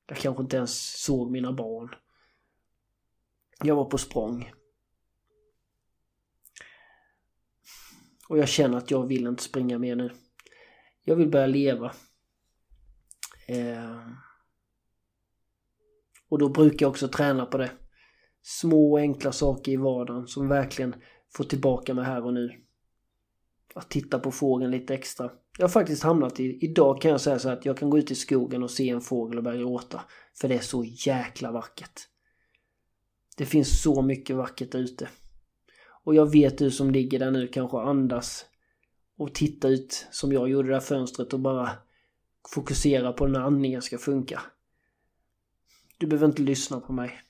Jag 0.06 0.18
kanske 0.18 0.42
inte 0.42 0.56
ens 0.56 1.02
såg 1.02 1.30
mina 1.30 1.52
barn. 1.52 1.94
Jag 3.62 3.76
var 3.76 3.84
på 3.84 3.98
språng. 3.98 4.52
Och 8.28 8.38
jag 8.38 8.48
känner 8.48 8.78
att 8.78 8.90
jag 8.90 9.06
vill 9.06 9.26
inte 9.26 9.42
springa 9.42 9.78
mer 9.78 9.96
nu. 9.96 10.10
Jag 11.02 11.16
vill 11.16 11.30
börja 11.30 11.46
leva. 11.46 11.94
Eh. 13.46 14.08
Och 16.28 16.38
då 16.38 16.48
brukar 16.48 16.86
jag 16.86 16.90
också 16.90 17.08
träna 17.08 17.46
på 17.46 17.58
det. 17.58 17.70
små 18.42 18.98
enkla 18.98 19.32
saker 19.32 19.72
i 19.72 19.76
vardagen 19.76 20.26
som 20.26 20.48
verkligen 20.48 20.94
får 21.28 21.44
tillbaka 21.44 21.94
mig 21.94 22.04
här 22.04 22.24
och 22.24 22.34
nu. 22.34 22.63
Att 23.74 23.90
titta 23.90 24.18
på 24.18 24.30
fågeln 24.30 24.70
lite 24.70 24.94
extra. 24.94 25.30
Jag 25.58 25.64
har 25.64 25.70
faktiskt 25.70 26.02
hamnat 26.02 26.40
i, 26.40 26.58
idag 26.64 27.00
kan 27.00 27.10
jag 27.10 27.20
säga 27.20 27.38
så 27.38 27.48
att 27.48 27.66
jag 27.66 27.78
kan 27.78 27.90
gå 27.90 27.98
ut 27.98 28.10
i 28.10 28.14
skogen 28.14 28.62
och 28.62 28.70
se 28.70 28.88
en 28.88 29.00
fågel 29.00 29.38
och 29.38 29.44
börja 29.44 29.58
gråta. 29.58 30.00
För 30.40 30.48
det 30.48 30.54
är 30.54 30.60
så 30.60 30.84
jäkla 30.84 31.52
vackert. 31.52 32.00
Det 33.36 33.46
finns 33.46 33.82
så 33.82 34.02
mycket 34.02 34.36
vackert 34.36 34.72
där 34.72 34.78
ute. 34.78 35.08
Och 36.04 36.14
jag 36.14 36.32
vet 36.32 36.58
du 36.58 36.70
som 36.70 36.90
ligger 36.90 37.18
där 37.18 37.30
nu 37.30 37.48
kanske 37.48 37.78
andas 37.78 38.46
och 39.18 39.34
tittar 39.34 39.68
ut 39.68 40.06
som 40.10 40.32
jag 40.32 40.48
gjorde 40.48 40.68
det 40.68 40.74
där 40.74 40.80
fönstret 40.80 41.32
och 41.32 41.40
bara 41.40 41.70
fokusera 42.54 43.12
på 43.12 43.26
när 43.26 43.40
andningen 43.40 43.82
ska 43.82 43.98
funka. 43.98 44.40
Du 45.98 46.06
behöver 46.06 46.26
inte 46.26 46.42
lyssna 46.42 46.80
på 46.80 46.92
mig. 46.92 47.20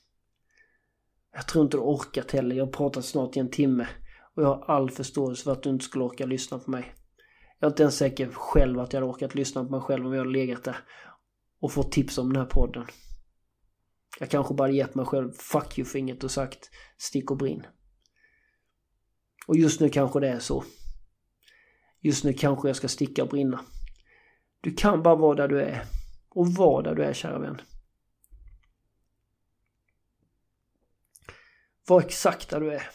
Jag 1.33 1.47
tror 1.47 1.65
inte 1.65 1.77
du 1.77 1.81
orkat 1.81 2.31
heller. 2.31 2.55
Jag 2.55 2.65
har 2.65 2.71
pratat 2.71 3.05
snart 3.05 3.37
i 3.37 3.39
en 3.39 3.51
timme. 3.51 3.87
Och 4.35 4.43
jag 4.43 4.47
har 4.47 4.75
all 4.75 4.91
förståelse 4.91 5.43
för 5.43 5.51
att 5.51 5.63
du 5.63 5.69
inte 5.69 5.85
skulle 5.85 6.03
orka 6.03 6.25
lyssna 6.25 6.59
på 6.59 6.71
mig. 6.71 6.93
Jag 7.59 7.67
är 7.67 7.71
inte 7.71 7.83
ens 7.83 7.97
säker 7.97 8.31
själv 8.31 8.79
att 8.79 8.93
jag 8.93 9.01
hade 9.01 9.11
orkat 9.11 9.35
lyssna 9.35 9.65
på 9.65 9.71
mig 9.71 9.81
själv 9.81 10.05
om 10.05 10.13
jag 10.13 10.19
hade 10.19 10.31
legat 10.31 10.63
där 10.63 10.77
och 11.59 11.71
fått 11.71 11.91
tips 11.91 12.17
om 12.17 12.33
den 12.33 12.41
här 12.41 12.49
podden. 12.49 12.85
Jag 14.19 14.29
kanske 14.29 14.53
bara 14.53 14.69
gett 14.69 14.95
mig 14.95 15.05
själv 15.05 15.31
fuck 15.31 15.77
you-fingret 15.77 16.23
och 16.23 16.31
sagt 16.31 16.69
stick 16.97 17.31
och 17.31 17.37
brinn. 17.37 17.67
Och 19.47 19.57
just 19.57 19.79
nu 19.79 19.89
kanske 19.89 20.19
det 20.19 20.29
är 20.29 20.39
så. 20.39 20.63
Just 21.99 22.23
nu 22.23 22.33
kanske 22.33 22.69
jag 22.69 22.75
ska 22.75 22.87
sticka 22.87 23.23
och 23.23 23.29
brinna. 23.29 23.59
Du 24.61 24.73
kan 24.73 25.03
bara 25.03 25.15
vara 25.15 25.35
där 25.35 25.47
du 25.47 25.61
är. 25.61 25.83
Och 26.29 26.47
vara 26.47 26.81
där 26.81 26.95
du 26.95 27.03
är 27.03 27.13
kära 27.13 27.39
vän. 27.39 27.61
Var 31.87 32.01
exakt 32.01 32.49
där 32.49 32.59
du 32.59 32.73
är. 32.73 32.89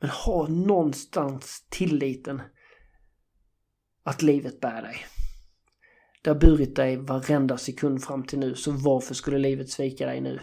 Men 0.00 0.10
ha 0.10 0.48
någonstans 0.48 1.66
tilliten 1.68 2.42
att 4.02 4.22
livet 4.22 4.60
bär 4.60 4.82
dig. 4.82 4.96
Det 6.22 6.30
har 6.30 6.40
burit 6.40 6.76
dig 6.76 6.96
varenda 6.96 7.58
sekund 7.58 8.04
fram 8.04 8.22
till 8.22 8.38
nu, 8.38 8.54
så 8.54 8.70
varför 8.70 9.14
skulle 9.14 9.38
livet 9.38 9.70
svika 9.70 10.06
dig 10.06 10.20
nu? 10.20 10.40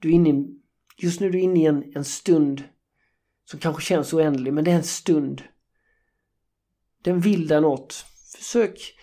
Du 0.00 0.08
är 0.08 0.12
inne 0.12 0.30
i, 0.30 0.60
just 0.96 1.20
nu 1.20 1.26
är 1.26 1.30
du 1.30 1.40
inne 1.40 1.62
i 1.62 1.66
en, 1.66 1.92
en 1.94 2.04
stund 2.04 2.64
som 3.44 3.60
kanske 3.60 3.82
känns 3.82 4.12
oändlig, 4.12 4.52
men 4.52 4.64
det 4.64 4.70
är 4.70 4.76
en 4.76 4.84
stund. 4.84 5.42
Den 7.02 7.20
vill 7.20 7.46
dig 7.46 7.60
något. 7.60 8.04
Försök, 8.36 8.94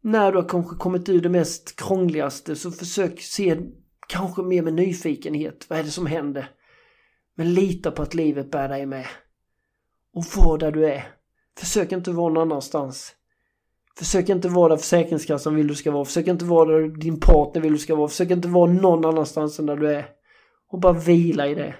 när 0.00 0.32
du 0.32 0.38
har 0.38 0.48
kanske 0.48 0.76
kommit 0.76 1.08
ur 1.08 1.20
det 1.20 1.28
mest 1.28 1.76
krångligaste, 1.76 2.56
så 2.56 2.70
försök 2.70 3.20
se 3.20 3.60
kanske 4.08 4.42
mer 4.42 4.62
med 4.62 4.74
nyfikenhet. 4.74 5.66
Vad 5.70 5.78
är 5.78 5.82
det 5.82 5.90
som 5.90 6.06
händer? 6.06 6.57
Men 7.38 7.54
lita 7.54 7.90
på 7.90 8.02
att 8.02 8.14
livet 8.14 8.50
bär 8.50 8.68
dig 8.68 8.86
med. 8.86 9.06
Och 10.12 10.24
var 10.36 10.58
där 10.58 10.72
du 10.72 10.86
är. 10.86 11.14
Försök 11.58 11.92
inte 11.92 12.10
vara 12.10 12.32
någon 12.32 12.42
annanstans. 12.42 13.14
Försök 13.98 14.28
inte 14.28 14.48
vara 14.48 14.68
där 14.68 14.76
Försäkringskassan 14.76 15.54
vill 15.54 15.66
du 15.66 15.74
ska 15.74 15.90
vara. 15.90 16.04
Försök 16.04 16.26
inte 16.26 16.44
vara 16.44 16.70
där 16.70 16.88
din 16.88 17.20
partner 17.20 17.62
vill 17.62 17.72
du 17.72 17.78
ska 17.78 17.94
vara. 17.94 18.08
Försök 18.08 18.30
inte 18.30 18.48
vara 18.48 18.72
någon 18.72 19.04
annanstans 19.04 19.58
än 19.58 19.66
där 19.66 19.76
du 19.76 19.90
är. 19.90 20.08
Och 20.68 20.80
bara 20.80 20.92
vila 20.92 21.46
i 21.48 21.54
det. 21.54 21.74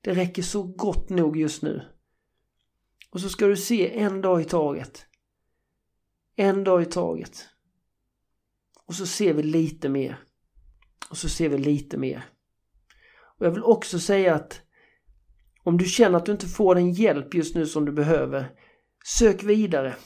Det 0.00 0.14
räcker 0.14 0.42
så 0.42 0.62
gott 0.62 1.08
nog 1.08 1.36
just 1.36 1.62
nu. 1.62 1.82
Och 3.10 3.20
så 3.20 3.28
ska 3.28 3.46
du 3.46 3.56
se 3.56 3.98
en 3.98 4.20
dag 4.20 4.40
i 4.40 4.44
taget. 4.44 5.06
En 6.36 6.64
dag 6.64 6.82
i 6.82 6.86
taget. 6.86 7.46
Och 8.86 8.94
så 8.94 9.06
ser 9.06 9.34
vi 9.34 9.42
lite 9.42 9.88
mer. 9.88 10.18
Och 11.10 11.16
så 11.16 11.28
ser 11.28 11.48
vi 11.48 11.58
lite 11.58 11.98
mer. 11.98 12.24
Och 13.38 13.46
jag 13.46 13.50
vill 13.50 13.64
också 13.64 13.98
säga 13.98 14.34
att 14.34 14.62
om 15.66 15.78
du 15.78 15.84
känner 15.84 16.18
att 16.18 16.26
du 16.26 16.32
inte 16.32 16.46
får 16.46 16.74
den 16.74 16.92
hjälp 16.92 17.34
just 17.34 17.54
nu 17.54 17.66
som 17.66 17.84
du 17.84 17.92
behöver, 17.92 18.50
sök 19.04 19.42
vidare. 19.42 19.96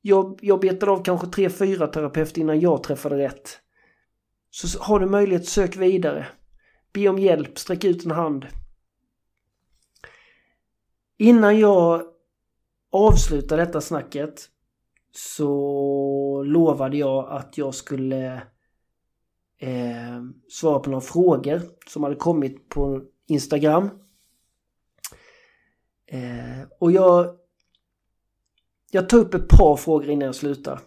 Jag, 0.00 0.38
jag 0.42 0.60
betade 0.60 0.92
av 0.92 1.04
kanske 1.04 1.26
tre, 1.26 1.50
fyra 1.50 1.86
terapeuter 1.86 2.40
innan 2.40 2.60
jag 2.60 2.82
träffade 2.82 3.18
rätt. 3.18 3.58
Så 4.50 4.78
har 4.78 5.00
du 5.00 5.06
möjlighet, 5.06 5.48
sök 5.48 5.76
vidare. 5.76 6.26
Be 6.92 7.08
om 7.08 7.18
hjälp, 7.18 7.58
sträck 7.58 7.84
ut 7.84 8.04
en 8.04 8.10
hand. 8.10 8.46
Innan 11.18 11.58
jag 11.58 12.02
avslutar 12.92 13.56
detta 13.56 13.80
snacket 13.80 14.48
så 15.12 16.42
lovade 16.42 16.96
jag 16.96 17.28
att 17.30 17.58
jag 17.58 17.74
skulle 17.74 18.34
eh, 19.58 20.22
svara 20.48 20.78
på 20.78 20.90
några 20.90 21.00
frågor 21.00 21.60
som 21.86 22.02
hade 22.02 22.16
kommit 22.16 22.68
på 22.68 23.02
Instagram. 23.26 24.01
Eh, 26.12 26.66
och 26.78 26.92
jag, 26.92 27.36
jag 28.90 29.08
tar 29.08 29.18
upp 29.18 29.34
ett 29.34 29.48
par 29.48 29.76
frågor 29.76 30.10
innan 30.10 30.26
jag 30.26 30.34
slutar. 30.34 30.80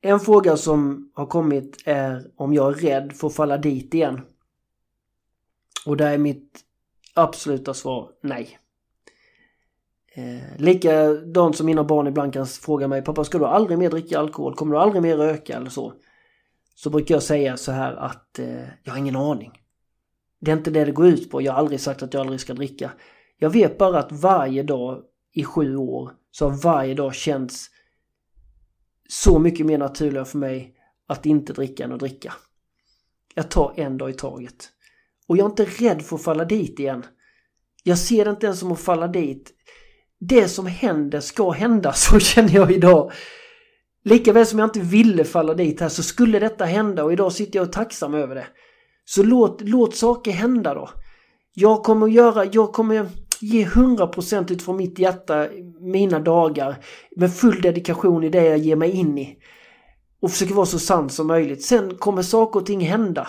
En 0.00 0.20
fråga 0.20 0.56
som 0.56 1.10
har 1.14 1.26
kommit 1.26 1.82
är 1.84 2.30
om 2.36 2.54
jag 2.54 2.68
är 2.72 2.74
rädd 2.74 3.12
för 3.12 3.26
att 3.26 3.34
falla 3.34 3.58
dit 3.58 3.94
igen. 3.94 4.20
Och 5.86 5.96
där 5.96 6.12
är 6.12 6.18
mitt 6.18 6.60
absoluta 7.14 7.74
svar 7.74 8.10
nej. 8.22 8.58
Eh, 10.14 10.58
likadant 10.58 11.56
som 11.56 11.66
mina 11.66 11.84
barn 11.84 12.06
ibland 12.06 12.32
kan 12.32 12.46
fråga 12.46 12.88
mig, 12.88 13.02
pappa 13.02 13.24
ska 13.24 13.38
du 13.38 13.46
aldrig 13.46 13.78
mer 13.78 13.90
dricka 13.90 14.18
alkohol? 14.18 14.54
Kommer 14.54 14.74
du 14.74 14.80
aldrig 14.80 15.02
mer 15.02 15.16
röka 15.16 15.56
eller 15.56 15.70
så? 15.70 15.92
Så 16.74 16.90
brukar 16.90 17.14
jag 17.14 17.22
säga 17.22 17.56
så 17.56 17.72
här 17.72 17.92
att 17.92 18.38
eh, 18.38 18.68
jag 18.82 18.92
har 18.92 18.98
ingen 18.98 19.16
aning. 19.16 19.52
Det 20.40 20.50
är 20.50 20.56
inte 20.56 20.70
det 20.70 20.84
det 20.84 20.92
går 20.92 21.06
ut 21.06 21.30
på. 21.30 21.42
Jag 21.42 21.52
har 21.52 21.58
aldrig 21.58 21.80
sagt 21.80 22.02
att 22.02 22.14
jag 22.14 22.20
aldrig 22.20 22.40
ska 22.40 22.54
dricka. 22.54 22.90
Jag 23.42 23.50
vet 23.50 23.78
bara 23.78 23.98
att 23.98 24.12
varje 24.12 24.62
dag 24.62 25.02
i 25.32 25.44
sju 25.44 25.76
år 25.76 26.12
så 26.30 26.48
har 26.48 26.56
varje 26.56 26.94
dag 26.94 27.14
känts 27.14 27.66
så 29.08 29.38
mycket 29.38 29.66
mer 29.66 29.78
naturligare 29.78 30.24
för 30.24 30.38
mig 30.38 30.74
att 31.06 31.26
inte 31.26 31.52
dricka 31.52 31.84
än 31.84 31.92
att 31.92 32.00
dricka. 32.00 32.32
Jag 33.34 33.50
tar 33.50 33.74
en 33.76 33.98
dag 33.98 34.10
i 34.10 34.12
taget. 34.12 34.68
Och 35.26 35.36
jag 35.36 35.44
är 35.44 35.50
inte 35.50 35.64
rädd 35.64 36.02
för 36.02 36.16
att 36.16 36.22
falla 36.22 36.44
dit 36.44 36.80
igen. 36.80 37.06
Jag 37.82 37.98
ser 37.98 38.24
det 38.24 38.30
inte 38.30 38.46
ens 38.46 38.58
som 38.58 38.72
att 38.72 38.80
falla 38.80 39.08
dit. 39.08 39.52
Det 40.18 40.48
som 40.48 40.66
händer 40.66 41.20
ska 41.20 41.50
hända, 41.50 41.92
så 41.94 42.18
känner 42.18 42.54
jag 42.54 42.72
idag. 42.72 43.12
Likaväl 44.04 44.46
som 44.46 44.58
jag 44.58 44.66
inte 44.66 44.80
ville 44.80 45.24
falla 45.24 45.54
dit 45.54 45.80
här 45.80 45.88
så 45.88 46.02
skulle 46.02 46.38
detta 46.38 46.64
hända 46.64 47.04
och 47.04 47.12
idag 47.12 47.32
sitter 47.32 47.58
jag 47.58 47.62
och 47.62 47.68
är 47.68 47.72
tacksam 47.72 48.14
över 48.14 48.34
det. 48.34 48.46
Så 49.04 49.22
låt, 49.22 49.60
låt 49.60 49.96
saker 49.96 50.30
hända 50.30 50.74
då. 50.74 50.90
Jag 51.54 51.82
kommer 51.82 52.06
att 52.06 52.12
göra, 52.12 52.44
jag 52.44 52.72
kommer 52.72 52.94
ge 53.40 53.64
100% 53.64 54.52
utifrån 54.52 54.76
mitt 54.76 54.98
hjärta 54.98 55.48
mina 55.80 56.18
dagar 56.18 56.84
med 57.16 57.34
full 57.34 57.62
dedikation 57.62 58.24
i 58.24 58.28
det 58.28 58.44
jag 58.44 58.58
ger 58.58 58.76
mig 58.76 58.90
in 58.90 59.18
i. 59.18 59.36
Och 60.20 60.30
försöker 60.30 60.54
vara 60.54 60.66
så 60.66 60.78
sann 60.78 61.10
som 61.10 61.26
möjligt. 61.26 61.62
Sen 61.62 61.94
kommer 61.94 62.22
saker 62.22 62.60
och 62.60 62.66
ting 62.66 62.80
hända. 62.80 63.28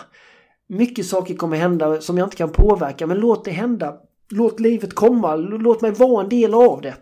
Mycket 0.70 1.06
saker 1.06 1.36
kommer 1.36 1.58
hända 1.58 2.02
som 2.02 2.18
jag 2.18 2.26
inte 2.26 2.38
kan 2.38 2.52
påverka 2.52 3.08
men 3.08 3.18
låt 3.18 3.46
det 3.46 3.52
hända. 3.52 3.98
Låt 4.30 4.60
livet 4.60 4.94
komma, 4.94 5.36
låt 5.36 5.82
mig 5.82 5.92
vara 5.92 6.24
en 6.24 6.30
del 6.30 6.54
av 6.54 6.82
det. 6.82 6.96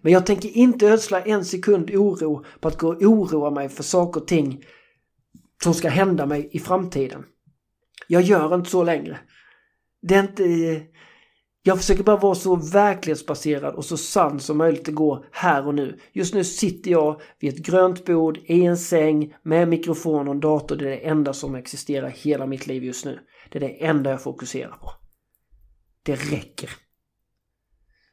Men 0.00 0.12
jag 0.12 0.26
tänker 0.26 0.48
inte 0.48 0.86
ödsla 0.86 1.20
en 1.20 1.44
sekund 1.44 1.90
oro 1.90 2.44
på 2.60 2.68
att 2.68 2.78
gå 2.78 2.88
och 2.88 3.02
oroa 3.02 3.50
mig 3.50 3.68
för 3.68 3.82
saker 3.82 4.20
och 4.20 4.26
ting 4.26 4.64
som 5.62 5.74
ska 5.74 5.88
hända 5.88 6.26
mig 6.26 6.48
i 6.52 6.58
framtiden. 6.58 7.24
Jag 8.06 8.22
gör 8.22 8.54
inte 8.54 8.70
så 8.70 8.82
längre. 8.82 9.18
Det 10.02 10.14
är 10.14 10.20
inte... 10.20 10.44
Jag 11.66 11.78
försöker 11.78 12.02
bara 12.02 12.16
vara 12.16 12.34
så 12.34 12.56
verklighetsbaserad 12.56 13.74
och 13.74 13.84
så 13.84 13.96
sann 13.96 14.40
som 14.40 14.58
möjligt 14.58 14.88
att 14.88 14.94
gå 14.94 15.24
här 15.30 15.66
och 15.66 15.74
nu. 15.74 15.98
Just 16.12 16.34
nu 16.34 16.44
sitter 16.44 16.90
jag 16.90 17.20
vid 17.40 17.54
ett 17.54 17.66
grönt 17.66 18.04
bord 18.04 18.38
i 18.44 18.64
en 18.64 18.76
säng 18.76 19.34
med 19.42 19.68
mikrofon 19.68 20.28
och 20.28 20.34
en 20.34 20.40
dator. 20.40 20.76
Det 20.76 20.84
är 20.84 20.90
det 20.90 20.96
enda 20.96 21.32
som 21.32 21.54
existerar 21.54 22.08
i 22.08 22.12
hela 22.16 22.46
mitt 22.46 22.66
liv 22.66 22.84
just 22.84 23.04
nu. 23.04 23.18
Det 23.50 23.58
är 23.58 23.60
det 23.60 23.84
enda 23.84 24.10
jag 24.10 24.22
fokuserar 24.22 24.70
på. 24.70 24.90
Det 26.02 26.14
räcker. 26.14 26.70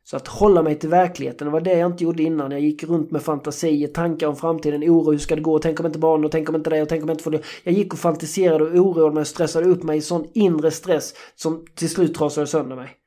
Så 0.03 0.17
att 0.17 0.27
hålla 0.27 0.63
mig 0.63 0.79
till 0.79 0.89
verkligheten, 0.89 1.45
det 1.45 1.51
var 1.51 1.61
det 1.61 1.77
jag 1.77 1.91
inte 1.91 2.03
gjorde 2.03 2.23
innan. 2.23 2.51
Jag 2.51 2.61
gick 2.61 2.83
runt 2.83 3.11
med 3.11 3.21
fantasier, 3.21 3.87
tankar 3.87 4.27
om 4.27 4.35
framtiden, 4.35 4.83
oro, 4.83 5.11
hur 5.11 5.17
ska 5.17 5.35
det 5.35 5.41
gå, 5.41 5.59
tänk 5.59 5.79
om 5.79 5.85
inte 5.85 5.99
barnen 5.99 6.25
och 6.25 6.31
tänk 6.31 6.49
om 6.49 6.55
inte 6.55 6.69
det 6.69 6.81
och 6.81 6.89
tänk 6.89 7.03
om 7.03 7.09
inte 7.09 7.23
får 7.23 7.31
det. 7.31 7.41
Jag 7.63 7.73
gick 7.73 7.93
och 7.93 7.99
fantiserade 7.99 8.63
och 8.63 8.75
oroade 8.75 9.13
mig 9.13 9.21
och 9.21 9.27
stressade 9.27 9.65
upp 9.65 9.83
mig 9.83 9.97
i 9.97 10.01
sån 10.01 10.27
inre 10.33 10.71
stress 10.71 11.13
som 11.35 11.65
till 11.75 11.89
slut 11.89 12.15
trasade 12.15 12.47
sönder 12.47 12.75
mig. 12.75 12.97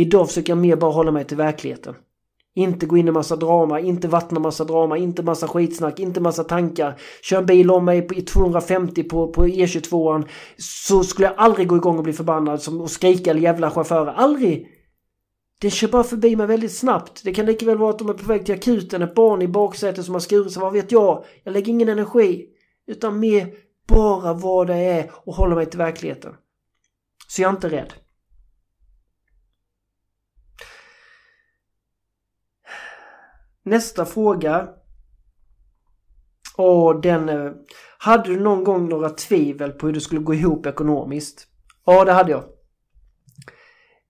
Idag 0.00 0.28
försöker 0.28 0.50
jag 0.50 0.58
mer 0.58 0.76
bara 0.76 0.90
hålla 0.90 1.10
mig 1.10 1.24
till 1.24 1.36
verkligheten. 1.36 1.94
Inte 2.54 2.86
gå 2.86 2.96
in 2.96 3.08
i 3.08 3.10
massa 3.10 3.36
drama, 3.36 3.80
inte 3.80 4.08
vattna 4.08 4.40
massa 4.40 4.64
drama, 4.64 4.98
inte 4.98 5.22
massa 5.22 5.48
skitsnack, 5.48 6.00
inte 6.00 6.20
massa 6.20 6.44
tankar. 6.44 7.00
Kör 7.22 7.38
en 7.38 7.46
bil 7.46 7.70
om 7.70 7.84
mig 7.84 8.08
i 8.14 8.22
250 8.22 9.02
på, 9.02 9.32
på 9.32 9.46
E22an 9.46 10.28
så 10.58 11.04
skulle 11.04 11.28
jag 11.28 11.34
aldrig 11.36 11.68
gå 11.68 11.76
igång 11.76 11.98
och 11.98 12.04
bli 12.04 12.12
förbannad 12.12 12.62
som, 12.62 12.80
och 12.80 12.90
skrika 12.90 13.30
eller 13.30 13.40
jävla 13.40 13.70
chaufförer. 13.70 14.12
Aldrig! 14.12 14.68
Den 15.60 15.70
kör 15.70 15.88
bara 15.88 16.04
förbi 16.04 16.36
mig 16.36 16.46
väldigt 16.46 16.76
snabbt. 16.76 17.20
Det 17.24 17.32
kan 17.34 17.46
lika 17.46 17.66
väl 17.66 17.78
vara 17.78 17.90
att 17.90 17.98
de 17.98 18.08
är 18.08 18.14
på 18.14 18.26
väg 18.26 18.46
till 18.46 18.54
akuten, 18.54 19.02
ett 19.02 19.14
barn 19.14 19.42
i 19.42 19.48
baksätet 19.48 20.04
som 20.04 20.14
har 20.14 20.20
skurit 20.20 20.52
sig, 20.52 20.62
vad 20.62 20.72
vet 20.72 20.92
jag? 20.92 21.24
Jag 21.44 21.52
lägger 21.52 21.72
ingen 21.72 21.88
energi. 21.88 22.46
Utan 22.86 23.20
mer 23.20 23.48
bara 23.88 24.32
vad 24.32 24.66
det 24.66 24.76
är 24.76 25.10
och 25.14 25.34
hålla 25.34 25.54
mig 25.54 25.66
till 25.66 25.78
verkligheten. 25.78 26.32
Så 27.28 27.42
jag 27.42 27.48
är 27.48 27.54
inte 27.54 27.68
rädd. 27.68 27.92
Nästa 33.64 34.04
fråga. 34.04 34.68
Och 36.56 37.00
den... 37.00 37.28
Eh, 37.28 37.52
hade 37.98 38.28
du 38.28 38.40
någon 38.40 38.64
gång 38.64 38.88
några 38.88 39.10
tvivel 39.10 39.72
på 39.72 39.86
hur 39.86 39.94
det 39.94 40.00
skulle 40.00 40.20
gå 40.20 40.34
ihop 40.34 40.66
ekonomiskt? 40.66 41.46
Ja, 41.86 42.04
det 42.04 42.12
hade 42.12 42.30
jag. 42.30 42.44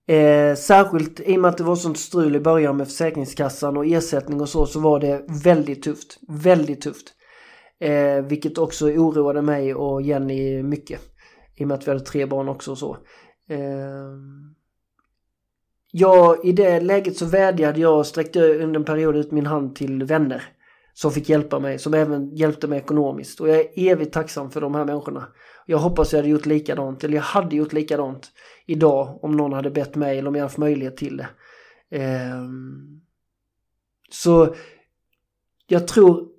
Eh, 0.07 0.55
särskilt 0.55 1.19
i 1.19 1.37
och 1.37 1.41
med 1.41 1.49
att 1.49 1.57
det 1.57 1.63
var 1.63 1.75
sånt 1.75 1.97
strul 1.97 2.35
i 2.35 2.39
början 2.39 2.77
med 2.77 2.87
Försäkringskassan 2.87 3.77
och 3.77 3.85
ersättning 3.85 4.41
och 4.41 4.49
så, 4.49 4.65
så 4.65 4.79
var 4.79 4.99
det 4.99 5.25
väldigt 5.43 5.83
tufft. 5.83 6.19
Väldigt 6.27 6.81
tufft. 6.81 7.13
Eh, 7.79 8.21
vilket 8.21 8.57
också 8.57 8.85
oroade 8.85 9.41
mig 9.41 9.75
och 9.75 10.01
Jenny 10.01 10.63
mycket. 10.63 11.01
I 11.55 11.63
och 11.63 11.67
med 11.67 11.75
att 11.75 11.87
vi 11.87 11.91
hade 11.91 12.05
tre 12.05 12.25
barn 12.25 12.49
också 12.49 12.71
och 12.71 12.77
så. 12.77 12.97
Eh, 13.49 14.11
jag 15.91 16.45
i 16.45 16.51
det 16.51 16.79
läget 16.79 17.17
så 17.17 17.25
vädjade 17.25 17.79
jag 17.79 17.97
och 17.97 18.07
sträckte 18.07 18.53
under 18.53 18.79
en 18.79 18.85
period 18.85 19.15
ut 19.15 19.31
min 19.31 19.45
hand 19.45 19.75
till 19.75 20.03
vänner. 20.03 20.43
Som 20.93 21.11
fick 21.11 21.29
hjälpa 21.29 21.59
mig, 21.59 21.79
som 21.79 21.93
även 21.93 22.35
hjälpte 22.35 22.67
mig 22.67 22.79
ekonomiskt. 22.79 23.39
Och 23.39 23.49
jag 23.49 23.59
är 23.59 23.67
evigt 23.75 24.13
tacksam 24.13 24.51
för 24.51 24.61
de 24.61 24.75
här 24.75 24.85
människorna. 24.85 25.27
Jag 25.65 25.77
hoppas 25.77 26.13
jag 26.13 26.19
hade 26.19 26.29
gjort 26.29 26.45
likadant, 26.45 27.03
eller 27.03 27.15
jag 27.15 27.23
hade 27.23 27.55
gjort 27.55 27.73
likadant 27.73 28.31
idag 28.65 29.19
om 29.23 29.37
någon 29.37 29.53
hade 29.53 29.71
bett 29.71 29.95
mig 29.95 30.19
eller 30.19 30.29
om 30.29 30.35
jag 30.35 30.43
haft 30.43 30.57
möjlighet 30.57 30.97
till 30.97 31.17
det. 31.17 31.27
Ehm, 31.97 33.01
så 34.09 34.55
jag 35.67 35.87
tror 35.87 36.30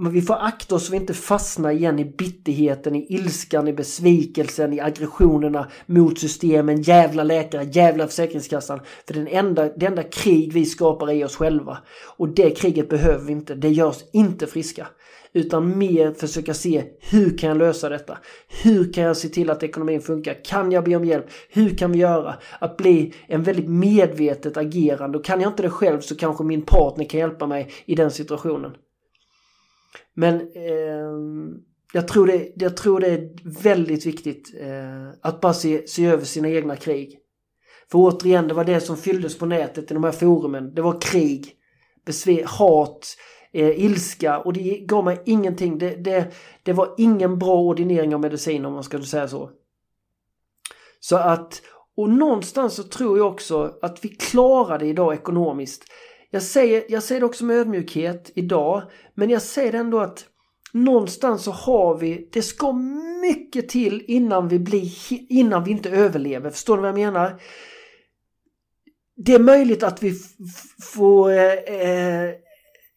men 0.00 0.12
vi 0.12 0.22
får 0.22 0.34
akta 0.34 0.74
oss 0.74 0.86
så 0.86 0.92
vi 0.92 0.98
inte 0.98 1.14
fastnar 1.14 1.70
igen 1.70 1.98
i 1.98 2.04
bitterheten, 2.04 2.96
i 2.96 3.06
ilskan, 3.14 3.68
i 3.68 3.72
besvikelsen, 3.72 4.72
i 4.72 4.80
aggressionerna 4.80 5.70
mot 5.86 6.18
systemen, 6.18 6.82
jävla 6.82 7.22
läkare, 7.22 7.68
jävla 7.72 8.06
Försäkringskassan. 8.06 8.80
För 9.06 9.14
den 9.14 9.28
enda, 9.28 9.68
det 9.76 9.86
enda 9.86 10.02
krig 10.02 10.52
vi 10.52 10.64
skapar 10.64 11.10
är 11.10 11.24
oss 11.24 11.36
själva. 11.36 11.78
Och 12.16 12.28
det 12.28 12.50
kriget 12.50 12.88
behöver 12.88 13.24
vi 13.24 13.32
inte, 13.32 13.54
det 13.54 13.68
gör 13.68 13.86
oss 13.86 14.04
inte 14.12 14.46
friska. 14.46 14.86
Utan 15.32 15.78
mer 15.78 16.12
försöka 16.12 16.54
se 16.54 16.84
hur 17.00 17.38
kan 17.38 17.48
jag 17.48 17.58
lösa 17.58 17.88
detta? 17.88 18.18
Hur 18.62 18.92
kan 18.92 19.04
jag 19.04 19.16
se 19.16 19.28
till 19.28 19.50
att 19.50 19.62
ekonomin 19.62 20.00
funkar? 20.00 20.44
Kan 20.44 20.72
jag 20.72 20.84
be 20.84 20.96
om 20.96 21.04
hjälp? 21.04 21.26
Hur 21.48 21.76
kan 21.76 21.92
vi 21.92 21.98
göra? 21.98 22.34
Att 22.58 22.76
bli 22.76 23.14
en 23.26 23.42
väldigt 23.42 23.68
medvetet 23.68 24.56
agerande. 24.56 25.18
Och 25.18 25.24
kan 25.24 25.40
jag 25.40 25.50
inte 25.50 25.62
det 25.62 25.70
själv 25.70 26.00
så 26.00 26.16
kanske 26.16 26.44
min 26.44 26.62
partner 26.62 27.04
kan 27.04 27.20
hjälpa 27.20 27.46
mig 27.46 27.72
i 27.84 27.94
den 27.94 28.10
situationen. 28.10 28.72
Men 30.14 30.34
eh, 30.40 31.10
jag, 31.92 32.08
tror 32.08 32.26
det, 32.26 32.52
jag 32.56 32.76
tror 32.76 33.00
det 33.00 33.08
är 33.08 33.30
väldigt 33.62 34.06
viktigt 34.06 34.54
eh, 34.60 35.08
att 35.22 35.40
bara 35.40 35.54
se, 35.54 35.88
se 35.88 36.06
över 36.06 36.24
sina 36.24 36.48
egna 36.48 36.76
krig. 36.76 37.18
För 37.90 37.98
återigen, 37.98 38.48
det 38.48 38.54
var 38.54 38.64
det 38.64 38.80
som 38.80 38.96
fylldes 38.96 39.38
på 39.38 39.46
nätet 39.46 39.90
i 39.90 39.94
de 39.94 40.04
här 40.04 40.12
forumen. 40.12 40.74
Det 40.74 40.82
var 40.82 41.00
krig, 41.00 41.54
besvär, 42.06 42.44
hat, 42.44 43.16
eh, 43.52 43.84
ilska 43.84 44.38
och 44.38 44.52
det 44.52 44.78
gav 44.78 45.04
mig 45.04 45.22
ingenting. 45.26 45.78
Det, 45.78 45.96
det, 45.96 46.32
det 46.62 46.72
var 46.72 46.94
ingen 46.98 47.38
bra 47.38 47.60
ordinering 47.60 48.14
av 48.14 48.20
medicin 48.20 48.64
om 48.64 48.72
man 48.72 48.84
ska 48.84 49.02
säga 49.02 49.28
så. 49.28 49.50
Så 51.00 51.16
att, 51.16 51.62
och 51.96 52.10
någonstans 52.10 52.74
så 52.74 52.82
tror 52.82 53.18
jag 53.18 53.26
också 53.32 53.78
att 53.82 54.04
vi 54.04 54.08
klarar 54.08 54.78
det 54.78 54.86
idag 54.86 55.14
ekonomiskt. 55.14 55.84
Jag 56.30 56.42
säger, 56.42 56.84
jag 56.88 57.02
säger 57.02 57.20
det 57.20 57.26
också 57.26 57.44
med 57.44 57.56
ödmjukhet 57.56 58.30
idag, 58.34 58.82
men 59.14 59.30
jag 59.30 59.42
säger 59.42 59.72
ändå 59.72 59.98
att 60.00 60.26
någonstans 60.72 61.44
så 61.44 61.50
har 61.50 61.98
vi, 61.98 62.28
det 62.32 62.42
ska 62.42 62.72
mycket 63.22 63.68
till 63.68 64.04
innan 64.06 64.48
vi 64.48 64.58
blir, 64.58 64.92
innan 65.10 65.64
vi 65.64 65.70
inte 65.70 65.90
överlever. 65.90 66.50
Förstår 66.50 66.76
du 66.76 66.82
vad 66.82 66.88
jag 66.88 66.98
menar? 66.98 67.40
Det 69.16 69.34
är 69.34 69.38
möjligt 69.38 69.82
att 69.82 70.02
vi 70.02 70.14
får 70.94 71.30
eh, 71.30 71.52
eh 71.52 72.34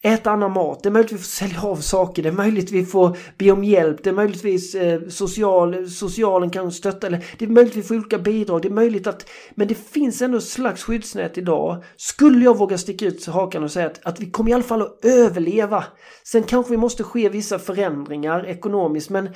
äta 0.06 0.32
annan 0.32 0.52
mat, 0.52 0.84
det 0.84 0.90
är 0.90 0.92
möjligt 0.92 1.12
att 1.12 1.20
vi 1.20 1.24
får 1.24 1.48
sälja 1.48 1.62
av 1.62 1.76
saker, 1.76 2.24
det 2.24 2.30
är 2.30 2.34
möjligt 2.34 2.66
att 2.66 2.72
vi 2.72 2.86
får 2.86 3.18
be 3.38 3.52
om 3.52 3.64
hjälp, 3.64 4.04
det 4.04 4.10
är 4.10 4.14
möjligtvis 4.14 4.76
eh, 4.76 5.02
social, 5.10 5.90
socialen 5.90 6.50
kan 6.50 6.72
stötta, 6.72 7.08
eller 7.08 7.26
det 7.38 7.46
är 7.46 7.50
möjligt 7.50 7.74
att 7.74 7.78
vi 7.78 7.84
får 7.84 7.96
olika 7.96 8.18
bidrag, 8.18 8.62
det 8.62 8.68
är 8.68 8.74
möjligt 8.74 9.08
att, 9.08 9.30
men 9.56 9.68
det 9.68 9.76
finns 9.76 10.22
ändå 10.22 10.38
ett 10.38 10.44
slags 10.44 10.84
skyddsnät 10.84 11.38
idag. 11.38 11.84
Skulle 11.98 12.46
jag 12.46 12.58
våga 12.58 12.78
sticka 12.78 13.06
ut 13.06 13.26
hakan 13.26 13.64
och 13.64 13.72
säga 13.72 13.86
att, 13.86 14.06
att 14.06 14.20
vi 14.20 14.32
kommer 14.32 14.50
i 14.52 14.54
alla 14.54 14.64
fall 14.64 14.82
att 14.82 15.06
överleva. 15.06 15.84
Sen 16.24 16.44
kanske 16.44 16.72
vi 16.72 16.78
måste 16.78 17.04
ske 17.04 17.30
vissa 17.30 17.60
förändringar 17.60 18.46
ekonomiskt, 18.48 19.10
men 19.10 19.30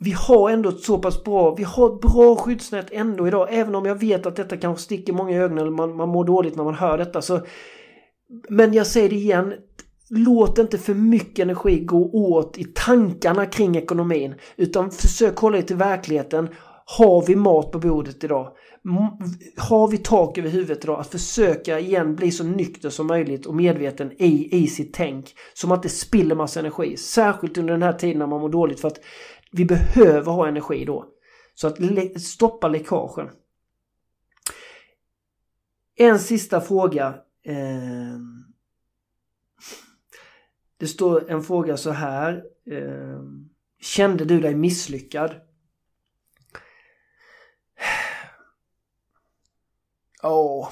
vi 0.00 0.10
har 0.10 0.50
ändå 0.50 0.68
ett 0.68 0.80
så 0.80 0.98
pass 0.98 1.24
bra, 1.24 1.54
vi 1.54 1.62
har 1.62 1.94
ett 1.94 2.00
bra 2.00 2.36
skyddsnät 2.36 2.86
ändå 2.90 3.28
idag, 3.28 3.48
även 3.50 3.74
om 3.74 3.86
jag 3.86 4.00
vet 4.00 4.26
att 4.26 4.36
detta 4.36 4.56
kanske 4.56 4.84
sticker 4.84 5.12
många 5.12 5.30
i 5.30 5.38
ögonen, 5.38 5.58
eller 5.58 5.70
man, 5.70 5.96
man 5.96 6.08
mår 6.08 6.24
dåligt 6.24 6.56
när 6.56 6.64
man 6.64 6.74
hör 6.74 6.98
detta, 6.98 7.22
så 7.22 7.40
men 8.48 8.72
jag 8.72 8.86
säger 8.86 9.08
det 9.08 9.16
igen, 9.16 9.54
låt 10.10 10.58
inte 10.58 10.78
för 10.78 10.94
mycket 10.94 11.42
energi 11.42 11.80
gå 11.80 12.10
åt 12.12 12.58
i 12.58 12.64
tankarna 12.64 13.46
kring 13.46 13.76
ekonomin. 13.76 14.34
Utan 14.56 14.90
försök 14.90 15.36
hålla 15.36 15.56
dig 15.56 15.66
till 15.66 15.76
verkligheten. 15.76 16.48
Har 16.84 17.26
vi 17.26 17.36
mat 17.36 17.72
på 17.72 17.78
bordet 17.78 18.24
idag? 18.24 18.52
Har 19.56 19.88
vi 19.88 19.98
tak 19.98 20.38
över 20.38 20.48
huvudet 20.50 20.84
idag? 20.84 21.00
Att 21.00 21.06
försöka 21.06 21.78
igen 21.78 22.16
bli 22.16 22.30
så 22.30 22.44
nykter 22.44 22.90
som 22.90 23.06
möjligt 23.06 23.46
och 23.46 23.54
medveten 23.54 24.12
i, 24.18 24.62
i 24.62 24.66
sitt 24.66 24.94
tänk. 24.94 25.34
Så 25.54 25.72
att 25.72 25.82
det 25.82 25.88
spiller 25.88 26.34
massa 26.34 26.60
energi. 26.60 26.96
Särskilt 26.96 27.58
under 27.58 27.72
den 27.72 27.82
här 27.82 27.92
tiden 27.92 28.18
när 28.18 28.26
man 28.26 28.40
mår 28.40 28.48
dåligt 28.48 28.80
för 28.80 28.88
att 28.88 29.00
vi 29.52 29.64
behöver 29.64 30.32
ha 30.32 30.48
energi 30.48 30.84
då. 30.84 31.04
Så 31.54 31.66
att 31.66 31.76
stoppa 32.20 32.68
läckagen. 32.68 33.28
En 35.96 36.18
sista 36.18 36.60
fråga 36.60 37.14
Eh, 37.42 38.18
det 40.76 40.86
står 40.86 41.30
en 41.30 41.42
fråga 41.42 41.76
så 41.76 41.90
här. 41.90 42.44
Eh, 42.70 43.22
kände 43.80 44.24
du 44.24 44.40
dig 44.40 44.54
misslyckad? 44.54 45.34
Åh, 50.22 50.68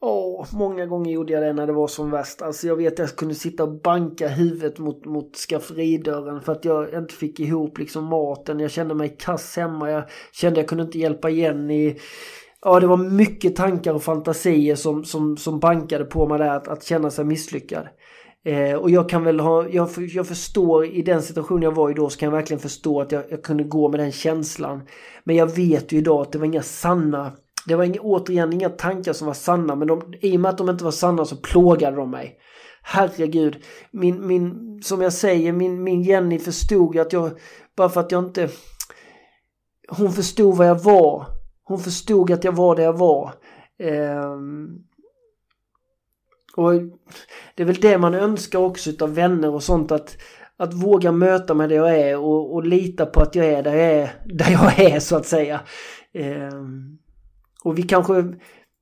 oh. 0.00 0.46
många 0.52 0.86
gånger 0.86 1.12
gjorde 1.12 1.32
jag 1.32 1.42
det 1.42 1.52
när 1.52 1.66
det 1.66 1.72
var 1.72 1.88
som 1.88 2.10
värst. 2.10 2.42
Alltså 2.42 2.66
jag 2.66 2.76
vet 2.76 2.92
att 2.92 2.98
jag 2.98 3.16
kunde 3.16 3.34
sitta 3.34 3.64
och 3.64 3.80
banka 3.80 4.28
huvudet 4.28 4.78
mot, 4.78 5.04
mot 5.04 5.36
skafferidörren 5.36 6.40
för 6.40 6.52
att 6.52 6.64
jag 6.64 6.94
inte 6.94 7.14
fick 7.14 7.40
ihop 7.40 7.78
liksom 7.78 8.04
maten. 8.04 8.60
Jag 8.60 8.70
kände 8.70 8.94
mig 8.94 9.16
kass 9.18 9.56
hemma. 9.56 9.90
Jag 9.90 10.04
kände 10.32 10.60
att 10.60 10.62
jag 10.62 10.68
kunde 10.68 10.84
inte 10.84 10.98
hjälpa 10.98 11.30
Jenny 11.30 11.98
ja, 12.64 12.80
det 12.80 12.86
var 12.86 12.96
mycket 12.96 13.56
tankar 13.56 13.94
och 13.94 14.02
fantasier 14.02 14.74
som, 14.74 15.04
som, 15.04 15.36
som 15.36 15.60
bankade 15.60 16.04
på 16.04 16.28
mig 16.28 16.38
där 16.38 16.48
att, 16.48 16.68
att 16.68 16.84
känna 16.84 17.10
sig 17.10 17.24
misslyckad. 17.24 17.88
Eh, 18.44 18.74
och 18.74 18.90
jag 18.90 19.08
kan 19.08 19.24
väl 19.24 19.40
ha, 19.40 19.68
jag, 19.68 19.88
jag 19.98 20.26
förstår 20.26 20.86
i 20.86 21.02
den 21.02 21.22
situation 21.22 21.62
jag 21.62 21.74
var 21.74 21.90
i 21.90 21.94
då 21.94 22.10
så 22.10 22.18
kan 22.18 22.26
jag 22.26 22.36
verkligen 22.36 22.60
förstå 22.60 23.00
att 23.00 23.12
jag, 23.12 23.24
jag 23.30 23.42
kunde 23.42 23.64
gå 23.64 23.88
med 23.88 24.00
den 24.00 24.12
känslan. 24.12 24.82
Men 25.24 25.36
jag 25.36 25.56
vet 25.56 25.92
ju 25.92 25.98
idag 25.98 26.22
att 26.22 26.32
det 26.32 26.38
var 26.38 26.46
inga 26.46 26.62
sanna, 26.62 27.32
det 27.66 27.74
var 27.74 27.84
inga, 27.84 28.00
återigen 28.00 28.52
inga 28.52 28.68
tankar 28.68 29.12
som 29.12 29.26
var 29.26 29.34
sanna 29.34 29.74
men 29.74 29.88
de, 29.88 30.14
i 30.20 30.36
och 30.36 30.40
med 30.40 30.48
att 30.48 30.58
de 30.58 30.70
inte 30.70 30.84
var 30.84 30.90
sanna 30.90 31.24
så 31.24 31.36
plågade 31.36 31.96
de 31.96 32.10
mig. 32.10 32.38
Herregud, 32.82 33.56
min, 33.90 34.26
min, 34.26 34.78
som 34.82 35.02
jag 35.02 35.12
säger, 35.12 35.52
min, 35.52 35.82
min 35.82 36.02
Jenny 36.02 36.38
förstod 36.38 36.98
att 36.98 37.12
jag, 37.12 37.30
bara 37.76 37.88
för 37.88 38.00
att 38.00 38.12
jag 38.12 38.24
inte, 38.24 38.48
hon 39.88 40.12
förstod 40.12 40.56
vad 40.56 40.68
jag 40.68 40.82
var. 40.82 41.35
Hon 41.68 41.78
förstod 41.78 42.30
att 42.30 42.44
jag 42.44 42.52
var 42.52 42.76
det 42.76 42.82
jag 42.82 42.98
var. 42.98 43.32
Eh, 43.78 44.36
och 46.56 46.72
det 47.54 47.62
är 47.62 47.64
väl 47.64 47.80
det 47.80 47.98
man 47.98 48.14
önskar 48.14 48.58
också 48.58 48.90
utav 48.90 49.14
vänner 49.14 49.54
och 49.54 49.62
sånt 49.62 49.92
att, 49.92 50.16
att 50.56 50.74
våga 50.74 51.12
möta 51.12 51.54
mig 51.54 51.68
där 51.68 51.76
jag 51.76 52.00
är 52.00 52.18
och, 52.18 52.54
och 52.54 52.66
lita 52.66 53.06
på 53.06 53.20
att 53.20 53.34
jag 53.34 53.46
är 53.46 53.62
där 53.62 53.74
jag 53.74 53.92
är, 53.92 54.10
där 54.24 54.50
jag 54.50 54.80
är 54.80 55.00
så 55.00 55.16
att 55.16 55.26
säga. 55.26 55.60
Eh, 56.12 56.62
och 57.64 57.78
vi 57.78 57.82
kanske, 57.82 58.22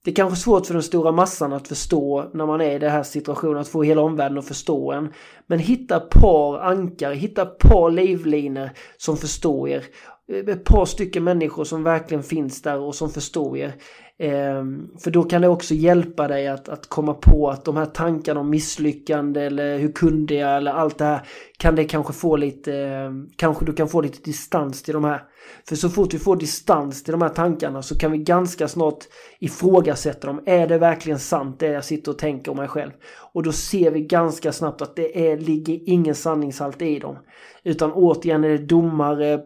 det 0.05 0.11
är 0.11 0.15
kanske 0.15 0.41
svårt 0.41 0.67
för 0.67 0.75
den 0.75 0.83
stora 0.83 1.13
massan 1.13 1.53
att 1.53 1.69
förstå 1.69 2.31
när 2.35 2.47
man 2.47 2.61
är 2.61 2.77
i 2.77 2.79
den 2.79 2.91
här 2.91 3.03
situationen, 3.03 3.59
att 3.59 3.69
få 3.69 3.83
hela 3.83 4.03
omvärlden 4.03 4.39
att 4.39 4.49
förstå 4.49 4.93
en. 4.93 5.13
Men 5.47 5.59
hitta 5.59 6.01
par 6.01 6.59
ankare, 6.59 7.15
hitta 7.15 7.47
par 7.47 7.91
livlinor 7.91 8.71
som 8.97 9.17
förstår 9.17 9.69
er. 9.69 9.85
Ett 10.33 10.65
par 10.65 10.85
stycken 10.85 11.25
människor 11.25 11.65
som 11.65 11.83
verkligen 11.83 12.23
finns 12.23 12.63
där 12.63 12.79
och 12.79 12.95
som 12.95 13.11
förstår 13.11 13.57
er. 13.57 13.75
Ehm, 14.19 14.89
för 14.99 15.11
då 15.11 15.23
kan 15.23 15.43
det 15.43 15.49
också 15.49 15.75
hjälpa 15.75 16.29
dig 16.29 16.49
att, 16.49 16.69
att 16.69 16.89
komma 16.89 17.15
på 17.15 17.51
att 17.51 17.65
de 17.65 17.77
här 17.77 17.87
tankarna 17.87 18.41
om 18.41 18.51
misslyckande 18.51 19.41
eller 19.41 19.79
hur 19.79 19.93
kunde 19.93 20.35
jag 20.35 20.57
eller 20.57 20.71
allt 20.71 20.99
det 20.99 21.05
här 21.05 21.27
kan 21.59 21.77
det 21.77 21.85
kanske 21.85 22.13
få 22.13 22.37
lite, 22.37 22.75
ehm, 22.75 23.29
kanske 23.37 23.65
du 23.65 23.73
kan 23.73 23.89
få 23.89 24.01
lite 24.01 24.23
distans 24.25 24.83
till 24.83 24.95
de 24.95 25.05
här. 25.05 25.23
För 25.69 25.77
så 25.77 25.89
fort 25.89 26.15
vi 26.15 26.19
får 26.19 26.37
distans 26.37 27.03
till 27.03 27.13
de 27.13 27.23
här 27.23 27.29
tankarna 27.29 27.83
så 27.83 27.99
kan 27.99 28.13
vi 28.13 28.19
ganska 28.19 28.69
snart 28.69 29.05
ifrågasätta 29.39 30.27
dem. 30.27 30.43
Är 30.47 30.67
det 30.67 30.79
verkligen 30.79 31.19
sant 31.19 31.61
det 31.61 31.67
jag 31.67 31.85
sitter 31.85 32.11
och 32.11 32.19
tänker 32.19 32.51
om 32.51 32.57
mig 32.57 32.69
själv? 32.69 32.91
Och 33.33 33.43
då 33.43 33.53
ser 33.53 33.91
vi 33.91 34.01
ganska 34.01 34.53
snabbt 34.53 34.83
att 34.83 34.97
det 34.97 35.31
är, 35.31 35.39
ligger 35.39 35.81
ingen 35.87 36.15
sanningshalt 36.15 36.83
i 36.83 36.99
dem. 36.99 37.19
Utan 37.65 37.93
återigen 37.93 38.45
är 38.45 38.49
det 38.49 38.59
domare, 38.59 39.41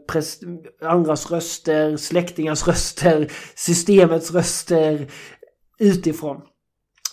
andras 0.82 1.30
röster, 1.30 1.96
släktingars 1.96 2.66
röster, 2.66 3.32
systemets 3.54 4.30
röster 4.32 5.10
utifrån. 5.78 6.40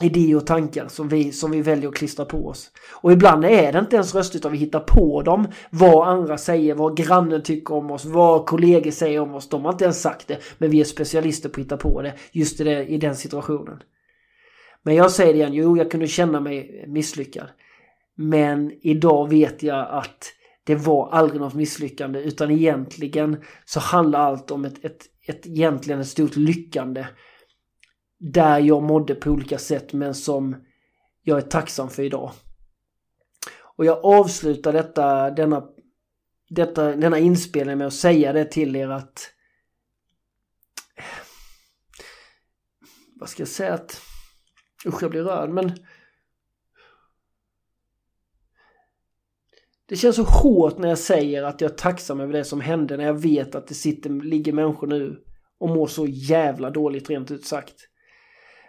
Idéer 0.02 0.36
och 0.36 0.48
tankar 0.48 0.88
som 0.88 1.10
vi, 1.10 1.32
som 1.32 1.52
vi 1.52 1.62
väljer 1.62 1.90
att 1.90 1.96
klistra 1.96 2.26
på 2.26 2.48
oss. 2.48 2.72
Och 2.92 3.12
ibland 3.12 3.46
är 3.46 3.72
det 3.72 3.80
inte 3.80 3.96
ens 3.96 4.16
röster 4.16 4.38
utan 4.38 4.52
vi 4.52 4.58
hittar 4.58 4.80
på 4.80 5.22
dem. 5.22 5.48
Vad 5.70 6.08
andra 6.08 6.38
säger, 6.38 6.76
vad 6.76 6.98
grannen 6.98 7.44
tycker 7.44 7.74
om 7.74 7.92
oss, 7.92 8.06
vad 8.06 8.46
kollegor 8.46 8.92
säger 8.92 9.20
om 9.20 9.36
oss. 9.36 9.50
De 9.50 9.66
har 9.66 9.72
inte 9.72 9.84
ens 9.84 10.02
sagt 10.02 10.28
det, 10.28 10.38
men 10.58 10.70
vi 10.70 10.80
är 10.80 10.84
specialister 10.84 11.50
på 11.50 11.62
att 11.62 11.66
hitta 11.66 11.78
på 11.78 12.02
det 12.02 12.14
just 12.32 12.62
i, 12.62 12.64
det, 12.64 12.86
i 12.86 12.98
den 12.98 13.16
situationen. 13.16 13.80
Men 14.84 14.96
jag 14.96 15.12
säger 15.12 15.34
det 15.34 15.40
igen, 15.40 15.54
jo 15.54 15.78
jag 15.78 15.92
kunde 15.92 16.08
känna 16.08 16.40
mig 16.40 16.86
misslyckad. 16.88 17.48
Men 18.16 18.72
idag 18.82 19.30
vet 19.30 19.64
jag 19.64 19.88
att 19.90 20.32
det 20.64 20.76
var 20.76 21.10
aldrig 21.12 21.42
något 21.42 21.54
misslyckande 21.54 22.20
utan 22.20 22.52
egentligen 22.52 23.38
så 23.66 23.80
handlar 23.80 24.20
allt 24.20 24.52
om 24.52 24.66
ett, 24.66 24.86
ett, 24.86 25.02
ett 25.28 25.48
egentligen 25.48 26.00
ett 26.00 26.08
stort 26.08 26.36
lyckande. 26.36 27.06
Där 28.18 28.60
jag 28.60 28.84
mådde 28.84 29.16
på 29.16 29.30
olika 29.30 29.58
sätt 29.58 29.94
men 29.94 30.16
som 30.16 30.56
jag 31.22 31.38
är 31.38 31.42
tacksam 31.42 31.90
för 31.90 32.04
idag. 32.04 32.32
Och 33.78 33.86
jag 33.86 34.06
avslutar 34.06 34.74
detta, 34.74 35.32
denna, 35.32 35.64
detta, 36.50 36.96
denna 36.96 37.20
inspelning 37.20 37.78
med 37.78 37.88
att 37.88 37.94
säga 37.94 38.34
det 38.34 38.46
till 38.46 38.76
er 38.76 38.90
att 38.90 39.32
vad 43.20 43.30
ska 43.30 43.42
jag 43.42 43.48
säga 43.48 43.74
att 43.74 44.02
usch 44.86 45.04
jag 45.04 45.12
blir 45.12 45.24
rörd 45.24 45.50
men 45.50 45.72
Det 49.88 49.96
känns 49.96 50.16
så 50.16 50.24
hårt 50.24 50.78
när 50.78 50.90
jag 50.90 50.98
säger 50.98 51.44
att 51.44 51.62
jag 51.62 51.72
är 51.72 51.76
tacksam 51.76 52.20
över 52.20 52.34
det 52.34 52.44
som 52.44 52.62
hände 52.62 52.98
när 52.98 53.04
jag 53.04 53.22
vet 53.22 53.56
att 53.56 53.68
det 53.68 53.74
sitter, 53.74 54.10
ligger 54.10 54.54
människor 54.54 54.88
nu 54.88 55.24
och 55.58 55.70
mår 55.70 55.88
så 55.88 56.06
jävla 56.08 56.70
dåligt 56.70 57.10
rent 57.10 57.32
ut 57.32 57.46
sagt. 57.46 57.76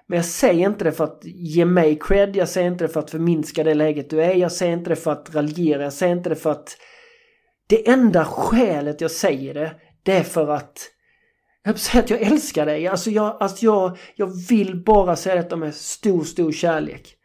Men 0.09 0.17
jag 0.17 0.27
säger 0.27 0.67
inte 0.67 0.85
det 0.85 0.93
för 0.93 1.05
att 1.05 1.21
ge 1.25 1.65
mig 1.65 1.99
cred, 2.01 2.37
jag 2.37 2.49
säger 2.49 2.69
inte 2.69 2.85
det 2.85 2.89
för 2.89 3.01
att 3.01 3.11
förminska 3.11 3.65
det 3.65 3.75
läget 3.75 4.11
du 4.11 4.23
är, 4.23 4.35
jag 4.35 4.53
säger 4.53 4.73
inte 4.73 4.91
det 4.91 4.97
för 4.97 5.13
att 5.13 5.35
raljera, 5.35 5.83
jag 5.83 5.93
säger 5.93 6.17
inte 6.17 6.29
det 6.29 6.37
för 6.37 6.51
att... 6.51 6.77
Det 7.69 7.89
enda 7.89 8.25
skälet 8.25 9.01
jag 9.01 9.11
säger 9.11 9.55
det, 9.55 9.75
det 10.03 10.13
är 10.13 10.23
för 10.23 10.49
att... 10.49 10.91
Jag 11.65 11.79
säga 11.79 12.05
att 12.05 12.11
jag 12.11 12.21
älskar 12.21 12.67
dig, 12.67 12.87
alltså 12.87 13.11
jag, 13.11 13.37
alltså 13.41 13.65
jag, 13.65 13.99
jag 14.15 14.49
vill 14.49 14.85
bara 14.85 15.17
säga 15.17 15.35
detta 15.35 15.57
med 15.57 15.75
stor, 15.75 16.25
stor 16.25 16.53
kärlek. 16.53 17.17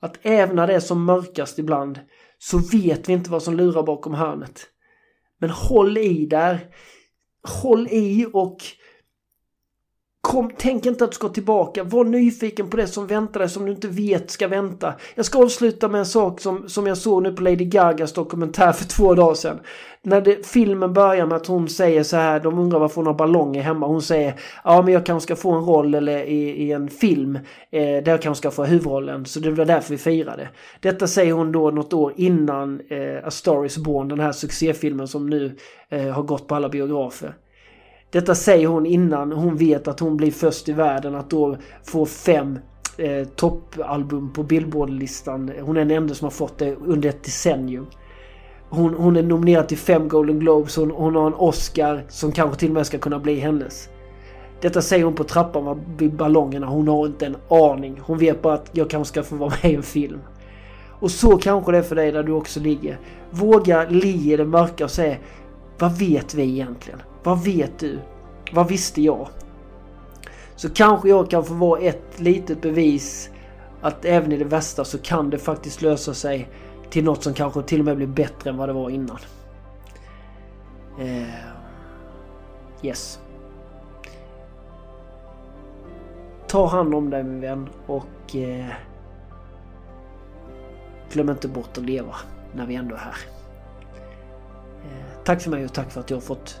Att 0.00 0.18
även 0.22 0.56
när 0.56 0.66
det 0.66 0.74
är 0.74 0.80
som 0.80 1.04
mörkast 1.04 1.58
ibland 1.58 2.00
så 2.38 2.58
vet 2.58 3.08
vi 3.08 3.12
inte 3.12 3.30
vad 3.30 3.42
som 3.42 3.56
lurar 3.56 3.82
bakom 3.82 4.14
hörnet. 4.14 4.66
Men 5.38 5.50
håll 5.50 5.98
i 5.98 6.26
där. 6.26 6.60
Håll 7.62 7.88
i 7.90 8.26
och 8.32 8.58
Kom, 10.28 10.50
tänk 10.56 10.86
inte 10.86 11.04
att 11.04 11.10
du 11.10 11.14
ska 11.14 11.28
tillbaka. 11.28 11.84
Var 11.84 12.04
nyfiken 12.04 12.70
på 12.70 12.76
det 12.76 12.86
som 12.86 13.06
väntar 13.06 13.40
dig 13.40 13.48
som 13.48 13.64
du 13.64 13.72
inte 13.72 13.88
vet 13.88 14.30
ska 14.30 14.48
vänta. 14.48 14.94
Jag 15.14 15.24
ska 15.24 15.38
avsluta 15.38 15.88
med 15.88 15.98
en 15.98 16.06
sak 16.06 16.40
som, 16.40 16.68
som 16.68 16.86
jag 16.86 16.98
såg 16.98 17.22
nu 17.22 17.32
på 17.32 17.42
Lady 17.42 17.64
Gagas 17.64 18.12
dokumentär 18.12 18.72
för 18.72 18.84
två 18.84 19.14
dagar 19.14 19.34
sedan. 19.34 19.60
När 20.02 20.20
det, 20.20 20.46
filmen 20.46 20.92
börjar 20.92 21.26
med 21.26 21.36
att 21.36 21.46
hon 21.46 21.68
säger 21.68 22.02
så 22.02 22.16
här, 22.16 22.40
de 22.40 22.58
undrar 22.58 22.78
varför 22.78 22.96
hon 22.96 23.06
har 23.06 23.14
ballonger 23.14 23.62
hemma. 23.62 23.86
Hon 23.86 24.02
säger, 24.02 24.34
ja 24.64 24.82
men 24.82 24.94
jag 24.94 25.06
kanske 25.06 25.26
ska 25.26 25.36
få 25.36 25.52
en 25.52 25.64
roll 25.64 25.94
eller 25.94 26.24
i, 26.24 26.50
i 26.50 26.72
en 26.72 26.88
film 26.88 27.36
eh, 27.70 27.80
där 27.80 28.08
jag 28.08 28.22
kanske 28.22 28.42
ska 28.42 28.50
få 28.50 28.64
huvudrollen. 28.64 29.26
Så 29.26 29.40
det 29.40 29.50
var 29.50 29.64
därför 29.64 29.90
vi 29.90 29.98
firade. 29.98 30.48
Detta 30.80 31.06
säger 31.06 31.32
hon 31.32 31.52
då 31.52 31.70
något 31.70 31.92
år 31.92 32.12
innan 32.16 32.80
eh, 32.88 33.26
A 33.26 33.30
Star 33.30 33.66
Is 33.66 33.78
Born, 33.78 34.08
den 34.08 34.20
här 34.20 34.32
succéfilmen 34.32 35.08
som 35.08 35.30
nu 35.30 35.56
eh, 35.88 36.08
har 36.08 36.22
gått 36.22 36.48
på 36.48 36.54
alla 36.54 36.68
biografer. 36.68 37.34
Detta 38.10 38.34
säger 38.34 38.66
hon 38.66 38.86
innan 38.86 39.32
hon 39.32 39.56
vet 39.56 39.88
att 39.88 40.00
hon 40.00 40.16
blir 40.16 40.30
först 40.30 40.68
i 40.68 40.72
världen 40.72 41.14
att 41.14 41.30
då 41.30 41.56
få 41.84 42.06
fem 42.06 42.58
eh, 42.96 43.28
toppalbum 43.28 44.32
på 44.32 44.42
Billboard-listan. 44.42 45.52
Hon 45.60 45.76
är 45.76 45.80
den 45.80 45.90
enda 45.90 46.14
som 46.14 46.24
har 46.24 46.30
fått 46.30 46.58
det 46.58 46.74
under 46.74 47.08
ett 47.08 47.24
decennium. 47.24 47.86
Hon, 48.68 48.94
hon 48.94 49.16
är 49.16 49.22
nominerad 49.22 49.68
till 49.68 49.78
fem 49.78 50.08
Golden 50.08 50.38
Globes, 50.38 50.76
hon, 50.76 50.90
hon 50.90 51.16
har 51.16 51.26
en 51.26 51.34
Oscar 51.34 52.04
som 52.08 52.32
kanske 52.32 52.58
till 52.58 52.68
och 52.68 52.74
med 52.74 52.86
ska 52.86 52.98
kunna 52.98 53.18
bli 53.18 53.34
hennes. 53.34 53.88
Detta 54.60 54.82
säger 54.82 55.04
hon 55.04 55.14
på 55.14 55.24
trappan 55.24 55.80
vid 55.98 56.16
ballongerna. 56.16 56.66
Hon 56.66 56.88
har 56.88 57.06
inte 57.06 57.26
en 57.26 57.36
aning. 57.48 58.00
Hon 58.02 58.18
vet 58.18 58.42
bara 58.42 58.54
att 58.54 58.70
jag 58.72 58.90
kanske 58.90 59.12
ska 59.12 59.22
få 59.22 59.36
vara 59.36 59.52
med 59.62 59.72
i 59.72 59.74
en 59.74 59.82
film. 59.82 60.20
Och 61.00 61.10
så 61.10 61.38
kanske 61.38 61.72
det 61.72 61.78
är 61.78 61.82
för 61.82 61.96
dig 61.96 62.12
där 62.12 62.22
du 62.22 62.32
också 62.32 62.60
ligger. 62.60 62.98
Våga 63.30 63.86
le 63.88 64.32
i 64.32 64.36
det 64.36 64.44
mörka 64.44 64.84
och 64.84 64.90
säga 64.90 65.16
Vad 65.78 65.98
vet 65.98 66.34
vi 66.34 66.42
egentligen? 66.42 67.00
Vad 67.28 67.44
vet 67.44 67.78
du? 67.78 67.98
Vad 68.52 68.68
visste 68.68 69.02
jag? 69.02 69.28
Så 70.56 70.70
kanske 70.70 71.08
jag 71.08 71.30
kan 71.30 71.44
få 71.44 71.54
vara 71.54 71.80
ett 71.80 72.20
litet 72.20 72.62
bevis 72.62 73.30
att 73.80 74.04
även 74.04 74.32
i 74.32 74.36
det 74.36 74.44
värsta 74.44 74.84
så 74.84 74.98
kan 74.98 75.30
det 75.30 75.38
faktiskt 75.38 75.82
lösa 75.82 76.14
sig 76.14 76.48
till 76.90 77.04
något 77.04 77.22
som 77.22 77.34
kanske 77.34 77.62
till 77.62 77.80
och 77.80 77.84
med 77.84 77.96
blir 77.96 78.06
bättre 78.06 78.50
än 78.50 78.56
vad 78.56 78.68
det 78.68 78.72
var 78.72 78.90
innan. 78.90 79.18
Uh, 81.00 81.28
yes. 82.82 83.20
Ta 86.46 86.66
hand 86.66 86.94
om 86.94 87.10
dig 87.10 87.24
min 87.24 87.40
vän 87.40 87.68
och 87.86 88.34
uh, 88.34 88.66
glöm 91.12 91.30
inte 91.30 91.48
bort 91.48 91.78
att 91.78 91.84
leva 91.84 92.14
när 92.54 92.66
vi 92.66 92.74
ändå 92.74 92.94
är 92.94 92.98
här. 92.98 93.16
Uh, 94.84 95.24
tack 95.24 95.42
för 95.42 95.50
mig 95.50 95.64
och 95.64 95.72
tack 95.72 95.90
för 95.90 96.00
att 96.00 96.10
jag 96.10 96.16
har 96.16 96.22
fått 96.22 96.60